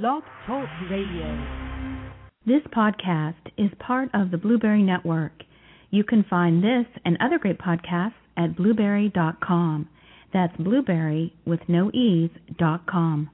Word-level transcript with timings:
Blog 0.00 0.22
Talk 0.46 0.66
Radio. 0.90 1.46
This 2.46 2.62
podcast 2.74 3.34
is 3.58 3.68
part 3.78 4.08
of 4.14 4.30
the 4.30 4.38
Blubrry 4.38 4.82
Network. 4.82 5.32
You 5.90 6.02
can 6.02 6.24
find 6.30 6.64
this 6.64 6.86
and 7.04 7.18
other 7.20 7.38
great 7.38 7.58
podcasts 7.58 8.14
at 8.38 8.56
blubrry.com. 8.56 9.88
That's 10.32 10.56
blueberry 10.56 11.34
with 11.44 11.60
no 11.68 11.90
ease 11.92 12.30
dot 12.58 12.86
com. 12.86 13.28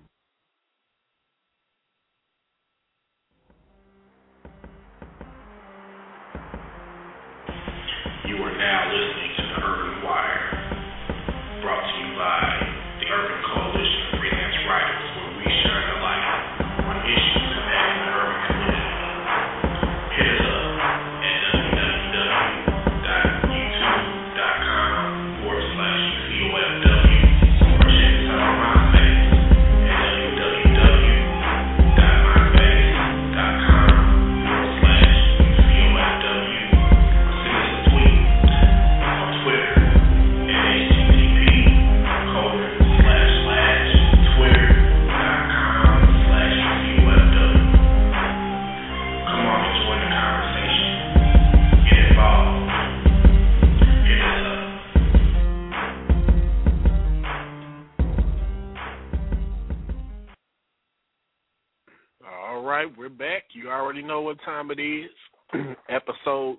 Right, 62.78 62.96
we're 62.96 63.08
back. 63.08 63.42
You 63.54 63.70
already 63.70 64.02
know 64.02 64.22
what 64.22 64.38
time 64.44 64.70
it 64.70 64.78
is. 64.78 65.10
Episode 65.90 66.58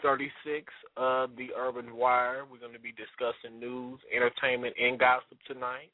36 0.00 0.30
of 0.96 1.30
the 1.34 1.48
Urban 1.58 1.96
Wire. 1.96 2.44
We're 2.46 2.62
going 2.62 2.78
to 2.78 2.78
be 2.78 2.94
discussing 2.94 3.58
news, 3.58 3.98
entertainment, 4.14 4.76
and 4.78 4.94
gossip 4.94 5.38
tonight. 5.48 5.90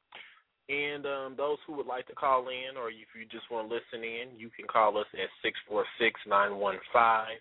And 0.69 1.07
um, 1.07 1.35
those 1.39 1.57
who 1.67 1.73
would 1.81 1.87
like 1.87 2.07
to 2.09 2.15
call 2.15 2.53
in, 2.53 2.77
or 2.77 2.91
if 2.91 3.09
you 3.17 3.25
just 3.33 3.49
want 3.51 3.71
to 3.71 3.75
listen 3.75 4.05
in, 4.05 4.37
you 4.37 4.51
can 4.53 4.69
call 4.69 4.99
us 4.99 5.09
at 5.17 5.33
646 5.41 6.21
915 6.29 7.41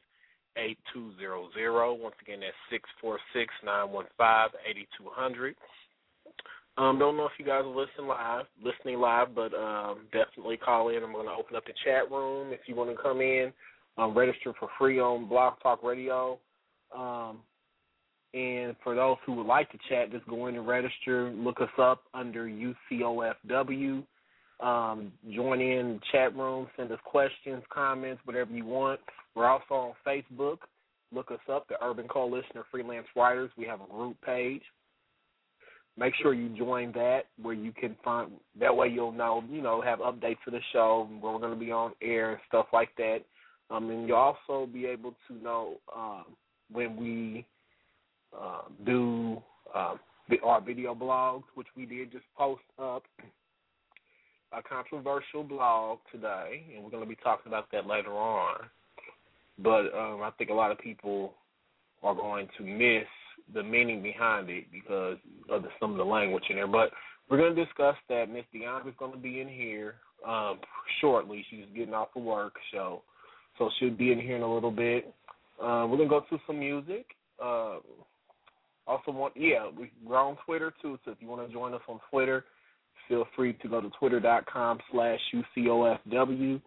8200. 0.55 1.35
Once 1.99 2.15
again, 2.23 2.39
that's 2.39 2.55
646 2.71 3.51
915 3.67 4.55
8200. 5.03 5.59
Um, 6.77 6.97
don't 6.97 7.17
know 7.17 7.25
if 7.25 7.33
you 7.37 7.45
guys 7.45 7.63
are 7.65 7.67
listening 7.67 8.07
live, 8.07 8.45
listening 8.63 8.99
live, 8.99 9.35
but 9.35 9.53
um, 9.53 10.07
definitely 10.13 10.57
call 10.57 10.89
in. 10.89 11.03
I'm 11.03 11.11
going 11.11 11.27
to 11.27 11.33
open 11.33 11.55
up 11.55 11.65
the 11.65 11.73
chat 11.83 12.09
room 12.09 12.53
if 12.53 12.61
you 12.65 12.75
want 12.75 12.95
to 12.95 13.01
come 13.01 13.19
in. 13.21 13.51
Um, 13.97 14.17
register 14.17 14.53
for 14.57 14.69
free 14.79 14.99
on 14.99 15.27
Blog 15.27 15.55
Talk 15.61 15.83
Radio. 15.83 16.39
Um, 16.97 17.39
and 18.33 18.75
for 18.83 18.95
those 18.95 19.17
who 19.25 19.33
would 19.33 19.45
like 19.45 19.69
to 19.71 19.77
chat, 19.89 20.11
just 20.11 20.25
go 20.27 20.47
in 20.47 20.55
and 20.55 20.65
register. 20.65 21.31
Look 21.31 21.59
us 21.59 21.69
up 21.77 22.03
under 22.13 22.45
UCOFW. 22.45 24.03
Um, 24.61 25.11
join 25.33 25.59
in 25.59 25.95
the 25.95 25.99
chat 26.11 26.35
room. 26.35 26.67
Send 26.77 26.91
us 26.91 26.99
questions, 27.03 27.63
comments, 27.69 28.21
whatever 28.23 28.51
you 28.51 28.65
want. 28.65 29.01
We're 29.35 29.49
also 29.49 29.73
on 29.73 29.93
Facebook. 30.07 30.59
Look 31.13 31.31
us 31.31 31.39
up, 31.51 31.67
the 31.67 31.75
Urban 31.83 32.07
Coalition 32.07 32.57
of 32.57 32.63
Freelance 32.71 33.07
Writers. 33.15 33.51
We 33.57 33.65
have 33.65 33.81
a 33.81 33.91
group 33.91 34.15
page 34.25 34.61
make 35.97 36.13
sure 36.21 36.33
you 36.33 36.49
join 36.49 36.91
that 36.93 37.23
where 37.41 37.53
you 37.53 37.71
can 37.71 37.95
find 38.03 38.31
that 38.59 38.75
way 38.75 38.87
you'll 38.87 39.11
know 39.11 39.43
you 39.49 39.61
know 39.61 39.81
have 39.81 39.99
updates 39.99 40.37
for 40.43 40.51
the 40.51 40.59
show 40.71 41.07
where 41.19 41.33
we're 41.33 41.39
going 41.39 41.53
to 41.53 41.59
be 41.59 41.71
on 41.71 41.91
air 42.01 42.31
and 42.31 42.41
stuff 42.47 42.67
like 42.73 42.89
that. 42.97 43.19
Um 43.69 43.89
and 43.89 44.07
you'll 44.07 44.17
also 44.17 44.67
be 44.71 44.85
able 44.85 45.15
to 45.27 45.43
know 45.43 45.75
um 45.95 46.25
when 46.71 46.95
we 46.95 47.45
uh, 48.37 48.61
do 48.85 49.41
uh, 49.75 49.95
our 50.43 50.61
video 50.61 50.95
blogs 50.95 51.43
which 51.55 51.67
we 51.75 51.85
did 51.85 52.11
just 52.11 52.23
post 52.37 52.61
up 52.81 53.03
a 54.53 54.61
controversial 54.61 55.43
blog 55.43 55.99
today 56.11 56.63
and 56.73 56.83
we're 56.83 56.89
going 56.89 57.03
to 57.03 57.09
be 57.09 57.17
talking 57.21 57.49
about 57.49 57.69
that 57.71 57.85
later 57.85 58.13
on. 58.13 58.61
But 59.59 59.93
um 59.93 60.21
i 60.23 60.31
think 60.37 60.49
a 60.49 60.53
lot 60.53 60.71
of 60.71 60.79
people 60.79 61.33
are 62.01 62.15
going 62.15 62.47
to 62.57 62.63
miss 62.63 63.07
the 63.53 63.63
meaning 63.63 64.01
behind 64.01 64.49
it 64.49 64.65
because 64.71 65.17
of 65.49 65.63
the, 65.63 65.69
some 65.79 65.91
of 65.91 65.97
the 65.97 66.03
language 66.03 66.43
in 66.49 66.55
there. 66.55 66.67
But 66.67 66.91
we're 67.29 67.37
going 67.37 67.55
to 67.55 67.65
discuss 67.65 67.95
that. 68.09 68.29
Miss 68.29 68.45
Deondra's 68.53 68.95
going 68.97 69.13
to 69.13 69.17
be 69.17 69.41
in 69.41 69.47
here 69.47 69.95
um, 70.27 70.59
shortly. 70.99 71.45
She's 71.49 71.65
getting 71.75 71.93
off 71.93 72.09
of 72.15 72.23
work, 72.23 72.55
so 72.73 73.03
so 73.57 73.69
she'll 73.79 73.91
be 73.91 74.11
in 74.11 74.19
here 74.19 74.35
in 74.35 74.41
a 74.41 74.53
little 74.53 74.71
bit. 74.71 75.13
Uh, 75.61 75.85
we're 75.89 75.97
going 75.97 76.09
to 76.09 76.19
go 76.19 76.25
to 76.29 76.37
some 76.47 76.59
music. 76.59 77.05
Uh, 77.41 77.77
also, 78.87 79.11
want 79.11 79.33
yeah, 79.35 79.69
we, 79.77 79.91
we're 80.05 80.17
on 80.17 80.37
Twitter 80.45 80.73
too. 80.81 80.97
So 81.05 81.11
if 81.11 81.17
you 81.21 81.27
want 81.27 81.47
to 81.47 81.53
join 81.53 81.73
us 81.73 81.81
on 81.87 81.99
Twitter, 82.09 82.45
feel 83.07 83.25
free 83.35 83.53
to 83.61 83.67
go 83.67 83.81
to 83.81 83.89
twitter.com 83.99 84.79
slash 84.91 85.19
UCOFW. 85.57 86.61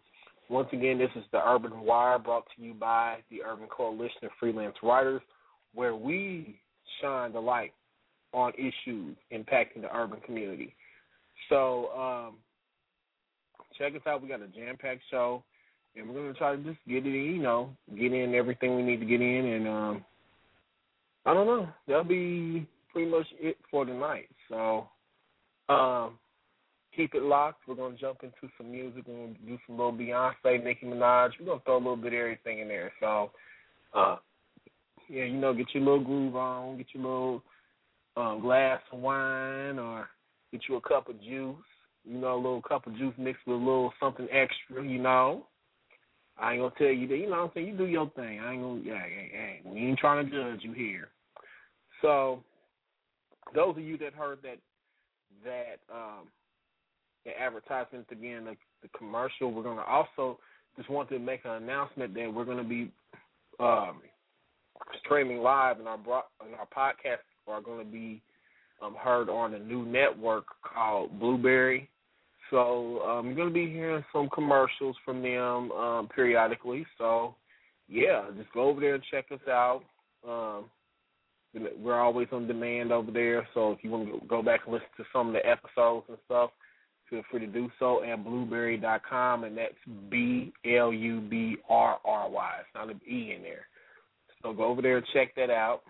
Once 0.51 0.69
again, 0.73 0.99
this 0.99 1.11
is 1.17 1.25
the 1.33 1.41
Urban 1.47 1.81
Wire 1.81 2.19
brought 2.19 2.45
to 2.57 2.63
you 2.63 2.75
by 2.75 3.19
the 3.31 3.43
Urban 3.43 3.67
Coalition 3.67 4.25
of 4.25 4.31
Freelance 4.39 4.77
Writers, 4.83 5.23
where 5.75 5.97
we 5.97 6.61
shine 7.01 7.33
the 7.33 7.41
light 7.41 7.73
on 8.33 8.53
issues 8.55 9.17
impacting 9.33 9.83
the 9.83 9.95
urban 9.95 10.21
community. 10.21 10.75
So 11.49 11.89
um, 11.91 12.35
check 13.79 13.95
us 13.95 14.03
out. 14.07 14.23
We 14.23 14.29
got 14.29 14.43
a 14.43 14.49
jam 14.49 14.77
packed 14.79 15.03
show, 15.11 15.43
and 15.97 16.09
we're 16.09 16.23
gonna 16.23 16.35
try 16.35 16.57
to 16.57 16.63
just 16.63 16.79
get 16.89 17.07
it, 17.07 17.15
in, 17.15 17.37
you 17.37 17.43
know, 17.43 17.71
get 17.97 18.13
in 18.13 18.35
everything 18.35 18.77
we 18.77 18.83
need 18.83 19.01
to 19.01 19.07
get 19.07 19.21
in, 19.21 19.45
and 19.47 19.69
um, 19.69 20.05
I 21.27 21.35
don't 21.35 21.47
know. 21.47 21.69
That'll 21.87 22.05
be 22.05 22.67
pretty 22.93 23.11
much 23.11 23.27
it 23.41 23.57
for 23.71 23.85
tonight. 23.85 24.29
So 24.49 24.89
um, 25.69 26.19
keep 26.97 27.15
it 27.15 27.23
locked. 27.23 27.69
We're 27.69 27.77
gonna 27.77 27.97
jump 27.97 28.19
into 28.23 28.53
some 28.59 28.71
music. 28.71 29.05
We're 29.07 29.27
gonna 29.27 29.35
do 29.47 29.59
some 29.67 29.77
little 29.77 29.93
Beyonce, 29.93 30.63
Nicki 30.63 30.87
Minaj. 30.87 31.31
We're 31.39 31.47
gonna 31.47 31.61
throw 31.65 31.77
a 31.77 31.79
little 31.79 31.97
bit 31.97 32.13
of 32.15 32.19
everything 32.19 32.61
in 32.61 32.69
there. 32.69 32.93
So. 33.01 33.31
Uh, 33.95 34.17
yeah, 35.09 35.25
you 35.25 35.39
know, 35.39 35.55
get 35.55 35.67
your 35.73 35.83
little 35.83 36.05
groove 36.05 36.37
on, 36.37 36.77
get 36.79 36.87
your 36.93 37.03
little 37.03 37.43
um, 38.17 38.41
glass 38.41 38.81
of 38.93 39.01
wine, 39.01 39.79
or 39.79 40.09
get 40.53 40.63
you 40.69 40.77
a 40.77 40.81
cup 40.81 41.09
of 41.09 41.21
juice. 41.23 41.57
You 42.05 42.19
know, 42.19 42.35
a 42.35 42.37
little 42.37 42.63
cup 42.63 42.87
of 42.87 42.97
juice 42.97 43.15
mixed 43.17 43.47
with 43.47 43.57
a 43.57 43.59
little 43.59 43.93
something 43.99 44.29
extra. 44.31 44.87
You 44.87 45.01
know, 45.01 45.47
I 46.39 46.53
ain't 46.53 46.63
gonna 46.63 46.75
tell 46.77 46.89
you 46.89 47.09
that. 47.09 47.17
You 47.17 47.31
know, 47.31 47.43
what 47.43 47.45
I'm 47.45 47.51
saying 47.55 47.67
you 47.69 47.77
do 47.77 47.87
your 47.87 48.11
thing. 48.11 48.41
I 48.41 48.53
ain't 48.53 48.63
gonna. 48.63 48.81
Yeah, 48.81 49.03
yeah, 49.07 49.57
yeah. 49.65 49.73
We 49.73 49.81
ain't 49.81 49.99
trying 49.99 50.27
to 50.27 50.31
judge 50.31 50.61
you 50.63 50.73
here. 50.73 51.09
So, 52.03 52.43
those 53.55 53.77
of 53.77 53.83
you 53.83 53.97
that 53.99 54.15
heard 54.15 54.39
that 54.43 54.59
that 55.45 55.95
um, 55.95 56.29
the 57.25 57.39
advertisement 57.41 58.07
again, 58.11 58.45
the, 58.45 58.57
the 58.83 58.89
commercial, 58.97 59.53
we're 59.53 59.63
gonna 59.63 59.83
also 59.83 60.39
just 60.77 60.91
want 60.91 61.09
to 61.09 61.19
make 61.19 61.45
an 61.45 61.63
announcement 61.63 62.15
that 62.15 62.33
we're 62.33 62.45
gonna 62.45 62.65
be. 62.65 62.91
Um, 63.61 64.01
streaming 65.05 65.39
live, 65.39 65.79
and 65.79 65.89
our 65.89 65.99
bro- 65.99 66.23
and 66.45 66.55
our 66.55 66.67
podcasts 66.67 67.19
are 67.49 67.61
going 67.61 67.85
to 67.85 67.91
be 67.91 68.23
um, 68.83 68.95
heard 68.95 69.29
on 69.29 69.55
a 69.55 69.59
new 69.59 69.85
network 69.85 70.45
called 70.63 71.19
Blubrry. 71.19 71.89
So 72.51 73.01
um, 73.03 73.27
you're 73.27 73.37
going 73.37 73.49
to 73.49 73.55
be 73.55 73.71
hearing 73.71 74.05
some 74.13 74.29
commercials 74.29 74.97
from 75.05 75.23
them 75.23 75.73
um, 75.73 76.09
periodically. 76.15 76.87
So 76.99 77.35
yeah, 77.89 78.25
just 78.37 78.53
go 78.53 78.69
over 78.69 78.81
there 78.81 78.95
and 78.95 79.05
check 79.11 79.27
us 79.33 79.47
out. 79.49 79.83
Um, 80.27 80.67
we're 81.79 82.01
always 82.01 82.29
on 82.33 82.47
demand 82.47 82.93
over 82.93 83.11
there. 83.11 83.47
So 83.55 83.73
if 83.73 83.79
you 83.83 83.91
want 83.91 84.07
to 84.09 84.27
go 84.27 84.43
back 84.43 84.63
and 84.65 84.75
listen 84.75 84.89
to 84.97 85.05
some 85.13 85.29
of 85.29 85.35
the 85.35 85.47
episodes 85.47 86.07
and 86.09 86.19
stuff, 86.25 86.51
feel 87.09 87.23
free 87.31 87.41
to 87.41 87.47
do 87.47 87.71
so 87.79 88.03
at 88.03 88.25
blubrry.com, 88.25 89.45
and 89.45 89.57
that's 89.57 89.75
B 90.11 90.53
L 90.65 90.93
U 90.93 91.21
B 91.21 91.57
R 91.69 91.99
R 92.05 92.29
Y. 92.29 92.51
It's 92.61 92.69
not 92.75 92.91
an 92.91 93.01
E 93.09 93.35
in 93.37 93.43
there. 93.43 93.67
So 94.45 94.53
go 94.53 94.65
over 94.65 94.83
there 94.83 94.99
and 94.99 95.07
check 95.15 95.35
that 95.37 95.49
out. 95.51 95.81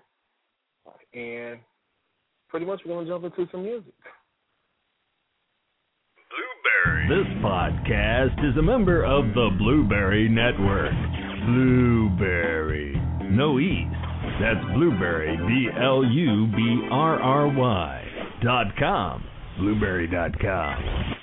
And 1.12 1.58
pretty 2.48 2.66
much 2.66 2.80
we're 2.86 2.94
going 2.94 3.06
to 3.06 3.12
jump 3.12 3.24
into 3.24 3.50
some 3.50 3.64
music. 3.64 3.92
Blueberry. 6.30 7.08
This 7.08 7.26
podcast 7.42 8.48
is 8.48 8.56
a 8.56 8.62
member 8.62 9.04
of 9.04 9.26
the 9.34 9.50
Blubrry 9.58 10.28
Network. 10.28 10.92
Blueberry. 11.46 12.94
No 13.24 13.58
East. 13.58 13.90
That's 14.40 14.64
Blueberry, 14.74 15.36
B 15.36 15.68
L 15.80 16.04
U 16.04 16.46
B 16.46 16.88
R 16.90 17.20
R 17.20 17.48
Y 17.48 18.04
dot 18.42 18.66
com. 18.78 19.24
Blueberry 19.58 20.06
dot 20.06 20.38
com. 20.40 21.13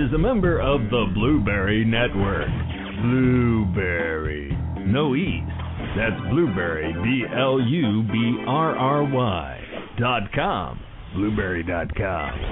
is 0.00 0.12
a 0.14 0.18
member 0.18 0.60
of 0.60 0.80
the 0.84 1.04
Blubrry 1.14 1.84
Network. 1.84 2.48
Blueberry. 3.02 4.56
No 4.86 5.14
E. 5.14 5.42
That's 5.96 6.18
blueberry, 6.30 6.92
B 7.02 7.24
L 7.36 7.60
U 7.60 8.02
B 8.04 8.44
R 8.46 8.76
R 8.76 9.04
Y, 9.04 9.60
dot 9.98 10.22
com, 10.32 10.80
blueberry 11.14 11.62
dot 11.62 11.94
com. 11.94 12.49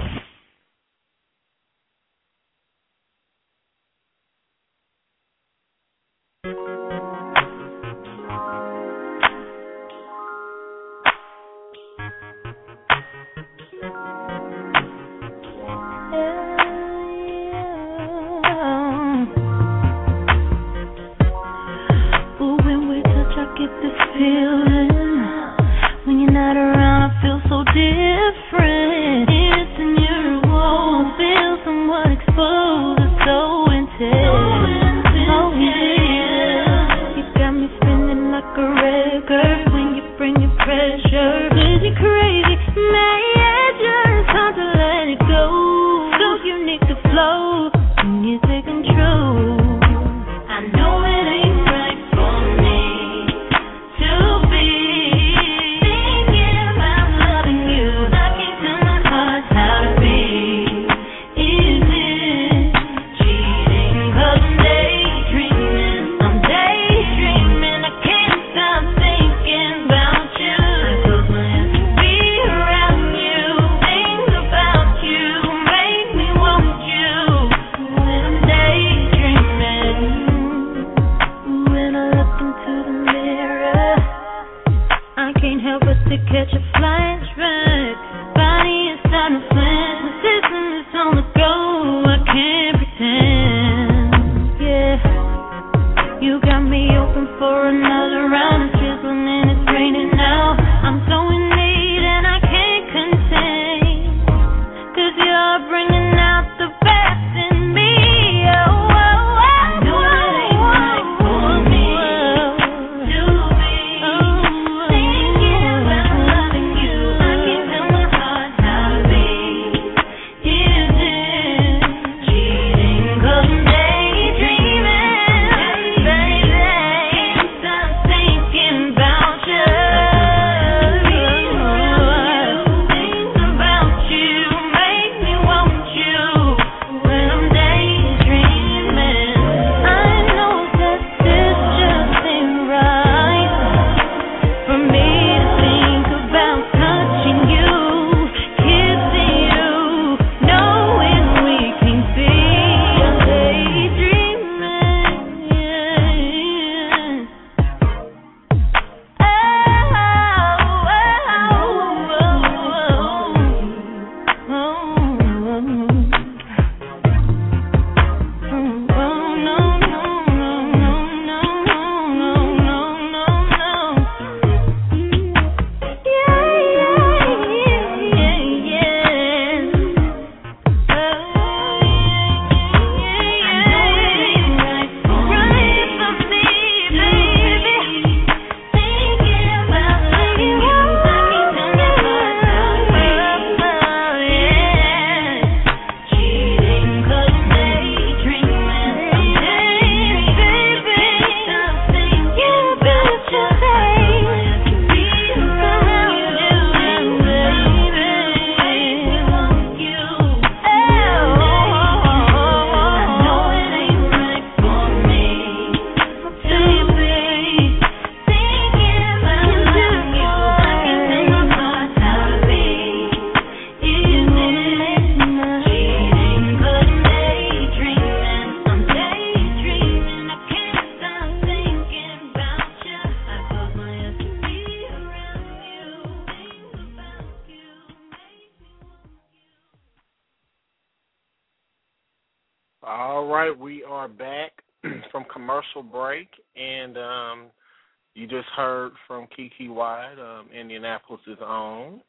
Indianapolis' 251.07 251.39
own. 251.45 252.01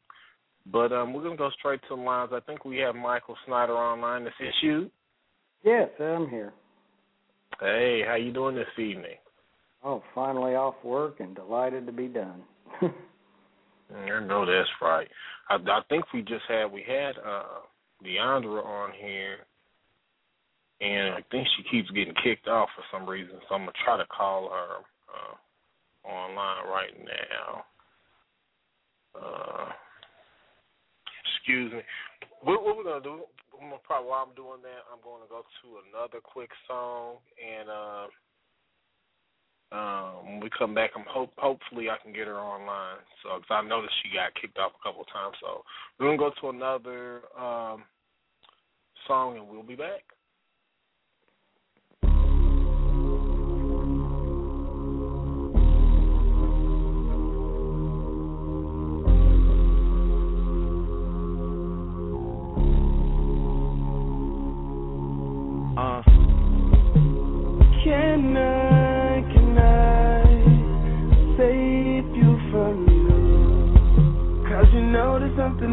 But 0.71 0.91
um, 0.91 1.13
we're 1.13 1.23
gonna 1.23 1.37
go 1.37 1.49
straight 1.57 1.81
to 1.83 1.95
the 1.95 2.01
lines. 2.01 2.31
I 2.33 2.39
think 2.41 2.65
we 2.65 2.77
have 2.77 2.95
Michael 2.95 3.35
Snyder 3.45 3.73
online. 3.73 4.23
This 4.23 4.33
is 4.39 4.53
you. 4.61 4.91
Yes, 5.63 5.89
I'm 5.99 6.29
here. 6.29 6.53
Hey, 7.59 8.01
how 8.07 8.15
you 8.15 8.31
doing 8.31 8.55
this 8.55 8.65
evening? 8.77 9.17
Oh, 9.83 10.03
finally 10.13 10.53
off 10.53 10.75
work 10.83 11.19
and 11.19 11.35
delighted 11.35 11.87
to 11.87 11.91
be 11.91 12.07
done. 12.07 12.41
I 12.81 14.19
know 14.21 14.45
that's 14.45 14.69
right. 14.81 15.07
I, 15.49 15.55
I 15.55 15.81
think 15.89 16.05
we 16.13 16.21
just 16.21 16.43
had 16.47 16.65
we 16.65 16.83
had 16.87 17.13
uh, 17.17 17.61
Deandra 18.05 18.63
on 18.63 18.91
here, 18.99 19.37
and 20.79 21.15
I 21.15 21.23
think 21.31 21.47
she 21.57 21.75
keeps 21.75 21.89
getting 21.89 22.13
kicked 22.23 22.47
off 22.47 22.69
for 22.75 22.83
some 22.95 23.09
reason. 23.09 23.35
So 23.49 23.55
I'm 23.55 23.61
gonna 23.61 23.71
try 23.83 23.97
to 23.97 24.05
call 24.05 24.49
her 24.49 24.77
uh, 25.09 26.07
online 26.07 26.67
right 26.69 26.93
now. 27.03 27.65
Uh, 29.15 29.69
excuse 31.23 31.71
me. 31.71 31.81
What, 32.41 32.63
what 32.63 32.77
we're 32.77 32.83
gonna 32.83 33.03
do? 33.03 33.21
I'm 33.61 33.69
gonna 33.69 33.81
probably 33.83 34.09
while 34.09 34.25
I'm 34.27 34.35
doing 34.35 34.61
that, 34.63 34.85
I'm 34.91 35.01
going 35.03 35.21
to 35.21 35.29
go 35.29 35.43
to 35.43 35.67
another 35.89 36.19
quick 36.23 36.49
song, 36.67 37.17
and 37.37 37.69
uh, 37.69 38.07
um, 39.71 40.25
when 40.25 40.39
we 40.41 40.49
come 40.57 40.73
back, 40.73 40.91
I'm 40.95 41.05
hope 41.07 41.31
hopefully 41.37 41.89
I 41.89 41.97
can 42.01 42.13
get 42.13 42.27
her 42.27 42.39
online. 42.39 42.99
So, 43.23 43.37
because 43.37 43.63
I 43.63 43.67
noticed 43.67 43.93
she 44.01 44.15
got 44.15 44.33
kicked 44.39 44.57
off 44.57 44.73
a 44.73 44.83
couple 44.83 45.01
of 45.01 45.13
times. 45.13 45.35
So, 45.39 45.63
we're 45.99 46.07
gonna 46.07 46.17
go 46.17 46.31
to 46.41 46.49
another 46.49 47.21
um, 47.37 47.83
song, 49.07 49.37
and 49.37 49.47
we'll 49.47 49.63
be 49.63 49.75
back. 49.75 50.03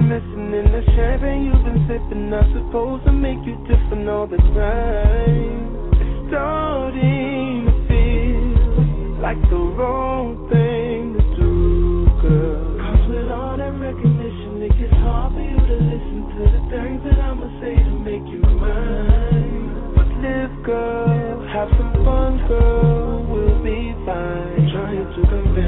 Missing 0.08 0.48
in 0.56 0.72
the 0.72 0.82
champagne 0.96 1.52
you've 1.52 1.64
been 1.68 1.84
sipping. 1.84 2.30
Not 2.30 2.48
supposed 2.56 3.04
to 3.04 3.12
make 3.12 3.44
you 3.44 3.60
different 3.68 4.08
all 4.08 4.26
the 4.26 4.40
time. 4.56 5.92
It's 6.00 6.32
starting 6.32 7.68
to 7.68 7.74
feel 7.92 9.20
like 9.20 9.36
the 9.52 9.62
wrong 9.76 10.48
thing 10.48 11.12
to 11.12 11.22
do, 11.36 12.08
girl. 12.24 12.80
Cause 12.80 13.04
with 13.12 13.28
all 13.28 13.60
that 13.60 13.76
recognition, 13.76 14.64
it 14.64 14.72
gets 14.80 14.96
hard 15.04 15.36
for 15.36 15.44
you 15.44 15.60
to 15.60 15.76
listen 15.76 16.24
to 16.24 16.42
the 16.56 16.62
things 16.72 17.00
that 17.04 17.20
I'ma 17.20 17.52
say 17.60 17.76
to 17.76 17.92
make 18.00 18.24
you 18.32 18.40
mine. 18.40 19.92
But 19.92 20.08
live, 20.24 20.56
girl, 20.64 21.36
have 21.52 21.68
some 21.76 21.92
fun, 22.00 22.48
girl, 22.48 23.28
we'll 23.28 23.60
be 23.60 23.92
fine. 24.08 24.72
Trying 24.72 25.04
to 25.04 25.20
convince 25.28 25.67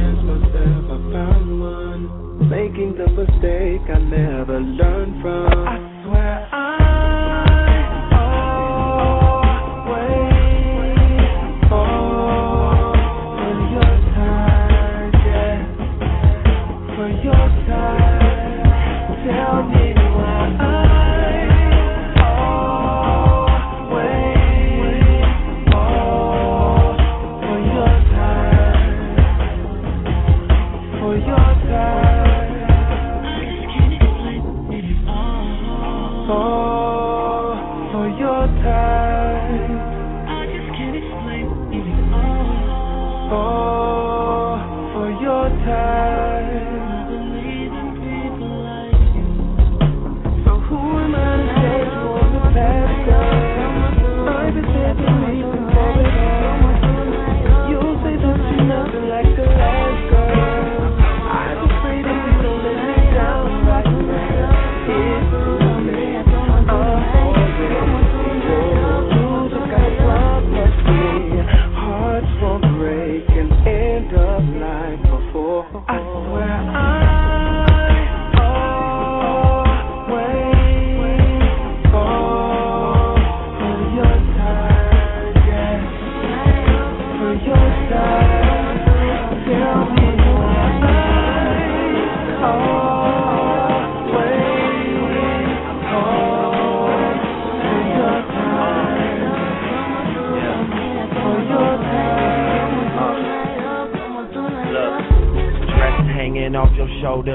Making 2.50 2.96
the 2.98 3.06
mistake 3.06 3.88
I 3.94 3.98
never 4.00 4.58
learned 4.58 5.22
from. 5.22 5.89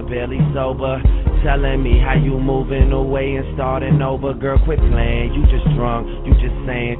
Barely 0.08 0.40
sober. 0.54 1.02
Telling 1.44 1.84
me 1.84 2.02
how 2.02 2.16
you 2.16 2.40
moving 2.40 2.92
away 2.92 3.36
and 3.36 3.46
starting 3.56 4.02
over. 4.02 4.34
Girl, 4.34 4.58
quit 4.66 4.80
playing. 4.80 5.34
You 5.34 5.44
just 5.52 5.66
drunk. 5.76 6.08
You 6.26 6.34
just 6.42 6.58
saying. 6.66 6.98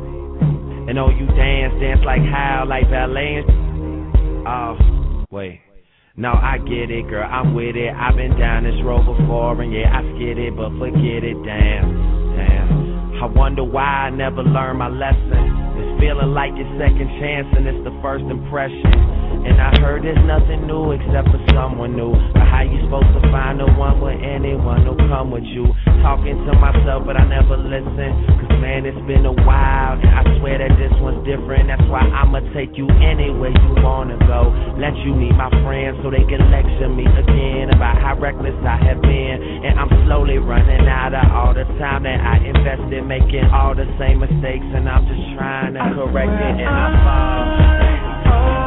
And 0.88 1.00
oh, 1.00 1.10
you 1.10 1.26
dance, 1.26 1.74
dance 1.82 2.02
like 2.06 2.22
how, 2.22 2.66
like 2.70 2.86
ballet. 2.90 3.42
Oh, 4.46 4.78
wait. 5.32 5.62
No, 6.16 6.32
I 6.32 6.60
get 6.64 6.88
it, 6.94 7.10
girl. 7.10 7.28
I'm 7.28 7.56
with 7.56 7.76
it. 7.76 7.92
I've 7.92 8.16
been 8.16 8.40
down 8.40 8.64
this 8.64 8.80
road 8.86 9.04
before, 9.04 9.60
and 9.60 9.74
yeah, 9.74 9.92
I 9.92 10.00
skid 10.16 10.38
it, 10.38 10.56
but 10.56 10.72
forget 10.80 11.28
it. 11.28 11.36
Damn, 11.44 11.92
damn. 12.38 13.20
I 13.20 13.26
wonder 13.26 13.66
why 13.66 14.08
I 14.08 14.10
never 14.12 14.40
learned 14.40 14.80
my 14.80 14.88
lesson. 14.88 15.44
It's 15.76 16.00
feeling 16.00 16.32
like 16.32 16.56
your 16.56 16.72
second 16.80 17.10
chance, 17.20 17.52
and 17.58 17.68
it's 17.68 17.84
the 17.84 17.92
first 18.00 18.24
impression. 18.32 19.25
And 19.44 19.60
I 19.60 19.76
heard 19.84 20.08
there's 20.08 20.22
nothing 20.24 20.68
new 20.68 20.96
except 20.96 21.28
for 21.30 21.42
someone 21.52 21.96
new. 21.98 22.16
But 22.32 22.48
how 22.48 22.64
you 22.64 22.80
supposed 22.88 23.12
to 23.18 23.22
find 23.34 23.60
the 23.60 23.68
one 23.76 24.00
with 24.00 24.16
anyone 24.22 24.88
who'll 24.88 25.00
come 25.12 25.32
with 25.32 25.44
you? 25.44 25.68
Talking 26.00 26.40
to 26.48 26.54
myself, 26.56 27.04
but 27.04 27.20
I 27.20 27.26
never 27.28 27.58
listen. 27.58 28.10
Cause 28.40 28.56
man, 28.64 28.86
it's 28.86 29.00
been 29.10 29.26
a 29.26 29.36
while. 29.44 30.00
And 30.00 30.14
I 30.14 30.24
swear 30.40 30.62
that 30.62 30.74
this 30.80 30.94
one's 31.04 31.26
different. 31.28 31.68
That's 31.68 31.84
why 31.92 32.06
I'ma 32.06 32.46
take 32.56 32.78
you 32.80 32.88
anywhere 33.04 33.52
you 33.52 33.72
wanna 33.84 34.18
go. 34.24 34.54
Let 34.80 34.96
you 35.04 35.12
meet 35.12 35.36
my 35.36 35.50
friends 35.66 36.00
so 36.02 36.10
they 36.14 36.24
can 36.24 36.42
lecture 36.54 36.90
me 36.90 37.04
again 37.06 37.74
about 37.74 38.00
how 38.00 38.16
reckless 38.16 38.56
I 38.64 38.78
have 38.88 39.02
been. 39.02 39.38
And 39.66 39.80
I'm 39.80 39.92
slowly 40.06 40.38
running 40.38 40.88
out 40.88 41.14
of 41.14 41.26
all 41.34 41.54
the 41.54 41.66
time 41.82 42.04
that 42.04 42.22
I 42.22 42.40
invested 42.40 43.04
making 43.04 43.46
all 43.52 43.76
the 43.76 43.86
same 44.00 44.20
mistakes. 44.22 44.66
And 44.72 44.88
I'm 44.88 45.04
just 45.06 45.26
trying 45.36 45.74
to 45.76 45.84
correct 45.94 46.34
it. 46.34 46.56
And 46.62 46.70
I 46.70 46.88
fall. 47.04 48.65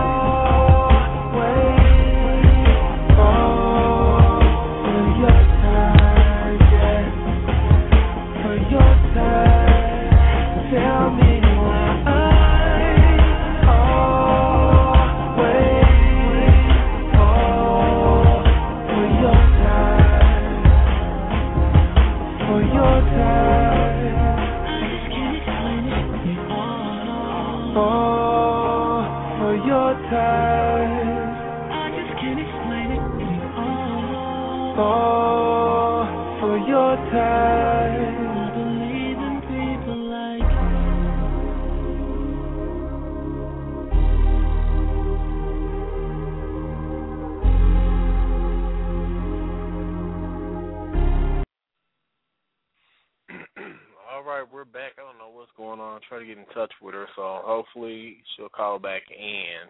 Back. 54.73 54.93
I 54.99 55.03
don't 55.03 55.19
know 55.19 55.35
what's 55.35 55.51
going 55.57 55.81
on. 55.81 56.01
Try 56.09 56.21
to 56.21 56.27
get 56.27 56.39
in 56.39 56.47
touch 56.55 56.73
with 56.83 56.95
her, 56.95 57.07
so 57.17 57.41
hopefully 57.45 58.19
she'll 58.37 58.49
call 58.49 58.79
back 58.79 59.03
in. 59.11 59.69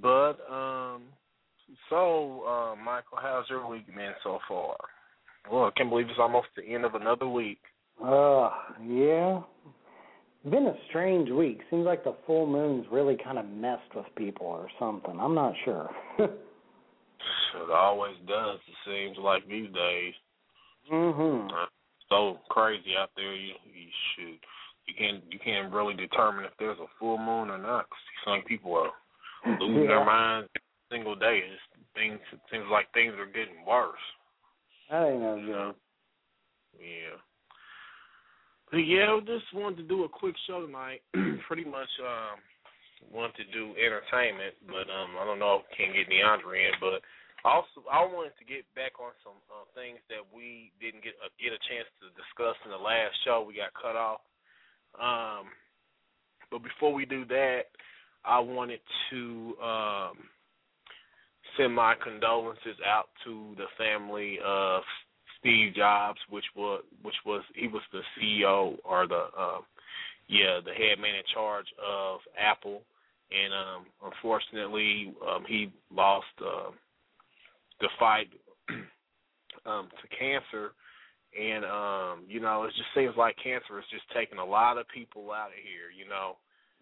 But 0.00 0.38
um, 0.50 1.02
so 1.88 2.42
uh, 2.46 2.76
Michael, 2.76 3.18
how's 3.20 3.48
your 3.48 3.68
week 3.68 3.86
been 3.86 4.12
so 4.22 4.38
far? 4.48 4.76
Well, 5.50 5.64
I 5.64 5.70
can't 5.76 5.88
believe 5.90 6.06
it's 6.08 6.18
almost 6.18 6.48
the 6.56 6.62
end 6.62 6.84
of 6.84 6.94
another 6.94 7.28
week. 7.28 7.60
Uh, 8.02 8.50
yeah. 8.86 9.40
Been 10.44 10.66
a 10.66 10.74
strange 10.88 11.30
week. 11.30 11.60
Seems 11.70 11.84
like 11.84 12.04
the 12.04 12.14
full 12.26 12.46
moon's 12.46 12.86
really 12.90 13.16
kind 13.22 13.38
of 13.38 13.46
messed 13.46 13.94
with 13.94 14.06
people 14.16 14.46
or 14.46 14.68
something. 14.78 15.18
I'm 15.20 15.34
not 15.34 15.54
sure. 15.64 15.90
It 17.54 17.70
always 17.70 18.16
does. 18.26 18.58
It 18.66 18.74
seems 18.86 19.18
like 19.22 19.46
these 19.46 19.70
days. 19.74 20.14
Mm 20.90 21.14
mhm. 21.14 21.48
So 22.10 22.38
crazy 22.50 22.96
out 22.98 23.10
there. 23.16 23.34
You, 23.34 23.54
you 23.72 23.88
shoot. 24.14 24.38
You 24.86 24.94
can't 24.98 25.22
you 25.30 25.38
can't 25.38 25.72
really 25.72 25.94
determine 25.94 26.44
if 26.44 26.52
there's 26.58 26.78
a 26.78 26.90
full 26.98 27.16
moon 27.18 27.50
or 27.50 27.58
not. 27.58 27.88
'cause 27.88 27.98
some 28.24 28.42
people 28.42 28.74
are 28.76 28.90
losing 29.60 29.86
their 29.86 30.04
minds 30.04 30.48
every 30.56 30.98
single 30.98 31.14
day. 31.14 31.42
It's, 31.46 31.62
things 31.94 32.18
it 32.32 32.40
seems 32.50 32.66
like 32.70 32.92
things 32.92 33.14
are 33.14 33.26
getting 33.26 33.64
worse. 33.64 33.98
That 34.90 35.06
ain't 35.06 35.22
no 35.22 35.36
good. 35.38 35.74
Yeah. 36.78 37.16
But 38.70 38.78
yeah, 38.78 39.14
I 39.14 39.20
just 39.20 39.52
wanted 39.54 39.76
to 39.78 39.82
do 39.82 40.04
a 40.04 40.08
quick 40.08 40.34
show 40.46 40.64
tonight. 40.66 41.02
Pretty 41.46 41.64
much 41.64 41.90
um 42.00 42.38
wanted 43.10 43.36
to 43.36 43.44
do 43.52 43.74
entertainment, 43.78 44.54
but 44.66 44.90
um 44.90 45.14
I 45.20 45.24
don't 45.24 45.38
know 45.38 45.62
if 45.62 45.76
can 45.76 45.94
get 45.94 46.10
DeAndre 46.10 46.66
in, 46.66 46.74
but 46.80 47.02
also 47.44 47.84
I 47.90 48.04
wanted 48.04 48.36
to 48.38 48.44
get 48.44 48.68
back 48.74 49.00
on 49.00 49.12
some 49.24 49.38
uh, 49.48 49.64
things 49.74 49.98
that 50.08 50.20
we 50.34 50.72
didn't 50.80 51.04
get 51.04 51.14
uh, 51.24 51.32
get 51.40 51.52
a 51.56 51.60
chance 51.68 51.88
to 52.00 52.12
discuss 52.12 52.56
in 52.64 52.70
the 52.70 52.80
last 52.80 53.16
show. 53.24 53.44
We 53.46 53.56
got 53.56 53.72
cut 53.74 53.96
off. 53.96 54.20
Um 54.98 55.48
but 56.50 56.62
before 56.62 56.92
we 56.92 57.06
do 57.06 57.24
that, 57.26 57.70
I 58.24 58.40
wanted 58.40 58.80
to 59.10 59.54
um 59.62 60.16
send 61.56 61.74
my 61.74 61.94
condolences 62.02 62.76
out 62.86 63.08
to 63.24 63.54
the 63.56 63.66
family 63.78 64.38
of 64.44 64.82
Steve 65.38 65.74
Jobs, 65.74 66.18
which 66.28 66.44
was 66.54 66.84
which 67.02 67.16
was 67.24 67.42
he 67.54 67.68
was 67.68 67.82
the 67.92 68.02
CEO 68.18 68.76
or 68.84 69.06
the 69.06 69.28
um 69.38 69.62
yeah 70.28 70.60
the 70.64 70.72
head 70.72 70.98
man 71.00 71.14
in 71.14 71.24
charge 71.32 71.66
of 71.80 72.20
Apple, 72.38 72.82
and 73.30 73.52
um 73.54 73.86
unfortunately 74.12 75.14
um 75.26 75.44
he 75.48 75.72
lost 75.94 76.26
uh, 76.44 76.70
the 77.80 77.88
fight 77.98 78.28
um 79.66 79.88
to 80.00 80.16
cancer, 80.16 80.72
and 81.38 81.64
um 81.64 82.24
you 82.28 82.40
know 82.40 82.64
it 82.64 82.72
just 82.76 82.88
seems 82.94 83.16
like 83.16 83.36
cancer 83.42 83.78
is 83.78 83.84
just 83.90 84.04
taking 84.14 84.38
a 84.38 84.44
lot 84.44 84.78
of 84.78 84.86
people 84.88 85.30
out 85.32 85.48
of 85.48 85.60
here, 85.62 85.90
you 85.96 86.08
know. 86.08 86.36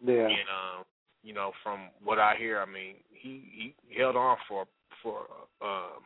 Yeah. 0.04 0.26
And 0.26 0.48
um, 0.48 0.84
you 1.22 1.34
know, 1.34 1.52
from 1.62 1.90
what 2.02 2.18
I 2.18 2.34
hear, 2.38 2.60
I 2.60 2.66
mean, 2.66 2.96
he 3.10 3.74
he 3.90 3.98
held 3.98 4.16
on 4.16 4.36
for 4.48 4.66
for 5.02 5.26
um 5.60 6.02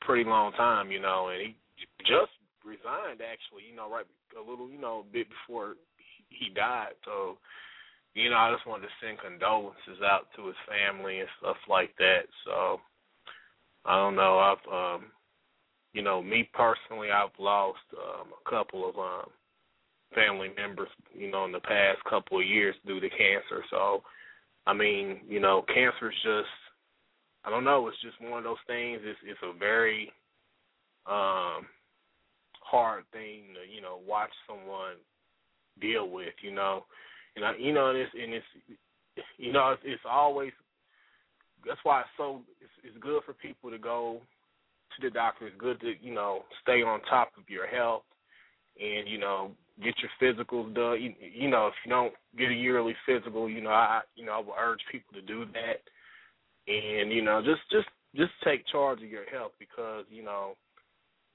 pretty 0.00 0.28
long 0.28 0.52
time, 0.52 0.90
you 0.90 1.00
know, 1.00 1.28
and 1.28 1.40
he 1.42 1.56
just 2.00 2.32
resigned 2.64 3.20
actually, 3.20 3.66
you 3.68 3.76
know, 3.76 3.90
right 3.90 4.06
a 4.36 4.50
little, 4.50 4.70
you 4.70 4.80
know, 4.80 5.04
a 5.08 5.12
bit 5.12 5.26
before 5.28 5.74
he 5.96 6.46
he 6.46 6.54
died. 6.54 6.94
So, 7.04 7.38
you 8.14 8.30
know, 8.30 8.36
I 8.36 8.52
just 8.54 8.66
wanted 8.66 8.86
to 8.86 8.98
send 9.02 9.18
condolences 9.18 10.02
out 10.04 10.28
to 10.36 10.46
his 10.46 10.56
family 10.68 11.20
and 11.20 11.28
stuff 11.40 11.56
like 11.68 11.94
that. 11.98 12.28
So, 12.44 12.80
I 13.84 13.96
don't 13.96 14.16
know. 14.16 14.38
I've 14.38 14.72
um, 14.72 15.06
you 15.92 16.02
know, 16.02 16.22
me 16.22 16.48
personally, 16.52 17.08
I've 17.10 17.36
lost 17.38 17.78
um, 17.96 18.28
a 18.28 18.50
couple 18.50 18.88
of 18.88 18.96
um, 18.96 19.30
family 20.14 20.48
members, 20.56 20.88
you 21.14 21.30
know, 21.30 21.44
in 21.44 21.52
the 21.52 21.60
past 21.60 21.98
couple 22.08 22.38
of 22.38 22.46
years 22.46 22.74
due 22.86 23.00
to 23.00 23.08
cancer. 23.08 23.64
So, 23.70 24.02
I 24.66 24.74
mean, 24.74 25.20
you 25.28 25.40
know, 25.40 25.64
cancer 25.66 26.10
is 26.10 26.16
just, 26.22 26.48
I 27.44 27.50
don't 27.50 27.64
know, 27.64 27.88
it's 27.88 28.00
just 28.02 28.20
one 28.20 28.38
of 28.38 28.44
those 28.44 28.56
things. 28.66 29.00
It's 29.02 29.18
it's 29.24 29.40
a 29.42 29.58
very 29.58 30.12
um 31.06 31.66
hard 32.60 33.04
thing 33.12 33.54
to, 33.54 33.74
you 33.74 33.80
know, 33.80 34.00
watch 34.06 34.30
someone 34.46 34.96
deal 35.80 36.10
with, 36.10 36.34
you 36.42 36.52
know. 36.52 36.84
And 37.34 37.44
I, 37.44 37.52
you 37.58 37.72
know, 37.72 37.90
and 37.90 37.98
it's 37.98 38.12
and 38.14 38.34
it's 38.34 38.78
you 39.38 39.52
know, 39.52 39.70
it's, 39.70 39.82
it's 39.84 40.02
always 40.08 40.52
that's 41.66 41.80
why 41.82 42.00
it's 42.00 42.10
so 42.16 42.42
it's, 42.60 42.70
it's 42.84 43.02
good 43.02 43.22
for 43.24 43.32
people 43.32 43.70
to 43.70 43.78
go 43.78 44.20
to 44.96 45.06
the 45.06 45.10
doctor. 45.10 45.46
It's 45.46 45.56
good 45.58 45.80
to 45.80 45.94
you 46.00 46.14
know 46.14 46.42
stay 46.62 46.82
on 46.82 47.00
top 47.02 47.32
of 47.38 47.48
your 47.48 47.66
health 47.66 48.02
and 48.80 49.08
you 49.08 49.18
know 49.18 49.50
get 49.82 49.94
your 49.98 50.10
physicals 50.20 50.74
done. 50.74 51.00
You, 51.02 51.14
you 51.20 51.48
know 51.48 51.66
if 51.68 51.74
you 51.84 51.90
don't 51.90 52.12
get 52.36 52.50
a 52.50 52.54
yearly 52.54 52.94
physical, 53.06 53.48
you 53.48 53.60
know 53.60 53.70
I 53.70 54.00
you 54.16 54.24
know 54.24 54.32
I 54.32 54.38
would 54.38 54.54
urge 54.58 54.80
people 54.90 55.14
to 55.14 55.22
do 55.22 55.44
that, 55.52 56.72
and 56.72 57.12
you 57.12 57.22
know 57.22 57.42
just 57.42 57.62
just 57.70 57.88
just 58.16 58.32
take 58.44 58.66
charge 58.66 59.02
of 59.02 59.08
your 59.08 59.26
health 59.30 59.52
because 59.58 60.04
you 60.10 60.22
know 60.22 60.54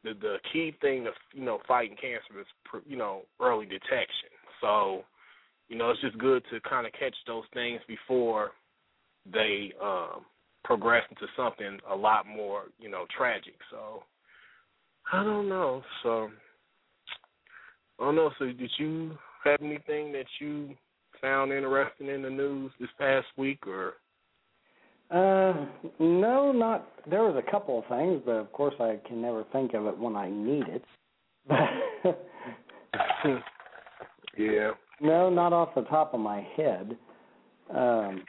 the 0.03 0.13
the 0.13 0.38
key 0.51 0.75
thing 0.81 1.07
of 1.07 1.13
you 1.33 1.43
know 1.43 1.59
fighting 1.67 1.97
cancer 1.99 2.39
is 2.39 2.81
you 2.88 2.97
know 2.97 3.21
early 3.41 3.65
detection. 3.65 4.29
So 4.62 5.03
you 5.69 5.77
know 5.77 5.91
it's 5.91 6.01
just 6.01 6.17
good 6.17 6.43
to 6.51 6.59
kind 6.62 6.86
of 6.88 6.93
catch 6.93 7.15
those 7.27 7.43
things 7.53 7.81
before 7.88 8.51
they 9.31 9.73
um 9.81 10.25
progress 10.63 11.03
into 11.09 11.27
something 11.36 11.79
a 11.91 11.95
lot 11.95 12.25
more, 12.25 12.63
you 12.79 12.89
know, 12.89 13.05
tragic. 13.15 13.55
So 13.69 14.03
I 15.12 15.23
don't 15.23 15.49
know. 15.49 15.83
So 16.01 16.29
I 17.99 18.05
don't 18.05 18.15
know. 18.15 18.31
So 18.39 18.45
did 18.45 18.71
you 18.77 19.17
have 19.43 19.62
anything 19.62 20.12
that 20.13 20.25
you 20.39 20.75
found 21.21 21.51
interesting 21.51 22.07
in 22.07 22.21
the 22.21 22.29
news 22.29 22.71
this 22.79 22.89
past 22.99 23.27
week 23.38 23.65
or 23.65 23.93
uh 25.12 25.65
no 25.99 26.51
not 26.51 26.88
there 27.09 27.23
was 27.23 27.36
a 27.36 27.51
couple 27.51 27.79
of 27.79 27.86
things 27.88 28.21
but 28.25 28.33
of 28.33 28.51
course 28.51 28.73
i 28.79 28.99
can 29.07 29.21
never 29.21 29.45
think 29.53 29.73
of 29.73 29.86
it 29.86 29.97
when 29.97 30.15
i 30.15 30.29
need 30.29 30.63
it 30.67 30.83
yeah 34.38 34.71
no 35.01 35.29
not 35.29 35.53
off 35.53 35.69
the 35.75 35.83
top 35.83 36.13
of 36.13 36.19
my 36.19 36.45
head 36.57 36.97
um 37.73 38.23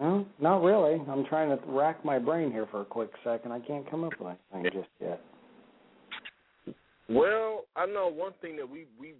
no, 0.00 0.26
not 0.40 0.62
really. 0.62 1.00
I'm 1.10 1.24
trying 1.26 1.48
to 1.48 1.58
rack 1.66 2.04
my 2.04 2.18
brain 2.18 2.52
here 2.52 2.66
for 2.70 2.82
a 2.82 2.84
quick 2.84 3.10
second. 3.24 3.52
I 3.52 3.60
can't 3.60 3.88
come 3.90 4.04
up 4.04 4.12
with 4.18 4.36
anything 4.54 4.72
just 4.72 4.88
yet. 5.00 5.20
Well, 7.08 7.64
I 7.74 7.86
know 7.86 8.08
one 8.08 8.32
thing 8.40 8.56
that 8.56 8.68
we 8.68 8.86
we 9.00 9.14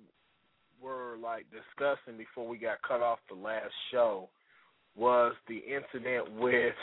were 0.80 1.16
like 1.22 1.46
discussing 1.50 2.18
before 2.18 2.46
we 2.46 2.58
got 2.58 2.82
cut 2.86 3.00
off 3.00 3.18
the 3.28 3.34
last 3.34 3.72
show 3.90 4.28
was 4.96 5.34
the 5.48 5.56
incident 5.58 6.38
with 6.38 6.74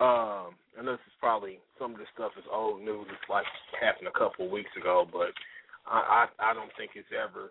um 0.00 0.54
and 0.78 0.86
this 0.88 0.94
is 0.94 1.12
probably 1.20 1.58
some 1.78 1.92
of 1.92 1.98
this 1.98 2.08
stuff 2.14 2.32
is 2.38 2.44
old 2.50 2.80
news, 2.80 3.06
it's 3.10 3.28
like 3.28 3.44
happened 3.78 4.08
a 4.08 4.18
couple 4.18 4.46
of 4.46 4.52
weeks 4.52 4.70
ago, 4.78 5.06
but 5.10 5.28
I 5.86 6.26
I, 6.40 6.50
I 6.50 6.54
don't 6.54 6.70
think 6.78 6.92
it's 6.94 7.08
ever 7.12 7.50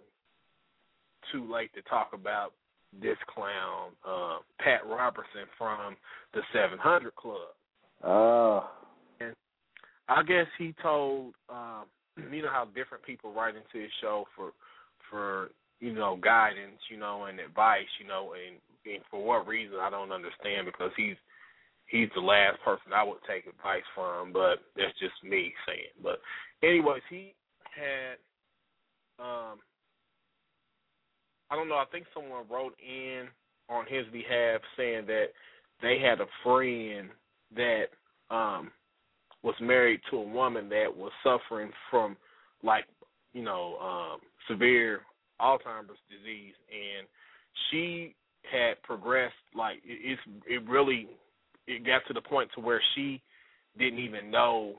too 1.32 1.52
late 1.52 1.72
to 1.76 1.82
talk 1.84 2.12
about 2.14 2.54
this 3.00 3.18
clown, 3.34 3.92
uh, 4.08 4.40
Pat 4.60 4.82
Robertson 4.86 5.48
from 5.58 5.96
the 6.34 6.42
700 6.54 7.16
Club. 7.16 7.56
Oh. 8.04 8.70
And 9.20 9.34
I 10.10 10.24
guess 10.24 10.48
he 10.58 10.74
told, 10.82 11.34
um, 11.50 11.86
you 12.32 12.42
know 12.42 12.50
how 12.52 12.66
different 12.76 13.04
people 13.06 13.34
write 13.34 13.56
into 13.56 13.82
his 13.82 13.92
show 14.02 14.26
for, 14.36 14.52
for 15.10 15.50
you 15.80 15.94
know 15.94 16.18
guidance, 16.22 16.80
you 16.90 16.98
know, 16.98 17.26
and 17.26 17.40
advice, 17.40 17.90
you 18.00 18.08
know, 18.08 18.34
and, 18.34 18.58
and 18.92 19.04
for 19.10 19.24
what 19.24 19.48
reason 19.48 19.78
I 19.82 19.90
don't 19.90 20.12
understand 20.12 20.66
because 20.66 20.92
he's 20.98 21.16
he's 21.88 22.10
the 22.16 22.22
last 22.22 22.58
person 22.64 22.94
I 22.94 23.04
would 23.04 23.20
take 23.28 23.46
advice 23.48 23.84
from, 23.96 24.34
but 24.34 24.60
that's 24.76 24.98
just 25.00 25.16
me 25.24 25.54
saying. 25.68 25.96
But 26.02 26.20
anyways, 26.64 27.04
he 27.10 27.34
had 27.76 28.20
um 29.20 29.60
I 31.52 31.56
don't 31.56 31.68
know. 31.68 31.76
I 31.76 31.86
think 31.92 32.06
someone 32.14 32.46
wrote 32.50 32.74
in 32.80 33.28
on 33.70 33.86
his 33.88 34.06
behalf 34.12 34.62
saying 34.78 35.06
that 35.08 35.28
they 35.82 36.00
had 36.00 36.22
a 36.22 36.26
friend 36.44 37.10
that 37.56 37.86
um 38.34 38.72
was 39.44 39.56
married 39.60 40.00
to 40.10 40.18
a 40.18 40.28
woman 40.28 40.70
that 40.70 40.88
was 40.96 41.12
suffering 41.24 41.72
from 41.90 42.16
like 42.64 42.86
you 43.34 43.44
know 43.44 43.78
um 43.80 44.20
severe 44.50 45.02
Alzheimer's 45.42 46.00
disease, 46.10 46.54
and 46.70 47.08
she 47.70 48.16
had 48.50 48.82
progressed 48.84 49.34
like 49.54 49.78
it, 49.84 50.00
it's 50.04 50.22
it 50.48 50.70
really 50.70 51.08
it 51.68 51.86
got 51.86 52.02
to 52.08 52.14
the 52.14 52.22
point 52.22 52.50
to 52.56 52.62
where 52.62 52.82
she 52.96 53.22
didn't 53.78 54.00
even 54.00 54.32
know 54.32 54.76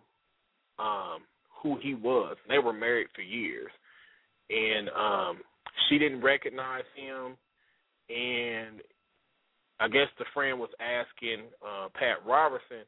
um 0.78 1.20
who 1.62 1.78
he 1.82 1.94
was. 1.94 2.36
They 2.48 2.58
were 2.58 2.72
married 2.72 3.08
for 3.14 3.22
years, 3.22 3.70
and 4.48 4.88
um 4.88 5.42
she 5.88 5.98
didn't 5.98 6.22
recognize 6.22 6.84
him, 6.96 7.36
and 8.08 8.80
I 9.80 9.88
guess 9.88 10.08
the 10.18 10.24
friend 10.32 10.58
was 10.58 10.70
asking 10.80 11.46
uh, 11.62 11.88
Pat 11.94 12.24
Robertson 12.26 12.84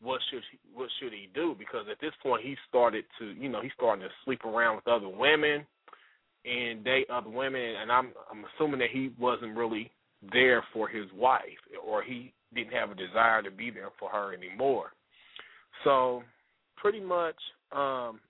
what 0.00 0.20
should 0.30 0.42
he, 0.50 0.58
what 0.72 0.88
should 1.00 1.12
he 1.12 1.28
do 1.34 1.56
because 1.58 1.86
at 1.90 2.00
this 2.00 2.12
point 2.22 2.44
he 2.44 2.56
started 2.68 3.04
to 3.18 3.32
you 3.32 3.48
know 3.48 3.60
he's 3.60 3.72
starting 3.74 4.02
to 4.02 4.08
sleep 4.24 4.44
around 4.44 4.76
with 4.76 4.86
other 4.86 5.08
women 5.08 5.66
and 6.44 6.84
date 6.84 7.10
other 7.10 7.30
women 7.30 7.60
and 7.60 7.90
I'm 7.90 8.12
I'm 8.30 8.44
assuming 8.54 8.78
that 8.80 8.90
he 8.92 9.10
wasn't 9.18 9.56
really 9.56 9.90
there 10.32 10.64
for 10.72 10.88
his 10.88 11.06
wife 11.14 11.42
or 11.84 12.02
he 12.02 12.32
didn't 12.54 12.72
have 12.72 12.90
a 12.90 12.94
desire 12.94 13.42
to 13.42 13.50
be 13.50 13.70
there 13.70 13.90
for 13.98 14.08
her 14.10 14.32
anymore. 14.32 14.92
So 15.84 16.22
pretty 16.76 17.00
much 17.00 17.36
um 17.72 18.20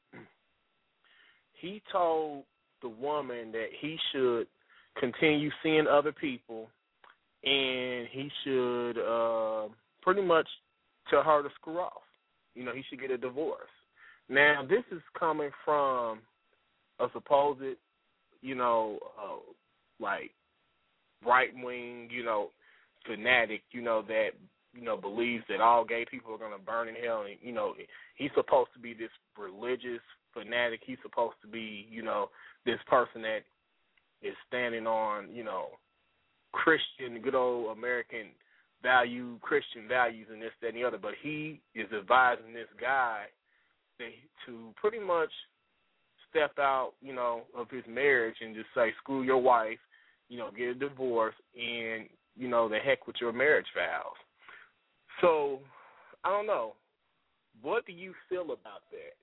he 1.61 1.83
told 1.93 2.45
the 2.83 2.89
woman 2.89 3.53
that 3.53 3.69
he 3.81 3.97
should 4.13 4.47
continue 4.99 5.51
seeing 5.63 5.87
other 5.87 6.13
people 6.13 6.69
and 7.45 8.09
he 8.11 8.31
should 8.43 8.99
uh 8.99 9.69
pretty 10.03 10.23
much 10.23 10.49
tell 11.11 11.23
her 11.23 11.43
to 11.43 11.49
screw 11.55 11.79
off. 11.79 12.03
You 12.55 12.65
know, 12.65 12.73
he 12.75 12.83
should 12.89 13.01
get 13.01 13.11
a 13.11 13.19
divorce. 13.19 13.71
Now, 14.29 14.63
this 14.69 14.85
is 14.91 15.03
coming 15.19 15.51
from 15.65 16.21
a 17.01 17.07
supposed, 17.13 17.77
you 18.43 18.55
know, 18.55 18.99
uh, 19.19 19.39
like 20.01 20.31
right 21.27 21.51
wing, 21.63 22.09
you 22.11 22.25
know, 22.25 22.51
fanatic, 23.07 23.63
you 23.71 23.81
know, 23.81 24.03
that 24.09 24.31
you 24.75 24.83
know 24.83 24.97
believes 24.97 25.45
that 25.49 25.61
all 25.61 25.85
gay 25.85 26.05
people 26.11 26.35
are 26.35 26.39
going 26.39 26.53
to 26.53 26.59
burn 26.59 26.89
in 26.89 26.95
hell, 26.95 27.25
and 27.29 27.37
you 27.41 27.53
know, 27.53 27.75
he's 28.17 28.31
supposed 28.35 28.71
to 28.75 28.81
be 28.81 28.93
this 28.93 29.11
religious 29.39 30.03
fanatic. 30.39 30.81
He's 30.85 30.99
supposed 31.03 31.37
to 31.43 31.49
be, 31.49 31.87
you 31.91 32.03
know, 32.03 32.31
this 32.65 32.79
person 32.87 33.23
that 33.23 33.41
is 34.23 34.35
standing 34.47 34.87
on, 34.87 35.29
you 35.33 35.45
know, 35.45 35.69
Christian, 36.53 37.21
good 37.23 37.35
old 37.35 37.77
American 37.77 38.29
value, 38.83 39.39
Christian 39.41 39.89
values, 39.89 40.29
and 40.31 40.41
this, 40.41 40.51
that, 40.61 40.69
and 40.69 40.77
the 40.77 40.85
other. 40.85 40.99
But 40.99 41.15
he 41.23 41.61
is 41.75 41.87
advising 41.93 42.55
this 42.55 42.69
guy 42.81 43.25
to 44.47 44.73
pretty 44.77 45.01
much 45.01 45.31
step 46.31 46.53
out, 46.59 46.93
you 47.01 47.13
know, 47.15 47.43
of 47.57 47.71
his 47.71 47.85
marriage 47.89 48.37
and 48.41 48.55
just 48.55 48.69
say, 48.75 48.93
screw 48.99 49.23
your 49.23 49.39
wife, 49.39 49.79
you 50.29 50.39
know, 50.39 50.51
get 50.57 50.69
a 50.69 50.75
divorce, 50.75 51.35
and 51.57 52.09
you 52.37 52.49
know, 52.49 52.69
the 52.69 52.79
heck 52.79 53.07
with 53.07 53.17
your 53.21 53.33
marriage 53.33 53.67
vows. 53.75 54.15
So, 55.21 55.59
I 56.25 56.31
don't 56.31 56.47
know. 56.47 56.75
What 57.63 57.85
do 57.87 57.93
you 57.93 58.15
feel 58.29 58.45
about 58.45 58.83
that? 58.93 59.17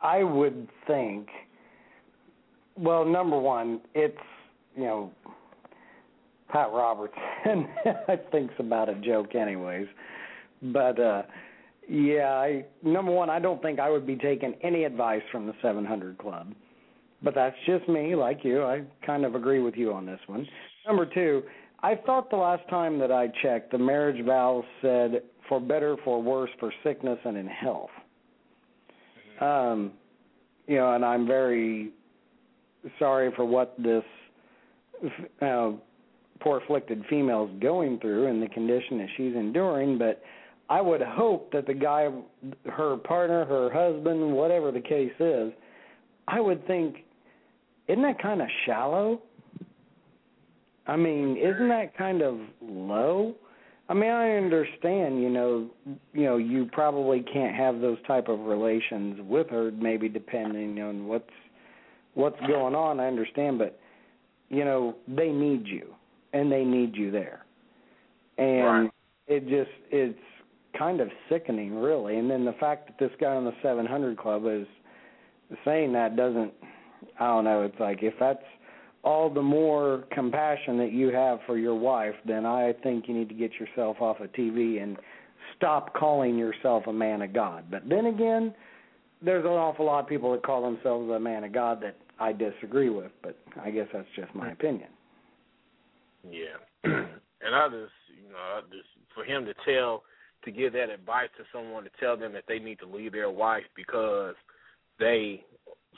I 0.00 0.22
would 0.22 0.68
think. 0.86 1.28
Well, 2.76 3.04
number 3.04 3.38
one, 3.38 3.80
it's 3.94 4.18
you 4.76 4.84
know, 4.84 5.12
Pat 6.48 6.68
Robertson 6.72 7.68
think's 8.32 8.54
about 8.58 8.88
a 8.88 8.94
joke, 8.96 9.34
anyways. 9.34 9.86
But 10.62 10.98
uh 10.98 11.22
yeah, 11.88 12.34
I 12.34 12.64
number 12.82 13.12
one, 13.12 13.30
I 13.30 13.38
don't 13.38 13.60
think 13.60 13.78
I 13.78 13.90
would 13.90 14.06
be 14.06 14.16
taking 14.16 14.54
any 14.62 14.84
advice 14.84 15.22
from 15.30 15.46
the 15.46 15.54
700 15.62 16.18
Club. 16.18 16.54
But 17.22 17.34
that's 17.34 17.56
just 17.66 17.88
me, 17.88 18.14
like 18.14 18.40
you. 18.42 18.62
I 18.62 18.82
kind 19.06 19.24
of 19.24 19.34
agree 19.34 19.60
with 19.60 19.76
you 19.76 19.92
on 19.92 20.04
this 20.04 20.20
one. 20.26 20.46
Number 20.86 21.06
two, 21.06 21.42
I 21.82 21.94
thought 21.94 22.30
the 22.30 22.36
last 22.36 22.68
time 22.68 22.98
that 22.98 23.10
I 23.10 23.28
checked, 23.42 23.72
the 23.72 23.78
marriage 23.78 24.24
vows 24.24 24.64
said 24.82 25.22
for 25.48 25.60
better, 25.60 25.96
for 26.04 26.22
worse, 26.22 26.50
for 26.60 26.72
sickness, 26.82 27.18
and 27.24 27.36
in 27.36 27.46
health. 27.46 27.90
Um, 29.40 29.92
you 30.66 30.76
know, 30.76 30.94
and 30.94 31.04
I'm 31.04 31.26
very 31.26 31.90
sorry 32.98 33.30
for 33.34 33.44
what 33.44 33.74
this 33.78 34.04
uh, 35.42 35.72
poor 36.40 36.58
afflicted 36.58 37.04
female's 37.08 37.50
going 37.60 37.98
through 38.00 38.26
and 38.26 38.42
the 38.42 38.48
condition 38.48 38.98
that 38.98 39.08
she's 39.16 39.34
enduring, 39.34 39.98
but 39.98 40.22
I 40.68 40.80
would 40.80 41.02
hope 41.02 41.52
that 41.52 41.66
the 41.66 41.74
guy, 41.74 42.08
her 42.70 42.96
partner, 42.96 43.44
her 43.44 43.70
husband, 43.70 44.32
whatever 44.32 44.70
the 44.70 44.80
case 44.80 45.12
is, 45.20 45.52
I 46.26 46.40
would 46.40 46.66
think, 46.66 46.96
isn't 47.88 48.02
that 48.02 48.20
kind 48.20 48.40
of 48.40 48.48
shallow? 48.64 49.20
I 50.86 50.96
mean, 50.96 51.36
isn't 51.36 51.68
that 51.68 51.96
kind 51.96 52.22
of 52.22 52.38
low? 52.62 53.34
I 53.88 53.94
mean, 53.94 54.10
I 54.10 54.36
understand, 54.36 55.22
you 55.22 55.28
know, 55.28 55.68
you 56.14 56.24
know, 56.24 56.38
you 56.38 56.66
probably 56.72 57.20
can't 57.20 57.54
have 57.54 57.80
those 57.80 57.98
type 58.06 58.28
of 58.28 58.40
relations 58.40 59.20
with 59.28 59.50
her, 59.50 59.70
maybe 59.72 60.08
depending 60.08 60.80
on 60.80 61.06
what's 61.06 61.30
what's 62.14 62.40
going 62.46 62.74
on. 62.74 62.98
I 63.00 63.06
understand, 63.06 63.58
but 63.58 63.78
you 64.48 64.64
know, 64.64 64.96
they 65.08 65.28
need 65.28 65.66
you, 65.66 65.94
and 66.32 66.50
they 66.50 66.64
need 66.64 66.96
you 66.96 67.10
there, 67.10 67.44
and 68.38 68.84
Right. 68.84 68.90
it 69.26 69.48
just 69.48 69.70
it's 69.90 70.18
kind 70.78 71.00
of 71.00 71.08
sickening, 71.28 71.74
really. 71.76 72.18
And 72.18 72.30
then 72.30 72.44
the 72.44 72.54
fact 72.54 72.86
that 72.86 72.98
this 72.98 73.16
guy 73.20 73.34
on 73.34 73.44
the 73.44 73.54
700 73.62 74.16
Club 74.16 74.46
is 74.46 74.66
saying 75.64 75.92
that 75.92 76.16
doesn't, 76.16 76.52
I 77.20 77.26
don't 77.26 77.44
know. 77.44 77.62
It's 77.62 77.78
like 77.78 78.02
if 78.02 78.14
that's 78.18 78.42
all 79.04 79.28
the 79.28 79.42
more 79.42 80.04
compassion 80.12 80.78
that 80.78 80.92
you 80.92 81.12
have 81.12 81.38
for 81.46 81.58
your 81.58 81.74
wife, 81.74 82.14
then 82.26 82.46
I 82.46 82.72
think 82.82 83.06
you 83.06 83.14
need 83.14 83.28
to 83.28 83.34
get 83.34 83.52
yourself 83.54 83.98
off 84.00 84.20
of 84.20 84.32
TV 84.32 84.82
and 84.82 84.96
stop 85.56 85.94
calling 85.94 86.38
yourself 86.38 86.84
a 86.86 86.92
man 86.92 87.20
of 87.20 87.34
God. 87.34 87.64
But 87.70 87.82
then 87.88 88.06
again, 88.06 88.54
there's 89.22 89.44
an 89.44 89.50
awful 89.50 89.86
lot 89.86 90.00
of 90.00 90.08
people 90.08 90.32
that 90.32 90.42
call 90.42 90.62
themselves 90.62 91.10
a 91.10 91.20
man 91.20 91.44
of 91.44 91.52
God 91.52 91.82
that 91.82 91.96
I 92.18 92.32
disagree 92.32 92.88
with, 92.88 93.12
but 93.22 93.36
I 93.62 93.70
guess 93.70 93.88
that's 93.92 94.08
just 94.16 94.34
my 94.34 94.50
opinion. 94.50 94.88
Yeah, 96.28 96.56
and 96.84 97.54
I 97.54 97.68
just, 97.68 97.92
you 98.22 98.30
know, 98.30 98.38
I 98.38 98.60
just 98.70 98.88
for 99.14 99.24
him 99.24 99.44
to 99.44 99.54
tell, 99.66 100.02
to 100.44 100.50
give 100.50 100.72
that 100.72 100.90
advice 100.90 101.28
to 101.36 101.44
someone 101.52 101.84
to 101.84 101.90
tell 102.00 102.16
them 102.16 102.32
that 102.32 102.44
they 102.48 102.58
need 102.58 102.78
to 102.80 102.86
leave 102.86 103.12
their 103.12 103.30
wife 103.30 103.64
because 103.76 104.34
they 104.98 105.44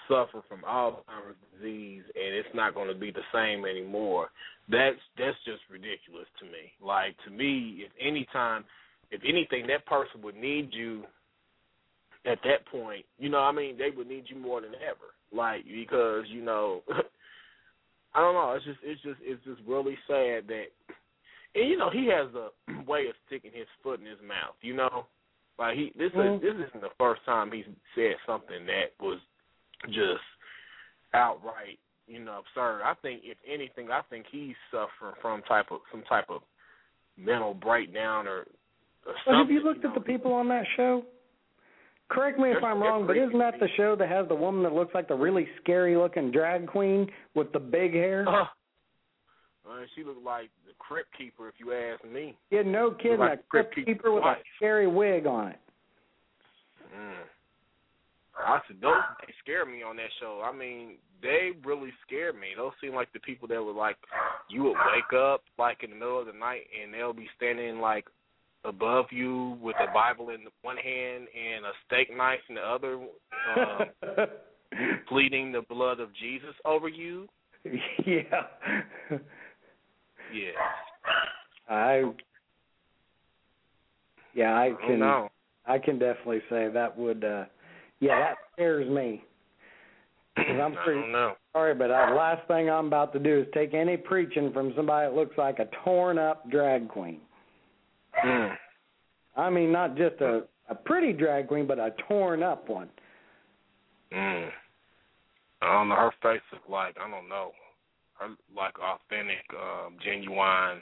suffer 0.09 0.43
from 0.49 0.63
Alzheimer's 0.63 1.37
disease 1.55 2.03
and 2.15 2.35
it's 2.35 2.49
not 2.55 2.75
going 2.75 2.89
to 2.89 2.95
be 2.95 3.11
the 3.11 3.25
same 3.33 3.65
anymore. 3.65 4.29
That's 4.69 4.97
that's 5.19 5.37
just 5.45 5.61
ridiculous 5.71 6.27
to 6.41 6.45
me. 6.47 6.73
Like 6.81 7.17
to 7.25 7.31
me, 7.31 7.85
if 7.85 7.93
any 8.01 8.27
time, 8.33 8.65
if 9.11 9.21
anything, 9.27 9.67
that 9.69 9.87
person 9.87 10.23
would 10.23 10.37
need 10.37 10.71
you 10.73 11.05
at 12.25 12.39
that 12.45 12.67
point. 12.71 13.05
You 13.19 13.29
know, 13.29 13.41
I 13.41 13.53
mean, 13.53 13.79
they 13.79 13.91
would 13.97 14.09
need 14.09 14.25
you 14.29 14.37
more 14.37 14.61
than 14.61 14.75
ever. 14.75 15.15
Like 15.33 15.65
because 15.65 16.25
you 16.29 16.43
know. 16.43 16.83
I 18.15 18.21
don't 18.21 18.33
know. 18.33 18.53
It's 18.53 18.65
just 18.65 18.79
it's 18.83 19.03
just 19.03 19.19
it's 19.21 19.45
just 19.45 19.61
really 19.69 19.97
sad 20.07 20.49
that 20.49 20.67
and 21.57 21.69
you 21.69 21.77
know, 21.77 21.91
he 21.91 22.07
has 22.07 22.29
a 22.35 22.51
way 22.91 23.07
of 23.09 23.15
sticking 23.27 23.51
his 23.53 23.67
foot 23.83 24.01
in 24.01 24.07
his 24.07 24.21
mouth, 24.21 24.55
you 24.61 24.75
know? 24.75 25.07
Like 25.59 25.77
he 25.77 25.93
this 25.97 26.13
Mhm. 26.13 26.37
is 26.37 26.43
this 26.43 26.69
isn't 26.69 26.83
the 26.83 26.95
first 26.99 27.25
time 27.25 27.51
he's 27.51 27.67
said 27.95 28.17
something 28.27 28.67
that 28.67 28.93
was 29.01 29.19
just 29.87 30.25
outright, 31.15 31.79
you 32.07 32.21
know, 32.25 32.41
absurd. 32.41 32.83
I 32.85 32.95
think 33.03 33.23
if 33.25 33.39
anything, 33.51 33.91
I 33.91 34.01
think 34.11 34.27
he's 34.31 34.55
suffering 34.71 35.15
from 35.23 35.43
type 35.43 35.67
of 35.71 35.81
some 35.91 36.03
type 36.09 36.27
of 36.29 36.43
mental 37.17 37.55
breakdown 37.55 38.27
or, 38.27 38.41
or 39.07 39.15
Well, 39.27 39.39
have 39.39 39.51
you 39.51 39.61
looked 39.63 39.83
know? 39.83 39.91
at 39.91 39.95
the 39.95 40.01
people 40.01 40.33
on 40.33 40.49
that 40.49 40.65
show? 40.77 41.03
Correct 42.09 42.39
me 42.39 42.51
if 42.51 42.63
I'm 42.63 42.81
wrong, 42.81 43.05
but 43.07 43.17
isn't 43.17 43.39
that 43.39 43.55
the 43.59 43.67
show 43.77 43.97
that 43.97 44.09
has 44.09 44.29
the 44.29 44.35
woman 44.35 44.63
that 44.63 44.73
looks 44.73 44.95
like 44.95 45.09
the 45.09 45.15
really 45.17 45.49
scary 45.61 45.97
looking 45.97 46.31
drag 46.31 46.69
queen 46.69 47.09
with 47.35 47.51
the 47.53 47.59
big 47.59 47.95
hair? 47.95 48.25
Uh, 48.29 48.43
uh, 48.43 48.47
she 49.97 50.05
looked 50.05 50.23
like 50.25 50.51
the 50.69 50.73
crypt 50.79 51.09
keeper, 51.19 51.49
if 51.49 51.55
you 51.59 51.73
ask 51.73 52.05
me. 52.05 52.37
Yeah, 52.51 52.63
no 52.65 52.93
kidding. 52.93 53.19
like 53.19 53.41
a 53.41 53.43
crypt 53.49 53.73
Crypt 53.75 53.87
keeper 53.89 54.13
with 54.13 54.23
a 54.23 54.35
scary 54.57 54.87
wig 54.87 55.27
on 55.27 55.49
it. 55.49 55.59
Mm. 56.97 57.15
I 58.39 58.61
said 58.67 58.77
those 58.81 58.95
they 59.27 59.33
scare 59.43 59.65
me 59.65 59.83
on 59.83 59.97
that 59.97 60.11
show. 60.21 60.43
I 60.45 60.55
mean, 60.55 60.97
they 61.23 61.51
really 61.65 61.91
scare 62.07 62.33
me. 62.33 62.49
Those 62.57 62.73
seem 62.81 62.95
like 62.95 63.13
the 63.13 63.21
people 63.21 63.49
that 63.49 63.63
would 63.65 63.77
like 63.77 63.97
you 64.49 64.63
would 64.65 64.77
wake 64.93 65.13
up 65.17 65.43
like 65.59 65.83
in 65.83 65.91
the 65.91 65.97
middle 65.97 66.21
of 66.21 66.27
the 66.27 66.33
night 66.33 66.63
and 66.83 66.93
they'll 66.93 67.13
be 67.13 67.29
standing 67.37 67.81
like 67.81 68.07
above 68.65 69.07
you 69.11 69.57
with 69.61 69.77
a 69.81 69.93
Bible 69.93 70.31
in 70.31 70.41
one 70.63 70.77
hand 70.77 71.27
and 71.35 71.65
a 71.65 71.73
steak 71.87 72.15
knife 72.15 72.41
in 72.49 72.57
the 72.57 72.61
other, 72.61 72.99
um, 73.55 74.27
pleading 75.09 75.53
the 75.53 75.63
blood 75.69 76.01
of 76.01 76.09
Jesus 76.15 76.55
over 76.65 76.89
you. 76.89 77.29
yeah. 78.07 78.23
Yeah. 80.33 80.53
I 81.69 82.13
Yeah, 84.35 84.55
I 84.55 84.71
Oh, 84.71 84.87
can 84.87 84.99
no. 85.01 85.31
I 85.67 85.79
can 85.79 85.99
definitely 85.99 86.43
say 86.49 86.69
that 86.69 86.97
would 86.97 87.25
uh 87.25 87.45
yeah, 88.01 88.19
that 88.19 88.37
scares 88.53 88.89
me. 88.89 89.23
I'm 90.37 90.77
I 90.77 90.87
don't 90.87 91.13
know. 91.13 91.33
sorry, 91.53 91.75
but 91.75 91.89
the 91.89 92.15
last 92.15 92.47
thing 92.47 92.69
I'm 92.69 92.87
about 92.87 93.13
to 93.15 93.19
do 93.19 93.41
is 93.41 93.47
take 93.55 93.73
any 93.75 93.97
preaching 93.97 94.53
from 94.53 94.73
somebody 94.77 95.09
that 95.09 95.17
looks 95.17 95.37
like 95.39 95.59
a 95.59 95.69
torn 95.85 96.19
up 96.19 96.49
drag 96.51 96.89
queen. 96.89 97.21
Mm. 98.25 98.55
I 99.37 99.51
mean, 99.51 99.73
not 99.73 99.97
just 99.97 100.21
a 100.21 100.43
a 100.69 100.75
pretty 100.75 101.13
drag 101.13 101.49
queen, 101.49 101.67
but 101.67 101.79
a 101.79 101.95
torn 102.09 102.43
up 102.43 102.69
one. 102.69 102.89
Mm. 104.13 104.49
I 105.63 105.73
don't 105.73 105.89
know. 105.89 105.95
Her 105.97 106.13
face 106.23 106.43
look 106.53 106.63
like 106.69 106.97
I 107.03 107.09
don't 107.11 107.29
know. 107.29 107.53
Her 108.15 108.29
like 108.55 108.75
authentic, 108.79 109.45
um, 109.55 109.97
genuine 110.05 110.81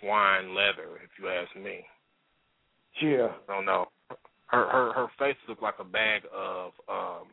swine 0.00 0.54
leather. 0.54 0.96
If 1.04 1.10
you 1.18 1.28
ask 1.28 1.54
me, 1.56 1.84
Yeah. 3.02 3.28
I 3.48 3.54
don't 3.54 3.66
know. 3.66 3.86
Her 4.50 4.68
her 4.68 4.92
her 4.92 5.06
face 5.18 5.36
looked 5.48 5.62
like 5.62 5.78
a 5.78 5.84
bag 5.84 6.22
of 6.34 6.72
um 6.88 7.28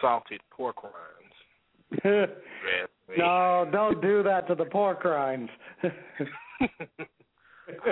salted 0.00 0.40
pork 0.50 0.82
rinds. 0.82 1.34
if 1.90 2.02
you 2.02 2.10
ask 2.82 2.90
me. 3.08 3.16
no, 3.18 3.68
don't 3.70 4.02
do 4.02 4.22
that 4.22 4.48
to 4.48 4.54
the 4.54 4.64
pork 4.64 5.04
rinds. 5.04 5.50
I 5.82 5.90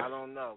don't 0.08 0.32
know. 0.34 0.56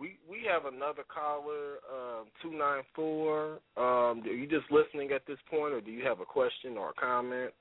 We 0.00 0.18
we 0.28 0.44
have 0.50 0.66
another 0.66 1.04
caller, 1.12 1.78
um, 1.92 2.26
two 2.42 2.52
nine 2.52 2.82
four. 2.94 3.60
Um, 3.76 4.22
are 4.24 4.32
you 4.32 4.46
just 4.46 4.70
listening 4.70 5.12
at 5.12 5.26
this 5.26 5.38
point, 5.48 5.72
or 5.72 5.80
do 5.80 5.90
you 5.90 6.04
have 6.04 6.20
a 6.20 6.24
question 6.24 6.76
or 6.76 6.90
a 6.90 6.94
comment? 6.94 7.52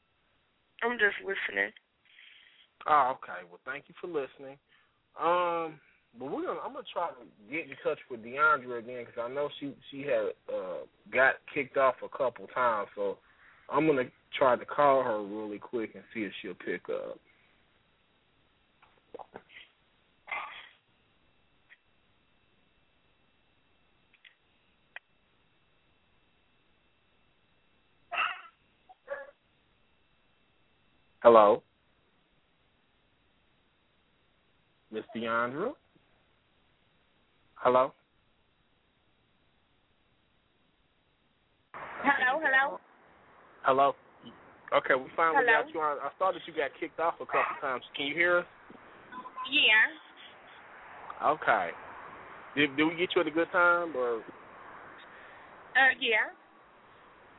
I'm 0.84 0.98
just 0.98 1.16
listening. 1.22 1.72
Oh, 2.88 3.16
okay. 3.16 3.42
Well, 3.50 3.60
thank 3.66 3.86
you 3.88 3.96
for 4.02 4.08
listening. 4.08 4.58
Um, 5.22 5.80
but 6.20 6.26
we're 6.32 6.46
gonna. 6.46 6.60
I'm 6.64 6.74
gonna 6.74 6.86
try 6.92 7.10
to 7.10 7.52
get 7.52 7.66
in 7.66 7.76
touch 7.84 8.00
with 8.10 8.24
Deandra 8.24 8.80
again 8.80 9.06
because 9.06 9.22
I 9.30 9.34
know 9.34 9.50
she 9.60 9.74
she 9.92 10.02
had 10.02 10.32
uh 10.54 10.86
got 11.14 11.36
kicked 11.54 11.78
off 11.78 11.96
a 12.04 12.18
couple 12.18 12.48
times. 12.48 12.90
So 12.96 13.18
I'm 13.70 13.88
gonna 13.88 14.06
try 14.38 14.56
to 14.56 14.66
call 14.66 15.04
her 15.04 15.24
really 15.24 15.60
quick 15.60 15.92
and 15.96 16.04
see 16.14 16.22
if 16.22 16.32
she'll 16.42 16.54
pick 16.54 16.84
up. 16.90 17.18
Hello, 31.22 31.64
Miss 34.92 35.04
Deandra. 35.16 35.74
Hello. 37.64 37.94
Hello, 42.04 42.42
hello. 42.44 42.80
Hello. 43.64 43.96
Okay, 44.76 44.96
we 45.00 45.08
finally 45.16 45.46
Hello? 45.48 45.64
got 45.64 45.74
you 45.74 45.80
on. 45.80 45.98
I 46.04 46.12
saw 46.20 46.34
that 46.34 46.42
you 46.46 46.52
got 46.52 46.72
kicked 46.78 47.00
off 47.00 47.16
a 47.22 47.26
couple 47.26 47.56
times. 47.62 47.84
Can 47.96 48.08
you 48.08 48.16
hear 48.16 48.40
us? 48.40 48.46
Yeah. 49.50 51.32
Okay. 51.32 51.72
Did 52.58 52.76
did 52.76 52.84
we 52.84 52.96
get 52.98 53.16
you 53.16 53.22
at 53.22 53.28
a 53.28 53.32
good 53.32 53.48
time 53.54 53.96
or? 53.96 54.18
Uh, 55.72 55.96
yeah. 56.02 56.28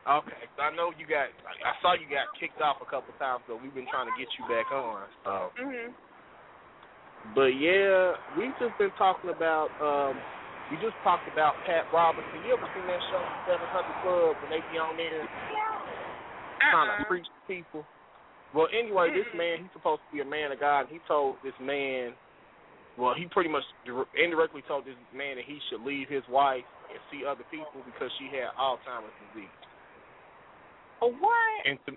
Okay, 0.09 0.49
I 0.57 0.73
know 0.75 0.91
you 0.97 1.05
got. 1.05 1.29
I 1.45 1.69
I 1.69 1.73
saw 1.81 1.93
you 1.93 2.09
got 2.09 2.33
kicked 2.39 2.61
off 2.61 2.77
a 2.81 2.85
couple 2.85 3.13
times, 3.19 3.43
so 3.47 3.59
we've 3.61 3.73
been 3.73 3.87
trying 3.91 4.07
to 4.09 4.17
get 4.17 4.29
you 4.39 4.45
back 4.49 4.71
on. 4.71 5.05
So, 5.23 5.51
Mhm. 5.61 5.93
But 7.33 7.55
yeah, 7.55 8.13
we've 8.37 8.53
just 8.59 8.77
been 8.77 8.93
talking 8.97 9.31
about. 9.31 9.71
um 9.81 10.19
We 10.71 10.77
just 10.81 10.97
talked 11.03 11.29
about 11.29 11.53
Pat 11.65 11.85
Robertson. 11.93 12.41
You 12.41 12.57
ever 12.57 12.65
seen 12.73 12.85
that 12.89 13.01
show, 13.09 13.21
Seven 13.45 13.67
Hundred 13.69 13.97
Club, 14.01 14.33
when 14.41 14.49
they 14.49 14.65
be 14.73 14.77
on 14.81 14.97
there 14.97 15.25
trying 16.73 16.89
Uh-uh. 16.89 16.99
to 16.99 17.05
preach 17.05 17.25
to 17.29 17.41
people? 17.45 17.85
Well, 18.53 18.65
anyway, 18.73 19.13
this 19.13 19.29
man, 19.37 19.61
he's 19.61 19.73
supposed 19.77 20.01
to 20.07 20.11
be 20.15 20.21
a 20.21 20.25
man 20.25 20.51
of 20.51 20.59
God. 20.59 20.87
He 20.89 20.97
told 21.07 21.37
this 21.43 21.53
man, 21.61 22.17
well, 22.97 23.13
he 23.13 23.27
pretty 23.29 23.49
much 23.49 23.67
indirectly 24.15 24.63
told 24.65 24.85
this 24.89 24.97
man 25.13 25.35
that 25.37 25.45
he 25.45 25.59
should 25.69 25.85
leave 25.85 26.07
his 26.09 26.23
wife 26.31 26.65
and 26.89 26.97
see 27.11 27.27
other 27.27 27.43
people 27.51 27.83
because 27.85 28.09
she 28.17 28.31
had 28.31 28.49
Alzheimer's 28.57 29.13
disease. 29.29 29.61
A 31.03 31.07
what? 31.11 31.57
And 31.67 31.77
to, 31.85 31.91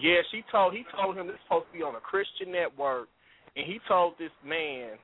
yeah, 0.00 0.24
she 0.32 0.42
told 0.50 0.74
he 0.74 0.82
told 0.96 1.14
him 1.14 1.28
this 1.28 1.36
supposed 1.44 1.70
to 1.70 1.74
be 1.76 1.84
on 1.84 1.94
a 1.94 2.00
Christian 2.00 2.50
network, 2.50 3.06
and 3.56 3.66
he 3.66 3.78
told 3.86 4.14
this 4.18 4.34
man 4.44 4.98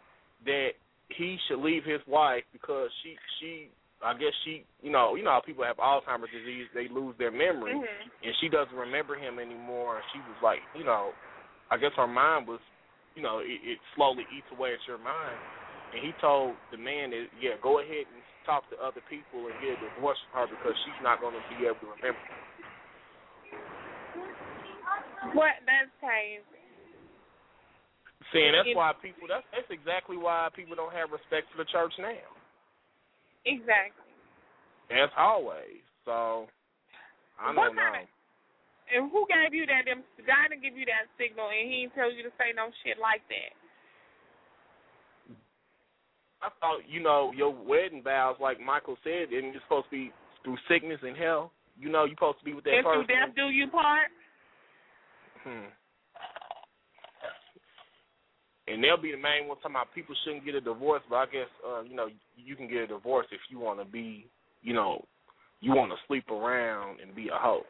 that 0.45 0.71
he 1.09 1.37
should 1.49 1.59
leave 1.61 1.85
his 1.85 2.01
wife 2.07 2.45
because 2.53 2.89
she 3.03 3.17
she 3.39 3.69
I 4.03 4.15
guess 4.15 4.33
she 4.45 4.65
you 4.83 4.91
know 4.91 5.15
you 5.15 5.23
know 5.23 5.31
how 5.31 5.43
people 5.45 5.65
have 5.65 5.77
Alzheimer's 5.77 6.31
disease 6.33 6.67
they 6.75 6.89
lose 6.89 7.15
their 7.19 7.31
memory 7.31 7.75
Mhm. 7.75 7.87
and 8.23 8.35
she 8.41 8.49
doesn't 8.49 8.77
remember 8.77 9.15
him 9.15 9.39
anymore. 9.39 9.97
And 9.97 10.05
she 10.13 10.19
was 10.19 10.39
like 10.43 10.61
you 10.75 10.85
know 10.85 11.13
I 11.71 11.77
guess 11.77 11.93
her 11.97 12.07
mind 12.07 12.47
was 12.49 12.61
you 13.15 13.23
know 13.23 13.39
it, 13.41 13.61
it 13.63 13.79
slowly 13.95 14.25
eats 14.37 14.47
away 14.53 14.73
at 14.75 14.81
your 14.87 14.99
mind. 14.99 15.39
And 15.93 16.01
he 16.03 16.13
told 16.21 16.55
the 16.71 16.79
man 16.79 17.11
that 17.11 17.27
yeah 17.41 17.59
go 17.63 17.81
ahead 17.81 18.07
and 18.07 18.23
talk 18.47 18.69
to 18.71 18.77
other 18.79 19.03
people 19.11 19.47
and 19.51 19.55
get 19.61 19.77
a 19.77 19.81
divorce 19.95 20.19
from 20.31 20.43
her 20.43 20.47
because 20.49 20.75
she's 20.87 21.03
not 21.03 21.21
going 21.21 21.35
to 21.35 21.43
be 21.59 21.67
able 21.67 21.77
to 21.83 21.91
remember. 21.99 22.23
What? 25.35 25.61
That's 25.67 25.93
crazy. 26.01 26.60
Saying 28.33 28.53
that's 28.53 28.69
It- 28.69 28.77
why 28.77 28.93
people 29.03 29.27
that's 29.27 29.47
that's 29.51 29.71
exactly 29.71 30.17
why 30.17 30.49
people 30.55 30.77
don't 30.77 30.93
have 30.93 31.11
respect 31.11 31.51
for 31.51 31.59
the 31.59 31.65
church 31.67 31.93
now. 31.99 32.31
Exactly. 33.45 34.13
As 34.91 35.11
always. 35.17 35.83
So 36.05 36.49
I 37.41 37.53
What 37.53 37.75
don't 37.75 37.77
know. 37.77 37.95
of- 37.95 38.09
And 38.93 39.11
who 39.11 39.27
gave 39.27 39.55
you 39.55 39.67
that? 39.67 39.85
Them 39.87 40.05
God 40.27 40.49
didn't 40.51 40.63
give 40.63 40.77
you 40.77 40.85
that 40.87 41.07
signal, 41.17 41.49
and 41.49 41.71
He 41.71 41.83
didn't 41.83 41.95
tell 41.95 42.11
you 42.11 42.23
to 42.23 42.31
say 42.39 42.53
no 42.55 42.71
shit 42.83 42.99
like 42.99 43.27
that. 43.29 43.53
I 46.43 46.49
thought, 46.61 46.89
you 46.89 47.01
know, 47.01 47.33
your 47.37 47.51
wedding 47.53 48.03
vows, 48.03 48.37
like 48.41 48.59
Michael 48.61 48.97
said, 49.05 49.29
and 49.31 49.53
you're 49.53 49.61
supposed 49.63 49.87
to 49.87 49.91
be 49.91 50.13
through 50.43 50.57
sickness 50.69 50.99
and 51.03 51.17
hell. 51.17 51.53
You 51.79 51.91
know, 51.91 52.05
you're 52.05 52.17
supposed 52.17 52.39
to 52.39 52.45
be 52.45 52.55
with 52.55 52.65
that 52.65 52.77
you 52.77 52.83
person. 52.83 53.07
death 53.07 53.35
do 53.37 53.51
you 53.51 53.69
part. 53.69 54.09
Hmm. 55.45 55.67
And 58.71 58.83
they'll 58.83 59.01
be 59.01 59.13
the 59.13 59.19
main 59.19 59.49
one 59.49 59.57
talking 59.59 59.77
about 59.77 59.95
people 59.95 60.15
shouldn't 60.25 60.45
get 60.45 60.55
a 60.55 60.61
divorce, 60.61 61.03
but 61.09 61.17
I 61.17 61.27
guess 61.27 61.51
uh, 61.67 61.83
you 61.83 61.97
know 61.97 62.07
you 62.37 62.57
can 62.57 62.69
get 62.69 62.83
a 62.83 62.87
divorce 62.87 63.27
if 63.33 63.41
you 63.51 63.59
want 63.59 63.79
to 63.81 63.85
be, 63.85 64.27
you 64.63 64.75
know, 64.75 65.05
you 65.61 65.73
want 65.73 65.91
to 65.91 65.97
sleep 66.07 66.31
around 66.31 67.01
and 67.01 67.15
be 67.15 67.29
a 67.29 67.37
hoe. 67.37 67.63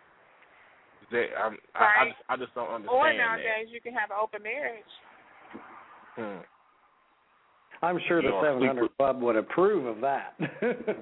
That 1.11 1.27
I'm, 1.43 1.57
I, 1.75 1.79
I 1.79 2.05
just 2.07 2.21
I 2.29 2.37
just 2.37 2.55
don't 2.55 2.69
understand 2.69 2.97
Or 2.97 3.09
that. 3.09 3.17
nowadays 3.17 3.69
you 3.73 3.81
can 3.81 3.93
have 3.95 4.11
an 4.11 4.17
open 4.23 4.43
marriage. 4.43 4.85
Hmm. 6.17 6.45
I'm 7.83 7.99
sure 8.07 8.23
the 8.23 8.29
know, 8.29 8.43
700 8.45 8.97
Club 8.97 9.23
would 9.23 9.37
approve 9.37 9.87
of 9.87 10.01
that. 10.03 10.39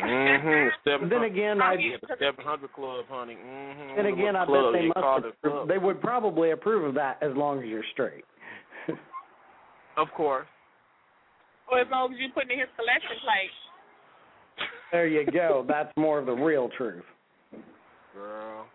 Mm-hmm. 0.00 1.08
Then 1.08 1.22
again, 1.24 1.60
I 1.60 1.74
yeah, 1.74 1.96
the 2.00 2.16
seven 2.18 2.44
hundred 2.44 2.72
club, 2.72 3.04
honey. 3.08 3.36
Mm-hmm. 3.36 3.96
then 3.96 4.06
again, 4.06 4.36
I 4.36 4.44
bet 4.44 4.72
they 4.72 4.86
must. 4.86 5.26
it 5.26 5.34
Approve, 5.42 5.68
they 5.68 5.78
would 5.78 6.00
probably 6.00 6.52
approve 6.52 6.84
of 6.88 6.94
that 6.94 7.18
as 7.22 7.36
long 7.36 7.58
as 7.58 7.66
you're 7.66 7.84
straight. 7.92 8.24
Of 10.00 10.08
course. 10.16 10.46
Or 11.70 11.80
as 11.80 11.86
long 11.92 12.14
as 12.14 12.18
you 12.18 12.28
put 12.32 12.50
in 12.50 12.58
his 12.58 12.68
collection 12.74 13.20
plate. 13.20 13.52
there 14.92 15.06
you 15.06 15.26
go. 15.30 15.64
That's 15.68 15.92
more 15.96 16.18
of 16.18 16.24
the 16.24 16.32
real 16.32 16.70
truth. 16.76 17.04
Girl. 18.14 18.66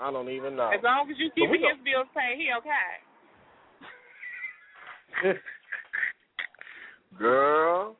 I 0.00 0.10
don't 0.10 0.28
even 0.28 0.56
know. 0.56 0.70
As 0.74 0.82
long 0.82 1.08
as 1.10 1.16
you 1.18 1.30
keep 1.34 1.46
But 1.46 1.52
we 1.52 1.58
his 1.62 1.78
bills 1.84 2.08
paid, 2.10 2.42
he 2.42 2.48
okay. 2.58 2.90
Girl, 7.18 7.96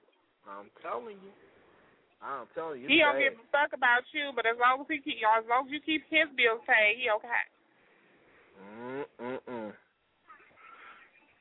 I'm 0.49 0.67
telling 0.83 1.17
you. 1.23 1.33
I'm 2.23 2.47
telling 2.55 2.81
you. 2.81 2.89
He 2.89 2.99
don't 2.99 3.17
it's 3.17 3.37
give 3.37 3.41
a 3.41 3.47
fuck 3.53 3.77
about 3.77 4.03
you, 4.13 4.33
but 4.35 4.47
as 4.47 4.57
long 4.59 4.81
as 4.81 4.87
he 4.89 4.99
keep, 4.99 5.21
as 5.23 5.45
long 5.49 5.69
as 5.69 5.73
you 5.73 5.81
keep 5.85 6.03
his 6.09 6.29
bills 6.37 6.61
paid, 6.67 6.97
he 6.99 7.09
okay. 7.13 7.45
Mm 8.61 9.05
mm 9.21 9.39
mm. 9.47 9.73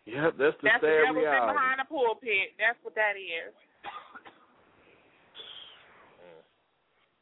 Yep, 0.09 0.33
that's 0.41 0.57
the 0.57 0.65
That's 0.65 0.81
the 0.81 0.89
sad 0.89 1.05
devil 1.05 1.21
sitting 1.21 1.29
reality. 1.29 1.53
behind 1.53 1.77
the 1.79 1.85
pulpit. 1.85 2.47
That's 2.57 2.79
what 2.81 2.95
that 2.97 3.13
is. 3.13 3.53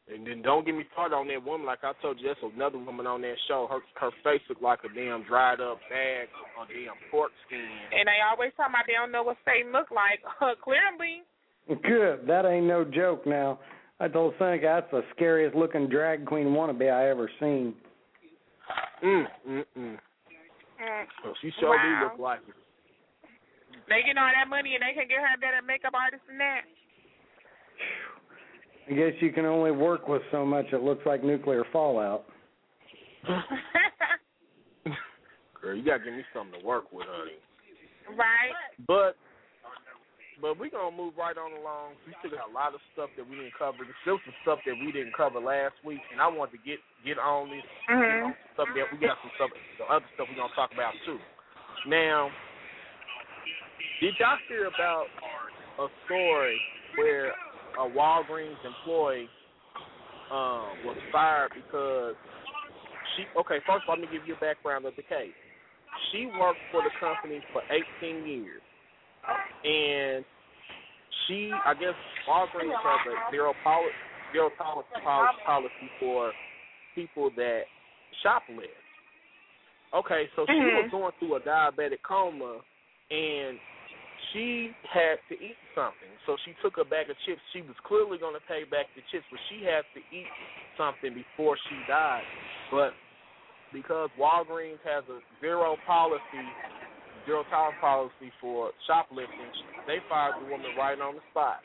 And 0.07 0.25
then 0.25 0.41
don't 0.41 0.65
get 0.65 0.73
me 0.73 0.85
started 0.93 1.15
on 1.15 1.27
that 1.27 1.43
woman. 1.43 1.67
Like 1.67 1.83
I 1.83 1.91
told 2.01 2.17
you, 2.19 2.27
that's 2.31 2.39
another 2.55 2.77
woman 2.79 3.05
on 3.05 3.19
that 3.27 3.35
show. 3.49 3.67
Her 3.69 3.79
her 3.99 4.11
face 4.23 4.39
looked 4.47 4.61
like 4.61 4.79
a 4.85 4.93
damn 4.95 5.23
dried 5.27 5.59
up 5.59 5.79
bag 5.89 6.29
of 6.59 6.67
damn 6.69 6.95
pork 7.11 7.31
skin. 7.45 7.59
And 7.91 8.07
they 8.07 8.23
always 8.23 8.53
talk 8.55 8.69
about 8.69 8.85
they 8.87 8.93
don't 8.93 9.11
know 9.11 9.23
what 9.23 9.35
Satan 9.43 9.73
look 9.73 9.91
like. 9.91 10.23
Clearly, 10.63 11.23
Good. 11.67 12.25
That 12.25 12.45
ain't 12.45 12.67
no 12.67 12.85
joke. 12.85 13.27
Now, 13.27 13.59
I 13.99 14.07
told 14.07 14.33
Seneca 14.39 14.79
that's 14.79 14.91
the 14.91 15.01
scariest 15.13 15.55
looking 15.57 15.89
drag 15.89 16.25
queen 16.25 16.47
wannabe 16.47 16.89
I 16.89 17.09
ever 17.09 17.29
seen. 17.41 17.73
Mm 19.03 19.25
mm 19.49 19.57
mm. 19.59 19.65
mm, 19.75 19.97
Well, 21.25 21.33
she 21.41 21.51
sure 21.59 21.75
Wow. 21.75 21.99
do 21.99 22.05
look 22.05 22.19
like 22.19 22.39
it. 22.47 22.55
They 23.89 24.03
get 24.05 24.17
all 24.17 24.29
that 24.31 24.49
money 24.49 24.75
and 24.75 24.83
they 24.83 24.93
can 24.93 25.07
get 25.07 25.19
her 25.19 25.37
better 25.39 25.61
makeup 25.65 25.93
artist 25.95 26.23
than 26.27 26.37
that. 26.37 26.61
I 28.89 28.93
guess 28.93 29.13
you 29.19 29.31
can 29.31 29.45
only 29.45 29.71
work 29.71 30.07
with 30.07 30.21
so 30.31 30.45
much. 30.45 30.67
It 30.71 30.81
looks 30.81 31.05
like 31.05 31.23
nuclear 31.23 31.63
fallout. 31.73 32.25
Girl, 35.61 35.75
you 35.75 35.83
gotta 35.83 36.03
give 36.03 36.13
me 36.13 36.23
something 36.33 36.59
to 36.61 36.65
work 36.65 36.91
with, 36.93 37.05
honey. 37.09 37.35
right? 38.15 38.55
But 38.87 39.17
but 40.39 40.59
we 40.59 40.69
gonna 40.69 40.95
move 40.95 41.17
right 41.17 41.35
on 41.35 41.51
along. 41.59 41.97
We 42.05 42.13
still 42.21 42.31
got 42.31 42.47
a 42.47 42.53
lot 42.53 42.71
of 42.77 42.79
stuff 42.93 43.09
that 43.17 43.27
we 43.27 43.35
didn't 43.35 43.57
cover. 43.57 43.83
There's 43.83 43.97
still 44.05 44.19
some 44.23 44.37
stuff 44.45 44.59
that 44.69 44.77
we 44.79 44.93
didn't 44.93 45.17
cover 45.17 45.41
last 45.41 45.75
week, 45.83 45.99
and 46.13 46.21
I 46.21 46.27
want 46.29 46.51
to 46.53 46.61
get 46.61 46.79
get 47.03 47.17
on 47.19 47.49
this. 47.49 47.65
Mhm. 47.89 47.99
Get 47.99 48.23
on 48.23 48.35
stuff 48.53 48.69
that 48.71 48.87
we 48.93 48.97
got 49.03 49.17
some 49.19 49.31
stuff, 49.35 49.49
the 49.81 49.85
other 49.91 50.05
stuff 50.15 50.29
we 50.29 50.35
gonna 50.39 50.53
talk 50.55 50.71
about 50.71 50.93
too. 51.03 51.19
Now, 51.89 52.31
did 54.01 54.15
y'all 54.19 54.37
hear 54.47 54.67
about 54.67 55.07
a 55.79 55.87
story 56.05 56.57
where 56.95 57.33
a 57.77 57.87
Walgreens 57.87 58.63
employee 58.65 59.29
um, 60.31 60.77
was 60.83 60.97
fired 61.11 61.51
because 61.55 62.15
she? 63.15 63.25
Okay, 63.39 63.59
first 63.65 63.83
of 63.83 63.89
all, 63.89 63.95
let 63.95 64.01
me 64.01 64.07
give 64.11 64.27
you 64.27 64.33
a 64.33 64.37
background 64.37 64.85
of 64.85 64.95
the 64.95 65.03
case. 65.03 65.33
She 66.11 66.27
worked 66.39 66.59
for 66.71 66.81
the 66.83 66.91
company 66.99 67.41
for 67.51 67.61
18 68.01 68.25
years 68.25 68.61
and 69.63 70.23
she, 71.27 71.51
I 71.65 71.73
guess, 71.73 71.95
Walgreens 72.27 72.75
has 72.83 72.99
a 73.07 73.31
zero 73.31 73.53
policy, 73.63 73.95
zero 74.31 74.49
tolerance 74.57 74.87
pol- 75.03 75.27
policy 75.45 75.89
for 75.99 76.33
people 76.95 77.29
that 77.35 77.63
shoplift. 78.23 78.67
Okay, 79.93 80.29
so 80.35 80.45
she 80.45 80.53
Mhm. 80.53 80.75
was 80.75 80.91
going 80.91 81.11
through 81.13 81.35
a 81.35 81.39
diabetic 81.39 82.01
coma, 82.03 82.61
and 83.09 83.59
she 84.33 84.71
had 84.91 85.17
to 85.29 85.35
eat 85.35 85.57
something. 85.75 86.11
So 86.25 86.37
she 86.45 86.53
took 86.61 86.77
a 86.77 86.85
bag 86.85 87.09
of 87.09 87.15
chips. 87.25 87.41
She 87.53 87.61
was 87.61 87.75
clearly 87.85 88.17
going 88.17 88.33
to 88.33 88.45
pay 88.47 88.63
back 88.63 88.87
the 88.95 89.01
chips, 89.11 89.25
but 89.31 89.39
she 89.49 89.63
had 89.63 89.83
to 89.95 90.01
eat 90.11 90.29
something 90.77 91.13
before 91.13 91.57
she 91.69 91.77
died. 91.87 92.25
But 92.71 92.91
because 93.73 94.09
Walgreens 94.19 94.81
has 94.83 95.03
a 95.09 95.19
zero 95.41 95.75
policy 95.85 96.45
zero 97.25 97.43
tolerance 97.49 97.75
policy 97.81 98.31
for 98.39 98.71
shoplifting, 98.87 99.51
they 99.85 99.97
fired 100.07 100.35
the 100.39 100.49
woman 100.49 100.71
right 100.77 100.97
on 100.99 101.15
the 101.15 101.21
spot. 101.31 101.59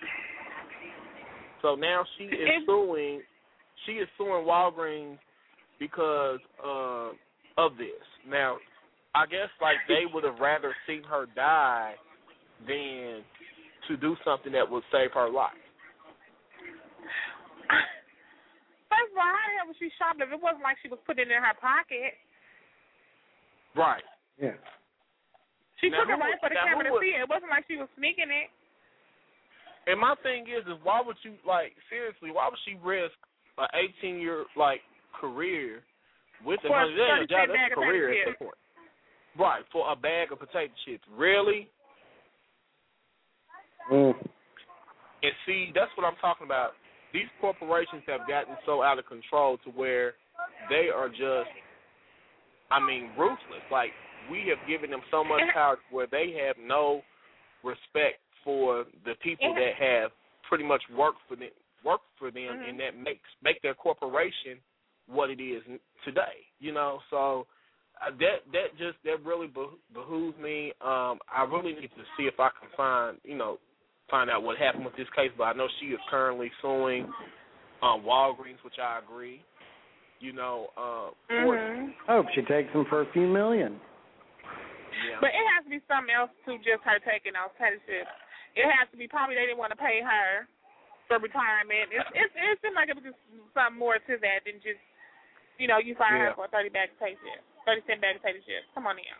So 1.63 1.77
now 1.77 2.05
she 2.19 2.25
is 2.25 2.49
suing. 2.67 3.23
She 3.87 3.93
is 3.93 4.09
suing 4.19 4.45
Walgreens 4.45 5.19
because 5.79 6.41
uh, 6.59 7.11
of 7.57 7.77
this. 7.79 8.03
Now, 8.29 8.57
I 9.15 9.27
guess 9.27 9.49
like 9.61 9.77
they 9.87 10.03
would 10.13 10.25
have 10.25 10.41
rather 10.41 10.75
seen 10.87 11.05
her 11.05 11.27
die 11.37 11.95
than 12.67 13.23
to 13.89 13.97
do 13.99 14.17
something 14.25 14.53
that 14.53 14.69
would 14.69 14.85
save 14.93 15.11
her 15.13 15.29
life. 15.31 15.57
First 18.93 19.11
of 19.13 19.19
all, 19.19 19.25
how 19.25 19.41
the 19.49 19.55
hell 19.59 19.69
was 19.73 19.77
she 19.81 19.89
shoplifting? 19.99 20.37
It 20.39 20.43
wasn't 20.45 20.63
like 20.63 20.77
she 20.85 20.89
was 20.93 21.01
putting 21.09 21.27
it 21.29 21.35
in 21.35 21.41
her 21.43 21.57
pocket. 21.59 22.13
Right. 23.75 24.05
Yeah. 24.37 24.57
She 25.81 25.89
Now, 25.89 26.05
took 26.05 26.13
it 26.13 26.17
who 26.17 26.21
right 26.21 26.37
would- 26.37 26.45
for 26.45 26.51
the 26.53 26.61
camera 26.61 26.85
to 26.85 26.93
would- 26.93 27.03
see 27.03 27.15
it. 27.17 27.25
It 27.25 27.29
wasn't 27.33 27.51
like 27.51 27.65
she 27.67 27.77
was 27.81 27.89
sneaking 27.97 28.31
it. 28.31 28.51
And 29.89 29.99
my 29.99 30.15
thing 30.23 30.47
is, 30.47 30.63
is 30.69 30.79
why 30.85 31.01
would 31.03 31.17
you 31.25 31.35
like 31.45 31.75
seriously? 31.91 32.31
Why 32.31 32.47
would 32.49 32.59
she 32.65 32.75
risk 32.77 33.17
a 33.59 33.67
18 33.75 34.21
year 34.21 34.45
like 34.55 34.81
career 35.13 35.83
with 36.45 36.63
a 36.65 36.69
honey? 36.71 36.95
That 36.95 37.11
ain't 37.19 37.23
a 37.25 37.27
job. 37.27 37.49
That's 37.51 37.73
a 37.73 37.75
career 37.75 38.07
potato 38.07 38.21
at 38.21 38.27
chips. 38.31 38.39
that 38.39 38.45
point. 38.47 38.59
Right 39.35 39.65
for 39.73 39.91
a 39.91 39.97
bag 39.97 40.31
of 40.31 40.39
potato 40.39 40.73
chips. 40.85 41.03
Really? 41.11 41.69
Mm. 43.91 44.15
And 45.23 45.33
see, 45.47 45.71
that's 45.75 45.91
what 45.97 46.05
I'm 46.05 46.17
talking 46.21 46.47
about. 46.47 46.73
These 47.13 47.29
corporations 47.41 48.03
have 48.07 48.27
gotten 48.27 48.57
so 48.67 48.83
out 48.83 48.99
of 48.99 49.07
control 49.07 49.59
to 49.65 49.71
where 49.71 50.15
they 50.69 50.89
are 50.95 51.09
just, 51.09 51.51
I 52.71 52.81
mean, 52.81 53.11
ruthless. 53.19 53.63
Like 53.71 53.91
we 54.31 54.49
have 54.49 54.67
given 54.69 54.91
them 54.91 55.03
so 55.11 55.23
much 55.23 55.43
power 55.53 55.77
to 55.77 55.95
where 55.95 56.07
they 56.11 56.35
have 56.47 56.57
no 56.59 57.03
respect 57.63 58.19
for 58.45 58.85
the 59.05 59.15
people 59.23 59.55
that 59.55 59.75
have 59.79 60.11
pretty 60.49 60.65
much 60.65 60.83
worked 60.97 61.19
for 61.29 61.37
them, 61.37 61.51
worked 61.85 62.09
for 62.19 62.31
them, 62.31 62.59
Mhm. 62.59 62.69
and 62.69 62.81
that 62.81 62.97
makes 62.97 63.29
make 63.43 63.61
their 63.63 63.75
corporation 63.75 64.61
what 65.07 65.31
it 65.31 65.41
is 65.41 65.63
today. 66.05 66.47
You 66.59 66.73
know, 66.73 67.01
so 67.11 67.47
uh, 68.01 68.11
that 68.19 68.51
that 68.53 68.77
just 68.77 69.03
that 69.05 69.23
really 69.25 69.49
beh- 69.49 69.79
behooves 69.93 70.37
me. 70.39 70.73
Um, 70.81 71.21
I 71.29 71.45
really 71.45 71.75
need 71.75 71.95
to 71.95 72.05
see 72.17 72.27
if 72.27 72.41
I 72.41 72.51
can 72.59 72.69
find 72.77 73.21
you 73.25 73.37
know 73.37 73.59
find 74.13 74.29
out 74.29 74.45
what 74.45 74.61
happened 74.61 74.85
with 74.85 74.95
this 75.01 75.09
case. 75.17 75.33
But 75.41 75.45
I 75.45 75.53
know 75.57 75.67
she 75.81 75.87
is 75.97 76.01
currently 76.13 76.53
suing 76.61 77.09
um, 77.81 78.05
Walgreens, 78.05 78.61
which 78.63 78.77
I 78.77 79.01
agree. 79.01 79.41
You 80.21 80.31
know, 80.37 80.71
uh, 80.79 81.11
for 81.27 81.57
Mhm. 81.59 81.97
Hope 82.07 82.27
she 82.37 82.43
takes 82.47 82.71
them 82.73 82.85
for 82.87 83.01
a 83.03 83.07
few 83.11 83.27
million. 83.27 83.81
yeah. 85.09 85.19
But 85.19 85.35
it 85.35 85.43
has 85.57 85.65
to 85.65 85.71
be 85.73 85.81
something 85.91 86.15
else 86.15 86.31
to 86.47 86.59
just 86.63 86.85
her 86.85 87.01
taking 87.01 87.35
alternative. 87.35 88.07
It 88.55 88.69
has 88.71 88.87
to 88.93 88.97
be 89.01 89.09
probably 89.09 89.35
they 89.35 89.47
didn't 89.51 89.59
want 89.59 89.73
to 89.73 89.81
pay 89.81 89.99
her 90.05 90.47
for 91.09 91.19
retirement. 91.19 91.91
It's 91.91 92.07
it's 92.15 92.35
it 92.37 92.61
seems 92.63 92.77
like 92.77 92.89
it 92.89 92.95
was 92.95 93.03
just 93.03 93.19
something 93.57 93.79
more 93.81 93.99
to 93.99 94.15
that 94.23 94.45
than 94.47 94.61
just 94.63 94.79
you 95.59 95.67
know 95.67 95.79
you 95.79 95.97
fire 95.97 96.17
Yeah. 96.19 96.29
her 96.31 96.35
for 96.37 96.45
a 96.45 96.49
thirty 96.55 96.69
bag 96.69 96.91
of 96.95 96.99
potato 97.01 97.19
chips, 97.25 97.43
thirty 97.67 97.83
cent 97.89 98.01
bag 98.01 98.17
of 98.17 98.23
potato 98.23 98.39
chips. 98.47 98.69
Come 98.77 98.87
on 98.87 98.95
now. 98.95 99.19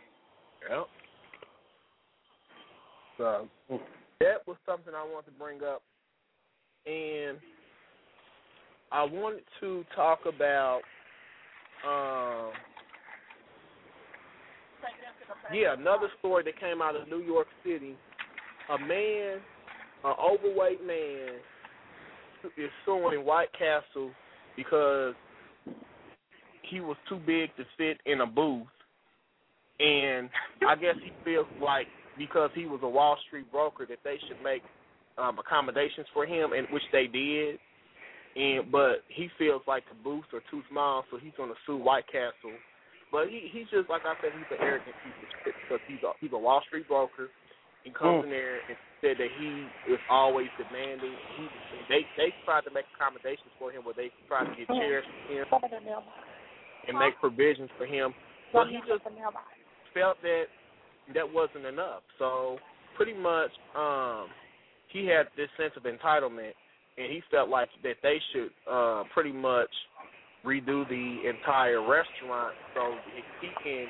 Yep. 0.69 0.87
So 3.17 3.49
that 4.23 4.47
was 4.47 4.55
something 4.65 4.93
I 4.95 5.03
wanted 5.03 5.31
to 5.31 5.37
bring 5.37 5.61
up, 5.63 5.81
and 6.85 7.37
I 8.91 9.03
wanted 9.03 9.43
to 9.59 9.83
talk 9.95 10.19
about. 10.25 10.81
Um, 11.85 12.53
yeah, 15.53 15.73
another 15.77 16.07
story 16.19 16.43
that 16.45 16.57
came 16.57 16.81
out 16.81 16.95
of 16.95 17.09
New 17.09 17.19
York 17.19 17.47
City. 17.65 17.97
A 18.73 18.77
man, 18.79 19.39
an 20.05 20.13
overweight 20.23 20.85
man, 20.85 21.35
is 22.57 22.69
suing 22.85 23.25
White 23.25 23.51
Castle 23.51 24.11
because 24.55 25.15
he 26.69 26.79
was 26.79 26.95
too 27.09 27.19
big 27.25 27.49
to 27.57 27.65
fit 27.77 27.97
in 28.05 28.21
a 28.21 28.25
booth, 28.25 28.67
and 29.81 30.29
I 30.65 30.75
guess 30.75 30.95
he 31.03 31.11
feels 31.25 31.47
like 31.61 31.87
because 32.17 32.49
he 32.55 32.65
was 32.65 32.79
a 32.83 32.89
Wall 32.89 33.17
Street 33.27 33.49
broker 33.51 33.85
that 33.87 33.99
they 34.03 34.17
should 34.27 34.41
make 34.43 34.61
um, 35.17 35.37
accommodations 35.39 36.07
for 36.13 36.25
him, 36.25 36.53
and 36.53 36.67
which 36.71 36.85
they 36.91 37.07
did. 37.07 37.59
And 38.35 38.71
but 38.71 39.05
he 39.13 39.29
feels 39.37 39.61
like 39.67 39.83
the 39.89 39.97
booths 40.01 40.29
are 40.33 40.41
too 40.49 40.65
small, 40.69 41.05
so 41.11 41.17
he's 41.21 41.37
going 41.37 41.49
to 41.49 41.59
sue 41.65 41.77
White 41.77 42.07
Castle. 42.07 42.57
But 43.13 43.29
he 43.29 43.45
he's 43.53 43.69
just 43.69 43.89
like 43.89 44.01
I 44.09 44.17
said, 44.21 44.33
he's 44.33 44.49
an 44.49 44.61
arrogant 44.61 44.97
piece 45.05 45.13
of 45.21 45.29
shit 45.45 45.53
because 45.61 45.81
he's 45.85 46.01
a 46.01 46.17
he's 46.17 46.33
a 46.33 46.41
Wall 46.41 46.61
Street 46.65 46.89
broker. 46.89 47.29
He 47.85 47.91
comes 47.91 48.23
in 48.23 48.31
there 48.31 48.63
and 48.63 48.79
said 49.03 49.19
that 49.19 49.27
he 49.37 49.67
is 49.91 50.01
always 50.09 50.49
demanding. 50.57 51.13
He 51.37 51.45
they 51.93 52.01
they 52.17 52.33
tried 52.41 52.65
to 52.65 52.73
make 52.73 52.89
accommodations 52.97 53.53
for 53.61 53.69
him 53.69 53.85
where 53.85 53.93
they 53.93 54.09
tried 54.25 54.49
to 54.49 54.55
get 54.57 54.65
chairs 54.73 55.05
for 55.29 55.61
him 55.69 55.83
and 56.87 56.97
make 56.97 57.13
provisions 57.21 57.69
for 57.77 57.85
him, 57.85 58.17
but 58.49 58.65
he 58.65 58.81
just 58.89 59.05
felt 59.93 60.17
that 60.25 60.49
that 61.13 61.31
wasn't 61.31 61.65
enough. 61.65 62.01
So 62.19 62.57
pretty 62.95 63.13
much, 63.13 63.51
um, 63.77 64.27
he 64.91 65.07
had 65.07 65.27
this 65.35 65.49
sense 65.57 65.73
of 65.75 65.83
entitlement, 65.83 66.53
and 66.97 67.11
he 67.11 67.21
felt 67.31 67.49
like 67.49 67.69
that 67.83 67.95
they 68.03 68.17
should 68.31 68.51
uh, 68.71 69.03
pretty 69.13 69.31
much 69.31 69.69
redo 70.45 70.87
the 70.87 71.29
entire 71.29 71.81
restaurant 71.81 72.53
so 72.75 72.95
he 73.41 73.47
can 73.63 73.87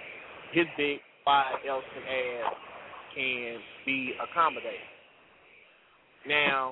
his 0.54 0.66
big 0.78 1.00
five 1.26 1.56
Elson 1.68 1.86
ass 2.08 2.54
can 3.16 3.58
be 3.86 4.14
accommodated. 4.22 4.80
Now, 6.28 6.72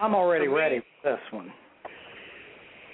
I'm 0.00 0.14
already 0.14 0.48
me- 0.48 0.54
ready 0.54 0.80
for 1.02 1.12
this 1.12 1.20
one. 1.30 1.52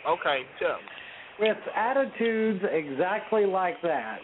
okay, 0.09 0.43
tell 0.59 0.77
me. 0.77 1.49
With 1.49 1.57
attitudes 1.75 2.65
exactly 2.71 3.45
like 3.45 3.81
that 3.83 4.19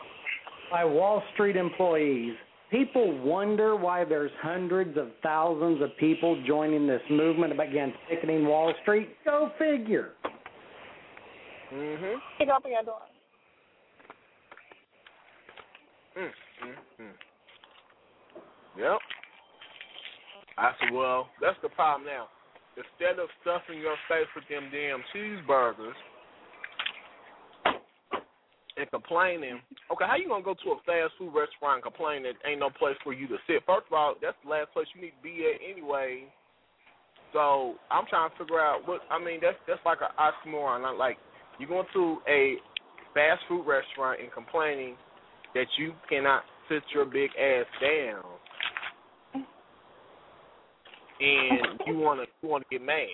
by 0.70 0.84
Wall 0.84 1.22
Street 1.34 1.56
employees, 1.56 2.34
people 2.72 3.20
wonder 3.22 3.76
why 3.76 4.02
there's 4.02 4.30
hundreds 4.40 4.96
of 4.96 5.08
thousands 5.22 5.82
of 5.82 5.90
people 5.98 6.42
joining 6.46 6.86
this 6.86 7.02
movement 7.10 7.52
against 7.60 7.96
picketing 8.08 8.46
Wall 8.46 8.72
Street. 8.82 9.10
Go 9.24 9.52
figure. 9.58 10.12
Mhm. 11.70 12.20
Pick 12.38 12.48
up 12.48 12.64
your 12.66 12.82
door. 12.82 13.02
Mm, 16.16 16.32
mm, 16.62 16.76
mm. 17.00 17.14
Yep. 18.76 18.98
I 20.58 20.74
said, 20.78 20.90
well, 20.92 21.28
that's 21.40 21.58
the 21.62 21.68
problem 21.70 22.06
now. 22.06 22.28
Instead 22.76 23.18
of 23.18 23.28
stuffing 23.42 23.78
your 23.78 23.96
face 24.08 24.28
with 24.34 24.48
them 24.48 24.70
damn 24.70 25.02
cheeseburgers 25.14 25.94
and 28.76 28.90
complaining, 28.90 29.60
okay, 29.92 30.04
how 30.06 30.16
you 30.16 30.28
gonna 30.28 30.42
go 30.44 30.54
to 30.54 30.70
a 30.72 30.78
fast 30.86 31.12
food 31.18 31.34
restaurant 31.34 31.76
and 31.76 31.82
complain 31.82 32.22
that 32.24 32.34
ain't 32.48 32.60
no 32.60 32.70
place 32.70 32.96
for 33.04 33.12
you 33.12 33.26
to 33.28 33.36
sit? 33.46 33.62
First 33.66 33.86
of 33.88 33.92
all, 33.92 34.14
that's 34.20 34.36
the 34.44 34.50
last 34.50 34.72
place 34.72 34.86
you 34.94 35.00
need 35.02 35.12
to 35.16 35.22
be 35.22 35.44
at 35.52 35.60
anyway. 35.60 36.24
So 37.32 37.74
I'm 37.90 38.04
trying 38.08 38.30
to 38.30 38.36
figure 38.36 38.60
out 38.60 38.86
what 38.86 39.00
I 39.10 39.18
mean. 39.18 39.40
That's 39.40 39.56
that's 39.66 39.80
like 39.84 39.98
an 40.00 40.12
oxymoron. 40.18 40.82
Like- 40.82 40.98
Like 40.98 41.18
you 41.58 41.66
going 41.66 41.86
to 41.92 42.18
a 42.28 42.56
fast 43.14 43.42
food 43.48 43.66
restaurant 43.66 44.20
and 44.20 44.32
complaining 44.32 44.96
that 45.54 45.66
you 45.78 45.92
cannot 46.08 46.42
sit 46.68 46.82
your 46.94 47.04
big 47.04 47.30
ass 47.36 47.66
down, 47.80 48.24
and 51.20 51.80
you 51.86 51.96
want 51.98 52.20
to 52.20 52.26
you 52.42 52.48
want 52.48 52.64
to 52.64 52.78
get 52.78 52.84
mad. 52.84 53.06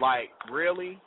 Like 0.00 0.30
really? 0.52 0.98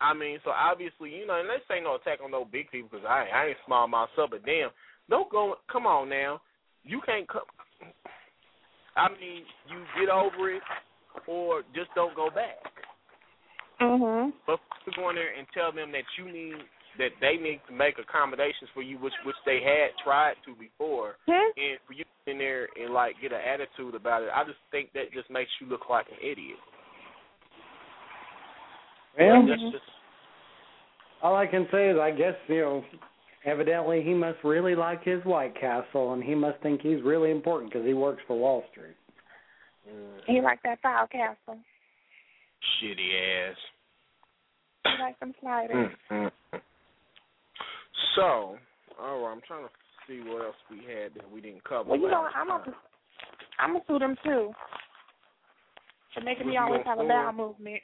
I 0.00 0.14
mean, 0.14 0.38
so 0.44 0.50
obviously, 0.50 1.10
you 1.10 1.26
know, 1.26 1.40
and 1.40 1.48
let's 1.48 1.66
say 1.66 1.80
no 1.82 1.96
attack 1.96 2.20
on 2.22 2.30
no 2.30 2.44
big 2.44 2.70
people 2.70 2.88
because 2.92 3.06
I 3.08 3.26
I 3.34 3.46
ain't 3.48 3.58
small 3.66 3.88
myself, 3.88 4.30
but 4.30 4.44
damn, 4.44 4.70
don't 5.10 5.30
go. 5.30 5.56
Come 5.70 5.86
on 5.86 6.08
now, 6.08 6.40
you 6.84 7.00
can't 7.04 7.28
come. 7.28 7.42
I 8.96 9.08
mean, 9.10 9.42
you 9.70 9.82
get 9.98 10.10
over 10.10 10.50
it, 10.50 10.62
or 11.26 11.62
just 11.74 11.90
don't 11.94 12.14
go 12.14 12.30
back. 12.30 12.58
Mhm. 13.80 14.32
But 14.46 14.60
to 14.84 14.90
go 14.92 15.10
in 15.10 15.16
there 15.16 15.34
and 15.34 15.46
tell 15.54 15.70
them 15.72 15.92
that 15.92 16.04
you 16.16 16.30
need 16.30 16.64
that 16.98 17.14
they 17.20 17.36
need 17.36 17.60
to 17.68 17.72
make 17.72 17.98
accommodations 17.98 18.70
for 18.74 18.82
you, 18.82 18.98
which 18.98 19.14
which 19.24 19.36
they 19.46 19.60
had 19.62 19.96
tried 20.02 20.34
to 20.44 20.54
before, 20.54 21.16
Hmm? 21.26 21.50
and 21.56 21.78
for 21.86 21.92
you 21.92 22.04
in 22.26 22.38
there 22.38 22.68
and 22.76 22.92
like 22.92 23.20
get 23.20 23.32
an 23.32 23.40
attitude 23.40 23.94
about 23.94 24.22
it, 24.22 24.30
I 24.34 24.44
just 24.44 24.58
think 24.70 24.92
that 24.92 25.12
just 25.12 25.30
makes 25.30 25.50
you 25.60 25.66
look 25.68 25.88
like 25.88 26.10
an 26.10 26.18
idiot. 26.20 26.58
Well, 29.18 29.72
all 31.22 31.36
I 31.36 31.46
can 31.46 31.66
say 31.72 31.90
is 31.90 31.98
I 31.98 32.10
guess, 32.10 32.34
you 32.46 32.60
know, 32.60 32.84
evidently 33.44 34.02
he 34.02 34.14
must 34.14 34.38
really 34.44 34.74
like 34.74 35.02
his 35.04 35.22
White 35.24 35.58
Castle 35.58 36.12
and 36.12 36.22
he 36.22 36.34
must 36.34 36.60
think 36.62 36.80
he's 36.80 37.02
really 37.02 37.30
important 37.30 37.72
because 37.72 37.86
he 37.86 37.94
works 37.94 38.22
for 38.26 38.38
Wall 38.38 38.64
Street. 38.70 38.96
mm, 39.88 40.20
He 40.26 40.40
like 40.40 40.62
that 40.62 40.80
file 40.80 41.08
castle. 41.08 41.58
shitty 42.82 43.50
ass. 43.50 43.56
He 44.84 45.02
like 45.02 45.18
them 45.20 45.34
sliders. 45.40 45.90
Mm, 46.10 46.30
mm. 46.52 46.60
So, 48.14 48.56
all 49.00 49.20
right, 49.20 49.32
I'm 49.32 49.40
trying 49.46 49.64
to 49.64 49.70
see 50.06 50.20
what 50.28 50.44
else 50.44 50.56
we 50.70 50.78
had 50.78 51.14
that 51.14 51.30
we 51.30 51.40
didn't 51.40 51.64
cover. 51.64 51.90
Well, 51.90 52.00
you 52.00 52.08
know, 52.10 52.26
I'm 52.34 52.48
gonna 52.48 52.74
I'm 53.58 53.72
gonna 53.72 53.84
sue 53.86 53.98
them 53.98 54.16
too 54.24 54.52
for 56.14 56.20
making 56.22 56.48
me 56.48 56.56
always 56.56 56.82
have 56.84 56.98
a 56.98 57.02
sue 57.02 57.08
bowel 57.08 57.32
movement. 57.32 57.82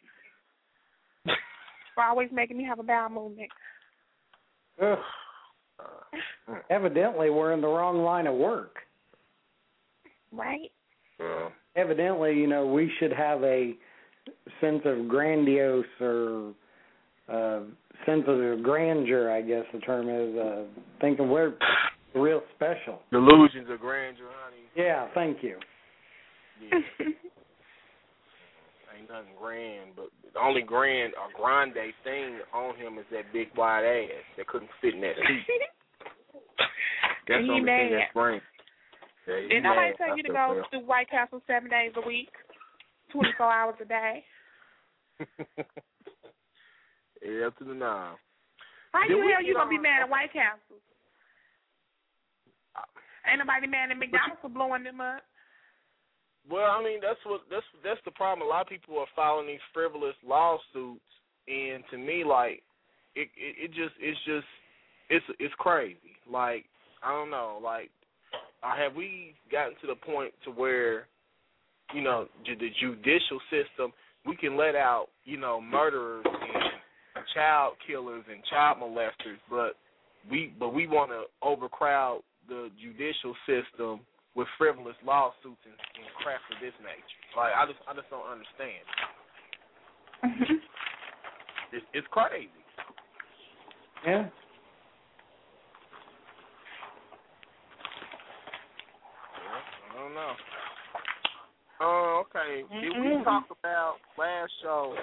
For 1.95 2.03
always 2.05 2.29
making 2.33 2.57
me 2.57 2.65
have 2.65 2.79
a 2.79 2.83
bowel 2.83 3.09
movement. 3.09 3.51
Ugh. 4.83 4.99
Evidently, 6.71 7.31
we're 7.31 7.53
in 7.53 7.61
the 7.61 7.69
wrong 7.69 8.03
line 8.03 8.27
of 8.27 8.35
work. 8.35 8.77
Right? 10.33 10.71
uh, 11.21 11.49
Evidently, 11.77 12.35
you 12.35 12.47
know, 12.47 12.67
we 12.67 12.91
should 12.99 13.13
have 13.13 13.43
a 13.43 13.75
sense 14.61 14.83
of 14.85 15.09
grandiose 15.09 15.85
or 16.01 16.53
uh, 17.29 17.61
sense 18.07 18.25
of 18.27 18.63
grandeur, 18.63 19.31
I 19.31 19.43
guess 19.43 19.65
the 19.73 19.81
term 19.81 20.09
is, 20.09 20.37
uh, 20.37 20.65
thinking 21.01 21.29
we're 21.29 21.55
real 22.15 22.43
special. 22.55 23.01
delusions 23.11 23.69
of 23.71 23.81
grandeur, 23.81 24.29
honey. 24.45 24.63
Yeah, 24.77 25.09
thank 25.15 25.43
you. 25.43 25.59
Yeah. 26.71 26.79
Ain't 29.05 29.13
nothing 29.13 29.37
grand, 29.39 29.91
but 29.97 30.09
the 30.33 30.41
only 30.41 30.63
grand 30.63 31.13
or 31.21 31.29
grande 31.37 31.77
thing 32.05 32.39
on 32.55 32.75
him 32.77 32.97
is 32.97 33.05
that 33.13 33.29
big 33.35 33.49
wide 33.57 33.85
ass 33.85 34.25
that 34.39 34.47
couldn't 34.49 34.71
fit 34.81 34.95
in 34.95 35.01
that 35.03 35.17
seat. 35.29 35.45
That's 37.29 37.41
He 37.43 37.47
the 37.49 37.53
only 37.53 37.69
thing 37.69 37.91
mad. 37.93 38.01
that's 38.01 38.13
grand. 38.15 38.43
Yeah, 39.29 39.41
Did 39.49 39.63
nobody 39.63 39.91
mad. 39.93 39.97
tell 40.01 40.17
you 40.17 40.23
to 40.23 40.33
go 40.33 40.65
for 40.73 40.79
to 40.81 40.85
White 40.85 41.11
Castle 41.11 41.43
seven 41.47 41.69
days 41.69 41.93
a 41.97 42.07
week, 42.07 42.31
twenty 43.13 43.33
four 43.37 43.53
hours 43.53 43.77
a 43.81 43.85
day? 43.85 44.25
him. 45.21 45.29
yeah, 47.21 47.47
up 47.47 47.59
to 47.59 47.65
the 47.65 47.75
nine. 47.75 48.17
How 48.93 49.03
Did 49.05 49.11
you 49.19 49.29
hell 49.33 49.45
you 49.45 49.53
gonna 49.55 49.69
be 49.69 49.77
mad 49.79 50.01
at 50.03 50.09
White 50.09 50.33
Castle? 50.33 50.81
Ain't 53.29 53.39
nobody 53.39 53.67
mad 53.67 53.91
at 53.91 53.99
McDonald's 53.99 54.41
for 54.41 54.49
blowing 54.49 54.85
them 54.85 55.01
up. 55.01 55.21
Well, 56.51 56.71
I 56.71 56.83
mean 56.83 57.01
that's 57.01 57.21
what 57.25 57.43
that's 57.51 57.65
that's 57.83 58.01
the 58.05 58.11
problem. 58.11 58.47
A 58.47 58.51
lot 58.51 58.63
of 58.63 58.69
people 58.69 58.99
are 58.99 59.07
filing 59.17 59.47
these 59.47 59.65
frivolous 59.73 60.17
lawsuits, 60.27 61.01
and 61.49 61.83
to 61.91 61.99
me, 61.99 62.25
like 62.25 62.63
it 63.15 63.29
it, 63.37 63.57
it 63.65 63.69
just 63.69 63.95
it's 64.01 64.19
just 64.27 64.47
it's 65.09 65.25
it's 65.39 65.55
crazy. 65.59 66.17
Like 66.31 66.67
I 67.03 67.13
don't 67.13 67.31
know, 67.31 67.61
like 67.63 67.91
uh, 68.63 68.77
have 68.77 68.95
we 68.95 69.35
gotten 69.51 69.75
to 69.81 69.87
the 69.87 69.95
point 69.95 70.33
to 70.45 70.51
where 70.51 71.07
you 71.95 72.03
know 72.03 72.27
the 72.45 72.69
judicial 72.81 73.41
system 73.51 73.93
we 74.27 74.37
can 74.37 74.57
let 74.57 74.75
out 74.75 75.07
you 75.25 75.39
know 75.39 75.61
murderers 75.61 76.25
and 76.27 77.25
child 77.35 77.75
killers 77.87 78.25
and 78.31 78.43
child 78.51 78.79
molesters, 78.79 79.41
but 79.49 79.77
we 80.31 80.53
but 80.59 80.75
we 80.75 80.87
want 80.87 81.11
to 81.11 81.25
overcrowd 81.47 82.21
the 82.49 82.69
judicial 82.81 83.35
system 83.47 84.01
with 84.35 84.49
frivolous 84.59 84.97
lawsuits 85.05 85.63
and, 85.65 85.75
and 85.75 86.07
crap 86.23 86.41
of 86.51 86.59
this 86.61 86.75
nature. 86.83 87.21
Like 87.37 87.55
I 87.55 87.67
just 87.67 87.79
I 87.87 87.95
just 87.95 88.11
don't 88.11 88.27
understand. 88.27 88.85
It's, 91.73 91.87
it's 91.93 92.07
crazy. 92.11 92.49
Yeah. 94.07 94.29
I 99.91 99.99
don't 99.99 100.15
know. 100.15 100.33
Oh, 101.81 102.23
okay. 102.27 102.63
Did 102.81 102.93
we 103.01 103.25
talk 103.25 103.45
about 103.51 103.97
last 104.17 104.53
show? 104.63 104.95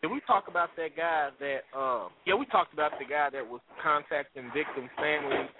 Did 0.00 0.10
we 0.10 0.20
talk 0.26 0.46
about 0.48 0.70
that 0.76 0.96
guy 0.96 1.30
that? 1.40 1.78
Um, 1.78 2.10
yeah, 2.26 2.34
we 2.34 2.46
talked 2.46 2.72
about 2.72 2.92
the 2.98 3.04
guy 3.04 3.28
that 3.32 3.46
was 3.46 3.60
contacting 3.82 4.50
victims' 4.54 4.90
families. 4.96 5.50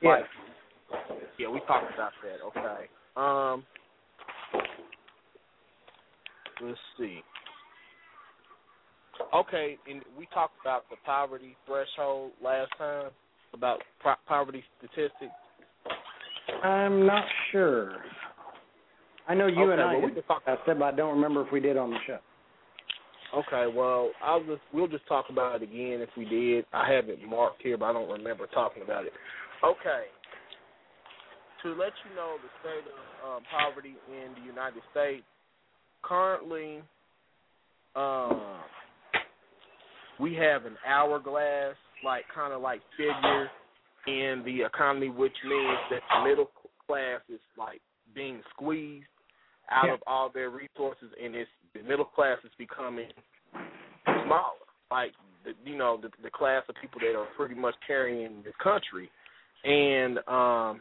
Yes. 0.00 0.22
Yeah, 0.92 1.21
we 1.52 1.60
talked 1.60 1.92
about 1.94 2.12
that. 2.24 2.40
Okay. 2.46 2.88
Um, 3.16 3.64
let's 6.62 6.78
see. 6.98 7.20
Okay, 9.34 9.78
and 9.88 10.02
we 10.18 10.26
talked 10.32 10.54
about 10.62 10.88
the 10.90 10.96
poverty 11.04 11.56
threshold 11.66 12.32
last 12.42 12.70
time 12.78 13.10
about 13.54 13.80
pro- 14.00 14.14
poverty 14.26 14.64
statistics. 14.78 15.32
I'm 16.64 17.06
not 17.06 17.24
sure. 17.50 17.96
I 19.28 19.34
know 19.34 19.46
you 19.46 19.62
Okay, 19.64 19.72
and 19.72 19.80
I 19.80 19.84
well, 19.92 19.96
we 19.96 20.02
had 20.02 20.14
can 20.14 20.22
talk- 20.24 20.44
discussed 20.44 20.68
it, 20.68 20.78
but 20.78 20.84
I 20.94 20.96
don't 20.96 21.14
remember 21.14 21.44
if 21.46 21.52
we 21.52 21.60
did 21.60 21.76
on 21.76 21.90
the 21.90 21.98
show. 22.06 22.18
Okay, 23.34 23.72
well, 23.74 24.10
I'll 24.22 24.44
just 24.44 24.60
we'll 24.74 24.88
just 24.88 25.06
talk 25.06 25.26
about 25.30 25.56
it 25.56 25.62
again 25.62 26.00
if 26.00 26.10
we 26.16 26.24
did. 26.26 26.66
I 26.72 26.92
have 26.92 27.08
it 27.08 27.22
marked 27.26 27.62
here, 27.62 27.78
but 27.78 27.86
I 27.86 27.92
don't 27.92 28.10
remember 28.10 28.46
talking 28.52 28.82
about 28.82 29.04
it. 29.06 29.12
Okay. 29.64 30.04
To 31.62 31.68
let 31.70 31.92
you 32.08 32.16
know 32.16 32.36
the 32.42 32.48
state 32.60 32.90
of 32.90 33.36
um, 33.36 33.42
poverty 33.50 33.94
in 34.08 34.34
the 34.34 34.46
United 34.46 34.82
States, 34.90 35.22
currently, 36.02 36.82
um, 37.94 38.42
we 40.18 40.34
have 40.34 40.64
an 40.64 40.76
hourglass, 40.86 41.76
like 42.04 42.24
kind 42.34 42.52
of 42.52 42.62
like 42.62 42.80
figure 42.96 43.48
in 44.08 44.42
the 44.44 44.62
economy, 44.62 45.08
which 45.08 45.36
means 45.46 45.78
that 45.90 46.00
the 46.10 46.28
middle 46.28 46.50
class 46.88 47.20
is 47.28 47.38
like 47.56 47.80
being 48.12 48.40
squeezed 48.50 49.06
out 49.70 49.86
Yeah. 49.86 49.94
of 49.94 50.00
all 50.06 50.30
their 50.30 50.50
resources, 50.50 51.10
and 51.22 51.36
it's 51.36 51.50
the 51.74 51.82
middle 51.82 52.04
class 52.04 52.38
is 52.44 52.50
becoming 52.58 53.08
smaller. 54.04 54.58
Like 54.90 55.12
the, 55.44 55.52
you 55.64 55.76
know, 55.76 55.96
the, 56.02 56.10
the 56.24 56.30
class 56.30 56.64
of 56.68 56.74
people 56.80 57.00
that 57.00 57.16
are 57.16 57.26
pretty 57.36 57.54
much 57.54 57.74
carrying 57.86 58.42
the 58.42 58.52
country, 58.62 59.08
and 59.64 60.18
um, 60.26 60.80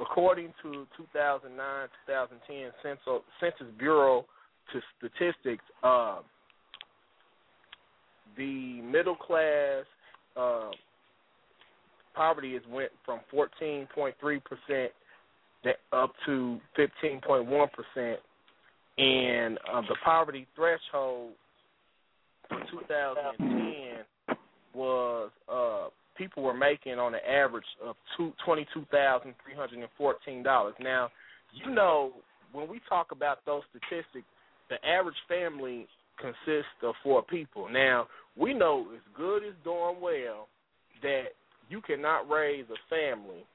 according 0.00 0.52
to 0.62 0.86
2009 0.96 1.88
2010 2.06 2.70
Census, 2.82 3.22
Census 3.40 3.74
Bureau 3.78 4.24
to 4.72 4.80
statistics, 4.98 5.64
uh, 5.82 6.20
the 8.36 8.80
middle 8.82 9.16
class 9.16 9.84
uh, 10.36 10.70
poverty 12.14 12.54
has 12.54 12.62
went 12.70 12.90
from 13.04 13.20
14.3 13.32 14.12
percent 14.22 14.92
up 15.92 16.12
to 16.24 16.58
15.1 16.78 17.68
percent, 17.72 18.20
and 18.98 19.58
uh, 19.72 19.80
the 19.82 19.96
poverty 20.04 20.46
threshold 20.54 21.32
for 22.48 22.60
2010 22.70 24.36
was 24.74 25.30
uh, 25.52 25.88
people 26.20 26.42
were 26.42 26.54
making 26.54 26.98
on 26.98 27.14
an 27.14 27.20
average 27.26 27.64
of 27.82 27.96
two 28.16 28.32
twenty 28.44 28.66
two 28.74 28.84
thousand 28.92 29.34
three 29.42 29.54
hundred 29.54 29.78
and 29.78 29.88
fourteen 29.96 30.42
dollars. 30.42 30.74
Now, 30.78 31.08
you 31.54 31.72
know 31.74 32.12
when 32.52 32.68
we 32.68 32.80
talk 32.88 33.08
about 33.10 33.38
those 33.46 33.62
statistics, 33.70 34.26
the 34.68 34.76
average 34.86 35.16
family 35.28 35.86
consists 36.20 36.76
of 36.82 36.94
four 37.02 37.22
people. 37.22 37.68
Now, 37.70 38.06
we 38.36 38.52
know 38.52 38.86
as 38.94 39.00
good 39.16 39.38
as 39.48 39.54
doing 39.64 39.96
well 40.02 40.48
that 41.02 41.28
you 41.70 41.80
cannot 41.80 42.28
raise 42.28 42.66
a 42.68 42.80
family 42.94 43.46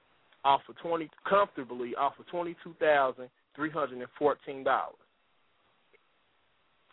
off 0.44 0.62
of 0.68 0.76
twenty 0.78 1.10
comfortably 1.30 1.94
off 1.96 2.14
of 2.20 2.26
twenty 2.28 2.56
two 2.64 2.74
thousand 2.80 3.30
three 3.56 3.70
hundred 3.70 4.00
and 4.00 4.08
fourteen 4.18 4.64
dollars. 4.64 4.96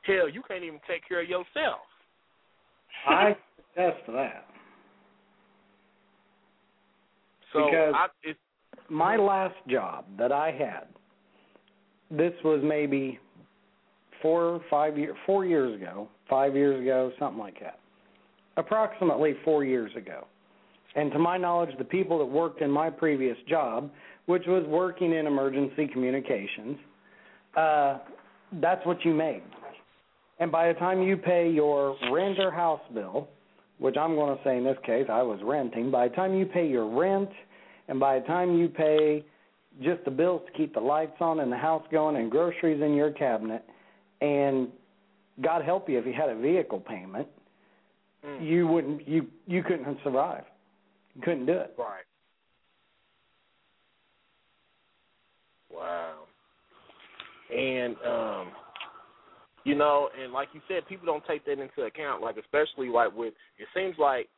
Hell, 0.03 0.29
you 0.29 0.43
can't 0.47 0.65
even 0.65 0.81
take 0.87 1.09
care 1.09 1.23
of 1.23 1.29
yourself. 1.29 1.81
I 3.09 3.37
attest 3.75 4.05
to 4.07 4.13
that. 4.13 4.52
So 7.53 7.67
Because- 7.67 7.95
I, 7.97 8.07
it's 8.23 8.39
My 8.89 9.17
last 9.17 9.57
job 9.69 10.05
that 10.19 10.33
I 10.33 10.51
had, 10.51 10.87
this 12.11 12.33
was 12.45 12.61
maybe 12.63 13.19
four 14.21 14.45
or 14.45 14.61
five 14.71 14.99
years, 14.99 15.17
four 15.25 15.45
years 15.45 15.75
ago, 15.81 16.09
five 16.29 16.55
years 16.55 16.81
ago, 16.81 17.13
something 17.19 17.39
like 17.39 17.59
that. 17.61 17.79
Approximately 18.57 19.35
four 19.45 19.65
years 19.65 19.91
ago. 19.97 20.27
And 20.95 21.11
to 21.13 21.19
my 21.19 21.39
knowledge, 21.39 21.71
the 21.79 21.85
people 21.85 22.19
that 22.19 22.27
worked 22.27 22.61
in 22.61 22.71
my 22.71 22.91
previous 22.91 23.37
job, 23.49 23.91
which 24.27 24.47
was 24.47 24.65
working 24.67 25.13
in 25.15 25.27
emergency 25.27 25.87
communications, 25.91 26.77
uh, 27.57 27.99
that's 28.61 28.85
what 28.85 29.03
you 29.05 29.15
made. 29.15 29.43
And 30.39 30.53
by 30.53 30.69
the 30.69 30.75
time 30.75 31.03
you 31.03 31.17
pay 31.17 31.51
your 31.51 31.97
rent 32.11 32.39
or 32.39 32.51
house 32.51 32.81
bill, 32.93 33.29
which 33.83 33.97
I'm 33.97 34.15
going 34.15 34.37
to 34.37 34.45
say 34.45 34.57
in 34.57 34.63
this 34.65 34.79
case 34.87 35.07
I 35.11 35.23
was 35.23 35.41
renting, 35.43 35.91
by 35.91 36.07
the 36.07 36.15
time 36.15 36.35
you 36.35 36.47
pay 36.47 36.69
your 36.69 36.89
rent 36.89 37.31
and 37.89 37.99
by 37.99 38.21
the 38.21 38.27
time 38.27 38.57
you 38.57 38.69
pay 38.69 39.25
just 39.83 40.05
the 40.05 40.11
bills 40.11 40.43
to 40.47 40.53
keep 40.57 40.73
the 40.73 40.81
lights 40.81 41.17
on 41.19 41.41
and 41.41 41.51
the 41.51 41.57
house 41.57 41.83
going 41.91 42.15
and 42.15 42.31
groceries 42.31 42.81
in 42.81 42.95
your 42.95 43.11
cabinet, 43.11 43.65
and 44.21 44.69
God 45.43 45.65
help 45.65 45.89
you 45.89 45.99
if 45.99 46.07
you 46.07 46.13
had 46.13 46.29
a 46.29 46.37
vehicle 46.37 46.79
payment, 46.79 47.27
mm, 48.25 48.47
you 48.47 48.69
wouldn't 48.69 49.07
you 49.09 49.27
you 49.49 49.65
couldn't 49.65 49.99
survive. 50.05 50.45
You 51.17 51.23
couldn't 51.23 51.47
do 51.47 51.55
it. 51.55 51.75
right. 51.77 52.05
Wow. 55.75 56.19
And 57.53 57.97
um 58.07 58.53
you 59.65 59.75
know, 59.75 60.09
and 60.21 60.33
like 60.33 60.49
you 60.53 60.61
said, 60.67 60.87
people 60.89 61.07
don't 61.07 61.25
take 61.27 61.45
that 61.45 61.61
into 61.61 61.83
account. 61.83 62.23
Like 62.23 62.37
especially 62.37 62.89
like 62.89 63.15
with 63.15 63.35
it 63.59 63.69
seems 63.75 63.97
like 63.99 64.29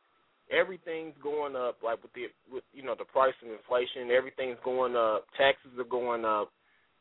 everything's 0.51 1.15
going 1.21 1.55
up. 1.55 1.77
Like 1.83 2.01
with 2.01 2.13
the 2.13 2.27
with 2.51 2.63
you 2.73 2.83
know 2.83 2.95
the 2.97 3.05
price 3.05 3.33
of 3.43 3.51
inflation, 3.51 4.11
everything's 4.15 4.59
going 4.63 4.95
up. 4.95 5.25
Taxes 5.37 5.71
are 5.77 5.89
going 5.89 6.25
up. 6.25 6.51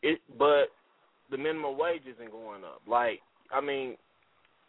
It 0.03 0.21
but 0.39 0.73
the 1.31 1.39
minimum 1.39 1.79
wage 1.79 2.03
isn't 2.03 2.31
going 2.31 2.65
up. 2.65 2.81
Like 2.89 3.21
I 3.53 3.61
mean, 3.61 3.97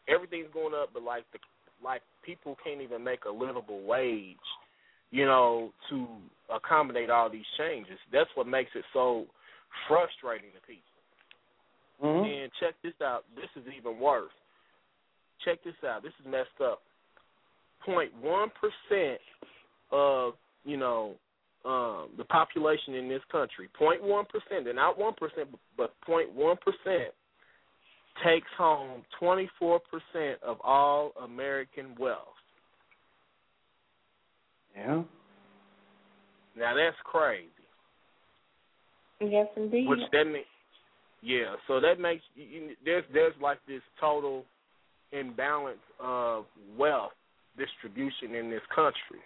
everything's 0.07 0.51
going 0.53 0.73
up, 0.73 0.89
but 0.93 1.03
like 1.03 1.23
the 1.31 1.39
like 1.83 2.01
people 2.25 2.57
can't 2.63 2.81
even 2.81 3.03
make 3.03 3.25
a 3.25 3.31
livable 3.31 3.83
wage. 3.85 4.37
You 5.11 5.25
know, 5.25 5.71
to 5.89 6.07
accommodate 6.53 7.09
all 7.09 7.29
these 7.29 7.45
changes. 7.57 7.97
That's 8.11 8.29
what 8.35 8.47
makes 8.47 8.71
it 8.75 8.83
so 8.91 9.25
frustrating 9.87 10.49
to 10.51 10.67
people. 10.67 10.94
Mhm. 12.03 12.43
And 12.43 12.51
check 12.59 12.75
this 12.81 12.93
out. 13.01 13.23
This 13.35 13.49
is 13.55 13.67
even 13.73 13.99
worse. 13.99 14.33
Check 15.43 15.63
this 15.63 15.75
out. 15.83 16.03
This 16.03 16.13
is 16.19 16.25
messed 16.25 16.61
up. 16.61 16.81
Point 17.81 18.13
one 18.15 18.49
percent 18.51 19.21
of 19.91 20.33
you 20.63 20.77
know 20.77 21.15
um, 21.63 22.09
the 22.17 22.25
population 22.25 22.95
in 22.95 23.07
this 23.07 23.23
country. 23.31 23.69
Point 23.77 24.03
one 24.03 24.25
percent, 24.25 24.67
and 24.67 24.75
not 24.75 24.97
one 24.97 25.13
percent, 25.13 25.49
but 25.77 25.93
point 26.01 26.31
one 26.31 26.57
percent 26.57 27.13
takes 28.23 28.47
home 28.57 29.03
twenty 29.19 29.49
four 29.59 29.79
percent 29.79 30.41
of 30.43 30.57
all 30.61 31.13
American 31.23 31.95
wealth. 31.99 32.19
Yeah. 34.75 35.03
Now 36.57 36.75
that's 36.75 36.97
crazy. 37.03 37.49
Yes, 39.21 39.47
indeed. 39.55 39.87
Which 39.87 39.99
that 40.11 40.25
mean, 40.25 40.43
yeah. 41.25 41.55
So 41.67 41.81
that 41.81 41.99
makes 41.99 42.21
you, 42.35 42.75
there's 42.85 43.03
there's 43.11 43.33
like 43.41 43.57
this 43.67 43.81
total 43.99 44.45
imbalance 45.11 45.79
of 45.99 46.45
wealth 46.77 47.11
distribution 47.57 48.35
in 48.35 48.49
this 48.49 48.61
country. 48.73 49.23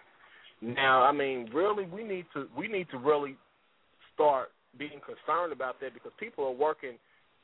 Now, 0.62 1.02
I 1.02 1.12
mean, 1.12 1.50
really, 1.54 1.84
we 1.84 2.02
need 2.02 2.24
to 2.34 2.46
we 2.56 2.68
need 2.68 2.86
to 2.90 2.98
really 2.98 3.36
start 4.14 4.48
being 4.78 5.00
concerned 5.04 5.52
about 5.52 5.80
that 5.80 5.92
because 5.92 6.12
people 6.18 6.44
are 6.44 6.52
working 6.52 6.92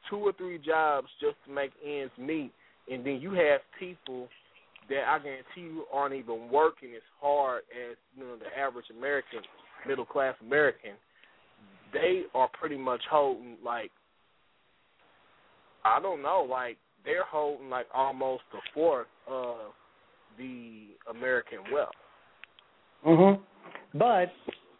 two 0.08 0.16
or 0.16 0.32
three 0.32 0.58
jobs 0.58 1.08
just 1.20 1.36
to 1.46 1.52
make 1.52 1.72
ends 1.84 2.12
meet, 2.18 2.52
and 2.90 3.04
then 3.04 3.20
you 3.20 3.32
have 3.32 3.60
people 3.78 4.28
that 4.88 5.04
I 5.06 5.18
guarantee 5.18 5.74
you 5.74 5.84
aren't 5.92 6.14
even 6.14 6.48
working 6.50 6.94
as 6.94 7.02
hard 7.20 7.62
as 7.72 7.96
you 8.16 8.24
know 8.24 8.36
the 8.36 8.58
average 8.58 8.86
American, 8.96 9.40
middle 9.86 10.06
class 10.06 10.34
American. 10.40 10.92
They 11.92 12.22
are 12.34 12.48
pretty 12.58 12.76
much 12.78 13.02
holding 13.10 13.56
like 13.64 13.90
I 15.86 16.00
don't 16.00 16.22
know, 16.22 16.46
like 16.48 16.76
they're 17.04 17.24
holding 17.24 17.70
like 17.70 17.86
almost 17.94 18.42
a 18.52 18.58
fourth 18.74 19.06
of 19.28 19.56
the 20.38 20.88
American 21.08 21.58
wealth. 21.72 21.94
Mhm. 23.06 23.40
But 23.94 24.32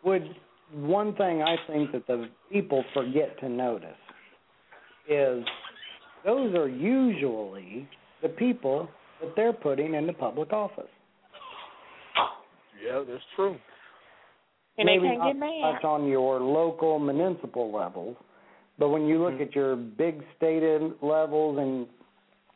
would 0.02 0.34
one 0.72 1.14
thing 1.14 1.42
I 1.42 1.57
think 1.68 1.92
that 1.92 2.07
the 2.07 2.28
people 2.50 2.84
forget 2.92 3.38
to 3.38 3.48
notice 3.48 3.96
is 5.09 5.44
those 6.24 6.54
are 6.54 6.68
usually 6.68 7.88
the 8.20 8.28
people 8.30 8.88
that 9.20 9.34
they're 9.36 9.52
putting 9.52 9.94
into 9.94 10.12
public 10.12 10.52
office. 10.52 10.90
Yeah, 12.82 13.04
that's 13.09 13.22
true. 13.36 13.57
And 14.78 14.86
Maybe 14.86 15.02
they 15.02 15.09
can't 15.14 15.18
not 15.18 15.26
get 15.28 15.36
mad. 15.36 15.61
much 15.74 15.84
on 15.84 16.07
your 16.09 16.40
local 16.40 16.98
municipal 16.98 17.72
levels, 17.72 18.16
but 18.79 18.89
when 18.91 19.07
you 19.07 19.22
look 19.22 19.35
Mm-hmm. 19.35 19.43
at 19.43 19.55
your 19.55 19.77
big 19.77 20.22
state 20.37 20.62
levels 21.03 21.59
and 21.59 21.87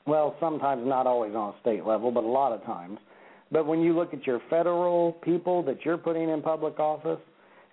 well, 0.06 0.34
sometimes 0.40 0.82
not 0.86 1.06
always 1.06 1.34
on 1.34 1.54
a 1.54 1.60
state 1.60 1.84
level, 1.84 2.10
but 2.10 2.24
a 2.24 2.26
lot 2.26 2.52
of 2.52 2.64
times. 2.64 2.98
But 3.52 3.66
when 3.66 3.80
you 3.80 3.94
look 3.94 4.14
at 4.14 4.26
your 4.26 4.40
federal 4.48 5.12
people 5.12 5.62
that 5.64 5.84
you're 5.84 5.98
putting 5.98 6.28
in 6.30 6.40
public 6.42 6.78
office, 6.80 7.20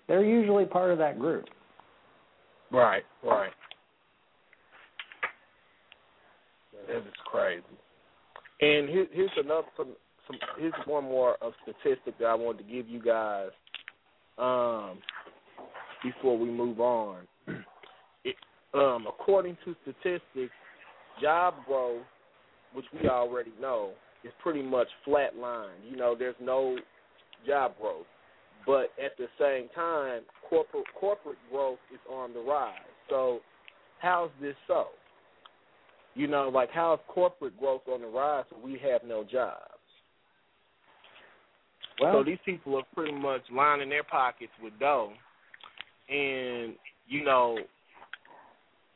they're 0.08 0.26
usually 0.26 0.66
part 0.66 0.92
of 0.92 0.98
that 0.98 1.20
group. 1.20 1.46
Right, 2.72 3.04
right. 3.24 3.52
That 6.88 6.98
is 6.98 7.04
crazy. 7.26 7.64
And 8.62 8.90
here, 8.90 9.08
here's 9.12 9.32
another 9.38 9.68
some, 9.76 9.96
some 10.28 10.38
here's 10.60 10.74
one 10.86 11.06
more 11.06 11.36
of 11.42 11.54
statistic 11.64 12.18
that 12.20 12.26
I 12.26 12.36
wanted 12.36 12.68
to 12.68 12.74
give 12.74 12.88
you 12.88 13.02
guys 13.02 13.50
um, 14.38 14.98
before 16.04 16.38
we 16.38 16.50
move 16.50 16.80
on. 16.80 17.20
Um, 18.74 19.06
according 19.08 19.58
to 19.66 19.76
statistics, 19.82 20.54
job 21.22 21.56
growth, 21.66 22.04
which 22.74 22.86
we 22.94 23.08
already 23.10 23.54
know, 23.60 23.92
is 24.24 24.32
pretty 24.42 24.62
much 24.62 24.88
flatlined. 25.08 25.90
You 25.90 25.98
know, 25.98 26.16
there's 26.18 26.36
no 26.42 26.78
job 27.46 27.74
growth. 27.80 28.06
But 28.66 28.92
at 29.04 29.18
the 29.18 29.28
same 29.40 29.70
time, 29.74 30.24
corporate 30.50 30.84
corporate 31.00 31.38
growth 31.50 31.80
is 31.94 32.00
on 32.12 32.34
the 32.34 32.42
rise. 32.42 32.74
So, 33.10 33.40
how's 34.00 34.30
this 34.42 34.56
so? 34.68 34.88
You 36.16 36.28
know, 36.28 36.50
like 36.50 36.70
how's 36.74 37.00
corporate 37.08 37.58
growth 37.58 37.84
on 37.88 38.02
the 38.02 38.08
rise 38.08 38.46
when 38.52 38.74
we 38.74 38.80
have 38.80 39.02
no 39.08 39.24
jobs? 39.24 39.62
Well, 42.02 42.14
so 42.20 42.24
these 42.24 42.40
people 42.46 42.76
are 42.76 42.84
pretty 42.94 43.14
much 43.14 43.42
lining 43.54 43.90
their 43.90 44.04
pockets 44.04 44.52
with 44.62 44.74
dough, 44.80 45.14
and 46.10 46.76
you 47.08 47.24
know, 47.24 47.58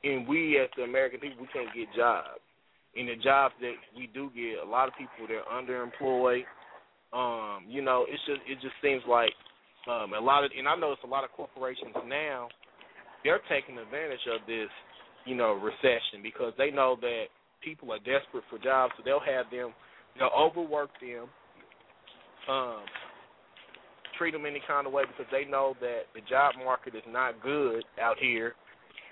and 0.04 0.28
we 0.28 0.60
as 0.60 0.70
the 0.78 0.84
American 0.84 1.20
people, 1.20 1.42
we 1.42 1.50
can't 1.54 1.74
get 1.76 1.88
jobs. 1.96 2.40
And 2.96 3.08
the 3.08 3.16
jobs 3.24 3.54
that 3.62 3.74
we 3.96 4.10
do 4.14 4.30
get, 4.36 4.60
a 4.64 4.68
lot 4.68 4.88
of 4.88 4.94
people 4.98 5.28
they're 5.28 5.48
underemployed. 5.48 6.44
Um, 7.14 7.66
you 7.68 7.82
know, 7.82 8.06
it's 8.08 8.22
just 8.26 8.42
it 8.48 8.56
just 8.62 8.76
seems 8.82 9.02
like 9.08 9.32
um, 9.90 10.14
a 10.14 10.20
lot 10.20 10.44
of, 10.44 10.52
and 10.58 10.68
I 10.68 10.76
know 10.76 10.92
it's 10.92 11.04
a 11.04 11.08
lot 11.08 11.24
of 11.24 11.32
corporations 11.32 11.96
now. 12.08 12.50
They're 13.24 13.42
taking 13.50 13.78
advantage 13.78 14.26
of 14.34 14.46
this, 14.48 14.70
you 15.26 15.36
know, 15.36 15.54
recession 15.54 16.22
because 16.24 16.54
they 16.58 16.72
know 16.72 16.98
that 17.02 17.26
people 17.64 17.92
are 17.92 18.00
desperate 18.00 18.44
for 18.50 18.58
jobs, 18.58 18.94
so 18.98 19.04
they'll 19.06 19.20
have 19.20 19.46
them, 19.52 19.74
they'll 20.18 20.34
overwork 20.38 20.90
them, 21.00 21.30
um, 22.50 22.84
treat 24.18 24.32
them 24.32 24.46
any 24.46 24.62
kind 24.68 24.88
of 24.88 24.94
way 24.94 25.04
because 25.06 25.30
they 25.32 25.50
know 25.50 25.76
that 25.80 26.10
the 26.14 26.22
job 26.30 26.54
market 26.64 26.96
is 26.96 27.06
not 27.08 27.42
good 27.42 27.84
out 28.02 28.18
here, 28.20 28.54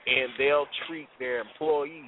and 0.06 0.30
they'll 0.38 0.68
treat 0.88 1.08
their 1.20 1.42
employees, 1.42 2.06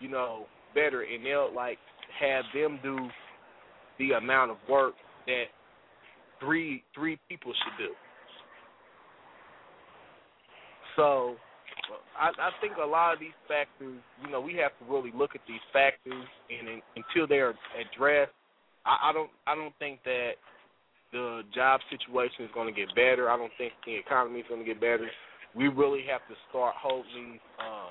you 0.00 0.08
know, 0.08 0.46
better, 0.74 1.02
and 1.02 1.24
they'll 1.24 1.54
like 1.54 1.78
have 2.20 2.44
them 2.54 2.78
do 2.82 3.08
the 3.98 4.12
amount 4.12 4.50
of 4.50 4.56
work 4.68 4.94
that 5.26 5.44
three 6.40 6.82
three 6.94 7.18
people 7.28 7.52
should 7.52 7.86
do. 7.86 7.92
So, 10.96 11.36
I, 12.18 12.30
I 12.30 12.50
think 12.60 12.74
a 12.82 12.86
lot 12.86 13.14
of 13.14 13.20
these 13.20 13.36
factors, 13.46 14.00
you 14.24 14.30
know, 14.30 14.40
we 14.40 14.54
have 14.54 14.72
to 14.78 14.92
really 14.92 15.12
look 15.14 15.30
at 15.34 15.40
these 15.46 15.62
factors, 15.72 16.26
and 16.50 16.68
in, 16.68 16.82
until 16.96 17.28
they're 17.28 17.54
addressed, 17.78 18.32
I, 18.84 19.10
I 19.10 19.12
don't 19.12 19.30
I 19.46 19.54
don't 19.54 19.74
think 19.78 20.00
that 20.04 20.32
the 21.12 21.42
job 21.54 21.80
situation 21.90 22.44
is 22.44 22.50
going 22.52 22.72
to 22.72 22.78
get 22.78 22.94
better. 22.94 23.30
I 23.30 23.36
don't 23.36 23.52
think 23.56 23.72
the 23.86 23.96
economy 23.96 24.40
is 24.40 24.46
going 24.48 24.60
to 24.60 24.66
get 24.66 24.80
better. 24.80 25.08
We 25.58 25.66
really 25.66 26.04
have 26.10 26.20
to 26.28 26.34
start 26.48 26.74
holding 26.80 27.40
um, 27.58 27.90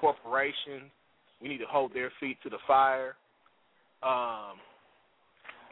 corporations. 0.00 0.90
We 1.42 1.48
need 1.48 1.58
to 1.58 1.66
hold 1.66 1.92
their 1.92 2.12
feet 2.20 2.38
to 2.44 2.48
the 2.48 2.58
fire. 2.66 3.16
Um, 4.02 4.56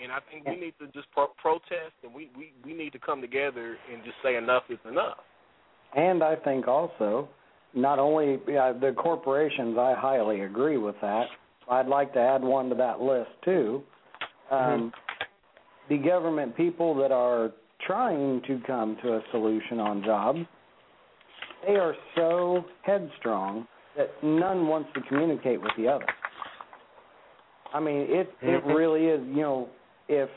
and 0.02 0.10
I 0.12 0.18
think 0.30 0.44
we 0.46 0.56
need 0.56 0.74
to 0.80 0.86
just 0.92 1.10
pro- 1.12 1.32
protest, 1.40 1.94
and 2.02 2.12
we, 2.12 2.30
we, 2.36 2.52
we 2.64 2.74
need 2.74 2.92
to 2.92 2.98
come 2.98 3.20
together 3.20 3.76
and 3.92 4.02
just 4.04 4.16
say 4.22 4.36
enough 4.36 4.64
is 4.68 4.78
enough. 4.90 5.18
And 5.94 6.22
I 6.22 6.36
think 6.36 6.66
also, 6.68 7.28
not 7.74 7.98
only 7.98 8.38
yeah, 8.48 8.72
the 8.72 8.92
corporations, 8.92 9.78
I 9.78 9.94
highly 9.96 10.40
agree 10.40 10.76
with 10.76 10.96
that. 11.00 11.26
I'd 11.70 11.86
like 11.86 12.12
to 12.14 12.18
add 12.18 12.42
one 12.42 12.68
to 12.70 12.74
that 12.74 13.00
list 13.00 13.30
too. 13.44 13.82
Um, 14.50 14.92
The 15.88 15.98
government 15.98 16.56
people 16.56 16.94
that 16.96 17.12
are 17.12 17.52
trying 17.86 18.42
to 18.48 18.60
come 18.66 18.96
to 19.02 19.14
a 19.14 19.20
solution 19.30 19.78
on 19.78 20.02
jobs, 20.04 20.40
they 21.66 21.76
are 21.76 21.94
so 22.14 22.64
headstrong 22.82 23.66
that 23.96 24.10
none 24.22 24.68
wants 24.68 24.88
to 24.94 25.00
communicate 25.02 25.60
with 25.60 25.72
the 25.76 25.88
other. 25.88 26.06
I 27.72 27.80
mean, 27.80 28.02
it 28.02 28.32
it 28.40 28.64
Mhm. 28.64 28.74
really 28.74 29.06
is. 29.08 29.20
You 29.26 29.42
know, 29.42 29.68
if 30.08 30.30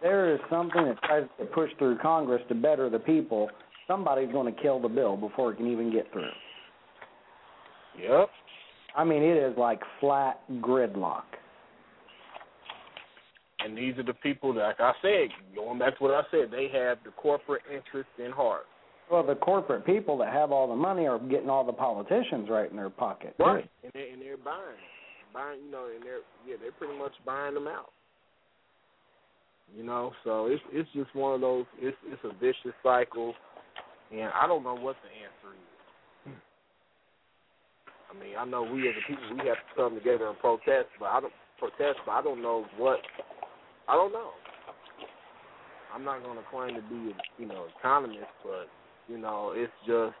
there 0.00 0.30
is 0.30 0.40
something 0.50 0.84
that 0.84 1.00
tries 1.02 1.28
to 1.38 1.46
push 1.46 1.72
through 1.74 1.98
Congress 1.98 2.42
to 2.48 2.54
better 2.54 2.88
the 2.88 2.98
people, 2.98 3.50
somebody's 3.86 4.32
going 4.32 4.52
to 4.52 4.60
kill 4.60 4.80
the 4.80 4.88
bill 4.88 5.16
before 5.16 5.52
it 5.52 5.56
can 5.56 5.68
even 5.68 5.90
get 5.90 6.10
through. 6.12 6.32
Yep. 7.98 8.30
I 8.96 9.04
mean, 9.04 9.22
it 9.22 9.36
is 9.36 9.56
like 9.56 9.80
flat 10.00 10.40
gridlock. 10.60 11.24
And 13.60 13.78
these 13.78 13.96
are 13.98 14.02
the 14.02 14.14
people 14.14 14.52
that, 14.54 14.80
like 14.80 14.80
I 14.80 14.92
said, 15.00 15.28
going 15.54 15.78
back 15.78 15.96
to 15.98 16.02
what 16.02 16.14
I 16.14 16.28
said, 16.30 16.50
they 16.50 16.68
have 16.68 16.98
the 17.04 17.12
corporate 17.12 17.62
interest 17.72 18.10
in 18.18 18.32
heart. 18.32 18.66
Well, 19.12 19.22
the 19.22 19.34
corporate 19.34 19.84
people 19.84 20.16
that 20.24 20.32
have 20.32 20.52
all 20.52 20.66
the 20.66 20.74
money 20.74 21.06
are 21.06 21.18
getting 21.18 21.50
all 21.50 21.64
the 21.64 21.72
politicians 21.72 22.48
right 22.48 22.70
in 22.70 22.78
their 22.78 22.88
pocket. 22.88 23.34
too. 23.36 23.44
Right. 23.44 23.70
And 23.84 23.92
they 23.92 24.08
and 24.10 24.22
they're 24.22 24.38
buying, 24.38 24.80
buying, 25.34 25.60
you 25.66 25.70
know, 25.70 25.86
and 25.94 26.02
they're 26.02 26.24
yeah, 26.48 26.56
they're 26.58 26.72
pretty 26.72 26.96
much 26.96 27.12
buying 27.26 27.52
them 27.52 27.68
out. 27.68 27.92
You 29.76 29.84
know, 29.84 30.12
so 30.24 30.46
it's 30.46 30.62
it's 30.72 30.88
just 30.94 31.14
one 31.14 31.34
of 31.34 31.42
those. 31.42 31.66
It's 31.78 31.96
it's 32.06 32.24
a 32.24 32.32
vicious 32.40 32.72
cycle, 32.82 33.34
and 34.10 34.30
I 34.32 34.46
don't 34.46 34.64
know 34.64 34.76
what 34.76 34.96
the 35.04 35.12
answer 35.12 35.52
is. 35.60 36.32
I 38.08 38.18
mean, 38.18 38.32
I 38.38 38.46
know 38.46 38.62
we 38.62 38.88
as 38.88 38.94
a 38.96 39.06
people 39.06 39.24
we 39.32 39.48
have 39.48 39.60
to 39.60 39.74
come 39.76 39.94
together 39.94 40.28
and 40.28 40.38
protest, 40.38 40.88
but 40.98 41.06
I 41.06 41.20
don't 41.20 41.32
protest, 41.58 42.00
but 42.06 42.12
I 42.12 42.22
don't 42.22 42.40
know 42.40 42.64
what. 42.78 43.00
I 43.88 43.94
don't 43.94 44.12
know. 44.12 44.30
I'm 45.94 46.02
not 46.02 46.22
going 46.24 46.38
to 46.38 46.44
claim 46.50 46.74
to 46.76 46.80
be, 46.88 47.12
a, 47.12 47.14
you 47.36 47.46
know, 47.46 47.66
economist, 47.78 48.32
but 48.42 48.68
you 49.12 49.18
know, 49.18 49.52
it's 49.54 49.72
just 49.86 50.16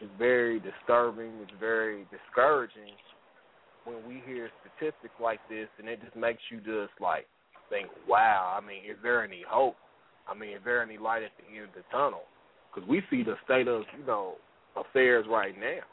it's 0.00 0.10
very 0.18 0.60
disturbing. 0.60 1.32
It's 1.42 1.52
very 1.60 2.06
discouraging 2.10 2.96
when 3.84 3.96
we 4.08 4.22
hear 4.26 4.48
statistics 4.64 5.14
like 5.22 5.40
this, 5.50 5.68
and 5.78 5.86
it 5.86 6.00
just 6.02 6.16
makes 6.16 6.40
you 6.50 6.58
just 6.58 6.98
like 7.00 7.26
think, 7.68 7.88
wow. 8.08 8.56
I 8.56 8.66
mean, 8.66 8.90
is 8.90 8.96
there 9.02 9.22
any 9.22 9.42
hope? 9.46 9.76
I 10.26 10.34
mean, 10.34 10.50
is 10.50 10.62
there 10.64 10.82
any 10.82 10.96
light 10.96 11.22
at 11.22 11.32
the 11.36 11.54
end 11.54 11.68
of 11.68 11.74
the 11.74 11.82
tunnel? 11.92 12.22
Because 12.72 12.88
we 12.88 13.02
see 13.10 13.22
the 13.22 13.34
state 13.44 13.68
of 13.68 13.82
you 13.98 14.06
know 14.06 14.34
affairs 14.76 15.26
right 15.28 15.54
now. 15.58 15.84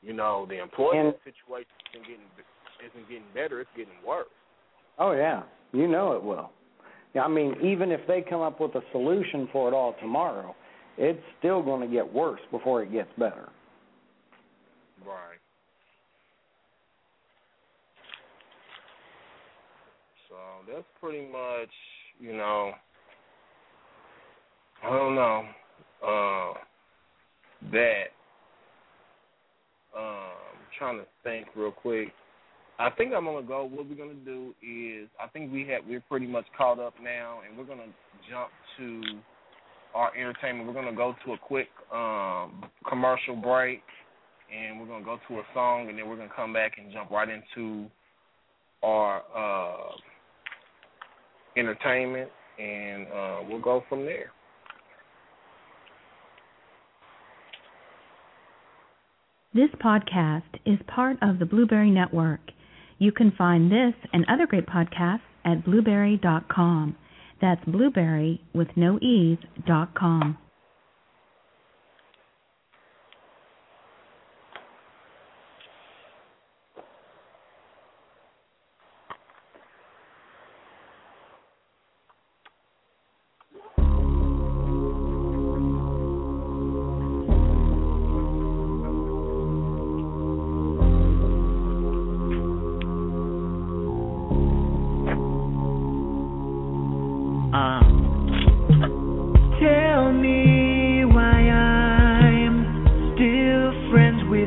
You 0.00 0.14
know, 0.14 0.46
the 0.48 0.62
employment 0.62 1.16
situation 1.24 1.68
isn't 1.92 2.06
getting 2.08 2.24
isn't 2.88 3.08
getting 3.08 3.28
better; 3.34 3.60
it's 3.60 3.70
getting 3.76 4.00
worse. 4.06 4.26
Oh 4.98 5.12
yeah, 5.12 5.42
you 5.72 5.88
know 5.88 6.12
it 6.12 6.22
will. 6.22 6.50
I 7.14 7.28
mean, 7.28 7.54
even 7.62 7.90
if 7.90 8.00
they 8.06 8.22
come 8.22 8.40
up 8.40 8.60
with 8.60 8.74
a 8.74 8.82
solution 8.92 9.48
for 9.52 9.68
it 9.68 9.74
all 9.74 9.94
tomorrow, 10.00 10.54
it's 10.96 11.22
still 11.38 11.62
going 11.62 11.80
to 11.80 11.92
get 11.92 12.12
worse 12.12 12.40
before 12.50 12.82
it 12.82 12.92
gets 12.92 13.08
better. 13.18 13.48
Right. 15.06 15.38
So 20.28 20.36
that's 20.70 20.84
pretty 21.00 21.26
much, 21.26 21.70
you 22.20 22.36
know, 22.36 22.72
I 24.84 24.90
don't 24.90 25.14
know, 25.14 25.44
uh, 26.06 26.54
that. 27.72 28.04
Um, 29.96 30.28
trying 30.78 30.98
to 30.98 31.06
think 31.24 31.48
real 31.56 31.72
quick. 31.72 32.12
I 32.80 32.90
think 32.90 33.12
I'm 33.12 33.24
gonna 33.24 33.44
go. 33.44 33.64
What 33.64 33.88
we're 33.88 33.96
gonna 33.96 34.14
do 34.24 34.54
is, 34.62 35.08
I 35.22 35.26
think 35.28 35.52
we 35.52 35.66
have 35.68 35.82
we're 35.88 36.02
pretty 36.08 36.26
much 36.26 36.44
caught 36.56 36.78
up 36.78 36.94
now, 37.02 37.40
and 37.46 37.58
we're 37.58 37.64
gonna 37.64 37.90
jump 38.30 38.50
to 38.78 39.02
our 39.94 40.16
entertainment. 40.16 40.68
We're 40.68 40.74
gonna 40.74 40.94
go 40.94 41.14
to 41.24 41.32
a 41.32 41.38
quick 41.38 41.68
um, 41.92 42.64
commercial 42.88 43.34
break, 43.34 43.82
and 44.54 44.78
we're 44.78 44.86
gonna 44.86 45.04
go 45.04 45.18
to 45.28 45.34
a 45.40 45.42
song, 45.54 45.88
and 45.88 45.98
then 45.98 46.08
we're 46.08 46.16
gonna 46.16 46.30
come 46.36 46.52
back 46.52 46.72
and 46.78 46.92
jump 46.92 47.10
right 47.10 47.28
into 47.28 47.90
our 48.84 49.22
uh, 49.36 49.92
entertainment, 51.56 52.30
and 52.60 53.06
uh, 53.08 53.38
we'll 53.48 53.60
go 53.60 53.82
from 53.88 54.04
there. 54.04 54.30
This 59.52 59.70
podcast 59.82 60.42
is 60.64 60.78
part 60.86 61.16
of 61.22 61.40
the 61.40 61.46
Blubrry 61.46 61.90
Network. 61.90 62.40
You 62.98 63.12
can 63.12 63.32
find 63.36 63.70
this 63.70 63.94
and 64.12 64.24
other 64.28 64.46
great 64.46 64.66
podcasts 64.66 65.20
at 65.44 65.64
blubrry.com. 65.64 66.96
That's 67.40 67.64
blubrry 67.64 68.40
with 68.52 68.68
no 68.76 68.98
ease 69.00 69.38
dot 69.66 69.94
com. 69.94 70.36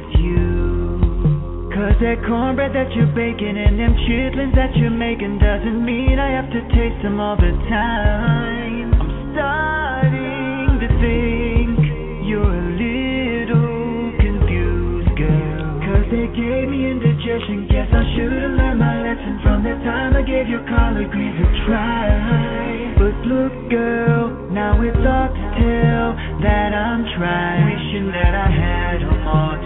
With 0.01 0.19
you. 0.19 1.69
Cause 1.71 1.95
that 2.01 2.19
cornbread 2.27 2.73
that 2.75 2.91
you're 2.93 3.13
baking 3.15 3.57
and 3.57 3.79
them 3.79 3.93
chitlins 4.05 4.53
that 4.55 4.75
you're 4.75 4.91
making 4.91 5.39
doesn't 5.39 5.81
mean 5.85 6.19
I 6.19 6.29
have 6.35 6.49
to 6.51 6.61
taste 6.73 7.01
them 7.01 7.19
all 7.19 7.37
the 7.37 7.53
time. 7.69 8.93
I'm 8.93 9.11
starting 9.33 10.77
to 10.83 10.89
think 10.99 11.79
you're 12.27 12.43
a 12.43 12.67
little 12.75 14.13
confused, 14.19 15.11
girl. 15.15 15.63
Cause 15.87 16.05
they 16.11 16.27
gave 16.35 16.67
me 16.69 16.91
indigestion. 16.91 17.71
Guess 17.71 17.89
I 17.93 18.03
should've 18.15 18.51
learned 18.59 18.79
my 18.79 18.95
lesson 19.01 19.39
from 19.41 19.63
the 19.63 19.75
time 19.87 20.15
I 20.17 20.21
gave 20.21 20.49
your 20.51 20.65
collard 20.67 21.09
greens 21.09 21.39
a 21.39 21.49
try. 21.65 22.93
But 22.99 23.15
look, 23.25 23.53
girl, 23.71 24.51
now 24.51 24.77
it's 24.83 24.97
hard 25.01 25.31
to 25.33 25.45
tell 25.55 26.07
that 26.45 26.69
I'm 26.75 27.01
trying. 27.17 27.63
Wishing 27.65 28.11
that 28.11 28.35
I 28.35 28.49
had 28.51 28.90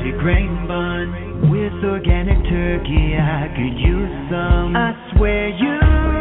a 0.06 0.12
multi-grain 0.12 0.68
bun 0.68 1.50
with 1.50 1.74
organic 1.84 2.44
turkey. 2.50 3.16
I 3.18 3.48
could 3.56 3.80
use 3.80 4.30
some. 4.30 4.76
I 4.76 4.94
swear 5.16 5.50
you 5.50 6.15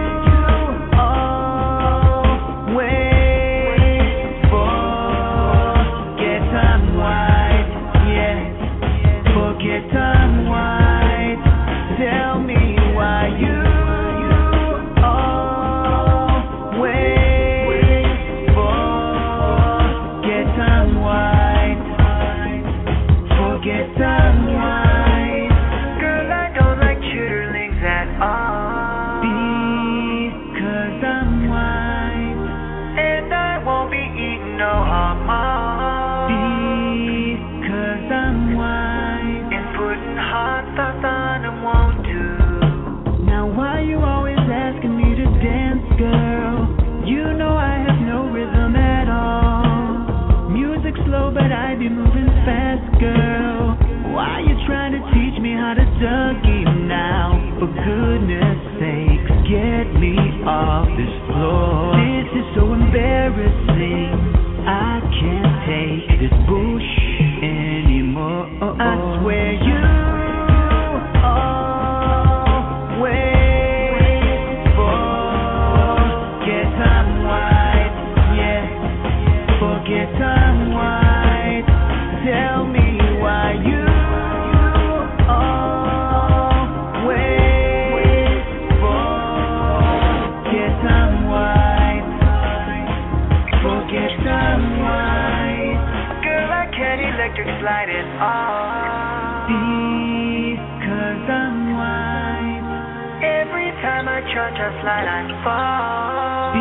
I 68.84 69.18
swear 69.18 69.52
you 69.54 69.73
charge 104.34 104.58
a 104.58 104.70
slide, 104.82 105.06
I 105.06 105.30
fall. 105.46 106.58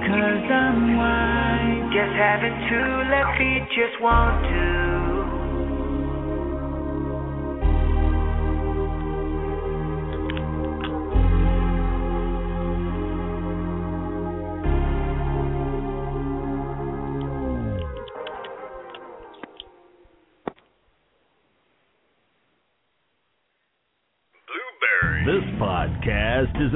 Because 0.00 0.48
I'm 0.48 0.96
white. 0.96 1.92
Just 1.92 2.16
having 2.16 2.56
two 2.72 2.88
left 3.12 3.36
feet 3.36 3.68
just 3.76 4.00
won't 4.00 4.40
do. 4.48 4.57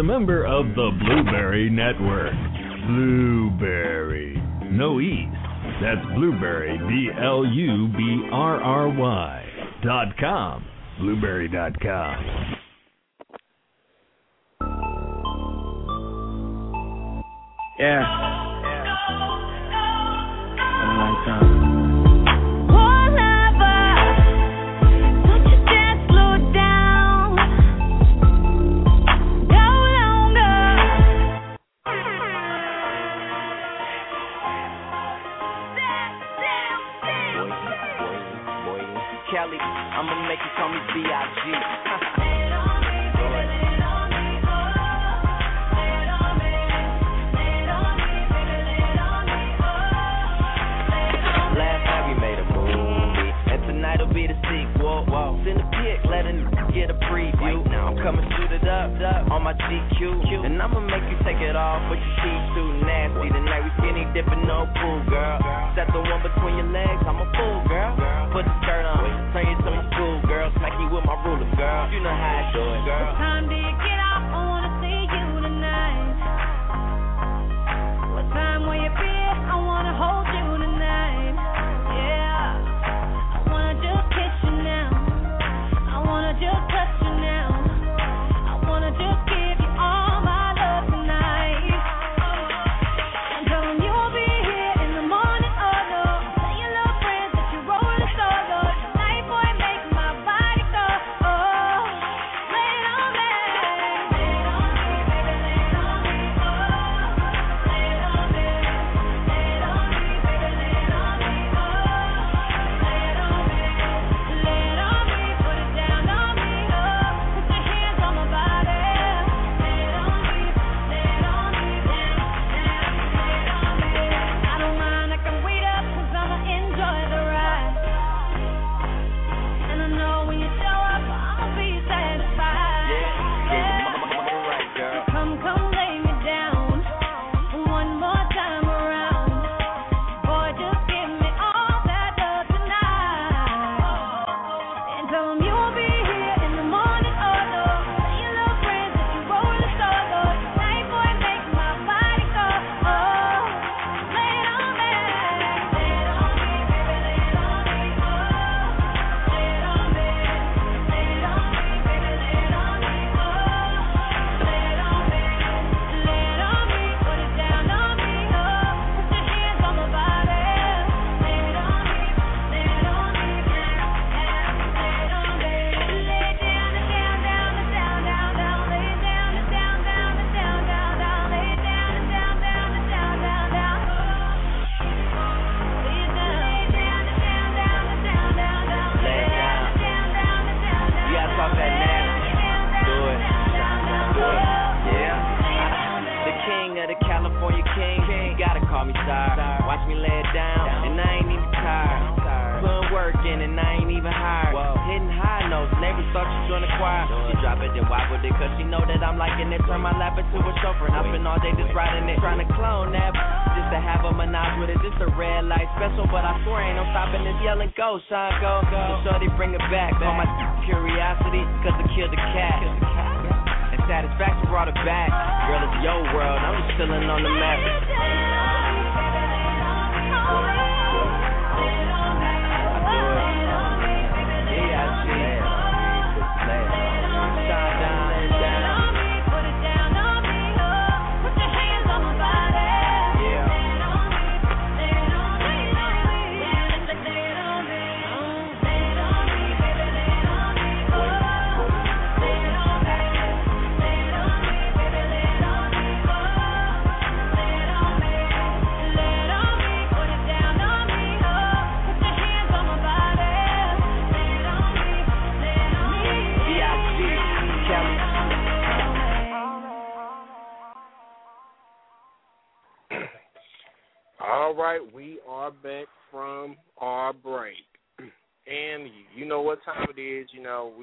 A 0.02 0.04
member 0.04 0.44
of 0.44 0.66
the 0.74 0.90
Blubrry 0.98 1.70
Network. 1.70 2.34
Blubrry. 2.88 4.34
No 4.68 4.98
E's. 4.98 5.28
That's 5.80 6.04
Blubrry, 6.16 6.76
B 6.88 7.08
L 7.22 7.46
U 7.46 7.86
B 7.96 8.28
R 8.32 8.60
R 8.60 8.88
Y 8.88 9.44
dot 9.84 10.08
com. 10.18 10.64
Blubrry 10.98 11.46
dot 11.46 11.78
com. 11.80 12.16
Yeah. 17.78 18.02
What 20.98 21.51
Kelly, 39.32 39.56
I'ma 39.56 40.28
make 40.28 40.44
you 40.44 40.52
call 40.60 40.68
me 40.68 40.76
B.I.G. 40.92 41.40
Last 51.56 51.80
night 51.80 52.04
we 52.12 52.14
made 52.20 52.36
a 52.36 52.44
movie, 52.44 53.32
and 53.48 53.62
tonight'll 53.64 54.12
be 54.12 54.28
the 54.28 54.36
sequel. 54.44 55.08
Whoa, 55.08 55.40
send 55.48 55.64
a 55.64 55.68
pic, 55.80 56.04
let 56.12 56.28
a 56.28 56.36
get 56.76 56.90
a 56.90 56.94
preview. 57.08 57.64
Right 57.64 57.72
now 57.72 57.88
I'm 57.88 57.96
coming 58.04 58.28
suited 58.36 58.68
up, 58.68 58.92
up 59.00 59.32
on 59.32 59.44
my 59.44 59.54
GQ. 59.54 60.44
And 60.44 60.60
I'ma 60.60 60.80
make 60.80 61.08
you 61.08 61.16
take 61.24 61.40
it 61.40 61.56
off, 61.56 61.80
but 61.88 61.96
your 61.96 62.16
teeth 62.20 62.44
too 62.52 62.84
nasty. 62.84 63.32
Tonight 63.32 63.64
we 63.64 63.70
skinny 63.80 64.04
dipping, 64.12 64.44
no 64.44 64.68
pool, 64.76 65.00
girl. 65.08 65.40
Set 65.72 65.88
the 65.88 66.04
one 66.04 66.20
between 66.20 66.60
your 66.60 66.68
legs, 66.68 67.00
I'm 67.08 67.16
a 67.16 67.24
fool, 67.32 67.64
girl. 67.64 68.11
Put 68.32 68.48
the 68.48 68.54
skirt 68.64 68.88
on, 68.88 69.04
turn 69.36 69.44
you 69.44 69.56
to 69.60 69.70
my 69.70 69.84
school, 69.92 70.16
girl. 70.24 70.48
Smack 70.56 70.72
you 70.80 70.88
with 70.88 71.04
my 71.04 71.20
ruler, 71.20 71.44
girl. 71.52 71.92
You 71.92 72.00
know 72.00 72.16
how 72.16 72.40
I 72.40 72.52
do 72.56 72.64
it, 72.64 72.80
girl. 72.88 73.12
What 73.12 73.20
time 73.20 73.44
do 73.44 73.54
you 73.54 73.72
get 73.76 74.00
off? 74.00 74.11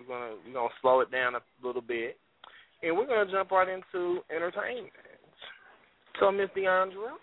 Gonna 0.10 0.36
we're 0.46 0.54
gonna 0.54 0.70
slow 0.82 1.00
it 1.02 1.12
down 1.12 1.36
a 1.36 1.42
little 1.66 1.82
bit. 1.82 2.18
And 2.84 2.98
we're 2.98 3.08
gonna 3.08 3.32
jump 3.32 3.52
right 3.52 3.68
into 3.70 4.20
entertainment. 4.36 4.92
So 6.20 6.32
Miss 6.32 6.50
DeAndra, 6.58 7.16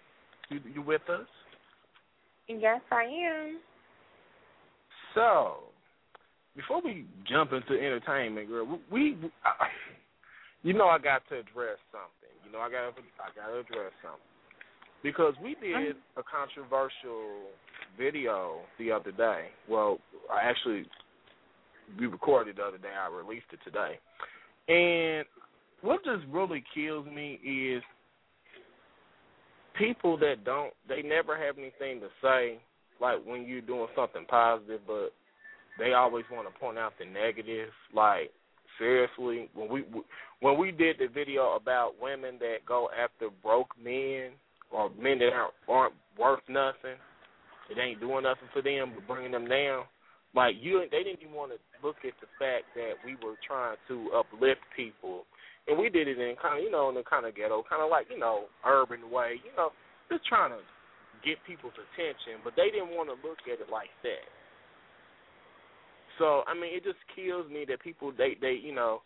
you 0.48 0.60
you 0.74 0.82
with 0.82 1.02
us? 1.10 1.26
Yes, 2.48 2.80
I 2.90 3.02
am. 3.02 3.60
So 5.14 5.56
before 6.54 6.80
we 6.82 7.04
jump 7.28 7.52
into 7.52 7.74
entertainment, 7.74 8.48
girl, 8.48 8.80
we, 8.90 9.12
we 9.12 9.30
I, 9.44 9.66
you 10.62 10.72
know 10.72 10.86
I 10.86 10.98
got 10.98 11.22
to 11.28 11.38
address 11.40 11.78
something. 11.92 12.32
You 12.44 12.52
know 12.52 12.60
I 12.60 12.70
got 12.70 12.94
I 13.20 13.34
got 13.34 13.52
to 13.52 13.60
address 13.60 13.92
something 14.02 14.20
because 15.02 15.34
we 15.42 15.54
did 15.60 15.96
mm-hmm. 15.96 16.20
a 16.20 16.22
controversial 16.22 17.50
video 17.98 18.60
the 18.78 18.92
other 18.92 19.12
day. 19.12 19.48
Well, 19.68 19.98
I 20.32 20.48
actually 20.48 20.86
we 21.98 22.06
recorded 22.06 22.56
the 22.56 22.62
other 22.62 22.78
day. 22.78 22.88
I 22.88 23.08
released 23.08 23.46
it 23.52 23.60
today, 23.64 23.98
and 24.68 25.24
what 25.82 26.04
just 26.04 26.24
really 26.30 26.64
kills 26.74 27.06
me 27.06 27.38
is 27.44 27.82
people 29.78 30.16
that 30.18 30.44
don't 30.44 30.72
they 30.88 31.02
never 31.02 31.36
have 31.36 31.58
anything 31.58 32.00
to 32.00 32.08
say 32.22 32.58
like 33.00 33.24
when 33.24 33.46
you're 33.46 33.60
doing 33.60 33.86
something 33.94 34.24
positive 34.28 34.80
but 34.86 35.12
they 35.78 35.92
always 35.92 36.24
want 36.32 36.48
to 36.52 36.58
point 36.58 36.78
out 36.78 36.92
the 36.98 37.04
negative 37.04 37.68
like 37.94 38.30
seriously 38.78 39.48
when 39.54 39.68
we 39.68 39.84
when 40.40 40.58
we 40.58 40.72
did 40.72 40.96
the 40.98 41.06
video 41.06 41.54
about 41.54 41.92
women 42.00 42.36
that 42.38 42.58
go 42.66 42.88
after 43.02 43.28
broke 43.42 43.70
men 43.82 44.30
or 44.70 44.90
men 45.00 45.18
that 45.18 45.32
aren't, 45.32 45.54
aren't 45.68 45.94
worth 46.18 46.40
nothing 46.48 46.96
it 47.70 47.78
ain't 47.78 48.00
doing 48.00 48.22
nothing 48.22 48.48
for 48.52 48.62
them 48.62 48.92
but 48.94 49.06
bringing 49.06 49.32
them 49.32 49.46
down 49.46 49.84
like 50.36 50.54
you 50.60 50.84
they 50.92 51.02
didn't 51.02 51.22
even 51.22 51.34
want 51.34 51.50
to 51.50 51.58
look 51.82 51.96
at 52.04 52.14
the 52.20 52.28
fact 52.38 52.70
that 52.76 53.00
we 53.04 53.16
were 53.24 53.34
trying 53.46 53.76
to 53.88 54.12
uplift 54.14 54.60
people 54.76 55.24
and 55.68 55.78
we 55.78 55.88
did 55.88 56.08
it 56.08 56.18
in 56.18 56.36
kind 56.40 56.58
of 56.58 56.64
you 56.64 56.70
know 56.70 56.90
in 56.90 56.96
a 56.96 57.02
kind 57.02 57.26
of 57.26 57.34
ghetto, 57.34 57.64
kind 57.68 57.82
of 57.82 57.90
like 57.90 58.06
you 58.10 58.18
know 58.18 58.46
urban 58.64 59.10
way, 59.10 59.40
you 59.42 59.50
know, 59.56 59.70
just 60.10 60.24
trying 60.26 60.50
to 60.50 60.62
get 61.24 61.42
people's 61.46 61.74
attention. 61.74 62.40
But 62.44 62.54
they 62.56 62.70
didn't 62.70 62.94
want 62.94 63.10
to 63.10 63.18
look 63.26 63.38
at 63.50 63.60
it 63.60 63.70
like 63.70 63.90
that. 64.02 64.26
So 66.18 66.42
I 66.46 66.54
mean, 66.54 66.70
it 66.74 66.84
just 66.84 67.00
kills 67.14 67.50
me 67.50 67.64
that 67.68 67.82
people 67.82 68.12
they 68.16 68.36
they 68.40 68.58
you 68.62 68.74
know 68.74 69.02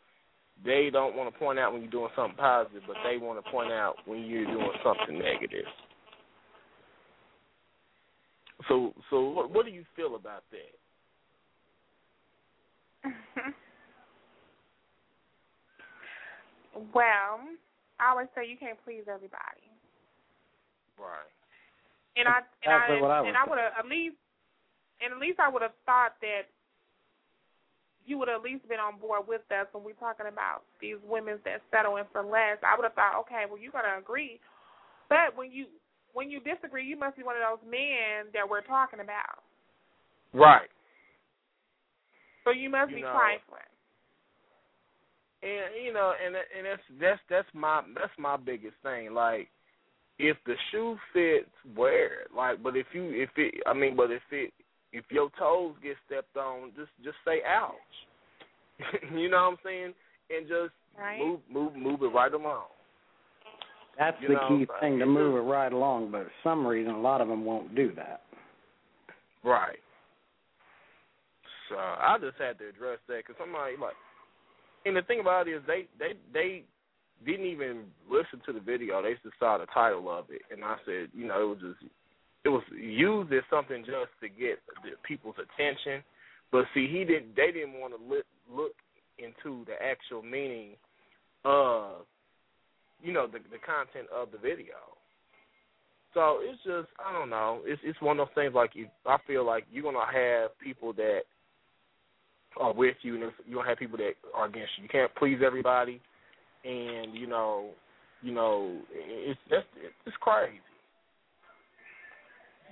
they 0.64 0.90
don't 0.92 1.16
want 1.16 1.32
to 1.32 1.38
point 1.38 1.58
out 1.58 1.72
when 1.72 1.82
you're 1.82 1.90
doing 1.90 2.12
something 2.14 2.36
positive, 2.36 2.82
but 2.86 2.96
they 3.08 3.16
want 3.16 3.42
to 3.42 3.50
point 3.50 3.72
out 3.72 3.96
when 4.04 4.24
you're 4.24 4.44
doing 4.44 4.76
something 4.84 5.18
negative. 5.18 5.68
So 8.68 8.92
so 9.08 9.30
what 9.30 9.50
what 9.50 9.64
do 9.64 9.72
you 9.72 9.84
feel 9.96 10.16
about 10.16 10.44
that? 10.52 10.79
Mm-hmm. 13.06 13.50
well, 16.92 17.40
I 18.00 18.10
always 18.10 18.28
say 18.34 18.48
you 18.48 18.56
can't 18.56 18.78
please 18.84 19.04
everybody. 19.08 19.64
Right. 20.98 21.32
And 22.16 22.28
I 22.28 22.44
and 22.64 22.68
Exactly 22.68 22.96
I, 22.96 23.00
what 23.00 23.10
I 23.10 23.20
would 23.20 23.28
and 23.28 23.36
I 23.36 23.44
would 23.48 23.58
have 23.58 23.72
at 23.78 23.86
least 23.88 24.16
and 25.00 25.12
at 25.12 25.20
least 25.20 25.40
I 25.40 25.48
would 25.48 25.62
have 25.62 25.76
thought 25.86 26.20
that 26.20 26.52
you 28.04 28.18
would 28.18 28.28
have 28.28 28.40
at 28.40 28.44
least 28.44 28.68
been 28.68 28.80
on 28.80 28.98
board 28.98 29.28
with 29.28 29.44
us 29.52 29.68
when 29.72 29.84
we're 29.84 29.96
talking 30.00 30.26
about 30.28 30.64
these 30.80 31.00
women 31.06 31.38
that 31.44 31.62
settle 31.70 31.96
in 31.96 32.04
for 32.12 32.24
less. 32.24 32.58
I 32.64 32.76
would 32.76 32.84
have 32.84 32.96
thought, 32.96 33.20
okay, 33.24 33.48
well 33.48 33.60
you're 33.60 33.72
gonna 33.72 33.96
agree. 33.96 34.40
But 35.08 35.36
when 35.36 35.52
you 35.52 35.66
when 36.12 36.28
you 36.28 36.40
disagree, 36.40 36.84
you 36.84 36.98
must 36.98 37.16
be 37.16 37.22
one 37.22 37.36
of 37.36 37.44
those 37.44 37.64
men 37.64 38.28
that 38.34 38.48
we're 38.48 38.66
talking 38.66 39.00
about. 39.00 39.44
Right. 40.32 40.68
So 42.44 42.50
you 42.50 42.70
must 42.70 42.90
You 42.90 42.96
be 42.96 43.02
know, 43.02 43.12
trifling. 43.12 43.70
And 45.42 45.84
you 45.84 45.92
know, 45.92 46.12
and 46.24 46.34
and 46.36 46.66
that's 46.66 46.82
that's 47.00 47.20
that's 47.30 47.48
my 47.54 47.82
that's 47.94 48.12
my 48.18 48.36
biggest 48.36 48.74
thing. 48.82 49.14
Like, 49.14 49.48
if 50.18 50.36
the 50.44 50.54
shoe 50.70 50.96
fits, 51.12 51.50
wear 51.76 52.22
it. 52.22 52.28
Like, 52.36 52.62
but 52.62 52.76
if 52.76 52.86
you 52.92 53.10
if 53.10 53.30
it, 53.36 53.54
I 53.66 53.72
mean, 53.72 53.96
but 53.96 54.10
if 54.10 54.22
it 54.30 54.52
if 54.92 55.04
your 55.10 55.30
toes 55.38 55.74
get 55.82 55.96
stepped 56.06 56.36
on, 56.36 56.72
just 56.76 56.90
just 57.02 57.16
say 57.24 57.40
ouch. 57.46 57.74
you 59.14 59.30
know 59.30 59.44
what 59.44 59.52
I'm 59.52 59.56
saying? 59.64 59.94
And 60.30 60.46
just 60.48 60.72
Right. 60.98 61.18
move 61.18 61.40
move 61.50 61.74
move 61.76 62.02
it 62.02 62.08
right 62.14 62.32
along. 62.32 62.66
That's 63.98 64.16
You 64.20 64.28
the 64.28 64.34
know, 64.34 64.48
key 64.48 64.66
uh, 64.68 64.80
thing 64.80 64.98
to 64.98 65.06
move 65.06 65.36
it 65.36 65.48
right 65.48 65.72
along, 65.72 66.10
but 66.10 66.24
for 66.24 66.32
some 66.42 66.66
reason 66.66 66.92
a 66.92 67.00
lot 67.00 67.20
of 67.20 67.28
them 67.28 67.44
won't 67.44 67.74
do 67.74 67.92
that. 67.96 68.22
Right. 69.42 69.78
So 71.70 71.78
I 71.78 72.18
just 72.20 72.36
had 72.36 72.58
to 72.58 72.68
address 72.68 72.98
that 73.06 73.22
because 73.22 73.38
somebody 73.38 73.78
like, 73.80 73.94
and 74.84 74.96
the 74.96 75.02
thing 75.02 75.20
about 75.20 75.46
it 75.46 75.54
is 75.54 75.62
they 75.66 75.86
they 75.98 76.18
they 76.34 76.64
didn't 77.24 77.46
even 77.46 77.86
listen 78.10 78.42
to 78.44 78.52
the 78.52 78.60
video. 78.60 79.00
They 79.02 79.14
just 79.22 79.38
saw 79.38 79.56
the 79.56 79.66
title 79.72 80.10
of 80.10 80.26
it, 80.30 80.42
and 80.50 80.64
I 80.64 80.76
said, 80.84 81.08
you 81.14 81.26
know, 81.26 81.40
it 81.40 81.48
was 81.48 81.62
just 81.62 81.92
it 82.44 82.48
was 82.48 82.62
used 82.74 83.32
as 83.32 83.46
something 83.48 83.84
just 83.84 84.10
to 84.20 84.28
get 84.28 84.58
the 84.82 84.98
people's 85.06 85.36
attention. 85.38 86.02
But 86.50 86.64
see, 86.74 86.88
he 86.90 87.04
didn't. 87.04 87.36
They 87.36 87.52
didn't 87.52 87.78
want 87.78 87.94
to 87.94 88.02
look 88.02 88.26
look 88.50 88.74
into 89.18 89.64
the 89.66 89.76
actual 89.78 90.22
meaning 90.22 90.74
of, 91.44 92.06
you 93.02 93.12
know, 93.12 93.26
the 93.26 93.38
the 93.38 93.62
content 93.62 94.08
of 94.10 94.32
the 94.32 94.38
video. 94.38 94.98
So 96.14 96.38
it's 96.42 96.58
just 96.64 96.88
I 96.98 97.12
don't 97.12 97.30
know. 97.30 97.60
It's 97.64 97.80
it's 97.84 98.00
one 98.00 98.18
of 98.18 98.26
those 98.26 98.34
things 98.34 98.54
like 98.54 98.70
you. 98.74 98.88
I 99.06 99.18
feel 99.26 99.46
like 99.46 99.66
you're 99.70 99.84
gonna 99.84 100.10
have 100.12 100.58
people 100.58 100.92
that 100.94 101.20
are 102.56 102.72
with 102.72 102.96
you, 103.02 103.14
and 103.14 103.32
you're 103.46 103.58
gonna 103.58 103.68
have 103.68 103.78
people 103.78 103.98
that 103.98 104.12
are 104.34 104.46
against 104.46 104.70
you. 104.76 104.84
You 104.84 104.88
can't 104.88 105.14
please 105.14 105.38
everybody, 105.44 106.00
and 106.64 107.14
you 107.14 107.26
know, 107.26 107.70
you 108.22 108.32
know, 108.32 108.78
it's 108.92 109.40
that's 109.50 109.66
it's 110.06 110.16
crazy. 110.20 110.60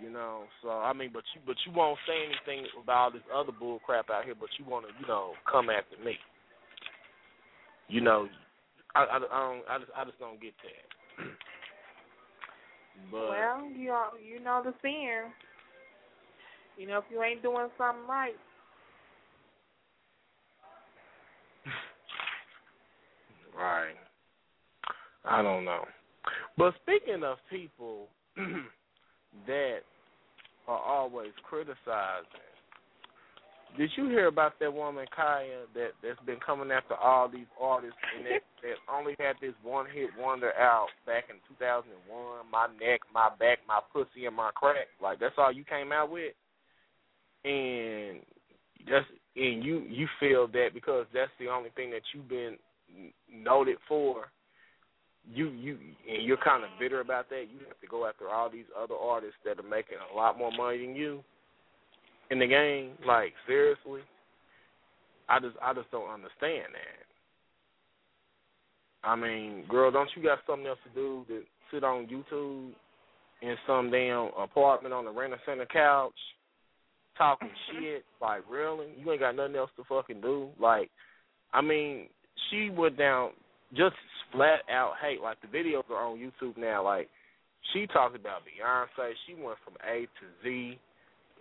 You 0.03 0.11
know, 0.11 0.45
so 0.63 0.71
I 0.71 0.93
mean, 0.93 1.11
but 1.13 1.25
you 1.35 1.41
but 1.47 1.57
you 1.67 1.73
won't 1.73 1.99
say 2.07 2.15
anything 2.25 2.67
about 2.81 3.15
this 3.15 3.23
other 3.35 3.53
bull 3.53 3.81
crap 3.85 4.11
out 4.11 4.25
here, 4.25 4.35
but 4.39 4.49
you 4.59 4.65
want 4.65 4.87
to 4.87 4.93
you 5.01 5.07
know 5.07 5.33
come 5.51 5.69
after 5.71 6.03
me. 6.05 6.15
You 7.89 8.01
know, 8.01 8.29
I 8.95 9.01
I, 9.01 9.17
I 9.17 9.19
don't 9.19 9.63
I 9.69 9.79
just 9.79 9.91
I 9.97 10.05
just 10.05 10.19
don't 10.19 10.41
get 10.41 10.55
that. 10.63 11.25
but 13.11 13.29
Well, 13.29 13.65
you 13.65 13.95
you 14.25 14.41
know 14.43 14.63
the 14.65 14.73
sin. 14.83 15.33
You 16.77 16.87
know 16.87 16.99
if 16.99 17.05
you 17.11 17.23
ain't 17.23 17.43
doing 17.43 17.69
something 17.77 18.07
right. 18.09 18.37
Right. 23.59 23.95
I 25.25 25.43
don't 25.43 25.65
know. 25.65 25.85
But 26.57 26.75
speaking 26.83 27.23
of 27.25 27.39
people 27.51 28.07
that 29.47 29.79
are 30.67 30.79
always 30.79 31.33
criticizing, 31.49 32.49
did 33.77 33.91
you 33.97 34.09
hear 34.09 34.27
about 34.29 34.59
that 34.61 34.73
woman 34.73 35.07
Khia 35.17 35.67
that 35.75 35.91
that's 36.03 36.21
been 36.25 36.41
coming 36.45 36.71
after 36.71 36.95
all 36.95 37.29
these 37.29 37.47
artists 37.61 37.99
and 38.17 38.27
that 38.27 38.41
that 38.63 38.77
only 38.93 39.15
had 39.19 39.37
this 39.41 39.55
one 39.63 39.87
hit 39.93 40.11
wonder 40.19 40.53
out 40.55 40.89
back 41.05 41.25
in 41.29 41.37
2001? 41.49 42.51
My 42.51 42.67
neck, 42.81 43.01
my 43.13 43.29
back, 43.39 43.59
my 43.67 43.81
pussy, 43.93 44.27
and 44.27 44.37
my 44.37 44.51
crack. 44.55 44.89
Like 45.03 45.21
that's 45.21 45.35
all 45.37 45.53
you 45.53 45.65
came 45.65 45.93
out 45.93 46.11
with, 46.11 46.33
and 47.45 48.21
that's 48.91 49.07
and 49.37 49.63
you 49.63 49.85
you 49.89 50.07
feel 50.19 50.47
that 50.49 50.69
because 50.73 51.07
that's 51.13 51.31
the 51.39 51.49
only 51.49 51.71
thing 51.77 51.91
that 51.91 52.03
you've 52.15 52.29
been 52.29 52.57
noted 53.33 53.77
for. 53.89 54.31
You 55.31 55.51
you 55.51 55.79
and 56.11 56.23
you're 56.25 56.39
kind 56.39 56.65
of 56.65 56.71
bitter 56.81 57.01
about 57.01 57.29
that. 57.29 57.47
You 57.53 57.59
have 57.69 57.79
to 57.81 57.87
go 57.87 58.07
after 58.07 58.29
all 58.31 58.49
these 58.49 58.65
other 58.81 58.95
artists 58.95 59.37
that 59.45 59.59
are 59.59 59.69
making 59.69 59.99
a 60.13 60.17
lot 60.17 60.39
more 60.39 60.51
money 60.51 60.79
than 60.79 60.97
you 60.97 61.23
in 62.31 62.39
the 62.39 62.47
game. 62.47 62.93
Like 63.07 63.35
seriously, 63.47 64.01
I 65.29 65.39
just 65.39 65.57
I 65.63 65.75
just 65.75 65.91
don't 65.91 66.11
understand 66.11 66.73
that. 66.73 67.09
I 69.05 69.17
mean, 69.17 69.65
girl, 69.69 69.91
don't 69.91 70.09
you 70.17 70.23
got 70.23 70.39
something 70.47 70.67
else 70.67 70.79
to 70.85 70.95
do 70.95 71.25
to 71.29 71.43
sit 71.73 71.85
on 71.85 72.07
YouTube 72.07 72.73
in 73.43 73.57
some 73.67 73.91
damn 73.91 74.31
apartment 74.39 74.93
on 74.93 75.07
a 75.07 75.13
Rent-A-Center 75.13 75.67
couch 75.67 76.13
talking 77.17 77.51
shit? 77.71 78.05
Like 78.21 78.43
really, 78.51 78.89
you 78.97 79.11
ain't 79.11 79.21
got 79.21 79.37
nothing 79.37 79.57
else 79.57 79.71
to 79.77 79.85
fucking 79.85 80.21
do. 80.21 80.49
Like, 80.59 80.91
I 81.53 81.61
mean, 81.61 82.09
she 82.51 82.71
went 82.71 82.99
down 82.99 83.31
just 83.75 83.95
flat 84.33 84.61
out 84.71 84.95
hate. 85.01 85.21
Like 85.21 85.39
the 85.41 85.49
videos 85.49 85.89
are 85.91 86.07
on 86.07 86.19
YouTube 86.19 86.57
now. 86.57 86.85
Like 86.85 87.09
she 87.73 87.87
talked 87.87 88.17
about 88.17 88.43
Beyonce. 88.43 89.13
She 89.27 89.35
went 89.35 89.59
from 89.65 89.75
A 89.89 90.03
to 90.03 90.27
Z, 90.43 90.79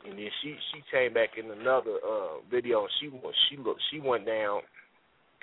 and 0.07 0.17
then 0.17 0.29
she 0.41 0.55
she 0.71 0.83
came 0.91 1.13
back 1.13 1.29
in 1.37 1.51
another 1.51 1.97
uh 2.05 2.39
video. 2.49 2.81
And 2.81 2.89
she 2.99 3.09
went 3.09 3.35
she 3.49 3.57
looked 3.57 3.81
she 3.91 3.99
went 3.99 4.25
down. 4.25 4.61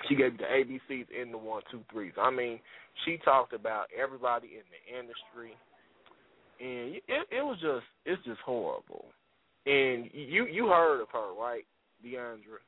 She 0.09 0.15
gave 0.15 0.37
the 0.37 0.43
ABCs 0.43 1.07
and 1.19 1.33
the 1.33 1.37
one 1.37 1.61
two 1.71 1.81
threes. 1.91 2.13
I 2.21 2.29
mean, 2.29 2.59
she 3.05 3.17
talked 3.23 3.53
about 3.53 3.85
everybody 3.97 4.47
in 4.47 4.63
the 4.69 4.99
industry, 4.99 5.53
and 6.59 6.95
it 7.07 7.27
it 7.31 7.43
was 7.43 7.57
just 7.61 7.85
it's 8.05 8.23
just 8.25 8.41
horrible. 8.41 9.05
And 9.65 10.09
you 10.13 10.45
you 10.45 10.67
heard 10.67 11.01
of 11.01 11.07
her, 11.13 11.33
right, 11.39 11.63
Deandra? 12.05 12.61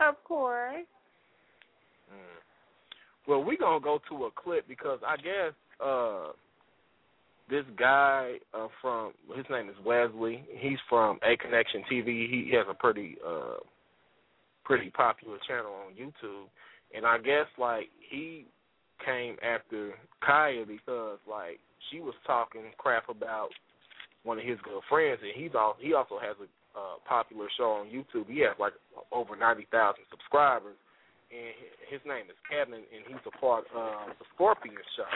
Of 0.00 0.22
course. 0.24 0.86
Mm. 2.10 3.28
Well, 3.28 3.44
we're 3.44 3.56
gonna 3.56 3.80
go 3.80 4.00
to 4.08 4.24
a 4.24 4.30
clip 4.30 4.66
because 4.68 4.98
I 5.06 5.16
guess 5.16 5.52
uh 5.84 6.32
this 7.50 7.64
guy 7.78 8.34
uh 8.54 8.68
from 8.80 9.12
his 9.36 9.44
name 9.50 9.68
is 9.68 9.76
Wesley. 9.84 10.44
He's 10.58 10.78
from 10.88 11.18
A 11.22 11.36
Connection 11.36 11.82
TV. 11.90 12.06
He 12.06 12.52
has 12.56 12.66
a 12.68 12.74
pretty 12.74 13.16
uh 13.26 13.58
pretty 14.64 14.90
popular 14.90 15.38
channel 15.46 15.72
on 15.86 15.92
YouTube. 15.94 16.46
And 16.94 17.06
I 17.06 17.18
guess 17.18 17.46
like 17.58 17.88
he 18.10 18.46
came 19.04 19.36
after 19.42 19.92
Khia 20.26 20.66
because 20.66 21.18
like 21.28 21.58
she 21.90 22.00
was 22.00 22.14
talking 22.26 22.62
crap 22.78 23.08
about 23.08 23.48
one 24.24 24.38
of 24.38 24.44
his 24.44 24.58
good 24.62 24.80
friends 24.88 25.18
and 25.22 25.32
he's 25.34 25.54
all 25.54 25.76
he 25.80 25.94
also 25.94 26.18
has 26.20 26.36
a 26.40 26.78
uh 26.78 26.96
popular 27.08 27.48
show 27.58 27.82
on 27.82 27.86
YouTube. 27.86 28.28
He 28.28 28.40
has 28.40 28.56
like 28.58 28.72
over 29.12 29.36
ninety 29.36 29.66
thousand 29.70 30.04
subscribers 30.10 30.76
and 31.32 31.56
his 31.88 32.00
name 32.04 32.28
is 32.28 32.36
Kevin, 32.44 32.84
and 32.84 33.02
he's 33.08 33.24
a 33.24 33.34
part 33.40 33.64
of 33.72 34.12
the 34.20 34.26
Scorpion 34.34 34.76
show. 34.96 35.08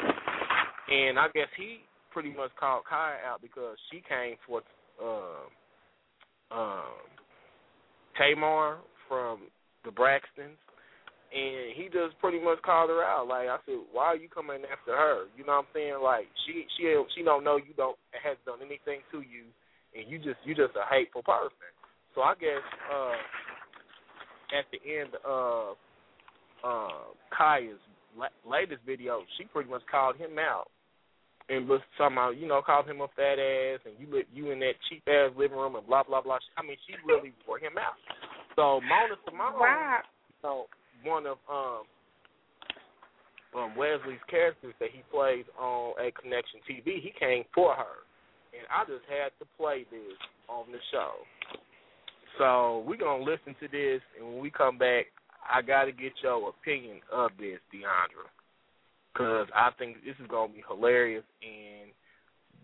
And 0.89 1.19
I 1.19 1.29
guess 1.35 1.53
he 1.57 1.85
pretty 2.13 2.33
much 2.33 2.51
called 2.59 2.89
Khia 2.89 3.21
out 3.29 3.43
because 3.43 3.77
she 3.93 4.01
came 4.09 4.41
for 4.49 4.65
um, 4.97 5.53
um, 6.51 6.97
Tamar 8.17 8.79
from 9.09 9.53
the 9.85 9.91
Braxtons, 9.93 10.57
and 11.29 11.77
he 11.77 11.93
just 11.93 12.17
pretty 12.19 12.41
much 12.41 12.63
called 12.63 12.89
her 12.89 13.05
out. 13.05 13.29
Like 13.29 13.49
I 13.49 13.59
said, 13.67 13.85
why 13.93 14.07
are 14.07 14.17
you 14.17 14.29
coming 14.29 14.63
after 14.65 14.97
her? 14.97 15.29
You 15.37 15.45
know 15.45 15.61
what 15.61 15.69
I'm 15.69 15.75
saying? 15.75 16.01
Like 16.03 16.27
she 16.47 16.65
she 16.79 16.97
she 17.15 17.23
don't 17.23 17.45
know 17.45 17.57
you 17.57 17.77
don't 17.77 17.99
has 18.17 18.39
done 18.47 18.65
anything 18.65 19.05
to 19.13 19.21
you, 19.21 19.45
and 19.93 20.09
you 20.09 20.17
just 20.17 20.41
you 20.45 20.55
just 20.55 20.73
a 20.81 20.89
hateful 20.89 21.23
person. 21.23 21.69
So 22.15 22.23
I 22.23 22.33
guess 22.41 22.65
uh, 22.89 23.21
at 24.57 24.65
the 24.73 24.81
end 24.81 25.13
of 25.27 25.77
uh, 26.67 27.15
Khia's 27.31 27.79
la- 28.19 28.51
latest 28.51 28.83
video, 28.85 29.23
she 29.39 29.45
pretty 29.45 29.71
much 29.71 29.83
called 29.91 30.17
him 30.17 30.39
out 30.39 30.67
and 31.49 31.69
was 31.69 31.81
talking 31.97 32.17
about, 32.17 32.37
you 32.37 32.49
know, 32.49 32.61
called 32.65 32.87
him 32.89 33.01
a 33.01 33.09
fat 33.15 33.39
ass 33.39 33.81
and 33.87 33.95
you 34.01 34.07
li- 34.13 34.27
you 34.35 34.51
in 34.51 34.59
that 34.59 34.75
cheap 34.89 35.03
ass 35.07 35.31
living 35.39 35.57
room 35.57 35.77
and 35.77 35.87
blah 35.87 36.03
blah 36.03 36.21
blah. 36.21 36.39
I 36.57 36.63
mean, 36.63 36.77
she 36.87 36.95
really 37.07 37.33
wore 37.47 37.59
him 37.59 37.79
out. 37.79 37.95
So 38.57 38.81
Mona 38.83 39.15
Simone, 39.25 39.55
Wow. 39.61 40.01
so 40.43 40.67
one 41.05 41.27
of 41.27 41.39
um 41.49 41.85
um 43.55 43.77
Wesley's 43.77 44.19
characters 44.29 44.75
that 44.81 44.91
he 44.93 45.03
plays 45.13 45.45
on 45.59 45.95
a 46.01 46.11
Connection 46.11 46.61
TV, 46.69 47.01
he 47.01 47.13
came 47.19 47.45
for 47.55 47.75
her, 47.75 48.03
and 48.57 48.67
I 48.67 48.85
just 48.91 49.05
had 49.09 49.31
to 49.39 49.47
play 49.57 49.87
this 49.91 50.19
on 50.49 50.67
the 50.73 50.79
show. 50.91 51.13
So 52.39 52.85
we're 52.87 52.97
gonna 52.99 53.23
listen 53.23 53.55
to 53.61 53.69
this, 53.69 54.03
and 54.19 54.27
when 54.27 54.41
we 54.41 54.51
come 54.51 54.79
back, 54.79 55.07
I 55.53 55.63
gotta 55.63 55.93
get 55.93 56.13
your 56.23 56.49
opinion 56.49 57.01
of 57.13 57.31
this, 57.39 57.59
Deandra, 57.73 58.29
because 59.13 59.49
I 59.55 59.71
think 59.79 60.05
this 60.05 60.17
is 60.21 60.27
gonna 60.29 60.53
be 60.53 60.65
hilarious, 60.69 61.25
and 61.43 61.91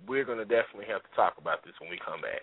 we're 0.06 0.24
gonna 0.24 0.44
definitely 0.44 0.86
have 0.90 1.02
to 1.02 1.16
talk 1.16 1.34
about 1.38 1.64
this 1.64 1.74
when 1.80 1.90
we 1.90 1.98
come 2.04 2.20
back. 2.20 2.42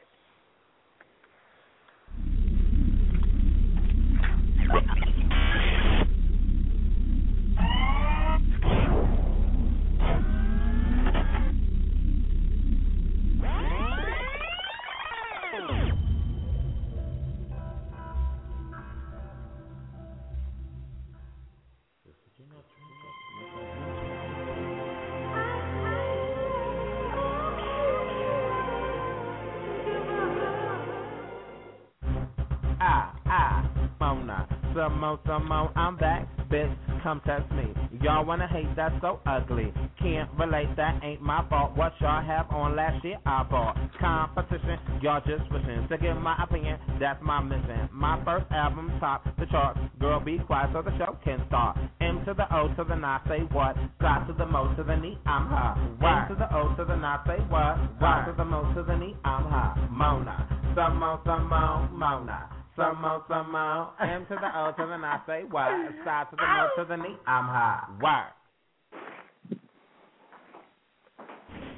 Some 35.10 35.18
more, 35.18 35.40
some 35.40 35.50
more, 35.50 35.72
I'm 35.76 35.98
back, 35.98 36.28
bitch. 36.52 36.76
Come 37.02 37.20
test 37.26 37.50
me. 37.52 37.74
Y'all 38.02 38.26
wanna 38.26 38.48
hate, 38.48 38.68
that's 38.76 38.94
so 39.02 39.20
ugly. 39.26 39.74
Can't 40.00 40.30
relate, 40.38 40.68
that 40.78 41.04
ain't 41.04 41.22
my 41.22 41.44
fault. 41.50 41.76
What 41.76 41.94
y'all 42.00 42.22
have 42.22 42.46
on 42.52 42.76
last 42.76 43.04
year, 43.04 43.18
I 43.26 43.42
bought. 43.44 43.76
Competition, 44.00 44.78
y'all 45.02 45.22
just 45.26 45.50
wishing 45.52 45.88
to 45.90 45.98
give 45.98 46.16
my 46.18 46.38
opinion, 46.44 46.78
that's 47.00 47.20
my 47.24 47.42
mission. 47.42 47.90
My 47.92 48.24
first 48.24 48.46
album 48.52 48.92
top 49.00 49.26
the 49.40 49.48
charts. 49.48 49.80
Girl, 50.00 50.20
be 50.20 50.38
quiet 50.46 50.70
so 50.74 50.84
the 50.84 50.96
show 51.00 51.18
can 51.24 51.42
start. 51.48 51.78
M 52.02 52.24
to 52.26 52.36
the 52.36 52.46
O 52.56 52.68
to 52.76 52.84
the 52.84 52.96
not 52.96 53.24
say 53.28 53.40
what. 53.52 53.76
Got 54.00 54.28
to 54.28 54.34
the 54.34 54.46
mo 54.46 54.76
to 54.76 54.84
the 54.84 54.96
knee, 54.96 55.18
I'm 55.26 55.48
hot. 55.48 55.80
Y 56.00 56.26
to 56.30 56.36
the 56.36 56.56
O 56.56 56.76
to 56.76 56.86
the 56.86 56.96
not 56.96 57.26
say 57.26 57.42
what. 57.50 57.80
Y 58.00 58.24
to 58.28 58.34
the 58.38 58.46
mo 58.46 58.72
to 58.76 58.84
the 58.84 58.96
knee, 58.96 59.16
I'm 59.26 59.46
hot. 59.46 59.90
Mona. 59.90 60.46
Some 60.76 61.00
more, 61.00 61.20
some 61.26 61.50
more, 61.50 61.90
Mona. 61.90 62.59
Some 62.80 63.02
more, 63.02 63.24
some 63.28 63.52
more. 63.52 63.92
M 64.00 64.26
to 64.30 64.36
the 64.40 64.58
O 64.58 64.72
to 64.72 64.88
the 64.88 64.96
not 64.96 65.24
say 65.28 65.44
what. 65.52 65.68
Side 66.06 66.28
to 66.32 66.38
the 66.38 66.48
mo 66.48 66.70
to 66.78 66.86
the 66.88 66.96
knee, 66.96 67.18
I'm 67.28 67.44
hot. 67.44 67.92
Work. 68.00 68.32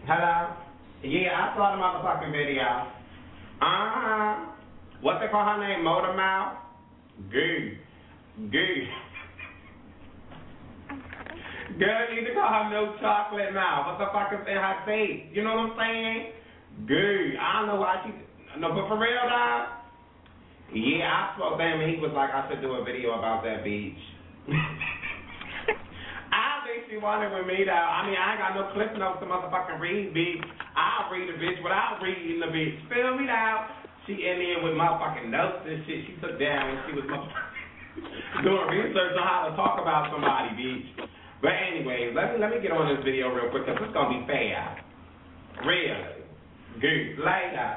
Hello? 0.05 0.53
Yeah, 1.01 1.33
I 1.33 1.57
saw 1.57 1.73
the 1.73 1.81
motherfucking 1.81 2.31
video. 2.31 2.61
Uh-huh. 3.61 4.45
What 5.01 5.19
they 5.21 5.27
call 5.29 5.43
her 5.43 5.57
name? 5.57 5.83
Motor 5.83 6.13
Mouth? 6.13 6.57
Gay. 7.33 7.79
Gay. 8.51 8.87
Girl, 11.79 12.13
you 12.13 12.21
need 12.21 12.27
to 12.27 12.33
call 12.35 12.47
her 12.47 12.69
no 12.69 12.95
chocolate 13.01 13.55
mouth. 13.55 13.87
What 13.87 14.05
the 14.05 14.11
fuck 14.13 14.39
is 14.39 14.47
in 14.47 14.57
her 14.57 14.85
face? 14.85 15.25
You 15.33 15.43
know 15.43 15.55
what 15.55 15.71
I'm 15.71 15.77
saying? 15.79 16.31
Gay. 16.87 17.33
I 17.41 17.59
don't 17.59 17.67
know 17.69 17.81
why 17.81 18.03
she. 18.05 18.59
No, 18.59 18.69
but 18.69 18.87
for 18.87 18.99
real, 18.99 19.17
dog. 19.27 19.80
Yeah, 20.71 21.03
I 21.03 21.35
spoke 21.35 21.59
to 21.59 21.63
him 21.67 21.83
and 21.83 21.91
he 21.91 21.99
was 21.99 22.15
like, 22.15 22.31
I 22.31 22.47
should 22.47 22.63
do 22.63 22.79
a 22.79 22.83
video 22.87 23.19
about 23.19 23.43
that 23.43 23.67
beach. 23.67 23.99
I 26.31 26.63
think 26.63 26.87
she 26.87 26.95
wanted 26.95 27.35
with 27.35 27.43
me 27.43 27.67
though. 27.67 27.75
I 27.75 28.07
mean, 28.07 28.15
I 28.15 28.31
ain't 28.31 28.39
got 28.39 28.55
no 28.55 28.71
clip 28.71 28.95
notes 28.95 29.19
to 29.19 29.27
motherfucking 29.27 29.83
read, 29.83 30.15
bitch. 30.15 30.39
I'll 30.79 31.11
read 31.11 31.27
a 31.27 31.35
bitch 31.35 31.59
without 31.59 31.99
reading 31.99 32.39
the 32.39 32.47
bitch. 32.47 32.79
Feel 32.87 33.19
me 33.19 33.27
now? 33.27 33.67
She 34.07 34.15
in 34.23 34.39
there 34.39 34.63
with 34.63 34.79
motherfucking 34.79 35.27
notes 35.27 35.67
and 35.67 35.83
shit 35.83 36.07
she 36.07 36.15
took 36.23 36.39
down 36.39 36.71
when 36.71 36.79
she 36.87 36.91
was 36.95 37.05
motherfucking 37.11 37.51
doing 38.47 38.67
research 38.71 39.11
on 39.19 39.27
how 39.27 39.51
to 39.51 39.55
talk 39.59 39.75
about 39.75 40.07
somebody, 40.07 40.55
bitch. 40.55 40.87
But 41.43 41.51
anyway, 41.51 42.15
let 42.15 42.31
me 42.31 42.39
let 42.39 42.55
me 42.55 42.63
get 42.63 42.71
on 42.71 42.87
this 42.95 43.03
video 43.03 43.27
real 43.35 43.51
quick 43.51 43.67
because 43.67 43.75
it's 43.83 43.91
gonna 43.91 44.15
be 44.15 44.23
fair. 44.23 44.79
Really. 45.67 46.23
Good. 46.79 47.19
Later. 47.19 47.75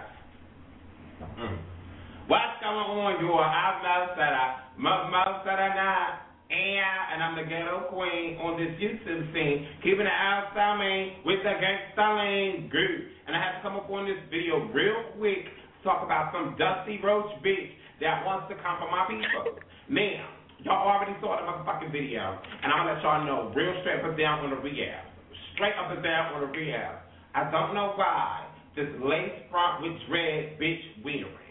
Mm. 1.43 1.74
What's 2.25 2.57
going 2.65 2.89
on, 3.05 3.21
you 3.21 3.37
are 3.37 3.45
I'm 3.45 3.85
Mosetta, 3.85 4.81
Mosetta 4.81 5.77
now, 5.77 6.25
and 6.49 7.21
I'm 7.21 7.37
the 7.37 7.45
ghetto 7.45 7.93
queen 7.93 8.41
on 8.41 8.57
this 8.57 8.73
YouTube 8.81 9.29
scene, 9.37 9.69
keeping 9.85 10.09
it 10.09 10.17
outside 10.25 10.81
me 10.81 11.21
with 11.29 11.45
the 11.45 11.53
gangsta 11.53 12.01
lane, 12.17 12.73
good. 12.73 13.13
And 13.29 13.37
I 13.37 13.39
have 13.45 13.61
to 13.61 13.69
come 13.69 13.77
up 13.77 13.93
on 13.93 14.09
this 14.09 14.17
video 14.33 14.73
real 14.73 15.13
quick, 15.21 15.53
to 15.53 15.79
talk 15.85 16.01
about 16.01 16.33
some 16.33 16.57
dusty 16.57 16.97
roach 17.05 17.29
bitch 17.45 17.77
that 18.01 18.25
wants 18.25 18.49
to 18.49 18.57
come 18.65 18.81
for 18.81 18.89
my 18.89 19.05
people. 19.05 19.61
Now, 19.93 20.25
y'all 20.65 20.81
already 20.81 21.13
saw 21.21 21.37
the 21.37 21.45
motherfucking 21.45 21.93
video, 21.93 22.41
and 22.41 22.73
I'm 22.73 22.89
gonna 22.89 22.97
let 22.97 23.05
y'all 23.05 23.21
know 23.29 23.53
real 23.53 23.77
straight 23.85 24.01
up 24.01 24.09
and 24.09 24.17
down 24.17 24.49
on 24.49 24.57
the 24.57 24.65
rehab, 24.65 25.13
straight 25.61 25.77
up 25.77 25.93
and 25.93 26.01
down 26.01 26.41
on 26.41 26.41
the 26.41 26.49
rehab. 26.57 27.05
I 27.37 27.53
don't 27.53 27.77
know 27.77 27.93
why 28.01 28.49
this 28.73 28.89
lace 29.05 29.45
front 29.53 29.85
with 29.85 29.93
dread 30.09 30.57
bitch 30.57 31.05
wearing 31.05 31.44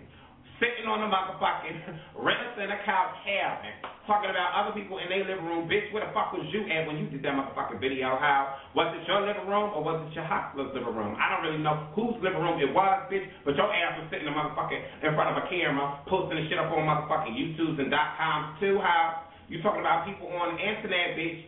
sitting 0.64 0.88
on 0.88 1.04
the 1.04 1.12
motherfucking 1.12 1.76
rest 2.24 2.56
in 2.56 2.72
a 2.72 2.80
couch 2.88 3.20
having, 3.28 3.76
talking 4.08 4.32
about 4.32 4.56
other 4.56 4.72
people 4.72 4.96
in 5.04 5.12
their 5.12 5.28
living 5.28 5.44
room. 5.44 5.68
Bitch, 5.68 5.92
where 5.92 6.08
the 6.08 6.12
fuck 6.16 6.32
was 6.32 6.48
you 6.56 6.64
at 6.72 6.88
when 6.88 6.96
you 6.96 7.12
did 7.12 7.20
that 7.28 7.36
motherfucking 7.36 7.84
video? 7.84 8.16
How 8.16 8.56
was 8.72 8.96
it 8.96 9.04
your 9.04 9.28
living 9.28 9.44
room 9.44 9.76
or 9.76 9.84
was 9.84 10.00
it 10.08 10.16
your 10.16 10.24
hustler's 10.24 10.72
living 10.72 10.96
room? 10.96 11.20
I 11.20 11.36
don't 11.36 11.44
really 11.44 11.60
know 11.60 11.92
whose 11.92 12.16
living 12.24 12.40
room 12.40 12.64
it 12.64 12.72
was, 12.72 12.96
bitch, 13.12 13.28
but 13.44 13.60
your 13.60 13.68
ass 13.68 14.00
was 14.00 14.08
sitting 14.08 14.24
in 14.24 14.32
the 14.32 14.40
motherfucking 14.40 15.04
in 15.04 15.12
front 15.12 15.36
of 15.36 15.44
a 15.44 15.46
camera, 15.52 16.00
posting 16.08 16.40
the 16.40 16.48
shit 16.48 16.56
up 16.56 16.72
on 16.72 16.88
motherfucking 16.88 17.36
YouTubes 17.36 17.84
and 17.84 17.92
dot 17.92 18.16
coms 18.16 18.56
too. 18.64 18.80
How 18.80 19.28
you 19.52 19.60
talking 19.60 19.84
about 19.84 20.08
people 20.08 20.32
on 20.32 20.56
the 20.56 20.64
internet, 20.64 21.20
bitch? 21.20 21.44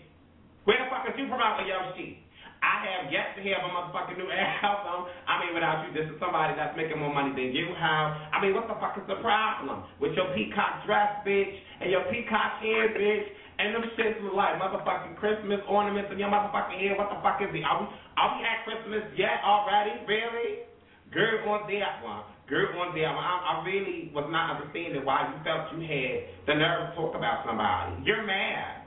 Where 0.67 0.75
the 0.75 0.91
fuck 0.91 1.07
is 1.07 1.15
you 1.15 1.31
promoting 1.31 1.71
your 1.71 1.87
shit? 1.95 2.24
I 2.65 2.81
have 2.89 3.13
yet 3.13 3.37
to 3.37 3.41
have 3.45 3.61
a 3.61 3.69
motherfucking 3.69 4.17
new 4.17 4.25
album. 4.65 5.05
I 5.29 5.45
mean, 5.45 5.53
without 5.53 5.85
you, 5.85 5.93
this 5.93 6.09
is 6.09 6.17
somebody 6.17 6.57
that's 6.57 6.73
making 6.73 6.97
more 6.97 7.13
money 7.13 7.29
than 7.37 7.53
you 7.53 7.69
have. 7.77 8.17
I 8.33 8.41
mean, 8.41 8.57
what 8.57 8.65
the 8.65 8.73
fuck 8.81 8.97
is 8.97 9.05
the 9.05 9.21
problem 9.21 9.85
with 10.01 10.17
your 10.17 10.33
peacock 10.33 10.81
dress, 10.89 11.21
bitch, 11.21 11.53
and 11.85 11.93
your 11.93 12.09
peacock 12.09 12.57
hair, 12.65 12.89
bitch, 12.89 13.29
and 13.61 13.77
them 13.77 13.85
shits 13.93 14.17
look 14.25 14.33
like 14.33 14.57
motherfucking 14.57 15.15
Christmas 15.21 15.61
ornaments 15.69 16.09
in 16.09 16.17
your 16.17 16.33
motherfucking 16.33 16.81
hair? 16.81 16.97
What 16.97 17.13
the 17.13 17.21
fuck 17.21 17.37
is 17.45 17.53
it? 17.53 17.61
Are 17.61 17.85
we, 17.85 17.87
are 18.17 18.29
we 18.33 18.39
at 18.41 18.65
Christmas 18.65 19.05
yet 19.13 19.45
already? 19.45 20.01
Really? 20.09 20.65
Girl 21.13 21.45
on 21.53 21.69
that 21.69 22.01
one. 22.01 22.25
Girl 22.49 22.73
on 22.81 22.97
that 22.97 23.13
one. 23.13 23.23
I, 23.23 23.61
I 23.61 23.65
really 23.65 24.09
was 24.09 24.25
not 24.33 24.57
understanding 24.57 25.05
why 25.05 25.29
you 25.29 25.37
felt 25.45 25.69
you 25.77 25.85
had 25.85 26.49
the 26.49 26.53
nerve 26.57 26.91
to 26.91 26.95
talk 26.97 27.13
about 27.13 27.45
somebody. 27.45 28.01
You're 28.03 28.25
mad. 28.25 28.84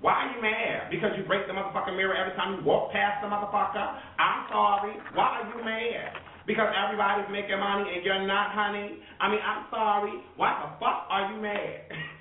Why 0.00 0.12
are 0.12 0.28
you 0.34 0.40
mad? 0.40 0.88
Because 0.90 1.12
you 1.16 1.24
break 1.24 1.46
the 1.46 1.52
motherfucking 1.52 1.96
mirror 1.96 2.16
every 2.16 2.32
time 2.32 2.56
you 2.56 2.64
walk 2.64 2.92
past 2.92 3.20
the 3.20 3.28
motherfucker? 3.28 4.00
I'm 4.16 4.48
sorry. 4.48 4.96
Why 5.12 5.44
are 5.44 5.46
you 5.52 5.64
mad? 5.64 6.16
Because 6.46 6.72
everybody's 6.72 7.28
making 7.30 7.60
money 7.60 7.84
and 7.94 8.04
you're 8.04 8.26
not, 8.26 8.52
honey? 8.56 8.96
I 9.20 9.28
mean, 9.28 9.44
I'm 9.44 9.66
sorry. 9.70 10.24
Why 10.36 10.56
the 10.64 10.72
fuck 10.80 11.04
are 11.08 11.32
you 11.32 11.40
mad? 11.40 11.80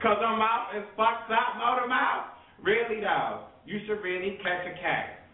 Because 0.00 0.16
her 0.16 0.34
mouth 0.34 0.72
is 0.78 0.84
fucked 0.96 1.30
up, 1.30 1.60
motor 1.60 1.86
mouth? 1.86 2.32
Really, 2.62 3.02
though, 3.02 3.44
you 3.66 3.80
should 3.86 4.00
really 4.00 4.38
catch 4.42 4.64
a 4.64 4.72
cat. 4.80 5.28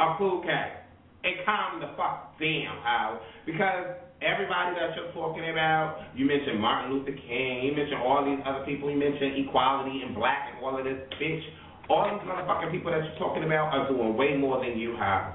A 0.00 0.16
cool 0.16 0.40
cat. 0.42 0.88
And 1.22 1.34
calm 1.44 1.78
the 1.78 1.92
fuck 1.94 2.40
down, 2.40 2.80
Al. 2.80 3.20
Because 3.44 3.92
everybody 4.22 4.78
that 4.78 4.94
you're 4.94 5.10
talking 5.12 5.50
about, 5.50 6.06
you 6.14 6.24
mentioned 6.24 6.62
Martin 6.62 6.94
Luther 6.94 7.12
King, 7.12 7.66
you 7.66 7.74
mentioned 7.74 8.00
all 8.00 8.24
these 8.24 8.40
other 8.46 8.64
people, 8.64 8.88
you 8.88 8.96
mentioned 8.96 9.36
equality 9.42 10.00
and 10.06 10.14
black 10.14 10.48
and 10.48 10.62
all 10.62 10.78
of 10.78 10.86
this, 10.86 10.96
bitch. 11.18 11.42
All 11.90 12.06
these 12.06 12.22
motherfucking 12.24 12.70
people 12.70 12.94
that 12.94 13.02
you're 13.02 13.18
talking 13.18 13.42
about 13.42 13.74
are 13.74 13.90
doing 13.90 14.16
way 14.16 14.38
more 14.38 14.62
than 14.62 14.78
you 14.78 14.94
have. 14.96 15.34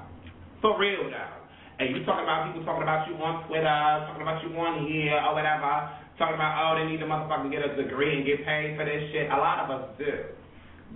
For 0.64 0.74
real, 0.80 1.06
though. 1.12 1.38
And 1.78 1.94
you 1.94 2.02
talking 2.02 2.26
about 2.26 2.50
people 2.50 2.66
talking 2.66 2.82
about 2.82 3.06
you 3.06 3.14
on 3.22 3.46
Twitter, 3.46 3.78
talking 4.10 4.24
about 4.24 4.42
you 4.42 4.50
on 4.58 4.88
here 4.90 5.14
or 5.22 5.38
whatever, 5.38 5.92
talking 6.18 6.34
about, 6.34 6.58
oh, 6.58 6.72
they 6.74 6.90
need 6.90 6.98
the 6.98 7.06
motherfucker 7.06 7.46
to 7.46 7.52
get 7.54 7.62
a 7.62 7.78
degree 7.78 8.18
and 8.18 8.26
get 8.26 8.42
paid 8.42 8.74
for 8.74 8.82
this 8.82 8.98
shit. 9.14 9.30
A 9.30 9.38
lot 9.38 9.62
of 9.62 9.70
us 9.70 9.84
do. 9.94 10.10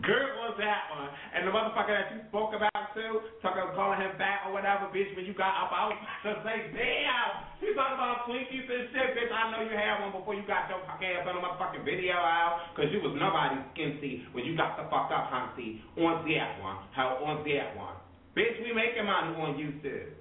Girl 0.00 0.40
was 0.40 0.56
that 0.56 0.88
one. 0.88 1.12
And 1.36 1.44
the 1.44 1.52
motherfucker 1.52 1.92
that 1.92 2.08
you 2.16 2.24
spoke 2.32 2.56
about 2.56 2.96
too, 2.96 3.28
talking 3.44 3.60
about 3.60 3.76
calling 3.76 4.00
him 4.00 4.16
back 4.16 4.48
or 4.48 4.56
whatever, 4.56 4.88
bitch, 4.88 5.12
when 5.12 5.28
you 5.28 5.36
got 5.36 5.52
up, 5.52 5.68
was 5.68 6.00
just 6.24 6.40
like, 6.48 6.72
damn, 6.72 7.44
you 7.60 7.76
talking 7.76 8.00
about 8.00 8.24
Twinkies 8.24 8.64
and 8.64 8.88
shit, 8.88 9.08
bitch. 9.12 9.28
I 9.28 9.52
know 9.52 9.60
you 9.68 9.76
had 9.76 10.00
one 10.00 10.16
before 10.16 10.32
you 10.32 10.48
got 10.48 10.72
your 10.72 10.80
fucking 10.88 11.04
ass 11.04 11.28
on 11.28 11.36
the 11.36 11.44
motherfucking 11.44 11.84
video 11.84 12.16
out, 12.16 12.72
because 12.72 12.88
you 12.88 13.04
was 13.04 13.12
nobody's 13.20 13.68
skinty 13.76 14.24
when 14.32 14.48
you 14.48 14.56
got 14.56 14.80
the 14.80 14.88
fuck 14.88 15.12
up, 15.12 15.28
hunty, 15.28 15.84
on 16.00 16.24
that 16.24 16.50
one. 16.64 16.80
How 16.96 17.20
on 17.20 17.44
that 17.44 17.76
one. 17.76 17.96
Bitch, 18.32 18.56
we 18.64 18.72
making 18.72 19.04
money 19.04 19.36
on 19.36 19.60
you 19.60 19.76
YouTube. 19.76 20.16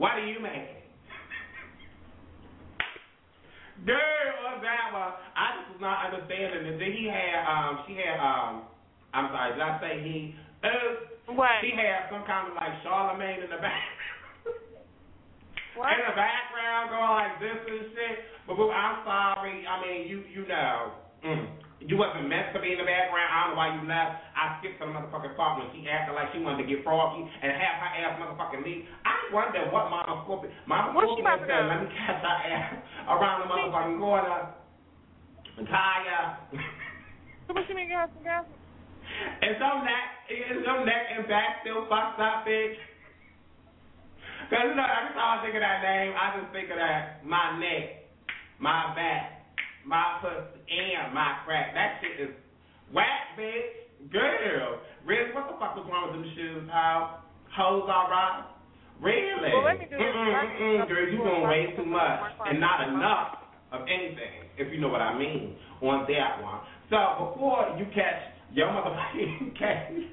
What 0.00 0.16
are 0.16 0.24
you 0.24 0.40
making? 0.40 0.79
Girl, 3.86 4.28
what's 4.44 4.60
that 4.62 4.92
one? 4.92 5.12
I 5.32 5.44
just 5.56 5.68
was 5.72 5.80
not 5.80 6.04
understanding 6.12 6.68
it. 6.68 6.76
Then 6.76 6.92
he 6.92 7.08
had, 7.08 7.40
um, 7.48 7.72
she 7.88 7.96
had, 7.96 8.20
um, 8.20 8.68
I'm 9.16 9.32
sorry, 9.32 9.56
did 9.56 9.62
I 9.64 9.72
say 9.80 9.92
he? 10.04 10.16
Uh, 10.62 11.32
What? 11.32 11.64
She 11.64 11.72
had 11.72 12.12
some 12.12 12.26
kind 12.28 12.50
of 12.50 12.54
like 12.58 12.74
Charlemagne 12.84 13.40
in 13.40 13.50
the 13.50 13.56
back. 13.64 13.88
What? 15.78 15.94
In 15.96 16.02
the 16.04 16.16
background, 16.18 16.90
going 16.90 17.14
like 17.14 17.36
this 17.40 17.56
and 17.56 17.88
shit. 17.94 18.16
But 18.46 18.56
boo, 18.58 18.68
I'm 18.70 19.00
sorry. 19.06 19.64
I 19.64 19.74
mean, 19.80 20.08
you 20.10 20.24
you 20.28 20.42
know, 20.46 20.92
mm, 21.24 21.46
you 21.80 21.96
wasn't 21.96 22.28
meant 22.28 22.52
to 22.52 22.60
be 22.60 22.76
in 22.76 22.78
the 22.78 22.84
background. 22.84 23.24
I 23.32 23.36
don't 23.40 23.56
know 23.56 23.60
why 23.60 23.68
you 23.72 23.82
left. 23.88 24.20
I 24.36 24.60
skipped 24.60 24.84
to 24.84 24.84
the 24.84 24.92
motherfucking 24.92 25.32
part 25.32 25.56
when 25.56 25.72
she 25.72 25.88
acted 25.88 26.12
like 26.12 26.28
she 26.36 26.44
wanted 26.44 26.60
to 26.60 26.68
get 26.68 26.84
froggy 26.84 27.24
and 27.24 27.48
have 27.56 27.76
her 27.80 27.90
ass 28.04 28.20
motherfucking 28.20 28.60
leave. 28.60 28.84
I 29.08 29.16
wonder 29.32 29.64
what 29.72 29.88
Mama 29.88 30.20
Scorpion, 30.28 30.52
Mama 30.68 30.92
What's 30.92 31.08
she 31.16 31.24
Scorpion 31.24 31.40
to 31.40 31.48
said, 31.48 31.64
let 31.72 31.80
me 31.80 31.88
catch 31.96 32.20
her 32.20 32.36
ass 32.52 32.76
around 33.08 33.36
the 33.44 33.48
motherfucking 33.48 33.96
corner. 33.96 34.52
Tire. 35.60 36.40
So 37.48 37.56
what 37.56 37.64
you 37.68 37.74
mean, 37.74 37.88
girls 37.88 38.12
and 38.12 38.24
girls? 38.24 38.48
Is 39.42 39.56
your 39.56 39.76
neck, 39.80 40.06
is 40.30 40.60
your 40.64 40.84
neck 40.84 41.04
and 41.16 41.24
back 41.28 41.64
still 41.64 41.88
fucked 41.88 42.20
up, 42.20 42.44
bitch? 42.44 42.76
Cause 44.52 44.68
you 44.68 44.76
know, 44.76 44.84
every 44.84 45.12
time 45.16 45.40
I 45.40 45.42
think 45.42 45.56
of 45.56 45.64
that 45.64 45.80
name, 45.80 46.12
I 46.12 46.26
just 46.40 46.52
think 46.52 46.68
of 46.70 46.76
that 46.76 47.24
my 47.24 47.56
neck, 47.56 48.08
my 48.58 48.92
back, 48.94 49.39
my 49.86 50.20
pussy, 50.20 50.60
and 50.68 51.14
my 51.14 51.38
crack. 51.44 51.74
That 51.74 52.00
shit 52.00 52.28
is 52.28 52.34
whack, 52.92 53.38
bitch. 53.38 54.10
Girl, 54.10 54.80
really? 55.04 55.32
What 55.34 55.48
the 55.48 55.56
fuck 55.60 55.76
was 55.76 55.86
wrong 55.90 56.12
with 56.12 56.24
them 56.24 56.32
shoes? 56.34 56.68
pal? 56.70 57.20
hoes 57.56 57.88
all 57.90 58.08
right? 58.10 58.46
Really? 59.00 59.50
Well, 59.52 59.64
let 59.64 59.78
me 59.78 59.86
do 59.88 59.96
mm-mm, 59.96 60.88
girl, 60.88 61.08
you 61.08 61.18
doing 61.18 61.42
way 61.48 61.72
too 61.76 61.84
much 61.84 62.20
and 62.46 62.60
not 62.60 62.88
enough 62.88 63.38
of 63.72 63.82
anything, 63.82 64.50
if 64.58 64.72
you 64.72 64.80
know 64.80 64.88
what 64.88 65.00
I 65.00 65.18
mean, 65.18 65.56
on 65.80 66.06
that 66.08 66.42
one. 66.42 66.60
So 66.90 67.32
before 67.32 67.76
you 67.78 67.86
catch 67.94 68.20
your 68.52 68.68
motherfucking 68.68 69.58
case 69.58 70.06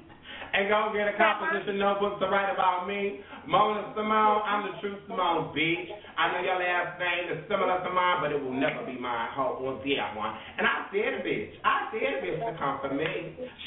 and 0.52 0.68
go 0.68 0.92
get 0.94 1.08
a 1.08 1.16
composition 1.16 1.78
notebook 1.78 2.18
to 2.20 2.26
write 2.26 2.52
about 2.52 2.86
me, 2.88 3.20
Mona 3.46 3.92
Simone, 3.96 4.42
I'm 4.44 4.68
the 4.68 4.74
true 4.80 4.96
Simone, 5.06 5.52
bitch. 5.56 5.88
I 6.16 6.32
know 6.32 6.40
your 6.44 6.58
last 6.60 7.00
name 7.00 7.32
is 7.32 7.44
similar 7.48 7.80
to 7.80 7.90
mine, 7.90 8.20
but 8.20 8.32
it 8.32 8.40
will 8.42 8.52
never 8.52 8.84
be 8.84 8.98
mine, 8.98 9.28
ho, 9.32 9.60
on 9.64 9.80
that 9.80 10.16
one. 10.16 10.34
And 10.58 10.66
I 10.66 10.88
said, 10.92 11.24
bitch, 11.24 11.52
I 11.64 11.88
said, 11.92 12.24
bitch, 12.24 12.40
to 12.44 12.52
come 12.58 12.80
for 12.82 12.92
me. 12.92 13.06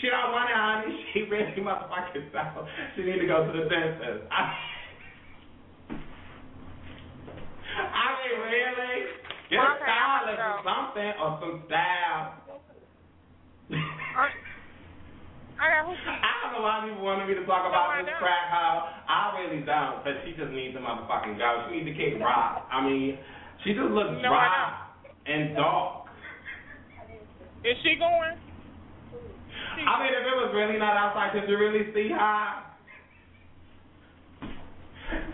She 0.01 0.07
don't 0.09 0.31
want 0.33 0.49
it, 0.49 0.57
honey. 0.57 0.93
She 1.13 1.25
really 1.29 1.49
motherfucking 1.61 2.29
so. 2.29 2.67
She 2.95 3.03
need 3.03 3.19
to 3.19 3.27
go 3.27 3.45
to 3.45 3.51
the 3.51 3.65
dentist. 3.69 4.25
I, 4.29 4.53
I 7.81 8.05
mean, 8.21 8.37
really? 8.45 9.05
Get 9.49 9.59
a 9.59 9.81
stylist 9.81 10.39
or 10.39 10.61
something, 10.63 11.11
or 11.19 11.29
some 11.41 11.63
style. 11.67 12.37
I 15.61 15.69
got 15.69 15.85
who 15.85 15.93
I 15.93 16.33
don't 16.41 16.57
know 16.57 16.65
why 16.65 16.81
people 16.81 17.05
wanted 17.05 17.29
me 17.29 17.37
to 17.37 17.45
talk 17.45 17.69
about 17.69 17.93
I 17.93 18.01
this 18.01 18.17
crack 18.17 18.49
hoe. 18.49 18.81
I 19.05 19.37
really 19.37 19.61
don't, 19.61 20.01
but 20.01 20.25
she 20.25 20.33
just 20.33 20.49
needs 20.49 20.73
to 20.73 20.81
motherfucking 20.81 21.37
go. 21.37 21.69
She 21.69 21.77
needs 21.77 21.85
to 21.85 21.93
kick 21.93 22.17
rock. 22.17 22.65
I 22.73 22.81
mean, 22.81 23.13
she 23.61 23.77
just 23.77 23.93
looks 23.93 24.17
No, 24.25 24.33
dry 24.33 24.49
and 25.29 25.53
dark. 25.53 26.09
Is 27.61 27.77
she 27.85 27.93
going? 28.01 28.41
I 29.85 29.93
mean, 30.01 30.13
if 30.17 30.25
it 30.25 30.37
was 30.41 30.49
really 30.49 30.81
not 30.81 30.97
outside, 30.97 31.29
could 31.37 31.45
you 31.45 31.61
really 31.61 31.93
see 31.93 32.09
her? 32.09 32.41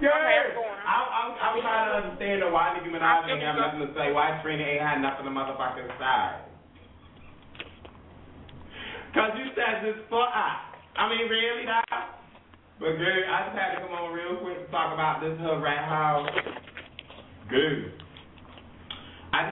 Yeah, 0.03 0.11
Okay. 0.11 0.59
I'm, 0.83 1.07
I'm, 1.07 1.31
I'm 1.39 1.55
trying 1.63 1.87
to 1.87 1.93
understand 2.03 2.43
why 2.51 2.75
Nicki 2.75 2.91
Minaj 2.91 3.31
ain't 3.31 3.43
have 3.47 3.55
nothing 3.55 3.79
to 3.87 3.89
say. 3.95 4.11
Why 4.11 4.39
Trina 4.43 4.63
ain't 4.63 4.83
had 4.83 4.99
nothing 4.99 5.23
to 5.23 5.31
motherfucking 5.31 5.87
say. 5.95 6.46
Cause 9.17 9.33
you 9.33 9.49
said 9.57 9.81
this 9.81 9.97
for 10.13 10.21
us. 10.21 10.61
I 10.93 11.09
mean, 11.09 11.25
really, 11.25 11.65
dog? 11.65 11.81
But 12.77 13.01
girl, 13.01 13.23
I 13.25 13.49
just 13.49 13.57
had 13.57 13.73
to 13.73 13.81
come 13.81 13.97
on 13.97 14.13
real 14.13 14.37
quick 14.37 14.61
to 14.61 14.69
talk 14.69 14.93
about 14.93 15.25
this 15.25 15.33
her 15.41 15.57
rat 15.57 15.89
house. 15.89 16.29
Good. 17.49 17.97
I 19.33 19.49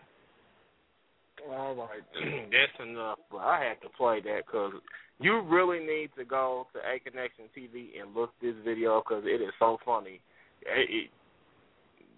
All 1.49 1.73
right, 1.73 2.05
that's 2.53 2.77
enough. 2.77 3.17
But 3.31 3.41
I 3.41 3.65
had 3.65 3.81
to 3.81 3.89
play 3.97 4.21
that 4.21 4.45
because 4.45 4.73
you 5.19 5.41
really 5.41 5.79
need 5.79 6.11
to 6.15 6.25
go 6.25 6.67
to 6.73 6.79
A 6.85 6.99
Connection 6.99 7.45
TV 7.57 7.99
and 7.99 8.13
look 8.13 8.33
this 8.43 8.53
video 8.63 9.01
because 9.01 9.23
it 9.25 9.41
is 9.41 9.53
so 9.57 9.79
funny. 9.83 10.21
It, 10.61 10.89
it, 10.93 11.09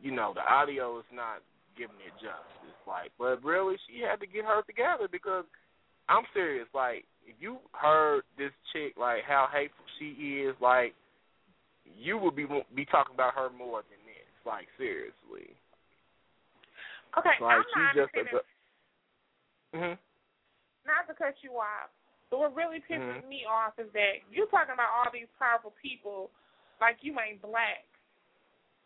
you 0.04 0.12
know, 0.12 0.34
the 0.36 0.44
audio 0.44 1.00
is 1.00 1.08
not 1.14 1.40
giving 1.78 1.96
it 2.04 2.12
justice. 2.20 2.76
Like, 2.86 3.12
but 3.18 3.42
really, 3.42 3.78
she 3.88 4.04
had 4.04 4.20
to 4.20 4.28
get 4.28 4.44
her 4.44 4.64
together 4.64 5.08
because 5.10 5.46
I'm 6.10 6.24
serious. 6.34 6.68
Like, 6.74 7.06
if 7.28 7.36
you 7.40 7.60
heard 7.74 8.24
this 8.38 8.52
chick, 8.72 8.96
like 8.98 9.24
how 9.28 9.48
hateful 9.52 9.86
she 10.00 10.42
is, 10.48 10.56
like 10.62 10.96
you 11.84 12.18
would 12.18 12.36
be 12.36 12.48
be 12.74 12.86
talking 12.86 13.14
about 13.14 13.36
her 13.36 13.50
more 13.52 13.84
than 13.92 14.00
this. 14.08 14.32
Like, 14.48 14.72
seriously. 14.80 15.52
Okay, 17.20 17.36
Like 17.44 17.60
I'm 17.60 17.68
not 17.76 17.96
just 17.96 18.16
a. 18.16 18.24
Mm-hmm. 19.76 20.00
Not 20.88 21.04
to 21.12 21.14
cut 21.20 21.36
you 21.44 21.60
off, 21.60 21.92
but 22.32 22.40
what 22.40 22.56
really 22.56 22.80
pisses 22.80 23.20
Mhm. 23.20 23.28
me 23.28 23.44
off 23.44 23.76
is 23.78 23.92
that 23.92 24.24
you're 24.32 24.48
talking 24.48 24.72
about 24.74 24.88
all 24.96 25.12
these 25.12 25.28
powerful 25.38 25.76
people 25.82 26.32
like 26.80 27.04
you 27.04 27.20
ain't 27.20 27.42
black. 27.42 27.84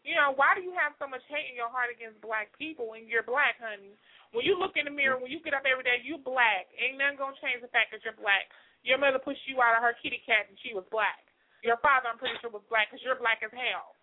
You 0.04 0.16
know, 0.16 0.32
why 0.34 0.56
do 0.56 0.62
you 0.66 0.74
have 0.74 0.98
so 0.98 1.06
much 1.06 1.22
hate 1.30 1.50
in 1.50 1.56
your 1.56 1.70
heart 1.70 1.94
against 1.94 2.20
black 2.22 2.50
people 2.58 2.90
when 2.90 3.06
you're 3.08 3.22
black, 3.22 3.62
honey? 3.62 3.94
When 4.32 4.48
you 4.48 4.56
look 4.56 4.80
in 4.80 4.88
the 4.88 4.96
mirror, 4.96 5.20
when 5.20 5.32
you 5.32 5.44
get 5.44 5.54
up 5.54 5.68
every 5.68 5.84
day, 5.84 6.00
you 6.04 6.16
black. 6.18 6.72
Ain't 6.80 6.96
nothing 6.98 7.20
gonna 7.20 7.36
change 7.44 7.60
the 7.60 7.72
fact 7.72 7.92
that 7.92 8.00
you're 8.08 8.16
black. 8.16 8.48
Your 8.84 8.98
mother 8.98 9.20
pushed 9.20 9.44
you 9.46 9.60
out 9.60 9.76
of 9.76 9.84
her 9.84 9.94
kitty 10.00 10.24
cat 10.24 10.48
and 10.48 10.58
she 10.64 10.72
was 10.74 10.88
black. 10.90 11.28
Your 11.62 11.78
father, 11.84 12.10
I'm 12.10 12.18
pretty 12.18 12.40
sure, 12.42 12.50
was 12.50 12.66
black 12.72 12.90
because 12.90 13.04
you're 13.04 13.20
black 13.20 13.44
as 13.44 13.52
hell. 13.54 13.94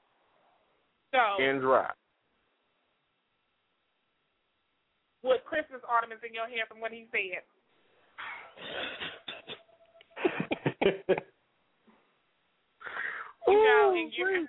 So, 1.11 1.43
And 1.43 1.61
dry. 1.65 1.91
with 5.25 5.43
Christmas 5.45 5.83
ornaments 5.89 6.23
in 6.23 6.33
your 6.33 6.47
hair 6.47 6.65
from 6.69 6.81
what 6.81 6.93
he 6.93 7.09
said. 7.11 7.43
You 13.49 13.57
know, 13.57 13.97
and 13.97 14.13
you're, 14.13 14.45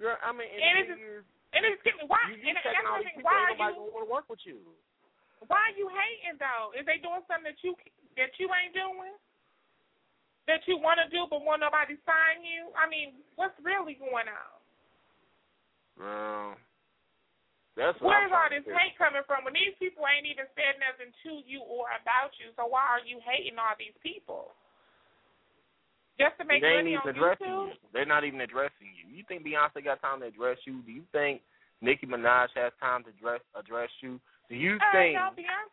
Girl, 0.00 0.16
I 0.24 0.32
mean, 0.32 0.48
And 0.48 0.96
and 1.56 1.64
it's 1.64 1.80
the 1.82 1.92
just- 1.92 2.00
thing 2.00 2.08
is, 2.08 2.08
and 2.08 2.08
it's 2.08 2.08
getting 2.08 2.08
why 2.08 2.22
you, 2.28 2.36
you 2.36 2.48
and 2.48 2.56
that's 2.60 2.68
the 2.68 3.04
thing, 3.04 3.24
why 3.24 3.36
are 3.36 3.50
nobody 3.56 3.74
you 3.76 3.88
want 3.88 4.04
to 4.04 4.10
work 4.12 4.26
with 4.28 4.42
you. 4.44 4.58
why 5.48 5.60
are 5.70 5.76
you 5.76 5.88
hating 5.88 6.36
though? 6.38 6.72
Is 6.76 6.84
they 6.84 6.98
doing 7.00 7.24
something 7.24 7.48
that 7.48 7.60
you 7.64 7.72
that 8.20 8.32
you 8.36 8.48
ain't 8.52 8.74
doing? 8.74 9.16
That 10.48 10.64
you 10.64 10.80
want 10.80 10.96
to 10.96 11.08
do 11.12 11.28
but 11.28 11.44
want 11.44 11.60
nobody 11.60 12.00
sign 12.08 12.40
you? 12.40 12.72
I 12.72 12.88
mean, 12.88 13.20
what's 13.36 13.56
really 13.60 14.00
going 14.00 14.28
on? 14.32 14.52
Um, 16.00 16.48
that's 17.76 18.00
what 18.00 18.16
Where's 18.16 18.32
all 18.32 18.48
this 18.48 18.64
to 18.64 18.72
hate 18.72 18.96
coming 18.96 19.22
from 19.28 19.44
when 19.44 19.52
these 19.52 19.76
people 19.76 20.02
ain't 20.08 20.24
even 20.24 20.48
said 20.56 20.80
nothing 20.80 21.12
to 21.26 21.44
you 21.44 21.60
or 21.60 21.92
about 22.00 22.32
you? 22.40 22.48
So 22.56 22.64
why 22.64 22.80
are 22.80 23.04
you 23.04 23.20
hating 23.20 23.60
all 23.60 23.76
these 23.76 23.94
people? 24.00 24.56
Just 26.18 26.34
to 26.38 26.44
make 26.44 26.62
they 26.62 26.82
ain't 26.82 26.90
money 26.90 26.98
even 26.98 27.06
on 27.06 27.14
addressing 27.14 27.46
YouTube? 27.46 27.78
you. 27.78 27.90
They're 27.94 28.06
not 28.10 28.24
even 28.26 28.40
addressing 28.42 28.90
you. 28.90 29.06
You 29.06 29.22
think 29.30 29.46
Beyonce 29.46 29.84
got 29.86 30.02
time 30.02 30.20
to 30.20 30.26
address 30.26 30.58
you? 30.66 30.82
Do 30.82 30.90
you 30.90 31.06
think 31.14 31.42
Nicki 31.80 32.06
Minaj 32.06 32.50
has 32.58 32.74
time 32.82 33.04
to 33.06 33.10
address 33.14 33.40
address 33.54 33.90
you? 34.02 34.18
Do 34.50 34.56
you 34.56 34.76
Uh, 34.82 34.90
think? 34.90 35.14
no, 35.14 35.30
Beyonce, 35.38 35.70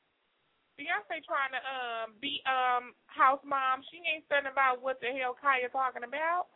Beyonce 0.77 1.23
trying 1.25 1.53
to 1.57 1.61
um 1.65 2.13
be 2.21 2.43
um 2.45 2.93
house 3.07 3.41
mom. 3.43 3.81
She 3.89 3.97
ain't 4.05 4.25
saying 4.29 4.45
about 4.45 4.81
what 4.81 5.01
the 5.01 5.09
hell 5.17 5.33
Khia 5.41 5.71
talking 5.71 6.03
about. 6.05 6.47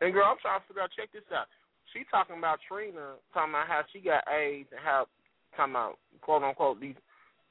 And 0.00 0.12
girl, 0.12 0.26
I'm 0.26 0.38
trying 0.42 0.60
to 0.60 0.66
figure 0.66 0.82
out. 0.82 0.90
Check 0.98 1.12
this 1.12 1.22
out. 1.30 1.46
She 1.92 2.02
talking 2.10 2.38
about 2.38 2.58
Trina, 2.66 3.14
talking 3.32 3.54
about 3.54 3.68
how 3.68 3.82
she 3.92 4.00
got 4.00 4.26
AIDS 4.26 4.68
and 4.72 4.80
how 4.82 5.06
talking 5.56 5.74
about 5.74 5.98
quote 6.20 6.42
unquote 6.42 6.80
these 6.80 6.96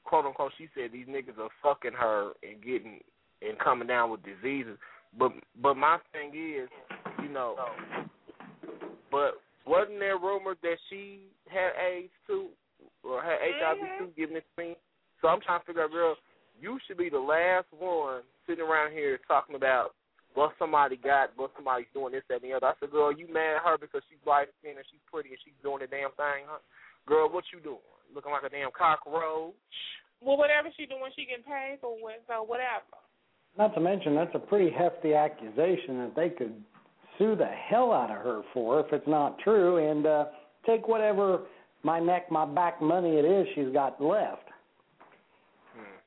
quote 0.04 0.26
unquote. 0.26 0.52
She 0.58 0.68
said 0.74 0.92
these 0.92 1.08
niggas 1.08 1.38
are 1.40 1.48
fucking 1.62 1.96
her 1.96 2.32
and 2.42 2.62
getting 2.62 3.00
and 3.48 3.58
coming 3.58 3.88
down 3.88 4.10
with 4.10 4.20
diseases. 4.22 4.78
But 5.18 5.32
but 5.62 5.74
my 5.74 5.98
thing 6.12 6.30
is, 6.30 6.68
you 7.22 7.28
know, 7.28 7.56
but 9.10 9.40
wasn't 9.66 9.98
there 9.98 10.18
rumors 10.18 10.58
that 10.62 10.76
she 10.90 11.20
had 11.48 11.72
AIDS 11.78 12.12
too, 12.26 12.48
or 13.02 13.22
had 13.22 13.38
HIV 13.40 13.78
mm-hmm. 13.78 14.04
too, 14.04 14.10
giving 14.16 14.36
it 14.36 14.44
to 14.56 14.62
me? 14.62 14.76
So 15.22 15.28
I'm 15.28 15.40
trying 15.40 15.60
to 15.60 15.66
figure 15.66 15.84
out, 15.84 15.92
girl, 15.92 16.16
you 16.60 16.78
should 16.86 16.98
be 16.98 17.08
the 17.08 17.18
last 17.18 17.66
one 17.78 18.22
sitting 18.46 18.64
around 18.64 18.92
here 18.92 19.18
talking 19.26 19.56
about 19.56 19.94
what 20.34 20.52
somebody 20.58 20.98
got, 20.98 21.30
what 21.36 21.54
somebody's 21.54 21.88
doing 21.94 22.12
this, 22.12 22.26
that, 22.28 22.42
and 22.42 22.50
the 22.50 22.56
other. 22.58 22.66
I 22.66 22.74
said, 22.80 22.90
girl, 22.90 23.14
you 23.14 23.30
mad 23.30 23.62
at 23.62 23.64
her 23.64 23.78
because 23.78 24.02
she's 24.10 24.20
light 24.26 24.50
skinned 24.58 24.76
and 24.76 24.86
she's 24.90 25.02
pretty 25.06 25.30
and 25.30 25.38
she's 25.46 25.56
doing 25.62 25.80
the 25.80 25.88
damn 25.88 26.10
thing, 26.18 26.44
huh? 26.44 26.58
Girl, 27.06 27.30
what 27.30 27.46
you 27.54 27.62
doing? 27.62 27.86
Looking 28.10 28.34
like 28.34 28.42
a 28.42 28.50
damn 28.50 28.74
cockroach. 28.74 29.54
Well, 30.18 30.36
whatever 30.36 30.68
she 30.74 30.90
doing, 30.90 31.12
she 31.14 31.28
getting 31.28 31.46
paid 31.46 31.78
for 31.80 31.94
it. 32.10 32.26
So 32.26 32.42
whatever. 32.42 33.03
Not 33.56 33.74
to 33.74 33.80
mention, 33.80 34.14
that's 34.14 34.34
a 34.34 34.38
pretty 34.38 34.70
hefty 34.70 35.14
accusation 35.14 35.98
that 35.98 36.12
they 36.16 36.28
could 36.28 36.54
sue 37.18 37.36
the 37.36 37.46
hell 37.46 37.92
out 37.92 38.10
of 38.10 38.18
her 38.18 38.42
for 38.52 38.80
if 38.80 38.92
it's 38.92 39.06
not 39.06 39.38
true, 39.38 39.78
and 39.78 40.06
uh, 40.06 40.24
take 40.66 40.88
whatever 40.88 41.42
my 41.84 42.00
neck, 42.00 42.30
my 42.30 42.44
back 42.44 42.82
money 42.82 43.16
it 43.16 43.24
is 43.24 43.46
she's 43.54 43.72
got 43.72 44.00
left. 44.02 44.48
Hmm. 45.76 45.98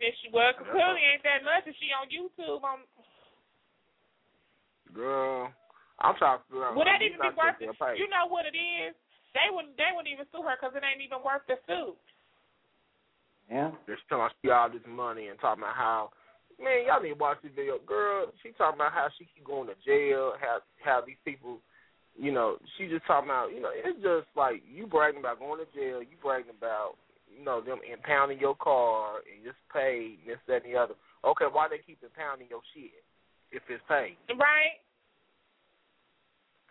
If 0.00 0.14
she 0.22 0.30
well, 0.32 0.50
clearly 0.58 1.04
ain't 1.12 1.22
that 1.22 1.44
much 1.44 1.66
if 1.66 1.76
she 1.78 1.94
on 1.94 2.10
YouTube 2.10 2.64
on 2.64 2.80
Girl, 4.94 5.52
I'm 6.00 6.16
trying 6.16 6.38
to 6.38 6.44
figure 6.48 6.64
out. 6.64 6.74
Would 6.74 6.88
that 6.88 7.04
even 7.04 7.20
be 7.20 7.30
worth 7.36 7.60
it? 7.60 8.00
You 8.00 8.08
know 8.08 8.26
what 8.26 8.48
it 8.48 8.56
is? 8.56 8.96
They 9.36 9.52
wouldn't. 9.52 9.76
They 9.76 9.92
wouldn't 9.92 10.10
even 10.10 10.24
sue 10.32 10.42
her 10.42 10.56
because 10.56 10.74
it 10.74 10.82
ain't 10.82 11.04
even 11.04 11.20
worth 11.20 11.44
the 11.46 11.60
suit. 11.68 11.94
Yeah. 13.50 13.70
They're 13.86 14.00
telling 14.08 14.28
she 14.42 14.50
all 14.50 14.70
this 14.70 14.84
money 14.88 15.28
and 15.28 15.40
talking 15.40 15.64
about 15.64 15.76
how, 15.76 16.10
man, 16.58 16.86
y'all 16.86 17.02
need 17.02 17.14
to 17.14 17.22
watch 17.22 17.38
this 17.42 17.54
video. 17.54 17.78
Girl, 17.86 18.30
she 18.42 18.50
talking 18.58 18.78
about 18.78 18.92
how 18.92 19.08
she 19.16 19.26
keep 19.30 19.46
going 19.46 19.70
to 19.70 19.78
jail, 19.86 20.34
how 20.38 20.60
how 20.82 21.00
these 21.02 21.18
people, 21.24 21.62
you 22.18 22.34
know, 22.34 22.58
she 22.76 22.90
just 22.90 23.06
talking 23.06 23.30
about, 23.30 23.54
you 23.54 23.62
know, 23.62 23.70
it's 23.72 23.98
just 24.02 24.26
like 24.34 24.62
you 24.66 24.86
bragging 24.86 25.22
about 25.22 25.38
going 25.38 25.62
to 25.62 25.68
jail, 25.72 26.02
you 26.02 26.18
bragging 26.22 26.52
about, 26.52 26.98
you 27.30 27.42
know, 27.46 27.62
them 27.62 27.78
impounding 27.86 28.42
your 28.42 28.58
car 28.58 29.22
and 29.24 29.46
just 29.46 29.58
paid 29.70 30.18
and 30.26 30.34
this, 30.34 30.42
that, 30.50 30.66
and 30.66 30.74
the 30.74 30.78
other. 30.78 30.98
Okay, 31.22 31.46
why 31.50 31.70
they 31.70 31.82
keep 31.82 32.02
impounding 32.02 32.50
your 32.50 32.62
shit 32.74 33.02
if 33.54 33.62
it's 33.70 33.82
paid? 33.86 34.18
Right? 34.30 34.82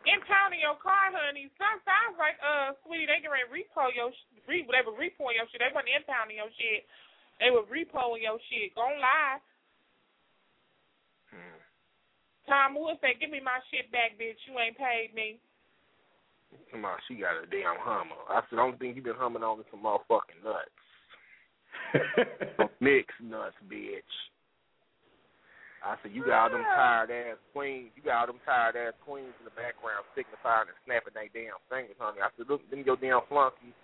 Impounding 0.07 0.63
your 0.63 0.79
car, 0.79 1.11
honey. 1.11 1.51
Some 1.59 1.83
sounds 1.83 2.15
like 2.15 2.39
uh, 2.39 2.71
sweetie, 2.87 3.09
they 3.09 3.19
to 3.19 3.31
repo 3.31 3.91
your 3.91 4.15
re 4.47 4.63
were 4.63 4.95
repoing 4.95 5.35
your 5.35 5.47
shit. 5.51 5.59
They 5.59 5.73
wasn't 5.75 5.91
impounding 5.91 6.39
your 6.39 6.51
shit. 6.55 6.87
They 7.43 7.51
were 7.51 7.67
repoing 7.67 8.23
your 8.23 8.39
shit. 8.47 8.71
Don't 8.75 9.03
lie. 9.03 9.43
Tom 12.47 12.75
Wood 12.75 12.97
said, 13.01 13.19
"Give 13.19 13.29
me 13.29 13.39
my 13.43 13.59
shit 13.69 13.91
back, 13.91 14.15
bitch. 14.15 14.39
You 14.47 14.57
ain't 14.59 14.77
paid 14.77 15.13
me." 15.13 15.39
Come 16.71 16.85
on, 16.85 16.97
she 17.07 17.15
got 17.15 17.43
a 17.43 17.45
damn 17.47 17.79
hummer. 17.79 18.15
I 18.29 18.41
said, 18.47 18.57
the 18.57 18.61
only 18.61 18.77
thing 18.77 18.95
you 18.95 19.01
been 19.01 19.19
humming 19.19 19.43
on 19.43 19.59
is 19.59 19.65
some 19.71 19.83
motherfucking 19.83 20.43
nuts. 20.43 20.71
Mixed 22.79 23.19
nuts, 23.21 23.55
bitch. 23.67 24.13
I 25.83 25.95
said, 26.01 26.11
you 26.11 26.25
got 26.25 26.51
all 26.51 26.57
them 26.57 26.65
tired 26.65 27.11
ass 27.11 27.37
queens. 27.53 27.91
You 27.95 28.03
got 28.03 28.27
all 28.27 28.27
them 28.33 28.41
tired 28.43 28.75
ass 28.75 28.97
queens 29.05 29.35
in 29.39 29.45
the 29.45 29.55
background 29.55 30.03
signifying 30.15 30.67
and 30.67 30.79
snapping 30.83 31.15
their 31.15 31.31
damn 31.31 31.61
fingers, 31.71 31.99
honey. 31.99 32.19
I 32.19 32.33
said, 32.35 32.49
look, 32.49 32.63
them 32.67 32.83
your 32.83 32.97
damn 32.97 33.23
flunkies. 33.29 33.77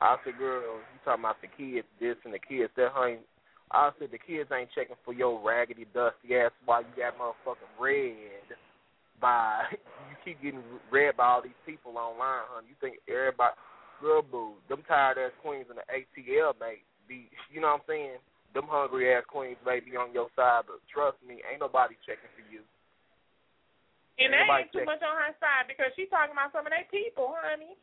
I 0.00 0.16
said, 0.24 0.38
girl, 0.38 0.80
you 0.80 0.98
talking 1.04 1.24
about 1.24 1.40
the 1.40 1.48
kids 1.52 1.88
this 2.00 2.16
and 2.24 2.32
the 2.32 2.40
kids 2.40 2.72
that, 2.76 2.92
honey. 2.92 3.20
I 3.72 3.90
said, 3.98 4.14
the 4.14 4.18
kids 4.22 4.50
ain't 4.54 4.70
checking 4.74 4.96
for 5.04 5.12
your 5.12 5.42
raggedy, 5.42 5.86
dusty 5.92 6.36
ass 6.38 6.54
while 6.64 6.82
you 6.82 6.92
got 6.94 7.18
motherfucking 7.18 7.74
red 7.80 8.46
by, 9.20 9.64
you 9.72 10.14
keep 10.24 10.38
getting 10.42 10.62
read 10.90 11.16
by 11.16 11.26
all 11.26 11.42
these 11.42 11.58
people 11.66 11.98
online, 11.98 12.46
honey. 12.52 12.70
You 12.70 12.78
think 12.80 13.02
everybody, 13.10 13.58
girl, 14.00 14.22
boo, 14.22 14.54
them 14.70 14.86
tired 14.86 15.18
ass 15.18 15.34
queens 15.42 15.66
in 15.66 15.76
the 15.82 15.86
ATL, 15.90 16.54
mate, 16.62 16.86
be, 17.10 17.26
you 17.50 17.60
know 17.60 17.74
what 17.74 17.82
I'm 17.82 17.90
saying? 17.90 18.18
Them 18.54 18.70
hungry 18.70 19.10
ass 19.12 19.26
queens 19.26 19.58
may 19.66 19.82
be 19.82 19.98
on 19.98 20.14
your 20.14 20.30
side, 20.38 20.70
but 20.70 20.78
trust 20.86 21.18
me, 21.26 21.42
ain't 21.44 21.60
nobody 21.60 21.98
checking 22.06 22.30
for 22.38 22.46
you. 22.46 22.62
And 24.16 24.32
they 24.32 24.46
Nobody 24.46 24.62
ain't 24.64 24.72
too 24.72 24.78
check- 24.80 24.88
much 24.88 25.04
on 25.04 25.12
her 25.12 25.34
side 25.42 25.68
because 25.68 25.92
she 25.92 26.06
talking 26.08 26.32
about 26.32 26.54
some 26.54 26.64
of 26.64 26.72
their 26.72 26.86
people, 26.88 27.34
honey. 27.36 27.76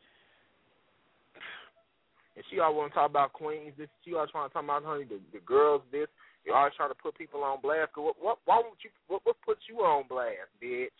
And 2.34 2.44
she 2.50 2.58
always 2.58 2.76
want 2.76 2.90
to 2.90 2.94
talk 2.98 3.10
about 3.10 3.32
queens. 3.32 3.74
This 3.78 3.88
she 4.02 4.14
always 4.14 4.30
trying 4.30 4.50
to 4.50 4.54
talk 4.54 4.66
about 4.66 4.82
honey 4.82 5.06
the, 5.06 5.22
the 5.30 5.42
girls. 5.46 5.82
This 5.94 6.10
you 6.42 6.52
always 6.52 6.74
trying 6.76 6.90
to 6.90 6.98
put 6.98 7.16
people 7.16 7.46
on 7.46 7.62
blast. 7.62 7.94
What 7.94 8.18
what 8.18 8.38
why 8.44 8.58
won't 8.58 8.82
you 8.82 8.90
what 9.06 9.22
what 9.22 9.38
put 9.46 9.58
you 9.70 9.80
on 9.86 10.04
blast, 10.10 10.50
bitch? 10.58 10.90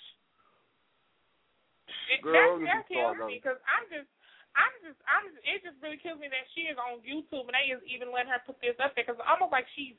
It, 2.08 2.20
Girl, 2.24 2.60
that 2.60 2.84
that 2.84 2.88
kills 2.88 3.16
me 3.28 3.40
because 3.40 3.60
I'm 3.64 3.84
just, 3.88 4.08
I'm 4.56 4.74
just, 4.84 5.00
I'm. 5.04 5.24
It 5.44 5.60
just 5.64 5.76
really 5.80 6.00
kills 6.00 6.20
me 6.20 6.28
that 6.28 6.48
she 6.52 6.68
is 6.68 6.76
on 6.80 7.00
YouTube 7.04 7.48
and 7.48 7.56
they 7.56 7.72
is 7.72 7.80
even 7.88 8.12
letting 8.12 8.32
her 8.32 8.40
put 8.44 8.60
this 8.60 8.76
up 8.80 8.92
there 8.96 9.04
because 9.04 9.20
almost 9.24 9.52
like 9.52 9.68
she's 9.76 9.96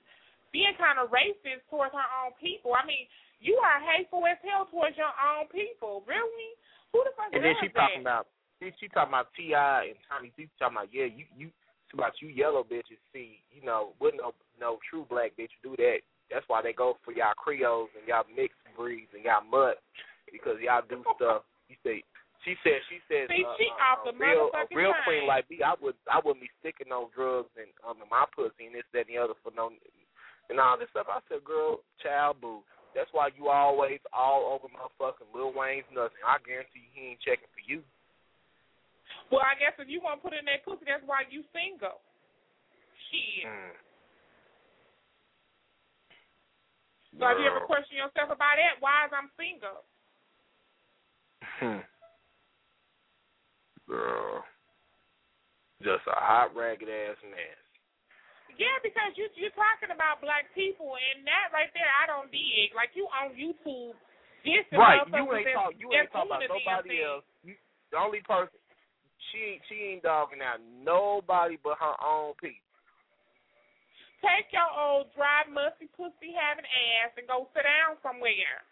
being 0.54 0.74
kind 0.78 1.02
of 1.02 1.14
racist 1.14 1.66
towards 1.70 1.94
her 1.94 2.10
own 2.24 2.34
people. 2.38 2.74
I 2.78 2.86
mean, 2.86 3.10
you 3.42 3.58
are 3.58 3.80
hateful 3.82 4.26
as 4.26 4.40
hell 4.46 4.70
towards 4.70 4.98
your 4.98 5.14
own 5.14 5.50
people. 5.50 6.06
Really? 6.06 6.50
Who 6.94 7.04
the 7.04 7.14
fuck 7.18 7.34
And 7.34 7.44
then 7.44 7.58
she 7.60 7.70
that? 7.74 7.78
talking 7.78 8.06
about 8.06 8.30
she, 8.60 8.72
she 8.80 8.88
talking 8.88 9.12
about 9.12 9.32
Ti 9.36 9.54
and 9.54 10.00
Tommy 10.08 10.32
C 10.36 10.48
talking 10.60 10.78
about 10.78 10.94
yeah 10.94 11.06
you 11.06 11.26
you 11.36 11.48
it's 11.50 11.94
about 11.94 12.18
you 12.22 12.30
yellow 12.30 12.64
bitches 12.64 13.02
see 13.14 13.40
you 13.52 13.64
know 13.64 13.94
wouldn't 14.00 14.22
no 14.22 14.34
no 14.60 14.80
true 14.90 15.06
black 15.10 15.34
bitch 15.38 15.54
do 15.64 15.76
that. 15.78 16.02
That's 16.32 16.46
why 16.48 16.62
they 16.62 16.74
go 16.74 16.98
for 17.06 17.14
y'all 17.14 17.38
Creoles 17.38 17.94
and 17.94 18.08
y'all 18.08 18.26
mixed 18.26 18.58
breeds 18.74 19.14
and 19.14 19.24
y'all 19.24 19.46
mud 19.46 19.78
because 20.32 20.58
y'all 20.64 20.82
do 20.88 21.06
stuff. 21.16 21.46
You 21.70 21.78
say 21.86 22.02
she 22.44 22.54
said 22.62 22.82
she 22.90 23.02
said 23.10 23.30
See, 23.30 23.46
uh, 23.46 23.54
she 23.58 23.68
uh, 23.70 24.10
a 24.10 24.14
real 24.18 24.50
a 24.54 24.64
real 24.74 24.94
chain. 24.94 25.06
queen 25.06 25.24
like 25.28 25.50
me 25.50 25.62
I 25.62 25.74
would 25.82 25.98
I 26.10 26.22
wouldn't 26.24 26.42
be 26.42 26.52
sticking 26.62 26.90
no 26.90 27.10
drugs 27.14 27.54
in 27.58 27.70
um 27.86 28.02
in 28.02 28.10
my 28.10 28.26
pussy 28.34 28.70
and 28.70 28.76
this 28.76 28.88
that 28.94 29.06
and 29.10 29.14
the 29.14 29.22
other 29.22 29.38
for 29.42 29.54
no 29.54 29.70
and 30.50 30.62
all 30.62 30.78
this 30.78 30.90
stuff. 30.94 31.10
I 31.10 31.22
said 31.30 31.46
girl 31.46 31.82
child 32.02 32.42
boo. 32.42 32.62
That's 32.94 33.12
why 33.12 33.28
you 33.36 33.52
always 33.52 34.00
all 34.16 34.56
over 34.56 34.72
motherfucking 34.72 35.28
Lil 35.36 35.52
Wayne's 35.52 35.90
nuts. 35.92 36.16
And 36.16 36.30
I 36.32 36.40
guarantee 36.48 36.88
you 36.88 36.94
he 36.96 37.04
ain't 37.12 37.26
checking 37.26 37.52
for 37.52 37.66
you. 37.66 37.84
Well, 39.34 39.42
I 39.42 39.58
guess 39.58 39.74
if 39.82 39.90
you 39.90 40.02
want 40.02 40.22
to 40.22 40.24
put 40.24 40.38
in 40.38 40.46
that 40.46 40.62
pussy, 40.62 40.86
that's 40.86 41.02
why 41.06 41.26
you 41.30 41.42
single. 41.50 41.98
Shit. 43.10 43.50
Mm. 43.50 43.74
So 47.16 47.24
have 47.24 47.40
you 47.40 47.48
ever 47.48 47.64
questioned 47.64 47.96
yourself 47.96 48.28
about 48.28 48.60
that? 48.60 48.76
Why 48.84 49.08
is 49.08 49.12
I'm 49.16 49.32
single? 49.40 49.88
Hmm. 51.64 51.80
Girl. 53.90 54.44
Just 55.80 56.04
a 56.10 56.18
hot 56.18 56.58
ragged 56.58 56.90
ass 56.90 57.20
mess. 57.30 57.62
Yeah, 58.56 58.80
because 58.80 59.12
you 59.20 59.28
you're 59.36 59.52
talking 59.56 59.92
about 59.92 60.24
black 60.24 60.48
people, 60.56 60.96
and 60.96 61.28
that 61.28 61.52
right 61.52 61.68
there, 61.76 61.88
I 61.88 62.08
don't 62.08 62.32
dig. 62.32 62.72
Like 62.72 62.96
you 62.96 63.04
on 63.12 63.36
YouTube, 63.36 63.96
this 64.48 64.64
Right. 64.72 65.04
You 65.12 65.28
ain't 65.36 65.52
talk 65.52 65.76
you 65.76 65.92
ain't 65.92 66.08
talking 66.12 66.32
about 66.32 66.40
doing 66.40 66.48
the 66.48 66.64
damn 66.64 66.64
nobody 66.64 66.90
thing. 66.96 67.04
else. 67.04 67.26
You, 67.44 67.54
the 67.92 68.00
only 68.00 68.24
person 68.24 68.56
she 69.36 69.44
ain't 69.44 69.62
she 69.68 69.76
ain't 69.92 70.04
dogging 70.04 70.40
out 70.40 70.64
nobody 70.64 71.58
but 71.60 71.76
her 71.80 71.96
own 72.00 72.34
people. 72.40 72.64
Take 74.24 74.48
your 74.56 74.66
old 74.72 75.12
dry, 75.14 75.44
musty, 75.52 75.92
pussy 75.94 76.32
having 76.34 76.64
ass 76.66 77.14
and 77.20 77.28
go 77.28 77.52
sit 77.52 77.68
down 77.68 78.00
somewhere. 78.00 78.64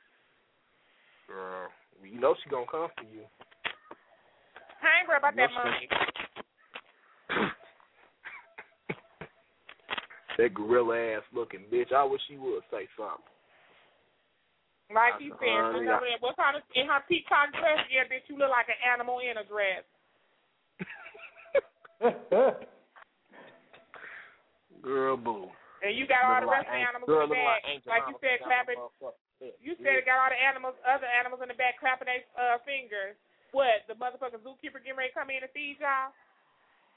Girl. 1.27 1.67
You 2.01 2.19
know 2.19 2.33
she 2.41 2.49
gonna 2.49 2.65
come 2.71 2.87
for 2.95 3.03
you. 3.11 3.27
I 4.81 5.03
ain't 5.03 5.07
worried 5.07 5.19
about 5.23 5.35
that 5.35 5.51
Yes, 5.51 5.55
sir. 5.55 5.63
money. 5.63 5.87
that 10.39 10.53
gorilla 10.55 10.97
ass 11.19 11.23
looking 11.31 11.63
bitch. 11.71 11.93
I 11.93 12.03
wish 12.03 12.21
she 12.27 12.35
would 12.39 12.63
say 12.71 12.87
something. 12.97 13.23
Like 14.91 15.21
you 15.21 15.31
said, 15.39 15.47
said, 15.47 15.61
honey, 15.69 15.79
remember 15.85 16.09
that- 16.09 16.21
what 16.21 16.35
kind 16.35 16.57
of 16.57 16.63
in 16.75 16.87
her 16.87 17.01
peacock 17.07 17.53
dress? 17.53 17.87
Yeah, 17.89 18.03
bitch, 18.09 18.27
you 18.27 18.37
look 18.37 18.49
like 18.49 18.67
an 18.69 18.77
animal 18.83 19.19
in 19.19 19.37
a 19.37 19.45
dress. 19.45 19.85
Girl 24.83 25.15
boo. 25.15 25.47
And 25.83 25.95
you 25.99 26.07
got 26.07 26.23
all 26.23 26.39
the 26.39 26.47
Looking 26.47 26.63
rest 26.63 26.67
of 26.67 26.75
the 26.75 26.83
animals 26.87 27.07
girl 27.11 27.23
in 27.27 27.31
the 27.31 27.35
back. 27.35 27.63
like 27.63 27.83
Like 27.87 28.03
you 28.07 28.15
said, 28.23 28.39
clapping. 28.43 28.79
my 28.79 28.87
motherfucking 28.87 29.19
head. 29.43 29.55
You 29.59 29.75
said 29.83 29.99
it 29.99 30.07
got 30.07 30.19
all 30.23 30.31
the 30.31 30.39
animals, 30.39 30.75
other 30.87 31.07
animals 31.07 31.43
in 31.43 31.51
the 31.51 31.59
back 31.59 31.75
clapping 31.79 32.07
their 32.07 32.23
uh, 32.39 32.59
fingers. 32.63 33.15
What? 33.51 33.83
The 33.91 33.95
motherfucking 33.99 34.43
zookeeper 34.47 34.79
getting 34.79 34.95
ready 34.99 35.11
to 35.11 35.17
come 35.19 35.27
in 35.31 35.43
and 35.43 35.51
feed 35.51 35.77
y'all? 35.83 36.11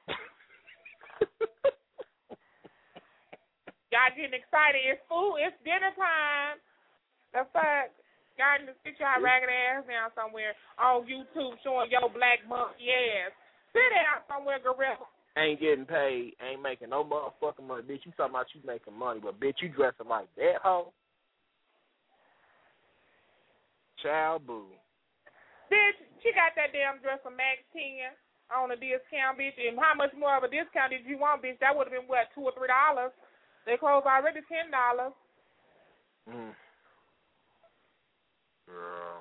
Y'all 3.94 4.10
getting 4.18 4.34
excited. 4.34 4.82
It's 4.82 5.02
food. 5.06 5.38
It's 5.42 5.56
dinner 5.62 5.94
time. 5.94 6.58
The 7.34 7.46
fuck? 7.54 7.90
Y'all 8.38 8.58
need 8.60 8.68
to 8.70 8.76
sit 8.84 8.98
your 9.00 9.08
ragged 9.24 9.48
ass 9.48 9.86
down 9.88 10.12
somewhere 10.12 10.52
on 10.76 11.08
YouTube 11.08 11.56
showing 11.64 11.88
your 11.90 12.10
black 12.12 12.44
monkey 12.44 12.92
ass. 12.92 13.32
Sit 13.76 13.92
down 13.92 14.24
somewhere, 14.24 14.56
gorilla. 14.56 15.04
ain't 15.36 15.60
getting 15.60 15.84
paid, 15.84 16.32
ain't 16.40 16.64
making 16.64 16.88
no 16.88 17.04
motherfucking 17.04 17.68
money. 17.68 17.84
Bitch, 17.84 18.08
you 18.08 18.12
talking 18.16 18.32
about 18.32 18.48
you 18.56 18.64
making 18.64 18.96
money, 18.96 19.20
but 19.20 19.36
bitch, 19.36 19.60
you 19.60 19.68
dressing 19.68 20.08
like 20.08 20.32
that 20.40 20.64
hoe? 20.64 20.96
Child 24.00 24.48
boo. 24.48 24.72
Bitch, 25.68 26.00
she 26.24 26.32
got 26.32 26.56
that 26.56 26.72
damn 26.72 27.04
dress 27.04 27.20
from 27.20 27.36
Max 27.36 27.60
10 27.76 28.16
on 28.48 28.72
a 28.72 28.76
discount, 28.80 29.36
bitch. 29.36 29.60
And 29.60 29.76
how 29.76 29.92
much 29.92 30.16
more 30.16 30.36
of 30.40 30.44
a 30.44 30.48
discount 30.48 30.96
did 30.96 31.04
you 31.04 31.20
want, 31.20 31.44
bitch? 31.44 31.60
That 31.60 31.76
would 31.76 31.92
have 31.92 31.96
been, 31.96 32.08
what, 32.08 32.32
2 32.32 32.40
or 32.40 32.56
$3? 32.56 33.12
They 33.66 33.76
closed 33.76 34.06
already 34.06 34.40
$10. 34.40 34.72
Mm. 36.32 36.54
Girl. 38.64 39.20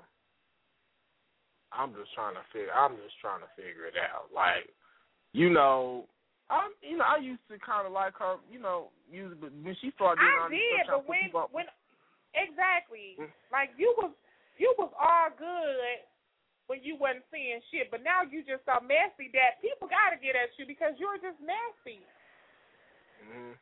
I'm 1.75 1.91
just 1.93 2.15
trying 2.15 2.39
to 2.39 2.45
figure 2.55 2.71
I'm 2.71 2.95
just 3.03 3.19
trying 3.19 3.43
to 3.43 3.51
figure 3.53 3.85
it 3.85 3.99
out. 3.99 4.31
Like, 4.31 4.71
you 5.35 5.51
know, 5.51 6.07
I 6.49 6.71
you 6.81 6.97
know, 6.97 7.07
I 7.07 7.19
used 7.19 7.43
to 7.51 7.59
kinda 7.59 7.91
like 7.91 8.15
her, 8.17 8.39
you 8.47 8.59
know, 8.59 8.89
use 9.11 9.35
but 9.39 9.51
when 9.51 9.75
she 9.83 9.91
started 9.95 10.23
doing 10.23 10.31
I 10.31 10.49
did, 10.49 10.87
stuff, 10.87 11.03
trying 11.05 11.29
to 11.29 11.35
but 11.35 11.47
when, 11.51 11.65
when, 11.65 11.67
exactly. 12.33 13.19
Mm. 13.19 13.31
Like, 13.51 13.75
you 13.75 13.91
was, 13.97 14.11
you 14.57 14.71
was 14.79 14.91
all 14.95 15.29
good 15.35 15.99
when 16.65 16.81
you 16.81 16.97
wasn't 16.97 17.25
seeing 17.29 17.61
shit, 17.69 17.91
but 17.93 18.01
now 18.01 18.25
you 18.25 18.41
just 18.41 18.65
so 18.65 18.81
messy 18.81 19.29
that 19.37 19.61
people 19.61 19.85
gotta 19.89 20.17
get 20.17 20.33
at 20.37 20.53
you 20.57 20.65
because 20.65 20.97
you're 20.97 21.19
just 21.21 21.37
messy. 21.41 22.01
Mm-hmm. 23.25 23.53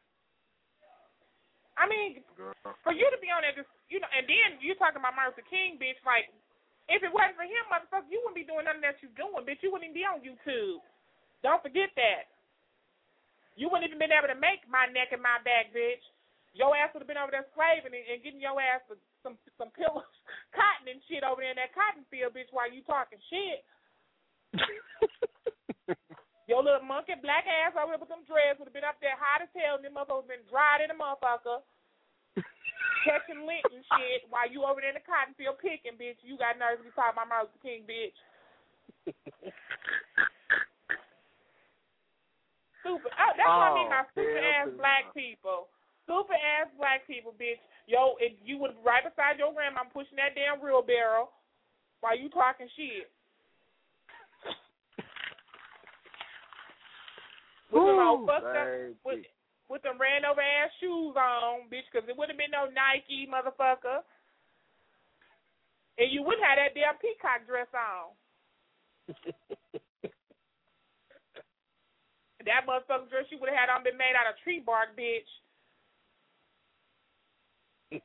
I 1.74 1.90
mean, 1.90 2.22
Girl. 2.38 2.54
for 2.86 2.94
you 2.94 3.10
to 3.10 3.18
be 3.18 3.34
on 3.34 3.42
just 3.58 3.70
you 3.90 4.00
know, 4.02 4.10
and 4.10 4.26
then 4.26 4.62
you 4.62 4.74
talking 4.78 5.02
about 5.02 5.18
Martin 5.18 5.38
Luther 5.38 5.50
King, 5.50 5.78
bitch. 5.78 5.98
Like, 6.02 6.30
if 6.92 7.00
it 7.00 7.12
wasn't 7.12 7.40
for 7.40 7.48
him, 7.48 7.64
motherfucker, 7.72 8.12
you 8.12 8.20
wouldn't 8.24 8.40
be 8.40 8.48
doing 8.48 8.68
nothing 8.68 8.84
that 8.84 9.00
you're 9.00 9.16
doing, 9.16 9.48
bitch. 9.48 9.64
You 9.64 9.72
wouldn't 9.72 9.88
even 9.92 9.98
be 9.98 10.08
on 10.08 10.20
YouTube. 10.20 10.84
Don't 11.40 11.64
forget 11.64 11.92
that. 11.96 12.28
You 13.56 13.70
wouldn't 13.70 13.88
even 13.88 14.02
been 14.02 14.16
able 14.16 14.34
to 14.34 14.40
make 14.40 14.66
my 14.66 14.90
neck 14.90 15.14
and 15.14 15.22
my 15.22 15.40
back, 15.46 15.72
bitch. 15.72 16.02
Your 16.54 16.76
ass 16.78 16.94
would 16.94 17.02
have 17.02 17.10
been 17.10 17.22
over 17.22 17.34
there 17.34 17.50
slaving 17.58 17.94
and, 17.94 18.06
and 18.06 18.22
getting 18.22 18.42
your 18.42 18.60
ass 18.62 18.86
some 19.26 19.40
some, 19.58 19.72
pillows, 19.74 20.06
cotton 20.58 20.92
and 20.92 21.02
shit 21.10 21.26
over 21.26 21.42
there 21.42 21.56
in 21.56 21.62
that 21.62 21.74
cotton 21.74 22.06
field, 22.12 22.36
bitch, 22.36 22.52
while 22.54 22.70
you 22.70 22.86
talking 22.86 23.22
shit. 23.32 23.64
Your 26.52 26.60
little 26.60 26.84
monkey 26.84 27.16
black 27.24 27.48
ass 27.48 27.74
over 27.80 27.96
there 27.96 28.02
with 28.04 28.12
them 28.12 28.28
dreads 28.28 28.60
would 28.60 28.68
have 28.68 28.76
been 28.76 28.86
up 28.86 29.00
there 29.00 29.16
hot 29.16 29.42
as 29.42 29.50
hell, 29.56 29.80
and 29.80 29.86
them 29.86 29.96
motherfuckers 29.96 30.28
been 30.28 30.44
dried 30.52 30.84
in 30.84 30.92
a 30.92 30.98
motherfucker. 30.98 31.64
Catching 33.04 33.44
lint 33.44 33.68
and 33.68 33.84
shit 34.00 34.24
while 34.32 34.48
you 34.48 34.64
over 34.64 34.80
there 34.80 34.96
in 34.96 35.00
the 35.00 35.04
cotton 35.04 35.36
field 35.36 35.60
picking, 35.60 36.00
bitch. 36.00 36.16
You 36.24 36.40
got 36.40 36.56
nerves 36.56 36.80
to 36.80 36.88
be 36.88 36.96
talking 36.96 37.20
about 37.20 37.28
Martin 37.28 37.52
Luther 37.52 37.64
King, 37.64 37.84
bitch. 37.84 38.16
Stupid. 42.80 43.12
Oh, 43.12 43.32
that's 43.36 43.48
what 43.48 43.72
I 43.72 43.76
mean 43.76 43.92
by 43.92 44.04
Oh, 44.04 44.12
stupid 44.16 44.44
ass 44.44 44.72
black 44.80 45.12
people. 45.12 45.68
Stupid 46.04 46.40
ass 46.40 46.72
black 46.80 47.08
people, 47.08 47.36
bitch. 47.36 47.60
Yo, 47.88 48.16
if 48.20 48.36
you 48.44 48.58
would 48.60 48.76
right 48.84 49.04
beside 49.04 49.40
your 49.40 49.52
grandma 49.52 49.84
pushing 49.92 50.16
that 50.20 50.36
damn 50.36 50.60
wheelbarrow 50.64 51.32
while 52.00 52.18
you 52.18 52.30
talking 52.30 52.68
shit. 52.76 53.12
With 57.72 57.84
old 57.84 58.28
fucked 58.28 58.46
up, 58.46 58.68
with, 59.04 59.26
with 59.74 59.82
them 59.82 59.98
ran 59.98 60.22
over 60.22 60.38
ass 60.38 60.70
shoes 60.78 61.18
on, 61.18 61.66
bitch, 61.74 61.90
because 61.90 62.06
it 62.06 62.14
wouldn't 62.14 62.38
have 62.38 62.44
been 62.46 62.54
no 62.54 62.70
Nike, 62.70 63.26
motherfucker. 63.26 64.06
And 65.98 66.14
you 66.14 66.22
wouldn't 66.22 66.46
have 66.46 66.62
that 66.62 66.78
damn 66.78 67.02
peacock 67.02 67.50
dress 67.50 67.74
on. 67.74 68.14
That 72.44 72.68
motherfucker 72.68 73.08
dress 73.08 73.32
you 73.32 73.40
would 73.40 73.48
have 73.48 73.56
had 73.56 73.72
on 73.72 73.88
been 73.88 73.96
made 73.96 74.20
out 74.20 74.28
of 74.28 74.36
tree 74.44 74.60
bark, 74.60 75.00
bitch. 75.00 75.32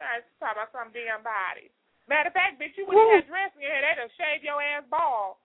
Alright, 0.00 0.24
let's 0.24 0.40
talk 0.40 0.56
about 0.56 0.72
some 0.72 0.88
damn 0.96 1.20
body. 1.20 1.68
Matter 2.08 2.32
of 2.32 2.36
fact, 2.36 2.56
bitch, 2.56 2.72
you 2.80 2.88
wouldn't 2.88 3.12
have 3.12 3.28
that 3.28 3.28
dress 3.28 3.52
in 3.52 3.60
your 3.60 3.76
head. 3.76 3.84
They'd 3.84 4.00
have 4.08 4.16
shaved 4.16 4.40
your 4.40 4.56
ass 4.56 4.88
bald. 4.88 5.36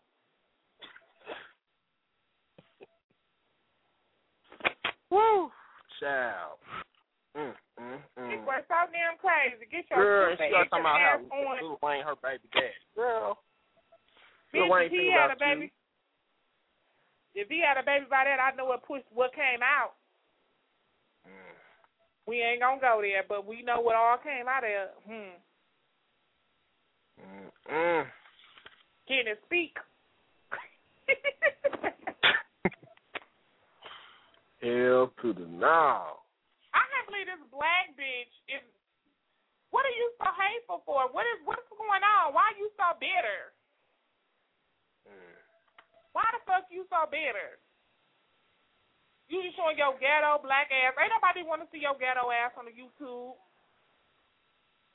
Woo, 5.14 5.54
child. 6.02 6.58
Mm, 7.38 7.54
mm, 7.78 8.02
mm. 8.18 8.46
So 8.46 8.78
damn 8.90 9.18
crazy. 9.22 9.70
Get 9.70 9.86
your 9.94 10.02
Girl, 10.02 10.30
and 10.34 10.40
she 10.42 10.50
got 10.50 10.70
talking 10.74 10.82
about 10.82 10.98
how 10.98 11.22
ass 11.22 11.30
on. 11.30 11.62
Lil 11.62 11.78
Wayne 11.86 12.02
her 12.02 12.18
baby 12.18 12.50
daddy. 12.50 12.74
Girl, 12.98 13.38
Lil 14.54 14.70
Wayne 14.70 14.90
he 14.90 15.14
had 15.14 15.30
about 15.30 15.38
a 15.38 15.40
baby, 15.40 15.70
you. 17.34 17.42
if 17.42 17.48
he 17.50 17.62
had 17.62 17.78
a 17.78 17.86
baby 17.86 18.06
by 18.10 18.26
that, 18.26 18.42
I 18.42 18.56
know 18.58 18.66
what 18.66 18.86
pushed 18.86 19.06
what 19.14 19.34
came 19.38 19.62
out. 19.62 19.94
Mm. 21.30 21.54
We 22.26 22.42
ain't 22.42 22.62
gonna 22.62 22.82
go 22.82 22.98
there, 23.02 23.26
but 23.30 23.46
we 23.46 23.62
know 23.62 23.82
what 23.82 23.96
all 23.96 24.18
came 24.18 24.50
out 24.50 24.66
of. 24.66 24.90
Hmm. 25.06 25.38
Mm, 27.22 27.50
mm. 27.70 28.06
Can 29.08 29.28
it 29.30 29.40
speak? 29.46 29.78
Hell 34.64 35.12
to 35.20 35.36
the 35.36 35.44
no. 35.44 36.24
I 36.72 36.84
can't 36.88 37.08
believe 37.12 37.28
this 37.28 37.44
black 37.52 37.92
bitch 38.00 38.32
is. 38.48 38.64
What 39.76 39.84
are 39.84 39.92
you 39.92 40.08
so 40.16 40.32
hateful 40.32 40.80
for? 40.88 41.12
What 41.12 41.28
is 41.28 41.44
what's 41.44 41.68
going 41.68 42.00
on? 42.00 42.32
Why 42.32 42.48
are 42.48 42.56
you 42.56 42.72
so 42.80 42.96
bitter? 42.96 43.52
Mm. 45.04 45.36
Why 46.16 46.24
the 46.32 46.40
fuck 46.48 46.72
you 46.72 46.88
so 46.88 47.12
bitter? 47.12 47.60
You 49.28 49.44
just 49.44 49.60
showing 49.60 49.76
your 49.76 50.00
ghetto 50.00 50.40
black 50.40 50.72
ass. 50.72 50.96
Ain't 50.96 51.12
nobody 51.12 51.44
want 51.44 51.60
to 51.60 51.68
see 51.68 51.84
your 51.84 52.00
ghetto 52.00 52.32
ass 52.32 52.56
on 52.56 52.64
the 52.64 52.72
YouTube. 52.72 53.36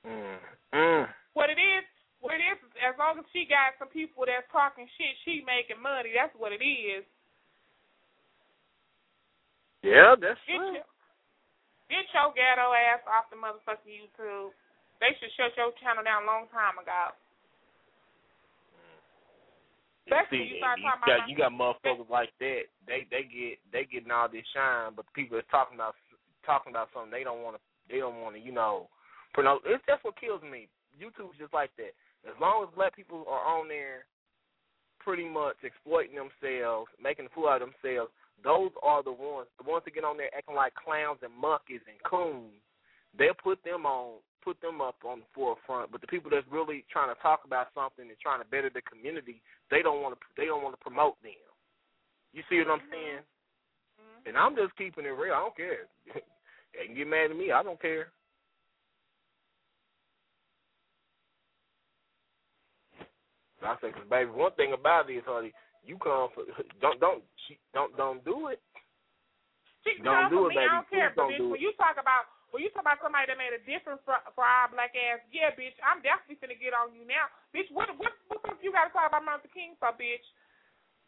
Mm. 0.09 0.41
Mm. 0.73 1.05
What 1.37 1.53
it 1.53 1.61
is, 1.61 1.85
what 2.25 2.41
it 2.41 2.41
is, 2.41 2.57
as 2.81 2.97
long 2.97 3.21
as 3.21 3.29
she 3.37 3.45
got 3.45 3.77
some 3.77 3.93
people 3.93 4.25
that's 4.25 4.49
talking 4.49 4.89
shit, 4.97 5.13
she 5.29 5.45
making 5.45 5.77
money. 5.77 6.17
That's 6.17 6.33
what 6.41 6.57
it 6.57 6.65
is. 6.65 7.05
Yeah, 9.83 10.19
that's 10.19 10.41
Get 10.47 10.59
true. 10.59 10.75
your, 10.75 10.87
get 11.89 12.07
your 12.11 12.31
ghetto 12.35 12.75
ass 12.75 13.03
off 13.07 13.31
the 13.31 13.39
motherfucking 13.39 13.87
YouTube. 13.87 14.51
They 14.99 15.15
should 15.19 15.31
shut 15.39 15.55
your 15.55 15.71
channel 15.79 16.03
down 16.03 16.27
a 16.27 16.31
long 16.31 16.51
time 16.51 16.75
ago. 16.83 17.15
Mm. 18.75 18.99
Especially 20.11 20.51
See, 20.51 20.51
you 20.51 20.59
start 20.59 20.83
you 20.83 20.91
talking 20.91 21.07
got 21.07 21.31
you 21.31 21.37
got 21.39 21.55
motherfuckers 21.55 22.11
like 22.11 22.35
that. 22.43 22.67
They 22.91 23.07
they 23.07 23.23
get 23.23 23.63
they 23.71 23.87
getting 23.87 24.11
all 24.11 24.27
this 24.27 24.47
shine, 24.51 24.99
but 24.99 25.07
the 25.07 25.15
people 25.15 25.39
that's 25.39 25.51
talking 25.55 25.79
about 25.79 25.95
talking 26.43 26.75
about 26.75 26.91
something 26.91 27.15
they 27.15 27.23
don't 27.23 27.47
want 27.47 27.55
to 27.55 27.63
they 27.87 28.03
don't 28.03 28.19
want 28.19 28.35
to 28.35 28.43
you 28.43 28.51
know 28.51 28.91
promote. 29.31 29.63
It's 29.63 29.83
that's 29.87 30.03
what 30.03 30.19
kills 30.19 30.43
me. 30.43 30.67
YouTube's 30.99 31.39
just 31.39 31.55
like 31.55 31.71
that. 31.79 31.95
As 32.27 32.35
long 32.43 32.67
as 32.67 32.75
black 32.75 32.99
people 32.99 33.23
are 33.31 33.47
on 33.47 33.71
there, 33.71 34.11
pretty 34.99 35.29
much 35.29 35.57
exploiting 35.63 36.19
themselves, 36.19 36.91
making 36.99 37.27
a 37.27 37.29
fool 37.31 37.47
out 37.47 37.63
of 37.63 37.71
themselves. 37.71 38.11
Those 38.45 38.71
are 38.83 39.03
the 39.03 39.13
ones 39.13 39.49
the 39.59 39.69
ones 39.69 39.83
that 39.85 39.95
get 39.95 40.05
on 40.05 40.17
there 40.17 40.31
acting 40.37 40.55
like 40.55 40.75
clowns 40.75 41.19
and 41.23 41.35
monkeys 41.35 41.83
and 41.91 41.99
coons. 42.07 42.55
They'll 43.19 43.35
put 43.35 43.63
them 43.65 43.87
on 43.87 44.23
put 44.45 44.61
them 44.63 44.81
up 44.81 44.97
on 45.05 45.21
the 45.21 45.31
forefront. 45.35 45.91
But 45.91 46.01
the 46.01 46.07
people 46.07 46.31
that's 46.31 46.47
really 46.51 46.85
trying 46.91 47.15
to 47.15 47.21
talk 47.21 47.43
about 47.45 47.69
something 47.75 48.07
and 48.07 48.19
trying 48.23 48.41
to 48.41 48.49
better 48.49 48.71
the 48.71 48.83
community, 48.83 49.43
they 49.71 49.83
don't 49.83 50.03
want 50.03 50.15
to 50.15 50.21
they 50.37 50.47
don't 50.47 50.63
want 50.63 50.79
to 50.79 50.83
promote 50.83 51.21
them. 51.23 51.37
You 52.33 52.43
see 52.49 52.59
what 52.59 52.71
I'm 52.71 52.79
mm-hmm. 52.79 52.95
saying? 52.95 53.23
Mm-hmm. 53.99 54.29
And 54.31 54.35
I'm 54.39 54.55
just 54.55 54.77
keeping 54.79 55.05
it 55.05 55.17
real. 55.19 55.35
I 55.35 55.43
don't 55.43 55.57
care. 55.57 55.91
they 56.15 56.87
can 56.87 56.95
get 56.95 57.09
mad 57.09 57.31
at 57.31 57.37
me. 57.37 57.51
I 57.51 57.63
don't 57.63 57.81
care. 57.81 58.15
I 63.63 63.75
say, 63.83 63.91
cause 63.91 64.07
baby, 64.09 64.31
one 64.31 64.53
thing 64.53 64.73
about 64.73 65.11
it 65.11 65.15
is, 65.15 65.25
honey, 65.27 65.53
you 65.85 65.97
come 65.99 66.29
for 66.35 66.45
don't 66.83 66.99
don't 67.01 67.23
don't 67.75 67.93
don't 67.97 68.21
do 68.25 68.49
it. 68.49 68.61
She 69.87 70.03
Don't 70.03 70.29
come 70.29 70.33
do 70.33 70.41
it, 70.47 70.57
me, 70.57 70.61
baby. 70.61 70.69
I 70.69 70.83
don't 70.83 70.91
care. 70.91 71.11
But 71.15 71.31
bitch, 71.33 71.39
do 71.39 71.55
when 71.55 71.61
it. 71.61 71.65
you 71.65 71.73
talk 71.79 71.97
about 71.97 72.29
when 72.51 72.65
you 72.65 72.73
talk 72.73 72.83
about 72.85 73.01
somebody 73.05 73.29
that 73.29 73.39
made 73.39 73.55
a 73.55 73.63
difference 73.63 74.03
for 74.03 74.17
for 74.35 74.45
our 74.45 74.69
black 74.69 74.93
ass, 74.97 75.23
yeah, 75.31 75.55
bitch, 75.55 75.77
I'm 75.85 76.01
definitely 76.05 76.41
finna 76.41 76.59
get 76.59 76.75
on 76.77 76.93
you 76.93 77.05
now, 77.05 77.29
bitch. 77.55 77.69
What 77.71 77.89
what 77.97 78.13
what 78.29 78.43
the 78.43 78.55
fuck 78.55 78.61
you 78.65 78.75
gotta 78.75 78.93
talk 78.93 79.09
about 79.09 79.25
Martin 79.25 79.49
King 79.53 79.79
for, 79.79 79.95
bitch? 79.95 80.25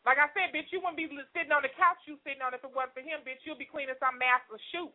Like 0.09 0.17
I 0.17 0.33
said, 0.33 0.57
bitch, 0.57 0.73
you 0.73 0.81
wouldn't 0.81 0.97
be 0.97 1.13
sitting 1.37 1.53
on 1.53 1.61
the 1.61 1.73
couch 1.77 2.01
you 2.09 2.17
sitting 2.25 2.41
on 2.41 2.57
if 2.57 2.65
it 2.65 2.73
wasn't 2.73 2.97
for 2.97 3.05
him, 3.05 3.21
bitch. 3.21 3.45
You'll 3.45 3.61
be 3.61 3.69
cleaning 3.69 4.01
some 4.01 4.17
master's 4.17 4.65
shoe, 4.73 4.89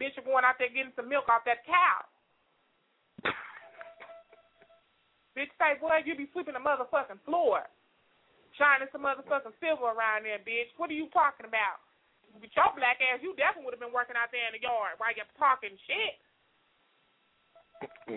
bitch. 0.00 0.16
You're 0.16 0.24
going 0.24 0.48
out 0.48 0.56
there 0.56 0.72
getting 0.72 0.96
some 0.96 1.12
milk 1.12 1.28
off 1.28 1.44
that 1.44 1.68
cow. 1.68 2.00
bitch, 5.36 5.52
say, 5.60 5.76
boy, 5.76 6.00
you 6.08 6.16
be 6.16 6.32
sweeping 6.32 6.56
the 6.56 6.64
motherfucking 6.64 7.20
floor, 7.28 7.68
shining 8.58 8.90
some 8.90 9.06
motherfucking 9.06 9.54
silver 9.62 9.94
around 9.94 10.26
there, 10.26 10.42
bitch. 10.42 10.74
What 10.76 10.90
are 10.90 10.98
you 10.98 11.08
talking 11.14 11.46
about? 11.46 11.80
With 12.36 12.52
your 12.52 12.70
black 12.76 13.00
ass, 13.00 13.24
you 13.24 13.32
definitely 13.38 13.70
would 13.70 13.76
have 13.78 13.82
been 13.82 13.94
working 13.94 14.18
out 14.18 14.28
there 14.34 14.44
in 14.46 14.54
the 14.54 14.62
yard 14.62 15.00
while 15.00 15.14
you're 15.14 15.26
talking 15.40 15.72
shit. 15.88 16.18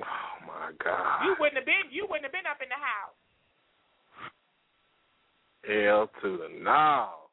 Oh 0.01 0.35
my 0.43 0.73
God. 0.81 1.23
You 1.23 1.37
wouldn't 1.39 1.61
have 1.61 1.69
been. 1.69 1.89
You 1.93 2.09
wouldn't 2.09 2.27
have 2.27 2.35
been 2.35 2.49
up 2.49 2.59
in 2.59 2.69
the 2.69 2.81
house. 2.81 3.17
Hell 5.61 6.09
to 6.21 6.29
the 6.41 6.49
no. 6.59 7.29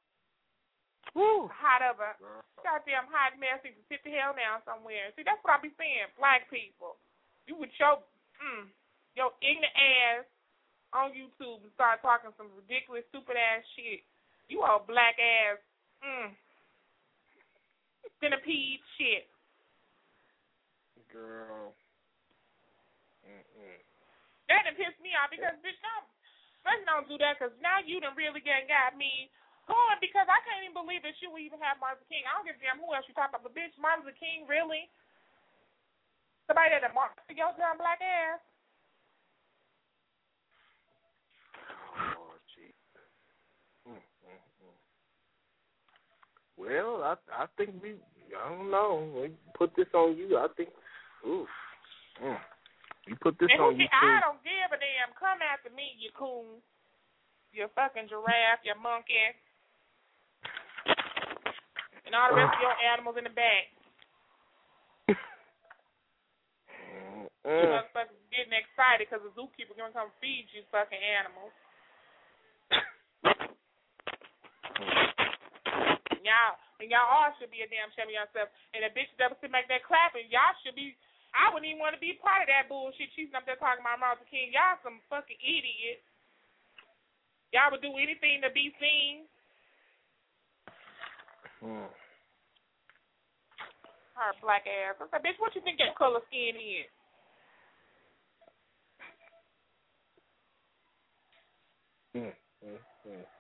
Woo. 1.17 1.49
Hot 1.49 1.81
of 1.81 1.99
a 1.99 2.13
goddamn 2.61 3.09
hot 3.09 3.35
mess. 3.41 3.65
You 3.65 3.73
can 3.73 3.87
sit 3.89 4.05
the 4.05 4.13
hell 4.13 4.37
down 4.37 4.61
somewhere. 4.69 5.09
See, 5.17 5.25
that's 5.25 5.41
what 5.41 5.57
I 5.57 5.65
be 5.65 5.73
saying. 5.81 6.13
Black 6.21 6.45
people, 6.53 7.01
you 7.49 7.57
would 7.57 7.73
show 7.81 8.05
mm, 8.39 8.69
your 9.17 9.33
ignorant 9.41 9.73
ass 9.73 10.29
on 10.97 11.13
YouTube 11.13 11.61
and 11.65 11.73
start 11.77 12.01
talking 12.01 12.33
some 12.37 12.49
ridiculous, 12.57 13.05
stupid 13.13 13.37
ass 13.37 13.65
shit. 13.77 14.05
You 14.49 14.65
all 14.65 14.81
black 14.81 15.21
ass, 15.21 15.61
mm, 16.01 16.33
centipede 18.21 18.81
shit. 18.97 19.29
Girl. 21.13 21.77
Mm-mm. 23.25 23.79
That 24.49 24.65
done 24.65 24.77
pissed 24.81 25.01
me 25.05 25.13
off 25.13 25.29
because 25.29 25.57
bitch, 25.61 25.77
don't 25.85 26.09
let's 26.65 26.85
don't 26.89 27.09
do 27.09 27.21
that 27.21 27.37
because 27.37 27.53
now 27.61 27.85
you 27.85 28.01
done 28.01 28.17
really 28.17 28.41
got 28.41 28.65
got 28.65 28.97
me 28.97 29.29
going 29.69 30.01
because 30.01 30.25
I 30.25 30.41
can't 30.49 30.65
even 30.65 30.77
believe 30.77 31.05
that 31.05 31.17
you 31.21 31.29
would 31.29 31.45
even 31.45 31.61
have 31.61 31.77
Martin 31.77 32.09
King. 32.09 32.25
I 32.25 32.41
don't 32.41 32.49
give 32.49 32.57
a 32.57 32.63
damn 32.65 32.81
who 32.81 32.97
else 32.97 33.05
you 33.05 33.13
talking 33.13 33.37
about, 33.37 33.45
but 33.45 33.53
bitch, 33.53 33.77
Martin 33.77 34.09
King 34.17 34.49
really 34.49 34.89
somebody 36.49 36.73
that 36.73 36.97
marched 36.97 37.21
for 37.29 37.37
your 37.37 37.53
damn 37.61 37.77
black 37.77 38.01
ass. 38.01 38.41
Well, 46.59 47.07
I 47.07 47.15
I 47.33 47.47
think 47.57 47.79
we 47.83 47.95
I 48.35 48.49
don't 48.51 48.71
know. 48.71 49.07
We 49.15 49.31
put 49.57 49.71
this 49.77 49.87
on 49.95 50.17
you. 50.19 50.37
I 50.37 50.49
think 50.57 50.69
oof. 51.23 51.49
Mm. 52.19 52.37
You 53.07 53.17
put 53.23 53.39
this 53.39 53.49
and 53.55 53.63
on 53.63 53.79
you 53.79 53.87
ca- 53.89 54.03
I 54.03 54.21
don't 54.21 54.43
give 54.43 54.69
a 54.75 54.77
damn. 54.77 55.15
Come 55.17 55.39
after 55.41 55.71
me, 55.71 55.95
you 55.97 56.11
coon. 56.13 56.61
You 57.55 57.71
fucking 57.73 58.11
giraffe, 58.11 58.61
you 58.67 58.75
monkey. 58.77 59.17
And 62.05 62.13
all 62.13 62.29
the 62.29 62.37
rest 62.37 62.53
of 62.57 62.61
your 62.61 62.77
animals 62.93 63.17
in 63.17 63.25
the 63.25 63.33
back. 63.33 63.71
You 67.47 67.49
Mm. 67.49 67.81
motherfuckers 67.81 68.19
getting 68.29 68.53
excited 68.53 69.09
because 69.09 69.25
the 69.25 69.33
zookeeper 69.33 69.73
gonna 69.73 69.95
come 69.95 70.13
feed 70.21 70.45
you 70.53 70.61
fucking 70.69 71.01
animals. 71.01 71.55
And 74.77 76.09
y'all, 76.29 76.61
and 76.77 76.93
y'all 76.93 77.09
all 77.09 77.33
should 77.41 77.49
be 77.49 77.65
a 77.65 77.69
damn 77.73 77.89
shame 77.97 78.13
of 78.13 78.17
yourself. 78.21 78.53
And 78.77 78.85
the 78.85 78.93
bitch 78.93 79.09
that 79.17 79.33
was 79.33 79.41
sitting 79.41 79.57
back 79.57 79.65
there 79.73 79.81
clapping, 79.81 80.29
y'all 80.29 80.53
should 80.61 80.77
be. 80.77 80.93
I 81.33 81.53
wouldn't 81.53 81.69
even 81.69 81.81
want 81.81 81.93
to 81.93 82.01
be 82.01 82.17
part 82.21 82.45
of 82.45 82.49
that 82.49 82.73
bullshit. 82.73 83.13
She's 83.13 83.33
up 83.37 83.45
there 83.45 83.61
talking 83.61 83.85
about 83.85 84.01
Martin 84.01 84.25
King. 84.29 84.53
Y'all 84.53 84.81
some 84.81 85.01
fucking 85.13 85.41
idiots. 85.41 86.05
Y'all 87.53 87.73
would 87.73 87.85
do 87.85 87.93
anything 87.97 88.41
to 88.45 88.53
be 88.53 88.73
seen. 88.81 89.29
Mm. 91.65 91.89
Her 94.17 94.33
black 94.41 94.65
ass. 94.65 94.97
I 95.01 95.07
said, 95.13 95.25
bitch, 95.25 95.37
what 95.41 95.53
you 95.53 95.61
think 95.61 95.79
that 95.81 95.97
color 95.97 96.21
skin 96.29 96.57
is? 96.57 96.89
Mm. 102.17 102.33
Mm. 102.65 102.81
Mm. 103.05 103.38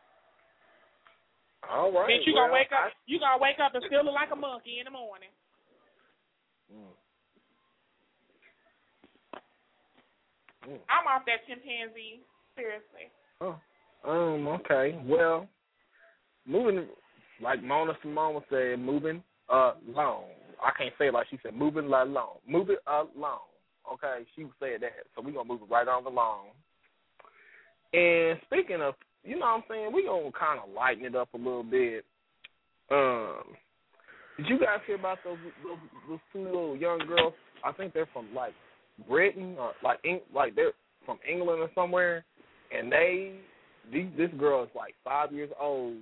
All 1.71 1.93
right. 1.93 2.09
bitch, 2.09 2.27
you 2.27 2.35
well, 2.35 2.45
gonna 2.45 2.55
wake 2.55 2.73
I- 2.73 2.87
up. 2.87 2.93
You 3.07 3.21
gonna 3.21 3.41
wake 3.41 3.59
up 3.61 3.75
and 3.75 3.85
still 3.87 4.05
look 4.05 4.15
like 4.15 4.31
a 4.33 4.37
monkey 4.37 4.79
in 4.79 4.85
the 4.85 4.91
morning. 4.91 5.29
Mm. 6.73 6.93
Mm. 10.69 10.79
I'm 10.89 11.07
off 11.07 11.25
that 11.27 11.47
chimpanzee. 11.47 12.21
Seriously. 12.57 13.11
Oh, 13.41 13.57
um, 14.05 14.49
okay. 14.49 14.99
Well, 15.05 15.49
moving 16.47 16.87
like 17.41 17.63
Mona 17.63 17.93
Simone 18.03 18.43
said, 18.51 18.79
moving 18.79 19.23
along. 19.49 20.25
I 20.63 20.73
can't 20.77 20.93
say 20.99 21.07
it 21.07 21.15
like 21.15 21.29
she 21.31 21.39
said, 21.43 21.55
moving 21.55 21.85
along. 21.85 22.39
Move 22.47 22.71
it 22.71 22.81
along. 22.87 23.41
Okay, 23.93 24.25
she 24.35 24.43
say 24.61 24.77
that. 24.79 25.07
So 25.15 25.23
we're 25.23 25.33
gonna 25.33 25.49
move 25.49 25.63
it 25.63 25.71
right 25.71 25.87
on 25.89 26.05
along. 26.05 26.47
And 27.93 28.39
speaking 28.45 28.83
of, 28.83 28.95
you 29.29 29.39
know 29.39 29.47
what 29.47 29.57
I'm 29.57 29.63
saying, 29.69 29.93
we 29.93 30.05
gonna 30.05 30.31
kind 30.33 30.59
of 30.63 30.75
lighten 30.75 31.05
it 31.05 31.15
up 31.15 31.29
a 31.35 31.37
little 31.37 31.63
bit. 31.63 32.05
Um, 32.91 33.45
did 34.39 34.47
you 34.49 34.59
guys 34.59 34.81
hear 34.87 34.97
about 34.97 35.19
those 35.25 35.37
those, 35.63 35.79
those 36.09 36.19
two 36.33 36.45
little 36.45 36.77
young 36.77 36.99
girls? 37.07 37.35
I 37.65 37.73
think 37.73 37.93
they're 37.93 38.09
from 38.13 38.35
like 38.35 38.55
Britain 39.09 39.57
or 39.59 39.73
like 39.85 39.99
like 40.35 40.55
they're 40.55 40.73
from 41.05 41.19
England 41.31 41.61
or 41.61 41.71
somewhere, 41.75 42.25
and 42.73 42.91
they 42.91 43.35
these, 43.93 44.09
this 44.17 44.31
girl 44.39 44.65
is 44.65 44.71
like 44.75 44.95
five 45.05 45.33
years 45.33 45.51
old, 45.61 45.97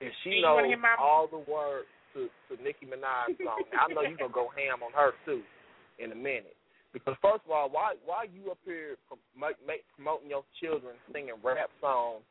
and 0.00 0.10
she 0.22 0.40
knows 0.42 0.60
my- 0.80 0.96
all 0.98 1.26
the 1.26 1.38
words 1.50 1.86
to 2.12 2.28
to 2.48 2.62
Nicki 2.62 2.86
Minaj's 2.86 3.38
song. 3.42 3.62
I 3.72 3.92
know 3.92 4.02
you 4.02 4.16
gonna 4.16 4.32
go 4.32 4.48
ham 4.56 4.82
on 4.82 4.92
her 4.92 5.12
too 5.24 5.42
in 5.98 6.12
a 6.12 6.14
minute. 6.14 6.56
Because 6.94 7.18
first 7.20 7.42
of 7.44 7.50
all, 7.50 7.68
why 7.68 7.98
why 8.06 8.30
you 8.30 8.52
up 8.52 8.58
here 8.64 8.94
prom- 9.10 9.52
make, 9.66 9.82
promoting 9.98 10.30
your 10.30 10.44
children 10.62 10.94
singing 11.12 11.34
rap 11.42 11.68
songs? 11.82 12.22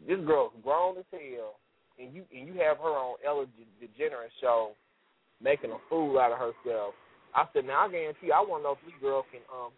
This 0.00 0.18
girl's 0.26 0.56
grown 0.64 0.96
as 0.96 1.04
hell, 1.12 1.60
and 2.00 2.12
you 2.16 2.24
and 2.32 2.48
you 2.48 2.54
have 2.64 2.78
her 2.78 2.96
on 2.96 3.20
De- 3.20 3.86
DeGeneres 3.86 4.32
show, 4.40 4.72
making 5.40 5.70
a 5.70 5.76
fool 5.88 6.18
out 6.18 6.32
of 6.32 6.38
herself. 6.38 6.94
I 7.34 7.44
said, 7.52 7.66
now 7.66 7.84
I 7.86 7.90
guarantee 7.92 8.32
I 8.32 8.40
want 8.40 8.64
to 8.64 8.64
know 8.64 8.72
if 8.80 8.84
this 8.88 8.96
girl 9.00 9.24
can 9.30 9.44
um 9.52 9.70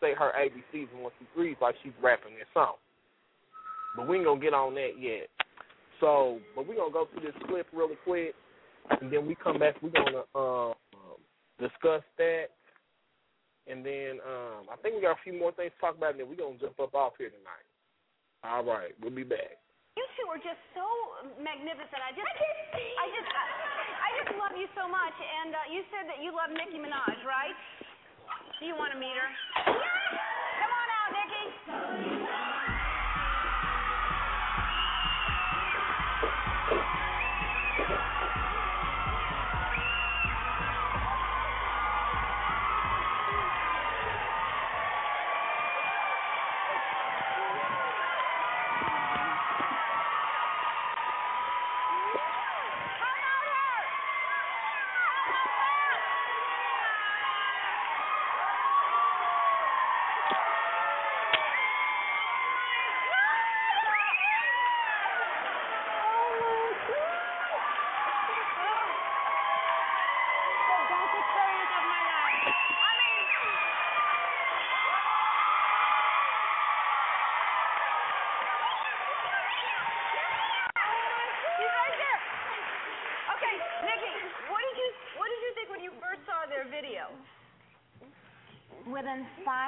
say 0.00 0.14
her 0.14 0.32
ABCs 0.40 0.88
and 0.94 1.02
one 1.02 1.12
two 1.20 1.26
threes 1.34 1.56
like 1.60 1.76
she's 1.84 1.92
rapping 2.02 2.34
this 2.34 2.48
song. 2.54 2.80
But 3.94 4.08
we 4.08 4.16
ain't 4.16 4.24
gonna 4.24 4.40
get 4.40 4.54
on 4.54 4.74
that 4.74 4.96
yet. 4.98 5.28
So, 6.00 6.40
but 6.56 6.66
we 6.66 6.74
gonna 6.74 6.92
go 6.92 7.06
through 7.12 7.28
this 7.28 7.36
clip 7.46 7.66
really 7.74 7.96
quick, 8.04 8.34
and 9.02 9.12
then 9.12 9.26
we 9.26 9.34
come 9.36 9.58
back. 9.58 9.76
We're 9.82 9.90
gonna 9.90 10.24
um, 10.34 10.74
discuss 11.60 12.02
that, 12.16 12.46
and 13.70 13.86
then 13.86 14.18
um, 14.26 14.66
I 14.70 14.76
think 14.82 14.96
we 14.96 15.02
got 15.02 15.18
a 15.18 15.22
few 15.22 15.34
more 15.34 15.52
things 15.52 15.70
to 15.74 15.80
talk 15.80 15.94
about, 15.94 16.18
and 16.18 16.20
then 16.20 16.28
we're 16.28 16.40
gonna 16.40 16.58
jump 16.58 16.78
up 16.82 16.94
off 16.94 17.14
here 17.18 17.30
tonight. 17.30 17.66
All 18.42 18.66
right, 18.66 18.90
we'll 18.98 19.14
be 19.14 19.22
back. 19.22 19.62
You 19.94 20.04
two 20.16 20.26
are 20.26 20.40
just 20.40 20.58
so 20.72 20.82
magnificent. 21.38 22.00
I 22.00 22.10
just, 22.16 22.26
I 22.26 23.06
just, 23.12 23.28
I, 23.28 23.44
I 23.92 24.08
just 24.24 24.32
love 24.40 24.54
you 24.56 24.66
so 24.72 24.88
much. 24.88 25.14
And 25.20 25.52
uh, 25.52 25.68
you 25.68 25.84
said 25.92 26.08
that 26.08 26.18
you 26.24 26.32
love 26.32 26.48
Nicki 26.48 26.80
Minaj, 26.80 27.22
right? 27.28 27.54
Do 28.58 28.66
you 28.66 28.74
want 28.74 28.90
to 28.94 28.98
meet 28.98 29.14
her? 29.14 29.30
Come 29.66 29.78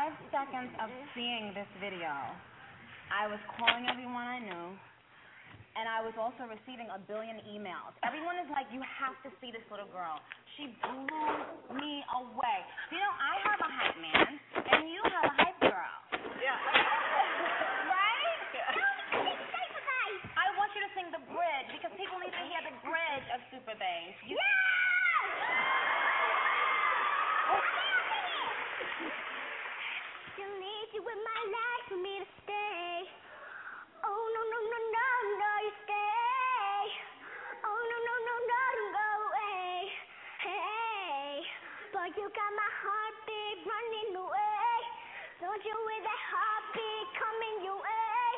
five 0.05 0.21
seconds 0.29 0.69
of 0.85 0.93
seeing 1.17 1.57
this 1.57 1.69
video, 1.81 2.13
I 3.09 3.25
was 3.25 3.41
calling 3.57 3.89
everyone 3.89 4.21
I 4.21 4.37
knew, 4.37 4.69
and 5.81 5.89
I 5.89 6.05
was 6.05 6.13
also 6.21 6.45
receiving 6.45 6.93
a 6.93 7.01
billion 7.09 7.41
emails. 7.49 7.97
Everyone 8.05 8.37
is 8.37 8.45
like, 8.53 8.69
"You 8.69 8.85
have 8.85 9.17
to 9.25 9.33
see 9.41 9.49
this 9.49 9.65
little 9.73 9.89
girl. 9.97 10.21
She 10.57 10.77
blew 10.85 11.09
me 11.73 12.05
away." 12.21 12.59
You 12.93 13.01
know, 13.01 13.13
I 13.17 13.35
have 13.49 13.61
a 13.65 13.71
hype 13.81 13.97
man, 13.97 14.41
and 14.77 14.93
you 14.93 15.01
have 15.09 15.25
a 15.25 15.35
hype 15.41 15.61
girl. 15.73 15.97
Yeah. 16.37 16.61
Right? 17.89 18.45
I 20.37 20.45
want 20.61 20.69
you 20.77 20.81
to 20.85 20.91
sing 20.93 21.09
the 21.17 21.23
bridge 21.33 21.69
because 21.73 21.93
people 21.97 22.19
need 22.21 22.33
to 22.33 22.45
hear 22.45 22.61
the 22.61 22.77
bridge 22.85 23.27
of 23.33 23.41
Super 23.49 23.73
Bass. 23.81 24.15
You- 24.29 24.37
Still 24.37 24.74
in 31.05 31.21
my 31.21 31.43
life 31.53 31.85
for 31.93 32.01
me 32.01 32.15
to 32.25 32.29
stay. 32.45 32.93
Oh 34.05 34.25
no 34.33 34.43
no 34.49 34.59
no 34.73 34.79
no 34.89 35.09
no 35.37 35.53
you 35.69 35.73
stay. 35.85 36.81
Oh 37.61 37.81
no 37.93 37.97
no 38.09 38.15
no 38.25 38.35
no 38.49 38.65
don't 38.73 38.93
go 38.97 39.09
away. 39.29 39.73
Hey, 40.41 41.45
but 41.93 42.09
you 42.17 42.25
got 42.33 42.53
my 42.57 42.71
heartbeat 42.81 43.59
running 43.69 44.11
away. 44.17 44.75
Don't 45.45 45.61
you 45.61 45.77
with 45.77 46.05
that 46.09 46.23
heartbeat 46.33 47.07
coming 47.21 47.57
your 47.69 47.77
way? 47.77 48.29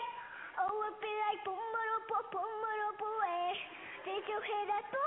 Oh 0.66 0.74
it 0.90 0.96
be 0.98 1.12
like 1.30 1.40
boom 1.46 1.54
boom 1.54 2.02
boom 2.10 2.26
boom 2.34 2.92
boom 2.98 3.20
eh. 3.30 3.54
Did 4.10 4.22
you 4.26 4.38
hear 4.42 4.64
that 4.74 4.84
boom 4.90 5.05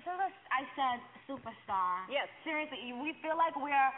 this 0.00 0.16
is 0.16 0.16
a, 0.16 0.32
I 0.48 0.64
said 0.72 0.96
superstar. 1.28 2.08
Yes. 2.08 2.24
Seriously, 2.40 2.96
we 3.04 3.12
feel 3.20 3.36
like 3.36 3.52
we're 3.52 3.92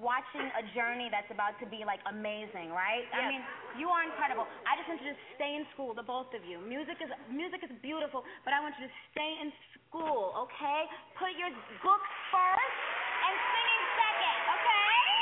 watching 0.00 0.48
a 0.56 0.64
journey 0.72 1.12
that's 1.12 1.28
about 1.28 1.60
to 1.60 1.68
be 1.68 1.84
like 1.84 2.00
amazing, 2.08 2.72
right? 2.72 3.04
Yes. 3.12 3.20
I 3.20 3.20
mean, 3.28 3.42
you 3.76 3.92
are 3.92 4.00
incredible. 4.00 4.48
I 4.64 4.80
just 4.80 4.88
want 4.88 5.04
you 5.04 5.12
to 5.12 5.20
stay 5.36 5.60
in 5.60 5.68
school, 5.76 5.92
the 5.92 6.00
both 6.00 6.32
of 6.32 6.40
you. 6.48 6.56
Music 6.64 6.96
is 7.04 7.12
music 7.28 7.60
is 7.68 7.72
beautiful, 7.84 8.24
but 8.48 8.56
I 8.56 8.64
want 8.64 8.80
you 8.80 8.88
to 8.88 8.94
stay 9.12 9.36
in 9.44 9.52
school, 9.76 10.32
okay? 10.48 10.88
Put 11.20 11.36
your 11.36 11.52
books 11.84 12.10
first 12.32 12.76
and 13.20 13.34
singing 13.36 13.84
second, 13.92 14.40
okay? 14.56 15.20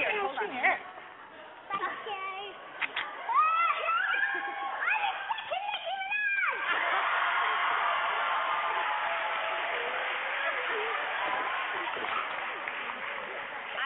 Here, 0.00 0.24
hold 0.24 0.40
on. 0.40 0.48
Here. 0.48 0.80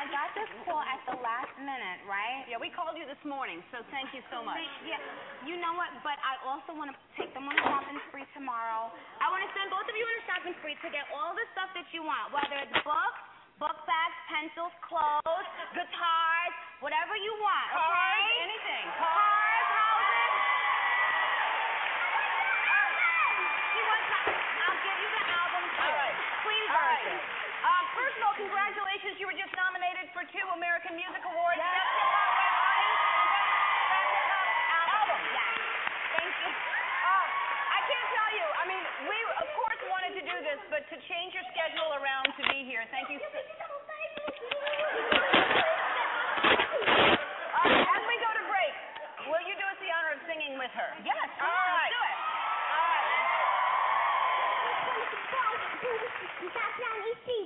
I 0.00 0.08
got 0.08 0.32
this 0.32 0.48
call 0.64 0.80
at 0.80 0.96
the 1.04 1.12
last 1.20 1.52
minute, 1.60 2.00
right? 2.08 2.48
Yeah, 2.48 2.56
we 2.56 2.72
called 2.72 2.96
you 2.96 2.99
this 3.10 3.18
morning, 3.26 3.58
so 3.74 3.82
thank 3.90 4.06
you 4.14 4.22
so 4.30 4.38
much. 4.46 4.62
Yeah, 4.86 5.02
you 5.42 5.58
know 5.58 5.74
what? 5.74 5.90
But 6.06 6.14
I 6.22 6.38
also 6.46 6.70
want 6.78 6.94
to 6.94 6.96
take 7.18 7.34
them 7.34 7.42
on 7.50 7.58
a 7.58 7.64
shopping 7.66 7.98
spree 8.06 8.22
tomorrow. 8.38 8.86
I 9.18 9.26
want 9.34 9.42
to 9.42 9.50
send 9.50 9.66
both 9.66 9.82
of 9.82 9.94
you 9.98 10.06
on 10.06 10.14
a 10.14 10.24
shopping 10.30 10.54
spree 10.62 10.78
to 10.78 10.88
get 10.94 11.10
all 11.10 11.34
the 11.34 11.42
stuff 11.50 11.74
that 11.74 11.90
you 11.90 12.06
want, 12.06 12.30
whether 12.30 12.54
it's 12.62 12.70
books, 12.86 13.18
book 13.58 13.74
bags, 13.82 14.14
pencils, 14.30 14.70
clothes, 14.86 15.48
guitars, 15.74 16.54
whatever 16.86 17.18
you 17.18 17.34
want. 17.42 17.68
Cars, 17.74 17.90
okay? 17.90 18.46
anything. 18.46 18.86
Cars, 18.94 19.66
houses. 19.74 20.30
You 23.74 23.82
want 23.90 24.04
to- 24.06 24.38
I'll 24.38 24.80
give 24.86 24.98
you 25.02 25.10
the 25.18 25.24
album 25.34 25.62
too. 25.66 25.82
All 25.82 25.98
right. 25.98 26.14
Please, 26.46 26.70
All 26.70 26.78
right. 26.78 27.18
Um, 27.66 27.84
first 27.98 28.14
of 28.16 28.22
all, 28.22 28.36
congratulations. 28.38 29.18
You 29.18 29.26
were 29.26 29.34
just 29.34 29.50
nominated 29.58 30.06
for 30.14 30.22
two 30.30 30.46
American 30.54 30.94
Music 30.94 31.26
Awards. 31.26 31.58
Yes. 31.58 31.74
Best 33.90 34.08
Hip 34.14 34.26
Hop 34.30 34.88
Album. 34.96 35.20
Yes. 35.28 35.54
Thank 36.16 36.32
you. 36.40 36.48
Uh, 36.48 37.26
I 37.76 37.78
can't 37.84 38.08
tell 38.16 38.30
you. 38.40 38.46
I 38.60 38.68
mean, 38.68 38.84
we 39.08 39.16
of 39.40 39.48
course 39.56 39.80
wanted 39.88 40.12
to 40.20 40.22
do 40.24 40.36
this, 40.44 40.60
but 40.68 40.84
to 40.92 40.96
change 41.08 41.32
your 41.32 41.44
schedule 41.56 41.90
around 41.96 42.28
to 42.36 42.42
be 42.52 42.64
here, 42.68 42.84
thank 42.92 43.08
you. 43.08 43.16
so- 43.18 43.28
All 47.56 47.66
right, 47.66 47.88
as 47.88 48.02
we 48.04 48.14
go 48.20 48.30
to 48.36 48.44
break, 48.52 48.74
will 49.32 49.44
you 49.48 49.54
do 49.56 49.64
us 49.64 49.78
the 49.80 49.90
honor 49.92 50.12
of 50.16 50.20
singing 50.28 50.54
with 50.60 50.70
her? 50.76 50.90
Yes, 51.04 51.28
All 51.40 51.48
come 51.48 51.72
right. 51.76 51.92
do 51.92 52.00
it. 52.04 52.16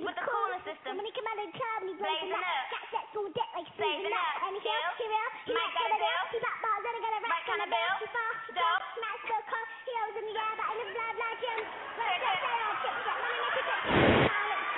With 0.05 0.13
the 0.13 0.25
cooler 0.27 0.61
system. 0.61 0.97
When 1.01 1.05
he 1.05 1.11
come 1.15 1.25
out 1.25 1.37
of 1.41 1.49
the 1.49 1.55
club 1.57 1.77
and 1.81 1.89
he 1.89 1.95
blows 1.97 2.05
Blazing 2.05 2.29
it 2.29 2.37
up. 2.37 2.45
up. 2.45 2.69
Got 2.69 2.85
that 2.93 3.05
full 3.15 3.29
deck 3.33 3.49
like 3.57 3.65
Blazing 3.73 4.05
Susan 4.05 4.13
up. 4.13 4.21
up. 4.21 4.45
And 4.45 4.53
he 4.53 4.61
Skill. 4.61 4.75
feels, 4.75 4.95
he 5.01 5.05
real, 5.09 5.29
he 5.45 5.53
Mike 5.55 5.65
might 5.65 5.73
got 5.73 5.81
get 5.81 5.89
a 5.89 5.95
a 5.95 6.05
bill. 6.05 6.23
He 6.29 6.37
got 6.45 6.55
balls, 6.61 6.81
then 6.85 6.93
he 6.95 7.01
got 7.01 7.13
a 7.15 7.19
Mike 7.25 7.31
rack 7.33 7.45
on 7.49 7.55
on 7.55 7.59
a 7.59 7.65
the 7.65 7.73
bill. 7.73 7.95
bill. 7.95 8.05
He 8.05 8.07
falls, 8.13 8.37
he 8.45 8.51
Dope. 8.53 8.61
falls, 8.61 8.85
smash 8.95 9.21
the 9.25 9.39
car. 9.49 9.65
He 9.95 10.01
owes 10.03 10.17
in 10.19 10.27
the 10.27 10.35
air, 10.35 10.53
but 10.59 10.75
in 10.75 10.91
the 10.91 10.91
blah 10.91 11.11
blah 11.15 11.33
gym. 11.39 11.59
Well, 11.63 12.03
Check 12.03 12.19
check 12.19 12.35
it. 12.35 12.43
that 12.43 12.59
out, 12.67 12.75
check 12.83 12.95
that. 12.99 13.15
Money 13.15 13.39
make 13.47 13.55
it 13.55 13.63
check. 13.63 13.79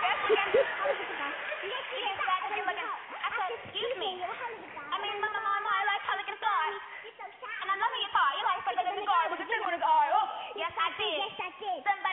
Yes, 0.05 0.17
got 0.29 0.47
this. 0.53 0.69
Yes, 0.77 1.85
that 2.21 2.41
is 2.45 2.61
looking. 2.61 2.77
I 10.77 11.49
did. 11.57 11.81
I 11.81 12.06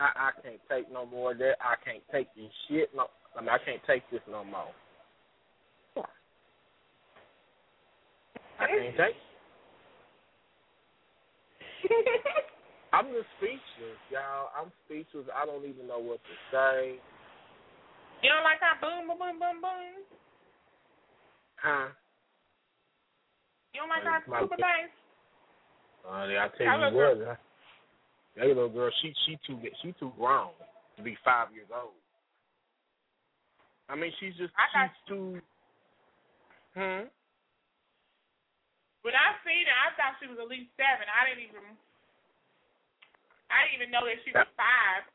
I, 0.00 0.30
I 0.30 0.30
can't 0.42 0.60
take 0.70 0.92
no 0.92 1.06
more 1.06 1.32
of 1.32 1.38
that. 1.38 1.56
I 1.60 1.74
can't 1.84 2.02
take 2.12 2.28
this 2.34 2.52
shit. 2.68 2.90
No, 2.94 3.06
I 3.36 3.40
mean 3.40 3.50
I 3.50 3.58
can't 3.58 3.82
take 3.86 4.08
this 4.10 4.22
no 4.30 4.44
more. 4.44 4.70
I 8.58 8.66
can't 8.66 8.96
take. 8.96 9.16
I'm 12.92 13.06
just 13.12 13.28
speechless, 13.38 14.00
y'all. 14.10 14.50
I'm 14.56 14.72
speechless. 14.86 15.26
I 15.34 15.46
don't 15.46 15.64
even 15.64 15.86
know 15.86 15.98
what 15.98 16.18
to 16.24 16.34
say. 16.50 16.98
You 18.22 18.30
don't 18.30 18.42
like 18.42 18.58
that 18.58 18.80
boom, 18.82 19.06
boom, 19.06 19.18
boom, 19.18 19.38
boom, 19.38 19.60
boom? 19.62 20.02
Huh? 21.62 21.94
You 23.74 23.82
don't 23.82 23.90
like 23.90 24.02
that 24.02 24.26
super 24.26 24.56
bass? 24.56 24.90
Uh, 26.02 26.26
I 26.26 26.48
tell 26.56 26.66
you 26.66 26.96
what? 26.96 27.38
That 28.36 28.46
little 28.46 28.68
girl, 28.68 28.90
she 29.02 29.14
she 29.26 29.38
too 29.46 29.58
she 29.82 29.92
too 29.98 30.12
grown 30.18 30.50
to 30.96 31.02
be 31.02 31.16
five 31.24 31.48
years 31.54 31.68
old. 31.72 31.96
I 33.88 33.96
mean, 33.96 34.12
she's 34.20 34.36
just 34.36 34.52
I 34.56 34.66
got- 34.74 34.90
she's 34.90 35.08
too. 35.08 35.40
Hmm. 36.74 37.08
When 39.02 39.14
I 39.14 39.32
seen 39.46 39.64
her, 39.64 39.78
I 39.78 39.88
thought 39.96 40.18
she 40.20 40.28
was 40.28 40.36
at 40.38 40.48
least 40.50 40.68
seven. 40.76 41.08
I 41.08 41.28
didn't 41.28 41.48
even. 41.48 41.64
I 43.48 43.64
didn't 43.64 43.80
even 43.80 43.90
know 43.90 44.04
that 44.04 44.20
she 44.24 44.32
was 44.36 44.44
five. 44.56 45.08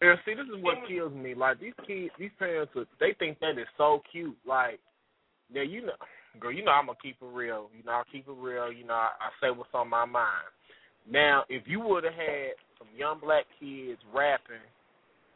And 0.00 0.18
see, 0.24 0.34
this 0.34 0.46
is 0.46 0.62
what 0.62 0.86
kills 0.86 1.12
me. 1.12 1.34
Like 1.34 1.60
these 1.60 1.74
kids, 1.86 2.10
these 2.18 2.34
parents, 2.38 2.72
they 2.98 3.14
think 3.18 3.38
that 3.40 3.58
is 3.58 3.66
so 3.76 4.02
cute. 4.10 4.36
Like, 4.46 4.78
yeah, 5.50 5.62
you 5.62 5.86
know, 5.86 5.98
girl, 6.38 6.52
you 6.52 6.64
know 6.64 6.72
I'm 6.72 6.86
gonna 6.86 6.98
keep 7.02 7.16
it 7.20 7.26
real. 7.26 7.70
You 7.76 7.82
know, 7.84 7.92
I'll 7.92 8.10
keep 8.10 8.26
it 8.26 8.34
real. 8.34 8.72
You 8.72 8.86
know, 8.86 8.94
I, 8.94 9.10
I 9.18 9.30
say 9.40 9.50
what's 9.50 9.70
on 9.74 9.88
my 9.90 10.04
mind. 10.04 10.50
Now, 11.04 11.44
if 11.48 11.64
you 11.66 11.80
would 11.80 12.04
have 12.04 12.14
had 12.14 12.56
some 12.78 12.88
young 12.96 13.20
black 13.20 13.44
kids 13.60 14.00
rapping 14.14 14.62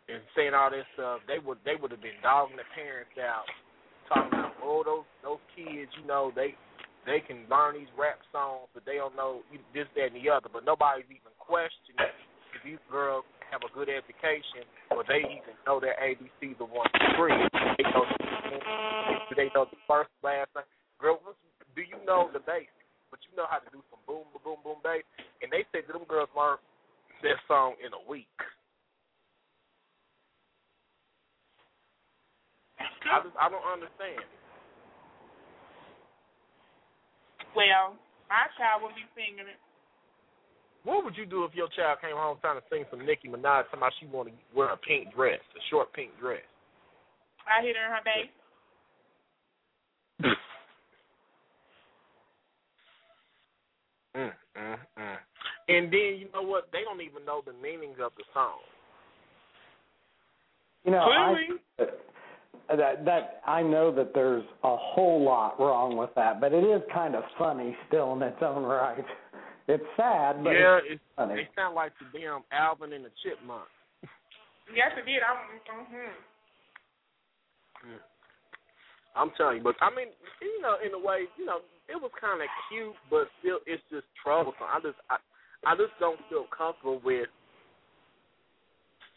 and 0.09 0.23
saying 0.37 0.55
all 0.55 0.71
this 0.71 0.87
stuff, 0.95 1.21
they 1.27 1.39
would 1.39 1.59
they 1.65 1.77
would 1.79 1.91
have 1.91 2.03
been 2.03 2.19
dogging 2.23 2.57
the 2.57 2.67
parents 2.75 3.15
out, 3.21 3.47
talking 4.09 4.33
about 4.33 4.57
oh 4.63 4.83
those 4.85 5.09
those 5.23 5.43
kids, 5.55 5.91
you 5.99 6.07
know 6.07 6.33
they 6.35 6.55
they 7.07 7.19
can 7.19 7.47
learn 7.51 7.75
these 7.75 7.91
rap 7.99 8.23
songs, 8.31 8.71
but 8.75 8.87
they 8.87 8.97
don't 8.97 9.17
know 9.17 9.43
this 9.75 9.89
that 9.97 10.15
and 10.15 10.19
the 10.19 10.31
other. 10.31 10.49
But 10.53 10.65
nobody's 10.65 11.09
even 11.11 11.35
questioning 11.39 11.99
if 12.55 12.61
these 12.63 12.83
girls 12.91 13.25
have 13.51 13.63
a 13.67 13.71
good 13.75 13.89
education 13.89 14.65
or 14.91 15.05
they 15.05 15.25
even 15.29 15.57
know 15.67 15.81
their 15.81 15.97
ABC 16.01 16.57
the 16.59 16.65
one 16.65 16.89
two 16.95 17.11
three. 17.17 17.37
They 19.37 19.49
know 19.55 19.67
the 19.67 19.81
first 19.89 20.11
last. 20.23 20.51
Girl, 21.01 21.19
do 21.75 21.83
you 21.83 21.97
know 22.07 22.31
the 22.33 22.39
basics? 22.39 22.82
But 23.13 23.21
you 23.29 23.37
know 23.37 23.45
how 23.45 23.61
to 23.61 23.69
do 23.69 23.85
some 23.93 24.01
boom 24.09 24.25
boom 24.33 24.41
boom 24.41 24.61
boom 24.65 24.81
bass. 24.81 25.05
And 25.45 25.53
they 25.53 25.69
said 25.69 25.85
that 25.85 25.93
them 25.93 26.09
girls 26.09 26.33
learned 26.33 26.65
that 27.21 27.37
song 27.45 27.77
in 27.85 27.93
a 27.93 28.03
week. 28.09 28.33
I 32.81 33.21
just 33.21 33.37
I 33.37 33.53
don't 33.53 33.69
understand. 33.69 34.25
Well, 37.53 38.01
my 38.33 38.49
child 38.57 38.81
will 38.81 38.97
be 38.97 39.05
singing 39.13 39.45
it. 39.45 39.61
What 40.89 41.05
would 41.05 41.15
you 41.15 41.29
do 41.29 41.45
if 41.45 41.53
your 41.55 41.69
child 41.77 42.01
came 42.01 42.17
home 42.17 42.41
trying 42.41 42.57
to 42.59 42.65
sing 42.73 42.89
some 42.91 43.05
Nicki 43.05 43.29
Minaj, 43.29 43.69
talking 43.69 43.79
about 43.79 43.93
she 44.01 44.07
want 44.09 44.33
to 44.33 44.35
wear 44.57 44.73
a 44.73 44.77
pink 44.81 45.15
dress, 45.15 45.39
a 45.53 45.61
short 45.71 45.93
pink 45.93 46.11
dress? 46.19 46.43
I 47.45 47.61
hit 47.63 47.77
her 47.77 47.85
in 47.87 47.93
her 47.93 48.01
bass. 48.03 48.33
Mm, 54.57 54.77
mm. 54.99 55.17
And 55.69 55.87
then 55.93 56.17
you 56.19 56.29
know 56.35 56.43
what? 56.43 56.69
They 56.73 56.83
don't 56.85 57.01
even 57.01 57.25
know 57.25 57.43
the 57.45 57.53
meanings 57.53 57.97
of 58.03 58.13
the 58.17 58.25
song. 58.35 58.59
You 60.85 60.93
know, 60.93 60.99
I, 60.99 61.35
Clearly. 61.77 61.93
that 62.77 63.05
that 63.05 63.41
I 63.47 63.63
know 63.63 63.95
that 63.95 64.13
there's 64.15 64.45
a 64.65 64.77
whole 64.77 65.23
lot 65.25 65.59
wrong 65.61 65.97
with 65.97 66.11
that, 66.17 66.41
but 66.41 66.53
it 66.53 66.65
is 66.65 66.83
kind 66.93 67.15
of 67.15 67.23
funny 67.39 67.77
still 67.89 68.13
in 68.15 68.23
its 68.23 68.39
own 68.43 68.65
right. 68.65 69.05
It's 69.69 69.85
sad, 69.97 70.43
but 70.43 70.51
yeah, 70.59 70.83
it's 70.83 70.99
it's, 70.99 71.03
funny. 71.15 71.35
they 71.39 71.49
sound 71.55 71.77
like 71.79 71.93
the 72.03 72.11
damn 72.19 72.43
Alvin 72.51 72.93
and 72.93 73.07
the 73.07 73.15
Chipmunks. 73.23 73.71
Yes, 74.75 74.91
it 74.99 75.07
did. 75.07 75.23
I'm. 75.23 75.39
Mm-hmm. 75.71 76.13
Mm. 77.95 78.03
I'm 79.15 79.31
telling 79.37 79.59
you, 79.59 79.63
but 79.63 79.77
I 79.81 79.95
mean, 79.95 80.09
you 80.41 80.61
know, 80.63 80.77
in 80.83 80.95
a 80.95 80.99
way, 80.99 81.31
you 81.39 81.47
know, 81.47 81.61
it 81.93 82.01
was 82.01 82.11
kind 82.17 82.41
of 82.41 82.49
cute, 82.73 82.97
but 83.13 83.29
still, 83.45 83.61
it's 83.69 83.85
just 83.93 84.09
troublesome. 84.25 84.65
I 84.65 84.81
just, 84.81 84.97
I, 85.13 85.21
I 85.69 85.77
just 85.77 85.93
don't 86.01 86.19
feel 86.33 86.49
comfortable 86.49 87.05
with 87.05 87.29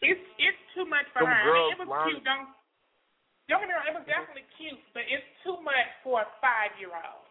It's 0.04 0.20
it's 0.36 0.62
too 0.76 0.84
much 0.84 1.08
for 1.16 1.24
Them 1.24 1.32
her. 1.32 1.40
I 1.40 1.48
girls 1.48 1.64
mean, 1.64 1.72
it 1.72 1.80
was 1.80 1.88
learn- 1.88 2.08
cute. 2.12 2.24
Don't 2.28 2.48
don't 3.48 3.62
get 3.64 3.68
me 3.70 3.74
wrong. 3.74 3.88
It 3.88 3.96
was 3.96 4.04
mm-hmm. 4.04 4.12
definitely 4.12 4.46
cute, 4.60 4.82
but 4.92 5.06
it's 5.08 5.30
too 5.46 5.56
much 5.64 5.88
for 6.04 6.20
a 6.20 6.28
five 6.44 6.76
year 6.76 6.92
old. 6.92 7.24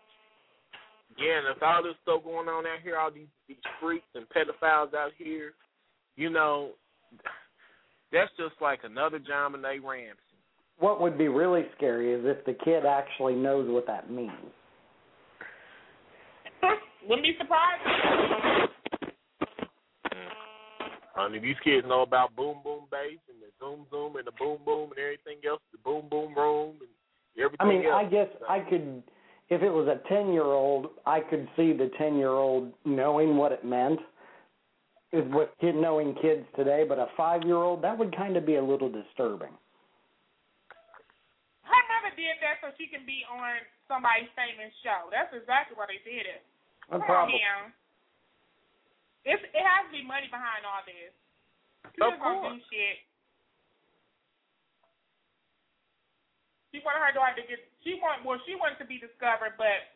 Yeah, 1.21 1.45
and 1.45 1.47
if 1.55 1.61
all 1.61 1.83
this 1.83 1.95
stuff 2.03 2.25
going 2.25 2.49
on 2.49 2.65
out 2.65 2.81
here, 2.81 2.97
all 2.97 3.13
these 3.13 3.29
these 3.47 3.61
freaks 3.79 4.09
and 4.17 4.25
pedophiles 4.33 4.97
out 4.97 5.13
here, 5.15 5.53
you 6.17 6.33
know, 6.33 6.73
that's 8.11 8.31
just 8.35 8.57
like 8.59 8.81
another 8.83 9.19
JonBenét 9.19 9.83
Ramsey. 9.83 10.19
What 10.79 10.99
would 10.99 11.17
be 11.17 11.29
really 11.29 11.63
scary 11.77 12.11
is 12.11 12.25
if 12.25 12.43
the 12.45 12.57
kid 12.65 12.83
actually 12.85 13.35
knows 13.35 13.69
what 13.69 13.87
that 13.87 14.11
means. 14.11 14.51
Wouldn't 17.07 17.23
be 17.23 17.35
surprised. 17.37 17.85
Honey, 21.15 21.39
these 21.39 21.55
kids 21.63 21.87
know 21.87 22.01
about 22.01 22.35
boom 22.35 22.57
boom 22.63 22.85
bass 22.91 23.19
and 23.29 23.39
the 23.39 23.47
zoom 23.57 23.85
zoom 23.89 24.17
and 24.17 24.27
the 24.27 24.35
boom 24.37 24.59
boom 24.65 24.91
and 24.91 24.99
everything 24.99 25.39
else, 25.47 25.61
the 25.71 25.77
boom 25.79 26.09
boom 26.11 26.35
room 26.35 26.75
and 26.81 26.91
everything 27.39 27.55
else. 27.55 27.55
I 27.59 27.65
mean, 27.65 27.85
else. 27.85 28.03
I 28.03 28.09
guess 28.09 28.27
I 28.49 28.59
could, 28.59 29.03
if 29.47 29.61
it 29.61 29.69
was 29.71 29.87
a 29.87 30.03
10 30.09 30.33
year 30.33 30.43
old, 30.43 30.87
I 31.05 31.21
could 31.21 31.47
see 31.55 31.71
the 31.71 31.89
10 31.97 32.17
year 32.17 32.35
old 32.35 32.73
knowing 32.83 33.37
what 33.37 33.53
it 33.53 33.63
meant. 33.63 33.99
Is 35.13 35.23
with 35.31 35.47
kid 35.61 35.75
knowing 35.79 36.15
kids 36.19 36.43
today, 36.57 36.83
but 36.83 36.99
a 36.99 37.07
five 37.15 37.43
year 37.47 37.63
old, 37.63 37.81
that 37.83 37.97
would 37.97 38.11
kind 38.17 38.35
of 38.35 38.43
be 38.45 38.55
a 38.55 38.63
little 38.63 38.91
disturbing. 38.91 39.55
Her 41.63 41.83
mother 41.87 42.11
did 42.17 42.35
that 42.43 42.59
so 42.59 42.75
she 42.75 42.91
can 42.91 43.05
be 43.07 43.23
on 43.31 43.63
somebody's 43.87 44.27
famous 44.35 44.75
show. 44.83 45.07
That's 45.15 45.31
exactly 45.31 45.79
why 45.79 45.87
they 45.87 46.03
did 46.03 46.27
it. 46.27 46.43
No 46.91 47.01
problem. 47.01 47.37
now. 47.41 47.73
It's, 49.25 49.41
it 49.41 49.63
has 49.65 49.89
to 49.89 49.93
be 49.93 50.05
money 50.05 50.29
behind 50.29 50.61
all 50.69 50.85
this. 50.85 51.09
She 51.97 52.01
Of 52.01 52.17
gonna 52.21 52.45
do 52.45 52.61
course. 52.61 52.65
shit. 52.69 52.97
She 56.73 56.83
wanted 56.85 57.01
her 57.01 57.15
daughter 57.15 57.39
to 57.41 57.45
get. 57.47 57.61
She 57.81 57.97
want. 58.03 58.21
Well, 58.27 58.37
she 58.45 58.53
wanted 58.59 58.77
to 58.83 58.87
be 58.89 58.99
discovered, 58.99 59.55
but 59.55 59.95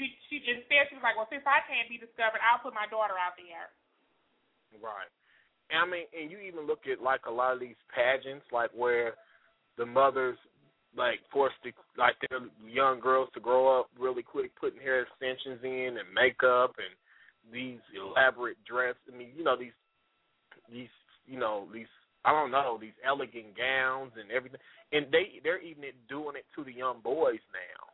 she 0.00 0.14
she 0.30 0.40
instead 0.40 0.88
she 0.88 0.96
was 0.96 1.04
like, 1.04 1.18
well, 1.18 1.28
since 1.28 1.44
I 1.44 1.60
can't 1.68 1.90
be 1.90 2.00
discovered, 2.00 2.40
I'll 2.40 2.62
put 2.62 2.72
my 2.72 2.88
daughter 2.88 3.18
out 3.18 3.36
there. 3.36 3.68
Right. 4.80 5.10
And 5.70 5.78
I 5.82 5.86
mean, 5.86 6.06
and 6.16 6.30
you 6.32 6.38
even 6.40 6.64
look 6.66 6.88
at 6.88 7.02
like 7.02 7.26
a 7.28 7.34
lot 7.34 7.52
of 7.52 7.60
these 7.60 7.78
pageants, 7.92 8.46
like 8.50 8.70
where 8.72 9.14
the 9.76 9.84
mothers 9.84 10.38
like 10.96 11.20
force 11.32 11.52
the 11.64 11.72
like 11.96 12.14
their 12.28 12.40
young 12.66 13.00
girls 13.00 13.28
to 13.34 13.40
grow 13.40 13.80
up 13.80 13.88
really 13.98 14.22
quick, 14.22 14.50
putting 14.58 14.80
hair 14.80 15.02
extensions 15.02 15.60
in 15.62 15.96
and 15.98 16.08
makeup 16.14 16.74
and 16.78 16.94
these 17.52 17.80
elaborate 17.96 18.56
dress. 18.64 18.94
I 19.12 19.16
mean, 19.16 19.28
you 19.36 19.44
know 19.44 19.56
these 19.56 19.76
these 20.72 20.88
you 21.26 21.38
know 21.38 21.66
these 21.72 21.86
I 22.24 22.32
don't 22.32 22.50
know 22.50 22.78
these 22.80 22.96
elegant 23.06 23.56
gowns 23.56 24.12
and 24.20 24.30
everything, 24.30 24.60
and 24.92 25.06
they 25.12 25.40
they're 25.42 25.62
even 25.62 25.84
doing 26.08 26.36
it 26.36 26.44
to 26.56 26.64
the 26.64 26.72
young 26.72 27.00
boys 27.02 27.40
now. 27.52 27.88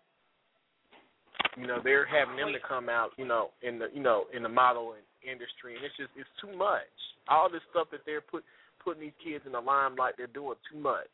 You 1.57 1.69
know, 1.69 1.79
they're 1.85 2.07
having 2.07 2.35
them 2.37 2.51
to 2.53 2.59
come 2.66 2.89
out, 2.89 3.11
you 3.16 3.27
know, 3.27 3.51
in 3.62 3.79
the 3.79 3.87
you 3.93 4.03
know 4.03 4.25
in 4.35 4.43
the 4.43 4.49
modeling 4.49 5.07
industry, 5.23 5.77
and 5.77 5.85
it's 5.85 5.97
just 5.97 6.11
it's 6.16 6.29
too 6.41 6.57
much. 6.57 6.91
All 7.29 7.51
this 7.51 7.62
stuff 7.71 7.89
that 7.93 8.01
they're 8.07 8.21
put 8.21 8.45
putting 8.83 9.03
these 9.03 9.19
kids 9.23 9.45
in 9.47 9.53
the 9.53 9.61
limelight, 9.61 10.15
they're 10.16 10.27
doing 10.27 10.57
too 10.71 10.79
much. 10.79 11.11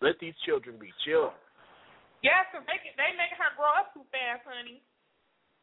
Let 0.00 0.18
these 0.22 0.34
children 0.46 0.78
be 0.78 0.92
children. 1.04 1.34
Yes, 2.22 2.46
'cause 2.50 2.64
they 2.66 2.78
they 2.98 3.10
making 3.14 3.38
her 3.38 3.54
grow 3.56 3.70
up 3.78 3.94
too 3.94 4.06
fast, 4.10 4.42
honey. 4.46 4.82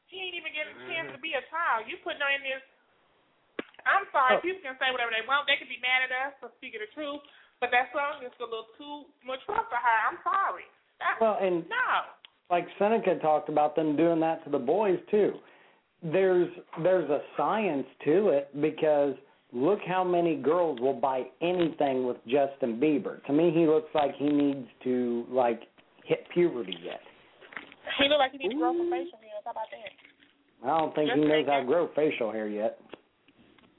She 0.09 0.19
ain't 0.21 0.35
even 0.35 0.53
getting 0.53 0.75
a 0.75 0.85
chance 0.87 1.07
to 1.11 1.17
mm-hmm. 1.17 1.21
be 1.21 1.33
a 1.33 1.43
child. 1.51 1.87
You 1.87 1.97
putting 2.03 2.21
her 2.21 2.29
in 2.31 2.43
this. 2.43 2.63
I'm 3.85 4.05
sorry, 4.11 4.37
Oh. 4.37 4.41
people 4.41 4.61
can 4.61 4.77
say 4.79 4.91
whatever 4.91 5.11
they 5.11 5.21
want. 5.27 5.47
They 5.47 5.57
can 5.57 5.67
be 5.67 5.77
mad 5.77 6.03
at 6.09 6.11
us 6.11 6.33
for 6.39 6.49
speaking 6.57 6.79
the 6.81 6.87
truth, 6.87 7.21
but 7.59 7.71
that 7.71 7.91
song 7.93 8.23
is 8.23 8.33
a 8.39 8.43
little 8.43 8.69
too 8.77 9.05
much 9.23 9.43
for 9.45 9.55
her. 9.55 9.99
I'm 10.07 10.17
sorry. 10.23 10.65
That's, 10.99 11.19
Well, 11.21 11.37
and 11.41 11.67
no. 11.69 12.05
like 12.49 12.67
Seneca 12.79 13.15
talked 13.19 13.49
about 13.49 13.75
them 13.75 13.95
doing 13.95 14.19
that 14.21 14.43
to 14.45 14.49
the 14.49 14.59
boys 14.59 14.99
too. 15.11 15.39
There's 16.01 16.49
there's 16.79 17.09
a 17.09 17.21
science 17.35 17.87
to 18.05 18.29
it 18.29 18.49
because 18.61 19.15
look 19.55 19.79
how 19.87 20.03
many 20.03 20.35
girls 20.35 20.79
will 20.81 20.93
buy 20.93 21.23
anything 21.41 22.05
with 22.05 22.17
Justin 22.25 22.77
Bieber. 22.79 23.23
To 23.25 23.33
me, 23.33 23.51
he 23.55 23.65
looks 23.65 23.89
like 23.95 24.13
he 24.17 24.27
needs 24.27 24.67
to 24.83 25.25
like 25.29 25.61
hit 26.03 26.27
puberty 26.33 26.77
yet. 26.83 26.99
He 27.97 28.09
look 28.09 28.19
like 28.19 28.33
he 28.33 28.37
needs 28.37 28.53
to 28.53 28.59
grow 28.59 28.73
some 28.73 28.91
facial 28.91 29.17
hair. 29.17 29.39
How 29.45 29.51
about 29.51 29.67
that? 29.71 30.67
I 30.67 30.77
don't 30.77 30.93
think 30.93 31.09
he 31.09 31.15
Justin 31.15 31.29
knows 31.29 31.45
how 31.47 31.59
to 31.61 31.65
grow 31.65 31.89
facial 31.95 32.31
hair 32.31 32.47
yet. 32.47 32.79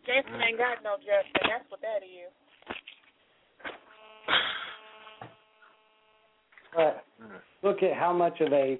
Jason 0.07 0.41
ain't 0.41 0.57
got 0.57 0.83
no 0.83 0.97
Justin. 0.97 1.43
That's 1.43 1.69
what 1.69 1.81
that 1.83 2.03
is. 2.03 2.33
But 6.75 7.05
look 7.63 7.83
at 7.83 7.97
how 7.97 8.13
much 8.13 8.41
of 8.41 8.53
a 8.53 8.79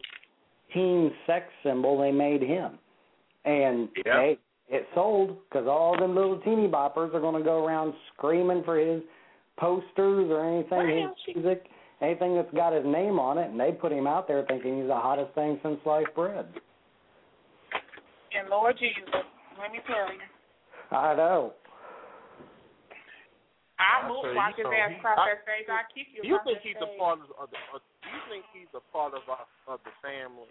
teen 0.73 1.11
sex 1.27 1.47
symbol 1.63 1.99
they 2.01 2.13
made 2.13 2.43
him, 2.43 2.79
and 3.45 3.89
Yeah. 4.05 4.21
hey, 4.21 4.39
it 4.69 4.87
sold 4.95 5.37
because 5.49 5.67
all 5.69 5.97
them 5.99 6.15
little 6.15 6.39
teeny 6.41 6.67
boppers 6.67 7.15
are 7.15 7.21
going 7.21 7.37
to 7.37 7.45
go 7.45 7.65
around 7.65 7.95
screaming 8.15 8.63
for 8.65 8.79
his 8.79 9.03
posters 9.59 10.29
or 10.31 10.45
anything, 10.45 11.09
his 11.09 11.35
music, 11.37 11.67
anything 12.03 12.35
that's 12.35 12.53
got 12.55 12.73
his 12.73 12.85
name 12.85 13.19
on 13.19 13.39
it, 13.39 13.49
and 13.51 13.59
they 13.59 13.73
put 13.73 13.93
him 13.93 14.07
out 14.07 14.27
there 14.27 14.45
thinking 14.49 14.79
he's 14.79 14.89
the 14.89 14.95
hottest 14.95 15.33
thing 15.35 15.59
since 15.63 15.79
sliced 15.83 16.13
bread. 16.15 16.47
And 18.37 18.51
Lord 18.51 18.77
Jesus, 18.79 19.09
let 19.59 19.73
me 19.73 19.79
tell 19.87 20.13
you, 20.13 20.21
I 20.91 21.15
know. 21.17 21.55
I 23.79 24.03
So 24.03 24.09
move 24.09 24.33
you- 24.33 24.37
watch 24.37 24.57
his 24.57 24.67
ass 24.67 24.91
he- 24.91 24.97
across 24.97 25.19
I- 25.19 25.29
that 25.35 25.43
stage. 25.45 25.69
I 25.69 25.83
keep 25.93 26.09
you. 26.13 26.23
Do 26.23 26.29
you 26.29 26.39
think 26.45 26.61
he's 26.61 26.77
a 26.81 26.87
part 26.99 27.21
of, 27.21 27.31
of 27.39 27.51
the? 27.51 27.59
Of, 27.77 27.83
do 28.03 28.09
you 28.09 28.21
think 28.29 28.45
he's 28.53 28.73
a 28.75 28.81
part 28.93 29.13
of 29.15 29.23
our, 29.29 29.47
of 29.69 29.81
the 29.85 29.93
family? 30.01 30.49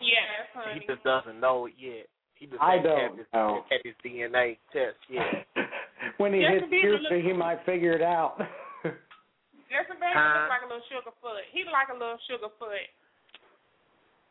Yes, 0.00 0.48
honey. 0.54 0.80
He 0.80 0.86
just 0.86 1.02
doesn't 1.04 1.38
know 1.40 1.66
it 1.66 1.74
yet. 1.76 2.06
He 2.38 2.46
just 2.46 2.62
I 2.62 2.78
don't 2.78 3.00
had 3.00 3.18
his, 3.18 3.26
know. 3.34 3.64
had 3.70 3.80
his 3.84 3.94
DNA 4.04 4.58
test 4.72 4.96
yet. 5.10 5.46
when 6.18 6.32
he 6.32 6.40
Justin 6.40 6.70
hits 6.70 6.72
Bieber 6.72 6.98
puberty, 7.02 7.26
he 7.26 7.32
might 7.32 7.64
figure 7.66 7.92
it 7.92 8.02
out. 8.02 8.38
Justin 9.68 9.98
Bieber 10.00 10.14
Huh? 10.14 10.46
looks 10.46 10.54
like 10.54 10.62
a 10.64 10.70
little 10.70 10.86
sugar 10.88 11.14
foot. 11.20 11.42
He 11.52 11.64
look 11.64 11.74
like 11.74 11.90
a 11.90 11.98
little 11.98 12.18
sugar 12.30 12.48
foot. 12.58 12.86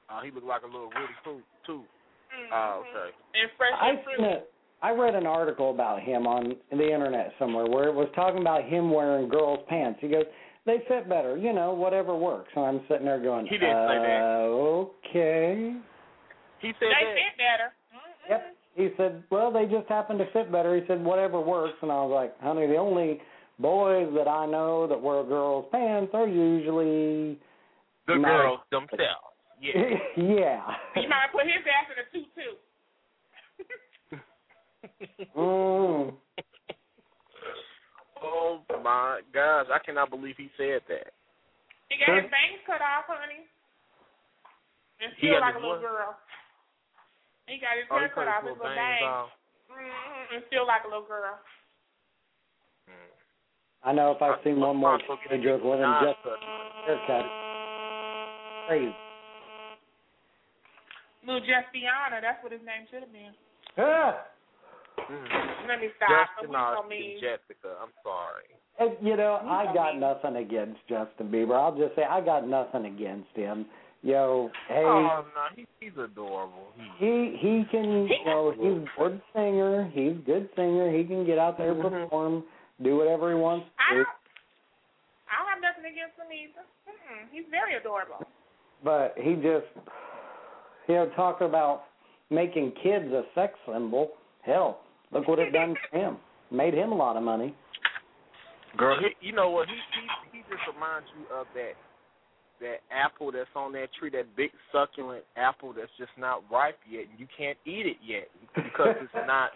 Uh, 0.10 0.22
he 0.24 0.32
looked 0.32 0.48
like 0.48 0.64
a 0.64 0.66
little 0.66 0.88
Woody 0.88 1.16
Fruit 1.24 1.44
too. 1.66 1.84
Mm-hmm. 2.32 2.54
Oh, 2.54 2.84
okay. 2.88 3.12
And 3.36 3.50
fresh 3.58 3.76
I 3.76 3.90
and 3.90 4.00
seen 4.08 4.26
a, 4.26 4.36
I 4.82 4.92
read 4.92 5.16
an 5.16 5.26
article 5.28 5.72
about 5.72 6.02
him 6.02 6.28
on 6.28 6.56
the 6.72 6.88
internet 6.94 7.34
somewhere 7.40 7.66
where 7.68 7.90
it 7.90 7.96
was 7.96 8.08
talking 8.16 8.40
about 8.42 8.64
him 8.64 8.92
wearing 8.92 9.28
girls' 9.28 9.60
pants. 9.68 10.00
He 10.02 10.08
goes, 10.08 10.26
"They 10.66 10.80
fit 10.88 11.10
better, 11.10 11.36
you 11.38 11.52
know, 11.52 11.74
whatever 11.74 12.16
works." 12.16 12.52
And 12.56 12.64
I'm 12.66 12.82
sitting 12.88 13.06
there 13.06 13.20
going, 13.20 13.48
He 13.48 13.58
didn't 13.58 13.88
say 13.88 14.00
that. 14.00 14.22
uh, 14.24 14.88
Okay. 15.12 15.76
He 16.60 16.70
said 16.80 16.88
They 16.90 17.06
that. 17.06 17.16
fit 17.16 17.34
better. 17.38 17.70
Yep. 18.78 18.92
He 18.92 18.96
said, 18.98 19.24
"Well, 19.30 19.52
they 19.52 19.66
just 19.66 19.88
happen 19.90 20.18
to 20.20 20.26
fit 20.32 20.52
better." 20.52 20.76
He 20.76 20.86
said, 20.88 21.04
"Whatever 21.04 21.40
works." 21.42 21.78
And 21.82 21.92
I 21.92 21.96
was 22.04 22.12
like, 22.12 22.40
"Honey, 22.42 22.68
the 22.68 22.78
only 22.78 23.22
boys 23.60 24.14
that 24.16 24.28
I 24.28 24.46
know 24.46 24.88
that 24.88 25.02
wear 25.02 25.24
girls' 25.24 25.66
pants 25.72 26.12
are 26.14 26.28
usually 26.28 27.40
The 28.08 28.16
nice." 28.16 28.32
girls 28.32 28.60
themselves. 28.72 29.00
Yeah. 29.60 29.74
yeah. 30.16 30.62
He 30.94 31.08
might 31.08 31.32
put 31.32 31.46
his 31.48 31.66
ass 31.66 31.90
in 31.90 31.98
a 31.98 32.06
tutu. 32.14 32.54
mm. 35.36 36.14
oh 38.22 38.62
my 38.84 39.22
gosh, 39.34 39.66
I 39.74 39.80
cannot 39.84 40.12
believe 40.12 40.36
he 40.38 40.52
said 40.58 40.82
that. 40.90 41.12
He 41.90 41.98
got 41.98 42.22
his 42.22 42.30
bangs 42.30 42.62
cut 42.68 42.82
off, 42.86 43.06
honey. 43.08 43.48
And 45.02 45.12
He 45.18 45.28
still 45.28 45.42
like 45.42 45.56
a 45.56 45.58
little 45.58 45.72
what? 45.72 45.82
girl. 45.82 46.18
He 47.48 47.58
got 47.58 47.80
his 47.80 47.88
Oh, 47.90 47.96
he 47.96 48.06
hair 48.06 48.10
cut 48.14 48.28
cut 48.28 48.28
off, 48.28 48.44
his 48.44 48.52
little 48.54 48.68
little 48.68 48.76
bangs 48.76 49.00
bangs. 49.02 49.08
off. 49.08 49.30
Mm-hmm. 49.72 50.36
And 50.36 50.44
still 50.52 50.68
like 50.68 50.84
a 50.84 50.90
little 50.92 51.08
girl. 51.08 51.40
I 53.84 53.94
know 53.94 54.12
if 54.12 54.22
I 54.22 54.36
seen 54.44 54.60
one 54.60 54.76
more 54.76 54.98
Michael 54.98 55.18
teenager 55.30 55.56
with 55.58 55.80
him 55.80 55.88
Nah, 55.88 56.04
just 56.04 56.20
cut. 56.24 56.40
haircut, 56.86 57.26
crazy. 58.68 58.96
Little 61.26 61.42
Justiana, 61.42 62.20
that's 62.22 62.42
what 62.44 62.52
his 62.52 62.62
name 62.66 62.88
should 62.92 63.04
have 63.04 63.12
been. 63.14 63.32
Mm. 63.78 65.68
Let 65.68 65.80
me 65.80 65.88
stop. 65.96 66.10
Justin 66.10 66.50
we 66.50 66.56
Austin. 66.56 67.20
Jessica. 67.22 67.76
I'm 67.80 67.94
sorry. 68.04 68.50
And, 68.80 68.96
you 69.06 69.16
know, 69.16 69.40
We 69.44 69.50
I 69.50 69.66
so 69.68 69.74
got 69.74 69.92
mean. 69.94 70.02
nothing 70.02 70.36
against 70.38 70.80
Justin 70.90 71.28
Bieber. 71.32 71.56
I'll 71.56 71.78
just 71.78 71.96
say 71.96 72.04
I 72.04 72.20
got 72.22 72.48
nothing 72.48 72.86
against 72.86 73.30
him. 73.36 73.66
Yo, 74.04 74.50
hey, 74.70 74.84
Oh 74.86 75.26
no, 75.36 75.44
he, 75.56 75.66
he's 75.80 75.92
adorable. 75.98 76.68
He, 76.98 77.36
he 77.38 77.38
he 77.42 77.64
can, 77.72 78.08
you 78.08 78.26
know, 78.26 78.52
he's 78.56 78.84
a 78.84 79.00
good 79.00 79.22
singer. 79.34 79.90
He's 79.94 80.12
a 80.12 80.24
good 80.26 80.50
singer. 80.56 80.96
He 80.96 81.04
can 81.04 81.26
get 81.26 81.38
out 81.40 81.58
there 81.58 81.72
and 81.72 81.82
Mhm. 81.82 82.04
perform, 82.04 82.44
do 82.84 82.96
whatever 82.98 83.30
he 83.30 83.36
wants 83.36 83.66
I 83.80 83.94
to. 83.94 84.00
do. 84.00 84.04
don't, 84.04 84.16
I 85.28 85.36
don't 85.40 85.50
have 85.50 85.62
nothing 85.62 85.92
against 85.92 86.16
him 86.18 86.32
either. 86.32 86.64
Mm-mm. 86.88 87.28
He's 87.32 87.46
very 87.50 87.76
adorable. 87.76 88.26
But 88.84 89.14
he 89.18 89.34
just, 89.36 89.66
you 90.88 90.96
know, 90.96 91.10
talk 91.16 91.42
about 91.42 91.86
making 92.30 92.74
kids 92.84 93.12
a 93.12 93.24
sex 93.34 93.58
symbol. 93.66 94.12
Hell, 94.44 94.82
look 95.12 95.28
what 95.28 95.40
it 95.40 95.52
done 95.52 95.76
for 95.90 95.98
him. 95.98 96.18
Made 96.52 96.76
him 96.76 96.92
a 96.92 96.96
lot 96.96 97.18
of 97.18 97.24
money. 97.24 97.54
Girl, 98.78 98.96
he, 99.00 99.28
you 99.28 99.34
know 99.34 99.50
what? 99.50 99.68
He 99.68 99.74
he 99.74 100.38
he 100.38 100.44
just 100.50 100.62
reminds 100.72 101.08
you 101.18 101.26
of 101.36 101.48
that 101.56 101.74
that 102.60 102.82
apple 102.90 103.32
that's 103.32 103.52
on 103.56 103.72
that 103.74 103.90
tree, 104.00 104.10
that 104.12 104.36
big 104.36 104.50
succulent 104.72 105.24
apple 105.38 105.74
that's 105.74 105.92
just 105.98 106.12
not 106.18 106.44
ripe 106.52 106.78
yet, 106.90 107.06
and 107.10 107.20
you 107.20 107.28
can't 107.38 107.58
eat 107.66 107.86
it 107.86 107.98
yet 108.02 108.28
because 108.56 108.98
it's 109.02 109.14
not 109.30 109.52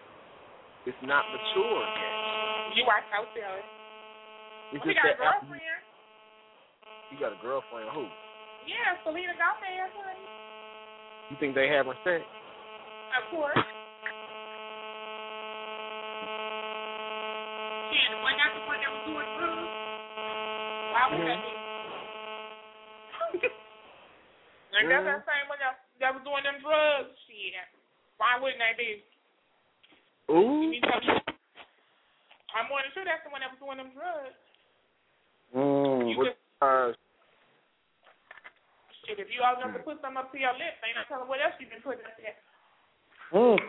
it's 0.86 0.98
not 1.06 1.26
mature 1.30 1.82
yet. 1.82 2.78
You 2.78 2.84
watch 2.90 3.06
out 3.14 3.30
there. 3.38 3.62
It's 4.74 4.82
We 4.86 4.94
just 4.94 4.98
got 4.98 5.14
a 5.14 5.18
that 5.18 5.22
apple. 5.22 5.54
girlfriend. 5.54 5.82
You 7.12 7.18
got 7.20 7.32
a 7.36 7.40
girlfriend? 7.44 7.90
Who? 7.94 8.08
Yeah, 8.66 8.98
Selena 9.04 9.34
Gomez, 9.36 9.92
honey. 9.94 10.26
You 11.30 11.36
think 11.40 11.56
they 11.56 11.68
having 11.68 11.94
sex? 12.04 12.22
Of 12.22 13.24
course. 13.30 13.58
Shit, 17.92 18.18
when 18.24 18.34
that's 18.40 18.56
the 18.56 18.64
one 18.66 18.80
that 18.80 18.90
was 18.90 19.04
doing 19.06 19.30
drugs. 19.38 19.70
Why 20.92 21.04
would 21.12 21.24
that 21.28 21.40
mm-hmm. 21.40 21.56
be? 21.56 21.61
And 23.32 24.88
that's 24.88 25.06
that 25.08 25.24
same 25.28 25.48
one 25.48 25.60
that, 25.62 25.86
that 26.00 26.12
was 26.16 26.24
doing 26.24 26.44
them 26.44 26.60
drugs. 26.64 27.12
Shit. 27.28 27.56
Why 28.18 28.38
wouldn't 28.38 28.62
they 28.62 28.76
be? 28.78 28.90
Ooh. 30.32 30.68
You 30.68 30.78
need 30.78 30.84
to 30.84 30.92
tell 30.92 31.02
me. 31.02 31.18
I'm 32.52 32.68
more 32.68 32.84
than 32.84 32.92
sure 32.92 33.08
that's 33.08 33.24
the 33.24 33.32
one 33.32 33.42
that 33.42 33.52
was 33.52 33.62
doing 33.64 33.80
them 33.80 33.92
drugs. 33.96 34.36
Mm. 35.56 36.12
You 36.12 36.16
just 36.24 36.40
Uh, 36.62 36.92
shit. 39.08 39.20
If 39.20 39.32
you 39.34 39.42
all 39.42 39.58
know 39.60 39.72
to 39.72 39.82
put 39.84 40.00
something 40.04 40.20
up 40.20 40.32
to 40.32 40.38
your 40.40 40.54
lips, 40.56 40.80
ain't 40.84 40.96
no 41.00 41.04
telling 41.08 41.28
what 41.28 41.42
else 41.42 41.56
you've 41.60 41.72
been 41.72 41.84
putting 41.84 42.06
up 42.06 42.16
there. 42.20 42.38
Mm. 43.32 43.60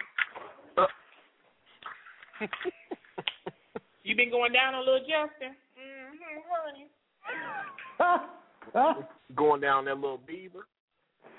You 4.03 4.17
been 4.17 4.31
going 4.31 4.53
down 4.53 4.75
on 4.75 4.85
little 4.85 5.07
Justin. 5.07 5.55
Mm-hmm, 5.79 6.43
honey. 6.51 6.91
going 9.37 9.61
down 9.61 9.85
that 9.87 9.97
little 9.97 10.21
beaver, 10.27 10.67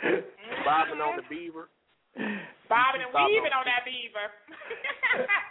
bobbing 0.66 1.02
on 1.02 1.18
the 1.18 1.24
beaver. 1.30 1.70
Bobbing 2.70 3.02
and 3.02 3.10
Stop 3.12 3.28
weaving 3.28 3.52
on- 3.54 3.60
on 3.60 3.66
that 3.66 3.84
beaver. 3.86 4.30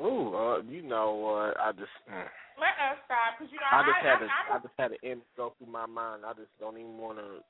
Ooh, 0.00 0.34
uh, 0.36 0.60
you 0.68 0.82
know 0.82 1.14
what? 1.14 1.58
I 1.58 1.72
just, 1.72 1.88
mm. 2.10 2.26
Let 2.58 2.76
us 2.90 2.98
stop, 3.04 3.38
cause 3.38 3.48
you 3.50 3.56
know 3.58 3.68
I 3.70 3.80
I, 3.80 3.84
just 3.84 4.00
had 4.02 4.18
I, 4.20 4.24
a, 4.24 4.28
I, 4.28 4.56
I 4.56 4.58
just 4.60 4.74
had 4.78 4.90
an 4.92 4.98
image 5.02 5.24
go 5.36 5.52
through 5.58 5.72
my 5.72 5.86
mind. 5.86 6.22
I 6.26 6.32
just 6.32 6.48
don't 6.60 6.76
even 6.78 6.96
want 6.98 7.18
to 7.18 7.40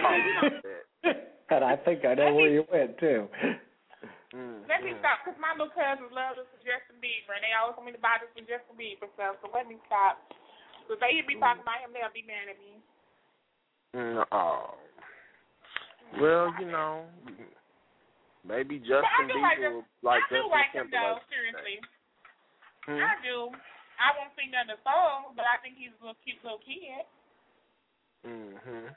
talk 0.00 0.20
about 0.38 0.62
that. 0.62 1.16
and 1.50 1.64
I 1.64 1.76
think 1.76 2.04
I 2.04 2.14
know 2.14 2.34
where 2.34 2.50
you 2.50 2.64
went 2.72 2.98
too. 2.98 3.28
Mm, 4.34 4.66
Let 4.66 4.82
me 4.82 4.90
mm. 4.90 4.98
stop, 4.98 5.22
cause 5.22 5.38
my 5.38 5.54
little 5.54 5.70
cousins 5.70 6.10
love 6.10 6.34
this 6.34 6.50
Justin 6.66 6.98
Bieber, 6.98 7.38
and 7.38 7.44
they 7.46 7.54
always 7.54 7.78
want 7.78 7.86
me 7.86 7.94
to 7.94 8.02
buy 8.02 8.18
this 8.18 8.34
Justin 8.34 8.74
Bieber 8.74 9.06
stuff. 9.14 9.38
So 9.38 9.46
let 9.54 9.70
me 9.70 9.78
stop. 9.86 10.18
Cause 10.90 10.98
they 10.98 11.14
hear 11.14 11.24
me 11.24 11.38
talking 11.38 11.62
about 11.62 11.80
him, 11.80 11.94
they'll 11.94 12.10
be 12.10 12.26
mad 12.26 12.50
at 12.50 12.58
me. 12.58 12.72
Mm, 13.94 14.26
oh. 14.34 14.74
Well, 16.18 16.50
you 16.58 16.66
know, 16.66 17.06
maybe 18.42 18.82
Justin 18.82 19.30
like 19.30 19.30
Bieber 19.30 19.62
him. 19.62 19.72
will 19.78 19.86
like 20.02 20.26
I 20.26 20.34
do 20.34 20.42
like 20.50 20.74
him 20.74 20.90
though. 20.90 21.22
Seriously, 21.30 21.78
Hmm? 22.90 23.00
I 23.00 23.16
do. 23.24 23.48
I 23.96 24.12
won't 24.18 24.34
sing 24.36 24.50
none 24.50 24.68
of 24.68 24.76
the 24.76 24.82
songs, 24.84 25.32
but 25.38 25.46
I 25.46 25.56
think 25.62 25.78
he's 25.78 25.94
a 25.96 26.00
little 26.02 26.18
cute 26.26 26.42
little 26.42 26.60
kid. 26.60 27.06
Mhm. 28.26 28.90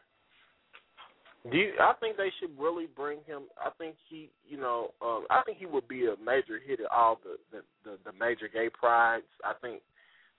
Do 1.52 1.58
you, 1.58 1.74
I 1.80 1.94
think 2.00 2.18
they 2.18 2.32
should 2.40 2.52
really 2.60 2.88
bring 2.96 3.20
him? 3.26 3.44
I 3.64 3.70
think 3.78 3.96
he, 4.10 4.30
you 4.48 4.58
know, 4.58 4.92
um, 5.02 5.26
I 5.30 5.42
think 5.46 5.58
he 5.58 5.66
would 5.66 5.88
be 5.88 6.06
a 6.06 6.16
major 6.24 6.60
hit 6.66 6.80
at 6.80 6.92
all 6.92 7.20
the 7.24 7.38
the 7.52 7.64
the, 7.84 8.12
the 8.12 8.18
major 8.18 8.48
gay 8.52 8.70
prides. 8.70 9.26
I 9.44 9.54
think 9.62 9.82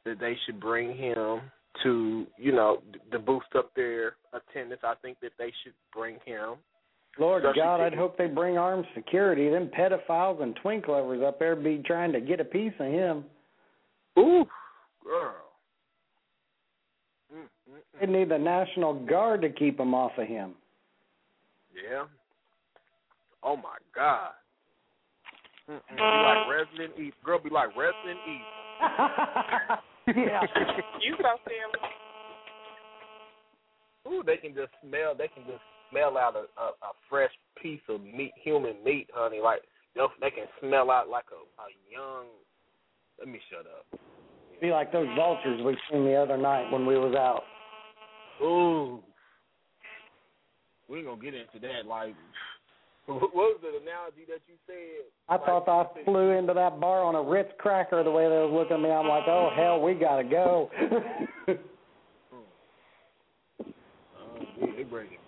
that 0.04 0.20
they 0.20 0.36
should 0.44 0.60
bring 0.60 0.96
him 0.96 1.40
to, 1.82 2.26
you 2.36 2.52
know, 2.52 2.82
to 3.12 3.18
boost 3.18 3.48
up 3.56 3.72
their 3.74 4.14
attendance. 4.32 4.80
I 4.84 4.94
think 5.02 5.18
that 5.20 5.32
they 5.38 5.52
should 5.62 5.74
bring 5.92 6.16
him. 6.24 6.54
Lord 7.18 7.44
Especially 7.44 7.62
God, 7.62 7.80
I'd 7.80 7.94
hope 7.94 8.16
they 8.16 8.26
bring 8.26 8.58
armed 8.58 8.86
security. 8.94 9.50
Them 9.50 9.70
pedophiles 9.76 10.42
and 10.42 10.56
twink 10.62 10.86
lovers 10.88 11.22
up 11.26 11.38
there 11.38 11.56
be 11.56 11.82
trying 11.84 12.12
to 12.12 12.20
get 12.20 12.40
a 12.40 12.44
piece 12.44 12.72
of 12.78 12.86
him. 12.86 13.24
Ooh, 14.18 14.44
girl. 15.02 15.34
Mm, 17.34 17.40
mm, 17.40 17.74
mm. 17.74 18.00
They 18.00 18.06
need 18.06 18.28
the 18.28 18.38
National 18.38 18.94
Guard 18.94 19.42
to 19.42 19.50
keep 19.50 19.78
them 19.78 19.94
off 19.94 20.12
of 20.16 20.28
him. 20.28 20.54
Yeah. 21.82 22.04
Oh 23.42 23.56
my 23.56 23.76
God. 23.94 24.32
Mm-mm. 25.70 25.96
Be 25.96 26.02
like 26.02 26.48
Resident 26.48 26.92
Evil. 26.98 27.18
Girl, 27.24 27.38
be 27.42 27.50
like 27.50 27.68
Resident 27.76 28.18
Evil. 28.26 28.46
yeah. 30.24 30.40
You 31.02 31.14
so 31.18 31.36
silly. 31.44 31.88
Ooh, 34.08 34.22
they 34.24 34.36
can 34.38 34.54
just 34.54 34.72
smell. 34.86 35.14
They 35.16 35.28
can 35.28 35.44
just 35.44 35.60
smell 35.90 36.16
out 36.16 36.34
a, 36.36 36.46
a, 36.60 36.66
a 36.68 36.92
fresh 37.10 37.30
piece 37.62 37.80
of 37.88 38.00
meat, 38.02 38.32
human 38.42 38.82
meat, 38.84 39.08
honey. 39.14 39.40
Like 39.42 39.60
they'll- 39.94 40.08
they 40.20 40.30
can 40.30 40.46
smell 40.60 40.90
out 40.90 41.08
like 41.08 41.26
a, 41.32 41.36
a 41.62 41.68
young. 41.92 42.26
Let 43.18 43.28
me 43.28 43.38
shut 43.50 43.66
up. 43.66 44.00
Be 44.60 44.70
like 44.70 44.90
those 44.92 45.08
vultures 45.16 45.60
we 45.64 45.76
seen 45.90 46.04
the 46.04 46.14
other 46.16 46.36
night 46.36 46.70
when 46.72 46.86
we 46.86 46.96
was 46.98 47.14
out. 47.14 47.42
Ooh, 48.44 49.02
we 50.88 50.98
ain't 50.98 51.06
gonna 51.06 51.20
get 51.20 51.34
into 51.34 51.58
that. 51.60 51.86
Like, 51.86 52.14
what 53.06 53.34
was 53.34 53.58
the 53.62 53.68
analogy 53.68 54.24
that 54.28 54.40
you 54.46 54.54
said? 54.66 55.04
I 55.28 55.38
thought 55.38 55.68
I 55.68 56.04
flew 56.04 56.30
into 56.30 56.54
that 56.54 56.80
bar 56.80 57.02
on 57.02 57.14
a 57.14 57.22
Ritz 57.22 57.50
cracker 57.58 58.02
the 58.02 58.10
way 58.10 58.24
they 58.24 58.36
was 58.36 58.52
looking 58.52 58.76
at 58.76 58.82
me. 58.82 58.90
I'm 58.90 59.08
like, 59.08 59.24
oh 59.26 59.50
hell, 59.54 59.80
we 59.80 59.94
gotta 59.94 60.24
go. 60.24 60.70
Uh, 60.78 61.54
they, 64.60 64.66
they 64.76 64.84
ready. 64.84 65.18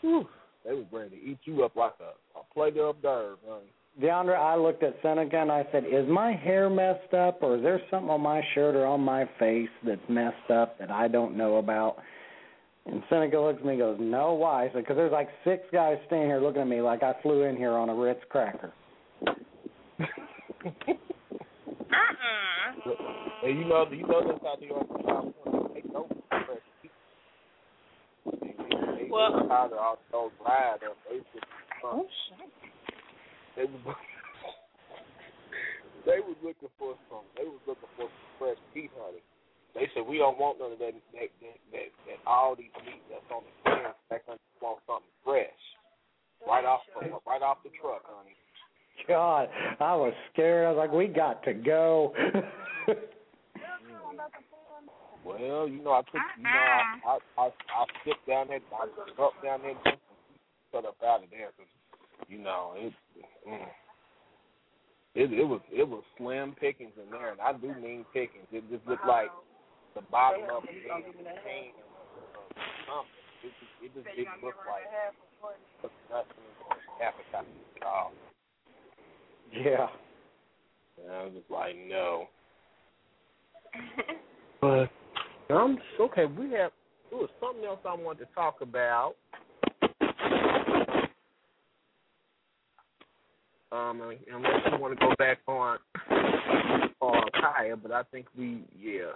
Whew, 0.00 0.26
they 0.64 0.74
was 0.74 0.84
ready 0.92 1.16
to 1.16 1.22
eat 1.22 1.38
you 1.44 1.64
up 1.64 1.76
like 1.76 1.94
a, 2.00 2.38
a 2.38 2.42
plate 2.52 2.76
of 2.76 3.00
d'oeuvres, 3.02 3.38
honey. 3.46 3.72
Deandra, 4.00 4.38
I 4.38 4.56
looked 4.56 4.82
at 4.82 4.96
Seneca 5.02 5.36
and 5.36 5.50
I 5.50 5.66
said, 5.72 5.84
is 5.84 6.08
my 6.08 6.32
hair 6.32 6.70
messed 6.70 7.12
up 7.12 7.42
or 7.42 7.56
is 7.56 7.62
there 7.62 7.80
something 7.90 8.08
on 8.08 8.20
my 8.20 8.40
shirt 8.54 8.74
or 8.74 8.86
on 8.86 9.00
my 9.00 9.28
face 9.38 9.68
that's 9.84 10.00
messed 10.08 10.50
up 10.50 10.78
that 10.78 10.90
I 10.90 11.08
don't 11.08 11.36
know 11.36 11.56
about? 11.56 11.96
And 12.90 13.02
Seneca 13.08 13.38
looks 13.38 13.60
at 13.60 13.64
me 13.64 13.72
and 13.72 13.80
goes, 13.80 13.98
no, 14.00 14.32
why? 14.32 14.64
I 14.64 14.66
said, 14.72 14.82
because 14.82 14.96
there's 14.96 15.12
like 15.12 15.28
six 15.44 15.62
guys 15.72 15.96
standing 16.06 16.28
here 16.28 16.40
looking 16.40 16.62
at 16.62 16.68
me 16.68 16.80
like 16.80 17.02
I 17.02 17.14
flew 17.22 17.44
in 17.44 17.56
here 17.56 17.72
on 17.72 17.88
a 17.88 17.94
Ritz 17.94 18.20
cracker. 18.28 18.72
Uh-uh. 19.26 19.36
And 23.42 23.58
you 23.58 23.64
know, 23.64 23.86
you 23.90 24.06
know 24.06 24.20
that's 24.26 24.38
how 24.42 24.56
New 24.60 24.68
York 24.68 24.86
and 24.90 25.00
they 25.74 25.80
don't 25.90 26.12
fresh 26.28 26.60
meat. 26.82 26.92
They, 28.26 28.48
they, 28.48 29.04
they 29.04 29.10
Well- 29.10 29.48
all 29.50 29.98
those 30.12 30.30
dried. 30.44 30.80
They 31.08 31.18
just 31.18 31.46
Oh, 31.82 32.00
uh, 32.00 32.04
they 33.56 33.64
was 33.64 33.96
they 36.06 36.20
was 36.20 36.36
looking 36.44 36.68
for 36.78 36.94
some. 37.08 37.24
They 37.36 37.44
was 37.44 37.60
looking 37.66 37.88
for 37.96 38.04
some 38.04 38.10
fresh 38.38 38.58
meat, 38.74 38.90
honey. 39.00 39.24
They 39.74 39.88
said 39.94 40.02
we 40.06 40.18
don't 40.18 40.38
want 40.38 40.58
none 40.58 40.72
of 40.72 40.78
that 40.78 40.92
that 41.14 41.30
that 41.40 41.58
that, 41.72 41.88
that 42.06 42.18
all 42.26 42.56
these 42.56 42.74
meat 42.84 43.02
that's 43.10 43.24
on 43.32 43.42
the 43.44 43.70
cans. 43.70 43.94
They 44.10 44.18
want 44.60 44.80
something 44.86 45.08
fresh, 45.24 45.62
right 46.46 46.64
off 46.64 46.80
from, 46.92 47.10
right 47.26 47.42
off 47.42 47.58
the 47.64 47.70
truck, 47.80 48.02
honey. 48.04 48.34
God, 49.08 49.48
I 49.80 49.94
was 49.96 50.12
scared. 50.32 50.66
I 50.66 50.70
was 50.70 50.78
like, 50.78 50.92
we 50.92 51.06
got 51.06 51.42
to 51.44 51.54
go. 51.54 52.12
Well, 55.24 55.68
you 55.68 55.82
know, 55.82 55.92
I 55.92 56.00
took, 56.00 56.20
you 56.38 56.44
know, 56.44 56.50
I, 56.50 56.82
I, 57.06 57.18
I, 57.38 57.46
I 57.46 57.84
skipped 58.00 58.26
down 58.26 58.48
there, 58.48 58.60
I 58.72 58.86
dropped 59.14 59.44
down 59.44 59.60
there, 59.62 59.70
and 59.72 59.98
got 60.72 60.86
up 60.86 60.96
out 61.06 61.22
of 61.24 61.30
there, 61.30 61.50
'cause, 61.56 61.66
you 62.28 62.38
know, 62.38 62.72
it, 62.76 62.92
mm, 63.46 63.66
it, 65.14 65.32
it 65.32 65.44
was, 65.44 65.60
it 65.70 65.86
was 65.86 66.02
slim 66.16 66.54
pickings 66.58 66.92
in 67.02 67.10
there, 67.10 67.32
and 67.32 67.40
I 67.40 67.52
do 67.52 67.74
mean 67.80 68.06
pickings. 68.14 68.46
It 68.50 68.64
just 68.70 68.86
looked 68.88 69.06
like 69.06 69.28
the 69.94 70.02
bottom 70.10 70.42
of 70.50 70.64
a 70.64 70.66
big 70.66 70.82
can 70.84 71.02
of 71.02 71.14
something. 71.14 71.72
It, 73.42 73.52
just- 73.60 73.82
it 73.82 73.94
just 73.94 74.16
didn't 74.16 74.42
look 74.44 74.54
like 74.68 74.84
nothing 76.10 76.44
appetizing 77.02 77.52
at 77.80 77.86
all. 77.86 78.12
yeah. 79.52 79.86
And 81.02 81.10
I 81.12 81.24
was 81.24 81.32
just 81.34 81.50
like, 81.50 81.76
no. 81.88 82.28
But 84.60 84.90
um, 85.48 85.78
okay, 85.98 86.26
we 86.26 86.50
have. 86.52 86.72
There 87.08 87.18
was 87.18 87.30
something 87.40 87.64
else 87.64 87.80
I 87.88 87.94
wanted 87.94 88.26
to 88.26 88.34
talk 88.34 88.60
about. 88.60 89.14
Um, 93.72 94.00
unless 94.02 94.18
you 94.70 94.78
want 94.78 94.98
to 94.98 95.06
go 95.06 95.14
back 95.18 95.38
on 95.46 95.78
on 97.00 97.22
Khia, 97.34 97.80
but 97.82 97.90
I 97.92 98.02
think 98.04 98.26
we, 98.36 98.64
yeah, 98.78 99.12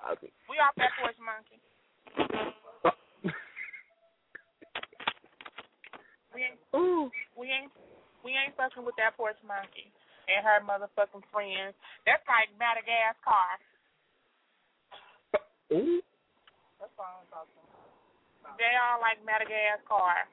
I 0.00 0.14
think. 0.20 0.32
We 0.48 0.56
off 0.60 0.76
that 0.76 0.92
porch 1.00 1.16
monkey. 1.20 1.58
We 6.34 6.44
ain't 6.44 6.60
Ooh. 6.76 7.08
we 7.32 7.48
ain't 7.48 7.72
We 8.20 8.36
ain't 8.36 8.52
fucking 8.60 8.84
with 8.84 8.96
that 9.00 9.16
porch 9.16 9.40
monkey 9.40 9.88
and 10.28 10.44
her 10.44 10.60
motherfucking 10.60 11.24
friends. 11.32 11.72
That's 12.04 12.20
like 12.28 12.52
Madagascar. 12.60 13.48
Ooh. 15.72 16.02
That's 16.76 16.92
all 17.00 17.24
I'm 17.24 17.26
talking 17.32 17.56
about. 17.56 18.60
They 18.60 18.72
all 18.76 19.00
like 19.00 19.18
Madagascar. 19.24 20.28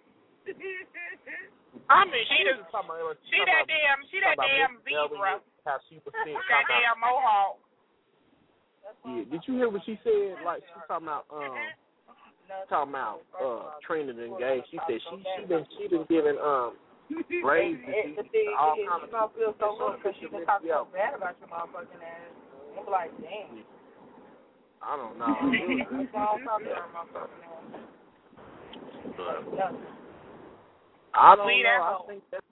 I 1.88 2.04
mean, 2.04 2.28
She 2.28 2.36
she 2.36 2.44
the- 2.52 2.60
is 2.60 2.68
talking 2.68 2.92
about. 2.92 3.16
She 3.32 3.40
that 3.48 3.64
damn, 3.72 4.04
she 4.12 4.20
that 4.20 4.36
damn 4.44 4.76
about 4.76 4.84
Miss 4.84 4.92
Melvin, 4.92 5.24
zebra. 5.24 5.40
How 5.64 5.80
she 5.88 6.04
was 6.04 6.12
saying, 6.28 6.36
That 6.52 6.68
damn 6.68 7.00
mohawk. 7.00 7.63
Yeah. 9.06 9.24
Did 9.32 9.42
you 9.48 9.54
hear 9.56 9.70
what 9.70 9.82
she 9.86 10.00
said? 10.04 10.38
Like 10.46 10.62
she 10.64 10.80
talking 10.88 11.08
about 11.08 11.26
um 11.34 11.58
talking 12.70 12.92
about 12.94 13.22
uh 13.42 13.72
Trina 13.86 14.12
and 14.12 14.38
Gay. 14.38 14.62
She 14.72 14.78
said 14.88 15.00
she 15.10 15.18
she 15.38 15.46
been 15.46 15.66
she 15.78 15.88
been 15.88 16.06
giving 16.10 16.38
um 16.40 16.74
raises 17.44 17.84
It, 17.88 18.16
to 18.16 18.24
all 18.58 18.76
is, 18.80 18.88
kind 18.88 19.02
she 19.02 19.08
of 19.08 19.12
gonna 19.12 19.32
feel 19.36 19.54
so 19.60 19.74
people. 19.74 19.78
good 19.80 19.98
because 20.00 20.16
she 20.20 20.28
been 20.28 20.46
talking 20.46 20.70
so 20.72 20.88
bad 20.94 21.14
about 21.16 21.36
your 21.40 21.50
motherfucking 21.50 22.02
ass. 22.02 22.34
I'm 22.80 22.88
like, 22.92 23.12
damn. 23.22 23.64
I 24.84 24.98
don't 24.98 25.16
know. 25.20 25.32
That's 25.32 26.12
I 26.16 26.26
don't 26.26 26.44
talk 26.44 26.60
to 26.60 26.72
her 26.74 26.90
motherfucking 26.92 27.44
ass. 27.44 27.82
But 29.18 29.74
I 31.14 31.36
don't 31.36 31.48
Leave 31.48 31.64
know. 31.64 31.70
I 31.70 32.08
think 32.08 32.24
that's 32.32 32.44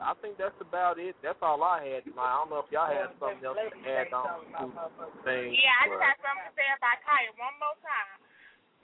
I 0.00 0.16
think 0.24 0.40
that's 0.40 0.56
about 0.64 0.96
it. 0.96 1.12
That's 1.20 1.36
all 1.44 1.60
I 1.60 1.84
had 1.84 2.08
tonight. 2.08 2.24
I 2.24 2.40
don't 2.40 2.48
know 2.48 2.64
if 2.64 2.72
y'all 2.72 2.88
had 2.88 3.12
something 3.20 3.44
else 3.44 3.60
to 3.60 3.76
add 3.84 4.08
on 4.16 4.48
to 4.48 5.04
things. 5.28 5.52
Yeah, 5.60 5.76
I 5.76 5.92
just 5.92 6.00
but- 6.00 6.08
got 6.08 6.16
something 6.24 6.48
to 6.48 6.56
say 6.56 6.64
about 6.72 7.04
Khia 7.04 7.36
one 7.36 7.52
more 7.60 7.76
time. 7.84 8.16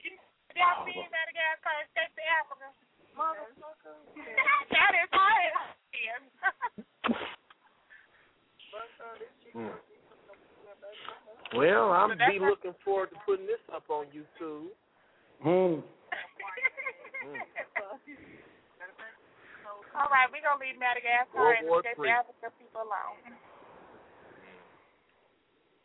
You- 0.05 0.21
Y'all 0.57 0.85
seen 0.89 1.05
Madagascar 1.09 1.73
Escape 1.85 2.13
to 2.17 2.25
Africa? 2.41 2.69
Motherfucker. 3.17 3.97
that 4.77 4.93
is 4.93 5.09
hard. 5.13 5.53
Mm. 9.57 9.73
Well, 11.57 11.91
I'm 11.93 12.11
But 12.11 12.19
be 12.31 12.39
looking 12.39 12.75
forward 12.85 13.09
to 13.11 13.17
putting 13.25 13.47
this 13.47 13.57
up 13.75 13.85
on 13.89 14.05
YouTube. 14.13 14.69
Hmm. 15.41 15.81
All 19.97 20.13
right, 20.13 20.29
we're 20.29 20.45
going 20.45 20.61
to 20.61 20.63
leave 20.63 20.77
Madagascar 20.77 21.41
World 21.41 21.57
and 21.57 21.69
War 21.73 21.81
Escape 21.81 21.97
to 21.97 22.13
Africa 22.13 22.53
people 22.61 22.85
alone. 22.85 23.17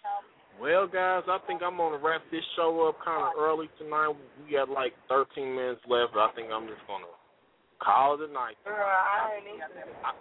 Um, 0.03 0.23
well, 0.59 0.85
guys, 0.85 1.23
I 1.31 1.39
think 1.47 1.61
I'm 1.63 1.77
gonna 1.77 2.01
wrap 2.01 2.21
this 2.33 2.43
show 2.57 2.89
up 2.89 2.97
kind 3.05 3.21
of 3.21 3.38
early 3.38 3.69
tonight. 3.77 4.13
We 4.43 4.53
got 4.53 4.69
like 4.69 4.93
13 5.07 5.55
minutes 5.55 5.81
left. 5.88 6.17
I 6.17 6.29
think 6.35 6.49
I'm 6.49 6.65
just 6.65 6.81
gonna 6.89 7.05
call 7.77 8.17
it 8.17 8.29
a 8.29 8.33
night. 8.33 8.57
Girl, 8.65 8.75
I 8.77 9.38
ain't 9.38 9.47
even. 9.47 9.93
I, 10.01 10.11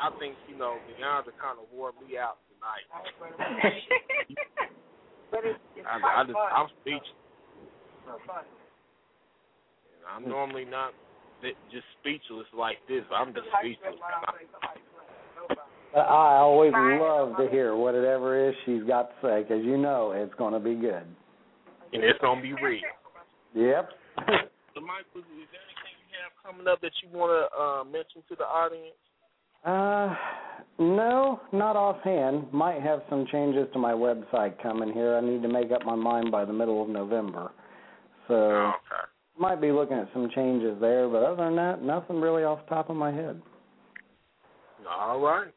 I 0.00 0.08
think 0.20 0.36
you 0.48 0.56
know 0.56 0.76
Deandra 0.88 1.32
kind 1.40 1.56
of 1.56 1.64
wore 1.72 1.92
me 2.00 2.16
out 2.20 2.36
tonight. 2.52 2.84
But 5.34 5.42
it's, 5.50 5.58
it's 5.74 5.82
I, 5.82 5.98
quite 5.98 6.14
I 6.14 6.22
just 6.30 6.38
fun. 6.38 6.50
I'm 6.54 6.70
speechless. 6.78 7.18
So 8.06 8.12
fun. 8.22 8.46
I'm 10.06 10.28
normally 10.30 10.62
not 10.62 10.94
th- 10.94 11.03
just 11.42 11.84
speechless 12.00 12.46
like 12.56 12.78
this. 12.88 13.02
I'm 13.14 13.34
just 13.34 13.46
speechless. 13.58 13.96
I 13.98 14.32
say 14.38 14.46
somebody 14.52 14.82
swear. 14.92 15.06
No 15.36 15.46
problem. 15.46 15.74
But 15.94 16.10
I 16.10 16.38
always 16.38 16.72
love 16.74 17.36
to 17.38 17.48
hear 17.50 17.76
whatever 17.76 18.34
it 18.34 18.50
is 18.50 18.54
she's 18.66 18.82
got 18.82 19.10
to 19.10 19.14
say 19.22 19.42
because 19.42 19.64
you 19.64 19.78
know 19.78 20.10
it's 20.10 20.34
going 20.34 20.52
to 20.52 20.60
be 20.60 20.74
good. 20.74 21.06
And 21.92 22.02
it's 22.02 22.18
gonna 22.20 22.42
be 22.42 22.52
real. 22.54 22.80
Yep. 23.54 23.90
So, 24.74 24.80
Mike, 24.80 25.06
is 25.14 25.22
is 25.22 25.46
there 25.54 25.62
anything 25.62 25.94
you 26.10 26.18
have 26.18 26.34
coming 26.42 26.66
up 26.66 26.80
that 26.80 26.90
you 27.00 27.16
want 27.16 27.30
to 27.30 27.46
uh, 27.56 27.84
mention 27.84 28.26
to 28.28 28.34
the 28.34 28.42
audience? 28.42 28.98
Uh, 29.64 30.12
no, 30.82 31.40
not 31.52 31.76
offhand. 31.76 32.52
Might 32.52 32.82
have 32.82 33.02
some 33.08 33.24
changes 33.30 33.68
to 33.72 33.78
my 33.78 33.92
website 33.92 34.60
coming 34.60 34.92
here. 34.92 35.16
I 35.16 35.20
need 35.20 35.42
to 35.42 35.48
make 35.48 35.70
up 35.70 35.84
my 35.86 35.94
mind 35.94 36.32
by 36.32 36.44
the 36.44 36.52
middle 36.52 36.82
of 36.82 36.88
November. 36.88 37.52
So 38.26 38.34
okay. 38.34 39.06
Might 39.38 39.60
be 39.60 39.72
looking 39.72 39.96
at 39.96 40.08
some 40.12 40.30
changes 40.34 40.76
there, 40.80 41.08
but 41.08 41.22
other 41.22 41.44
than 41.44 41.56
that, 41.56 41.82
nothing 41.82 42.20
really 42.20 42.44
off 42.44 42.60
the 42.64 42.74
top 42.74 42.90
of 42.90 42.96
my 42.96 43.12
head. 43.12 43.40
All 44.88 45.20
right. 45.20 45.52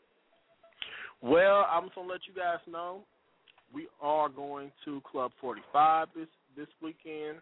Well, 1.22 1.66
I'm 1.70 1.86
just 1.86 1.96
gonna 1.96 2.08
let 2.08 2.22
you 2.28 2.34
guys 2.34 2.60
know 2.68 3.02
we 3.74 3.88
are 4.02 4.30
going 4.30 4.72
to 4.86 5.02
Club 5.10 5.32
45 5.42 6.08
this 6.16 6.28
this 6.56 6.68
weekend. 6.82 7.40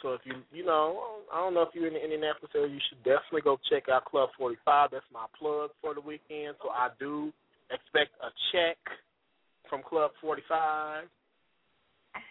So 0.00 0.12
if 0.12 0.20
you 0.24 0.34
you 0.52 0.64
know 0.64 1.02
I 1.32 1.38
don't 1.38 1.54
know 1.54 1.62
if 1.62 1.70
you're 1.74 1.86
in 1.86 1.94
the 1.94 2.02
Indianapolis 2.02 2.52
area, 2.54 2.68
you 2.68 2.80
should 2.88 3.02
definitely 3.02 3.42
go 3.42 3.58
check 3.70 3.88
out 3.88 4.04
Club 4.04 4.30
45. 4.38 4.90
That's 4.92 5.04
my 5.12 5.26
plug 5.38 5.70
for 5.80 5.94
the 5.94 6.00
weekend. 6.00 6.56
So 6.62 6.70
I 6.70 6.88
do 6.98 7.32
expect 7.70 8.12
a 8.22 8.28
check 8.52 8.78
from 9.68 9.82
Club 9.82 10.12
45. 10.20 11.08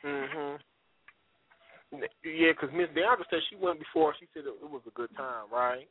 Mhm. 0.03 0.59
Yeah, 1.91 2.51
because 2.55 2.69
Miss 2.73 2.87
Deandra 2.95 3.25
said 3.29 3.39
she 3.49 3.55
went 3.55 3.79
before. 3.79 4.13
She 4.19 4.27
said 4.33 4.43
it, 4.45 4.71
was 4.71 4.81
a 4.87 4.91
good 4.91 5.09
time, 5.17 5.51
right? 5.51 5.87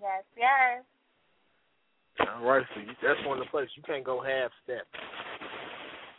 Yes, 0.00 0.24
yes. 0.36 0.82
All 2.20 2.44
right, 2.44 2.64
so 2.74 2.80
you, 2.80 2.88
that's 3.02 3.26
one 3.26 3.38
of 3.38 3.44
the 3.44 3.50
places 3.50 3.70
you 3.76 3.82
can't 3.82 4.04
go 4.04 4.20
half 4.22 4.50
step. 4.64 4.86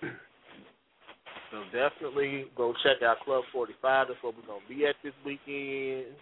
So 1.52 1.62
definitely 1.70 2.46
go 2.58 2.74
check 2.82 3.04
out 3.06 3.18
Club 3.24 3.44
45. 3.54 4.08
That's 4.08 4.24
where 4.24 4.34
we're 4.34 4.48
gonna 4.48 4.66
be 4.68 4.88
at 4.88 4.96
this 5.04 5.14
weekend. 5.24 6.18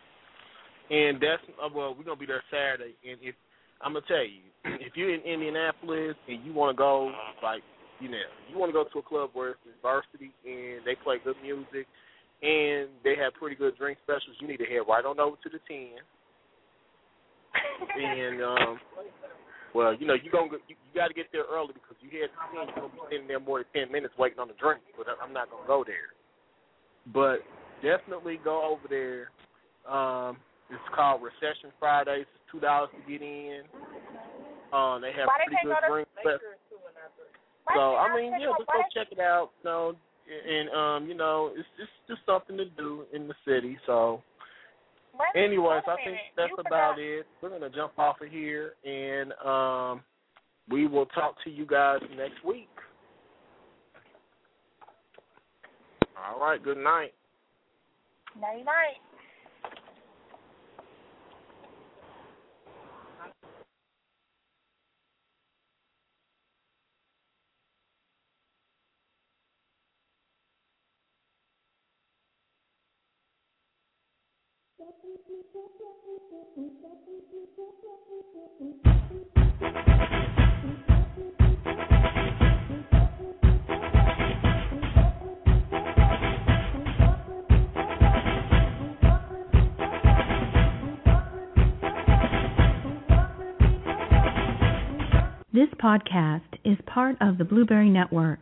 And 0.91 1.23
that's 1.23 1.41
uh, 1.55 1.69
well, 1.73 1.95
we're 1.97 2.03
gonna 2.03 2.19
be 2.19 2.25
there 2.25 2.43
Saturday. 2.51 2.95
And 3.09 3.17
if 3.21 3.33
I'm 3.79 3.93
gonna 3.93 4.05
tell 4.09 4.27
you, 4.27 4.51
if 4.83 4.97
you're 4.97 5.13
in 5.13 5.21
Indianapolis 5.21 6.17
and 6.27 6.43
you 6.43 6.51
want 6.51 6.75
to 6.75 6.77
go, 6.77 7.13
like 7.41 7.63
you 8.01 8.09
know, 8.09 8.25
you 8.49 8.57
want 8.57 8.69
to 8.69 8.73
go 8.73 8.83
to 8.83 8.99
a 8.99 9.05
club 9.05 9.29
where 9.33 9.51
it's 9.51 9.59
diversity 9.63 10.33
and 10.43 10.81
they 10.85 10.97
play 10.97 11.17
good 11.23 11.37
music 11.41 11.85
and 12.41 12.89
they 13.05 13.13
have 13.15 13.37
pretty 13.37 13.55
good 13.55 13.77
drink 13.77 13.97
specials, 14.01 14.35
you 14.41 14.47
need 14.47 14.57
to 14.57 14.65
head 14.65 14.89
right 14.89 15.05
on 15.05 15.19
over 15.19 15.37
to 15.37 15.49
the 15.49 15.61
ten. 15.69 16.01
and 17.53 18.41
um, 18.41 18.79
well, 19.73 19.93
you 19.93 20.07
know, 20.07 20.17
you 20.17 20.31
gonna 20.31 20.57
you, 20.67 20.75
you 20.75 20.91
got 20.95 21.07
to 21.07 21.13
get 21.13 21.29
there 21.31 21.45
early 21.45 21.77
because 21.77 21.95
you 22.01 22.09
head 22.09 22.33
to 22.33 22.37
the 22.41 22.49
ten, 22.49 22.65
you're 22.73 22.81
gonna 22.81 22.93
be 22.93 23.05
sitting 23.13 23.27
there 23.29 23.39
more 23.39 23.61
than 23.61 23.85
ten 23.85 23.91
minutes 23.93 24.17
waiting 24.17 24.39
on 24.39 24.49
the 24.49 24.57
drink. 24.57 24.81
But 24.97 25.05
I'm 25.21 25.33
not 25.33 25.53
gonna 25.53 25.67
go 25.67 25.85
there. 25.85 26.17
But 27.13 27.45
definitely 27.85 28.41
go 28.43 28.65
over 28.65 28.89
there. 28.89 29.29
Um, 29.85 30.37
it's 30.73 30.89
called 30.95 31.21
Recession 31.21 31.69
Fridays. 31.77 32.25
It's 32.25 32.45
two 32.49 32.59
dollars 32.59 32.89
to 32.97 33.01
get 33.05 33.21
in. 33.21 33.69
Um, 34.73 35.03
they 35.03 35.13
have 35.13 35.29
Why 35.29 35.45
pretty 35.45 35.61
good 35.61 35.77
go 35.77 35.93
drink 35.93 36.09
specials. 36.17 36.41
sure 36.41 36.57
it's 36.57 36.65
two 36.71 36.81
and 36.81 36.97
after. 36.97 37.29
Why 37.60 37.60
So 37.75 37.95
I 37.95 38.07
I 38.07 38.15
mean, 38.15 38.31
yeah, 38.31 38.47
out 38.49 38.55
just 38.59 38.67
go 38.67 38.81
check 38.93 39.07
it 39.11 39.19
out. 39.19 39.51
You 39.63 39.69
know, 39.69 39.93
and 40.47 40.69
um, 40.69 41.07
you 41.09 41.15
know, 41.15 41.51
it's 41.55 41.67
just 41.77 41.91
just 42.07 42.21
something 42.25 42.57
to 42.57 42.65
do 42.65 43.05
in 43.13 43.27
the 43.27 43.33
city. 43.45 43.77
So, 43.85 44.21
Wait- 45.19 45.43
anyways, 45.43 45.83
I 45.87 45.95
think 46.03 46.17
that's 46.37 46.49
You 46.49 46.55
about 46.57 46.95
forgot- 46.95 46.99
it. 46.99 47.27
We're 47.41 47.49
gonna 47.49 47.69
jump 47.69 47.97
off 47.97 48.21
of 48.21 48.29
here, 48.29 48.73
and 48.85 49.33
um, 49.45 50.01
we 50.69 50.87
will 50.87 51.05
talk 51.07 51.35
to 51.43 51.49
you 51.49 51.65
guys 51.65 51.99
next 52.15 52.43
week. 52.45 52.69
All 56.17 56.39
right. 56.39 56.61
Good 56.63 56.77
night. 56.77 57.13
Night 58.39 58.63
night. 58.63 59.01
This 95.53 95.69
podcast 95.81 96.41
is 96.65 96.77
part 96.87 97.15
of 97.21 97.37
the 97.37 97.45
Blubrry 97.45 97.89
Network. 97.89 98.39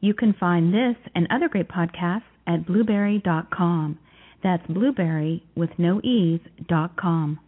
You 0.00 0.14
can 0.14 0.32
find 0.32 0.74
this 0.74 0.96
and 1.14 1.28
other 1.30 1.48
great 1.48 1.68
podcasts 1.68 2.22
at 2.46 2.66
blubrry.com. 2.66 3.98
That's 4.44 4.64
blubrry 4.68 5.42
with 5.56 5.70
no 5.78 6.00
ease 6.04 6.40
dot 6.68 6.96
com. 6.96 7.40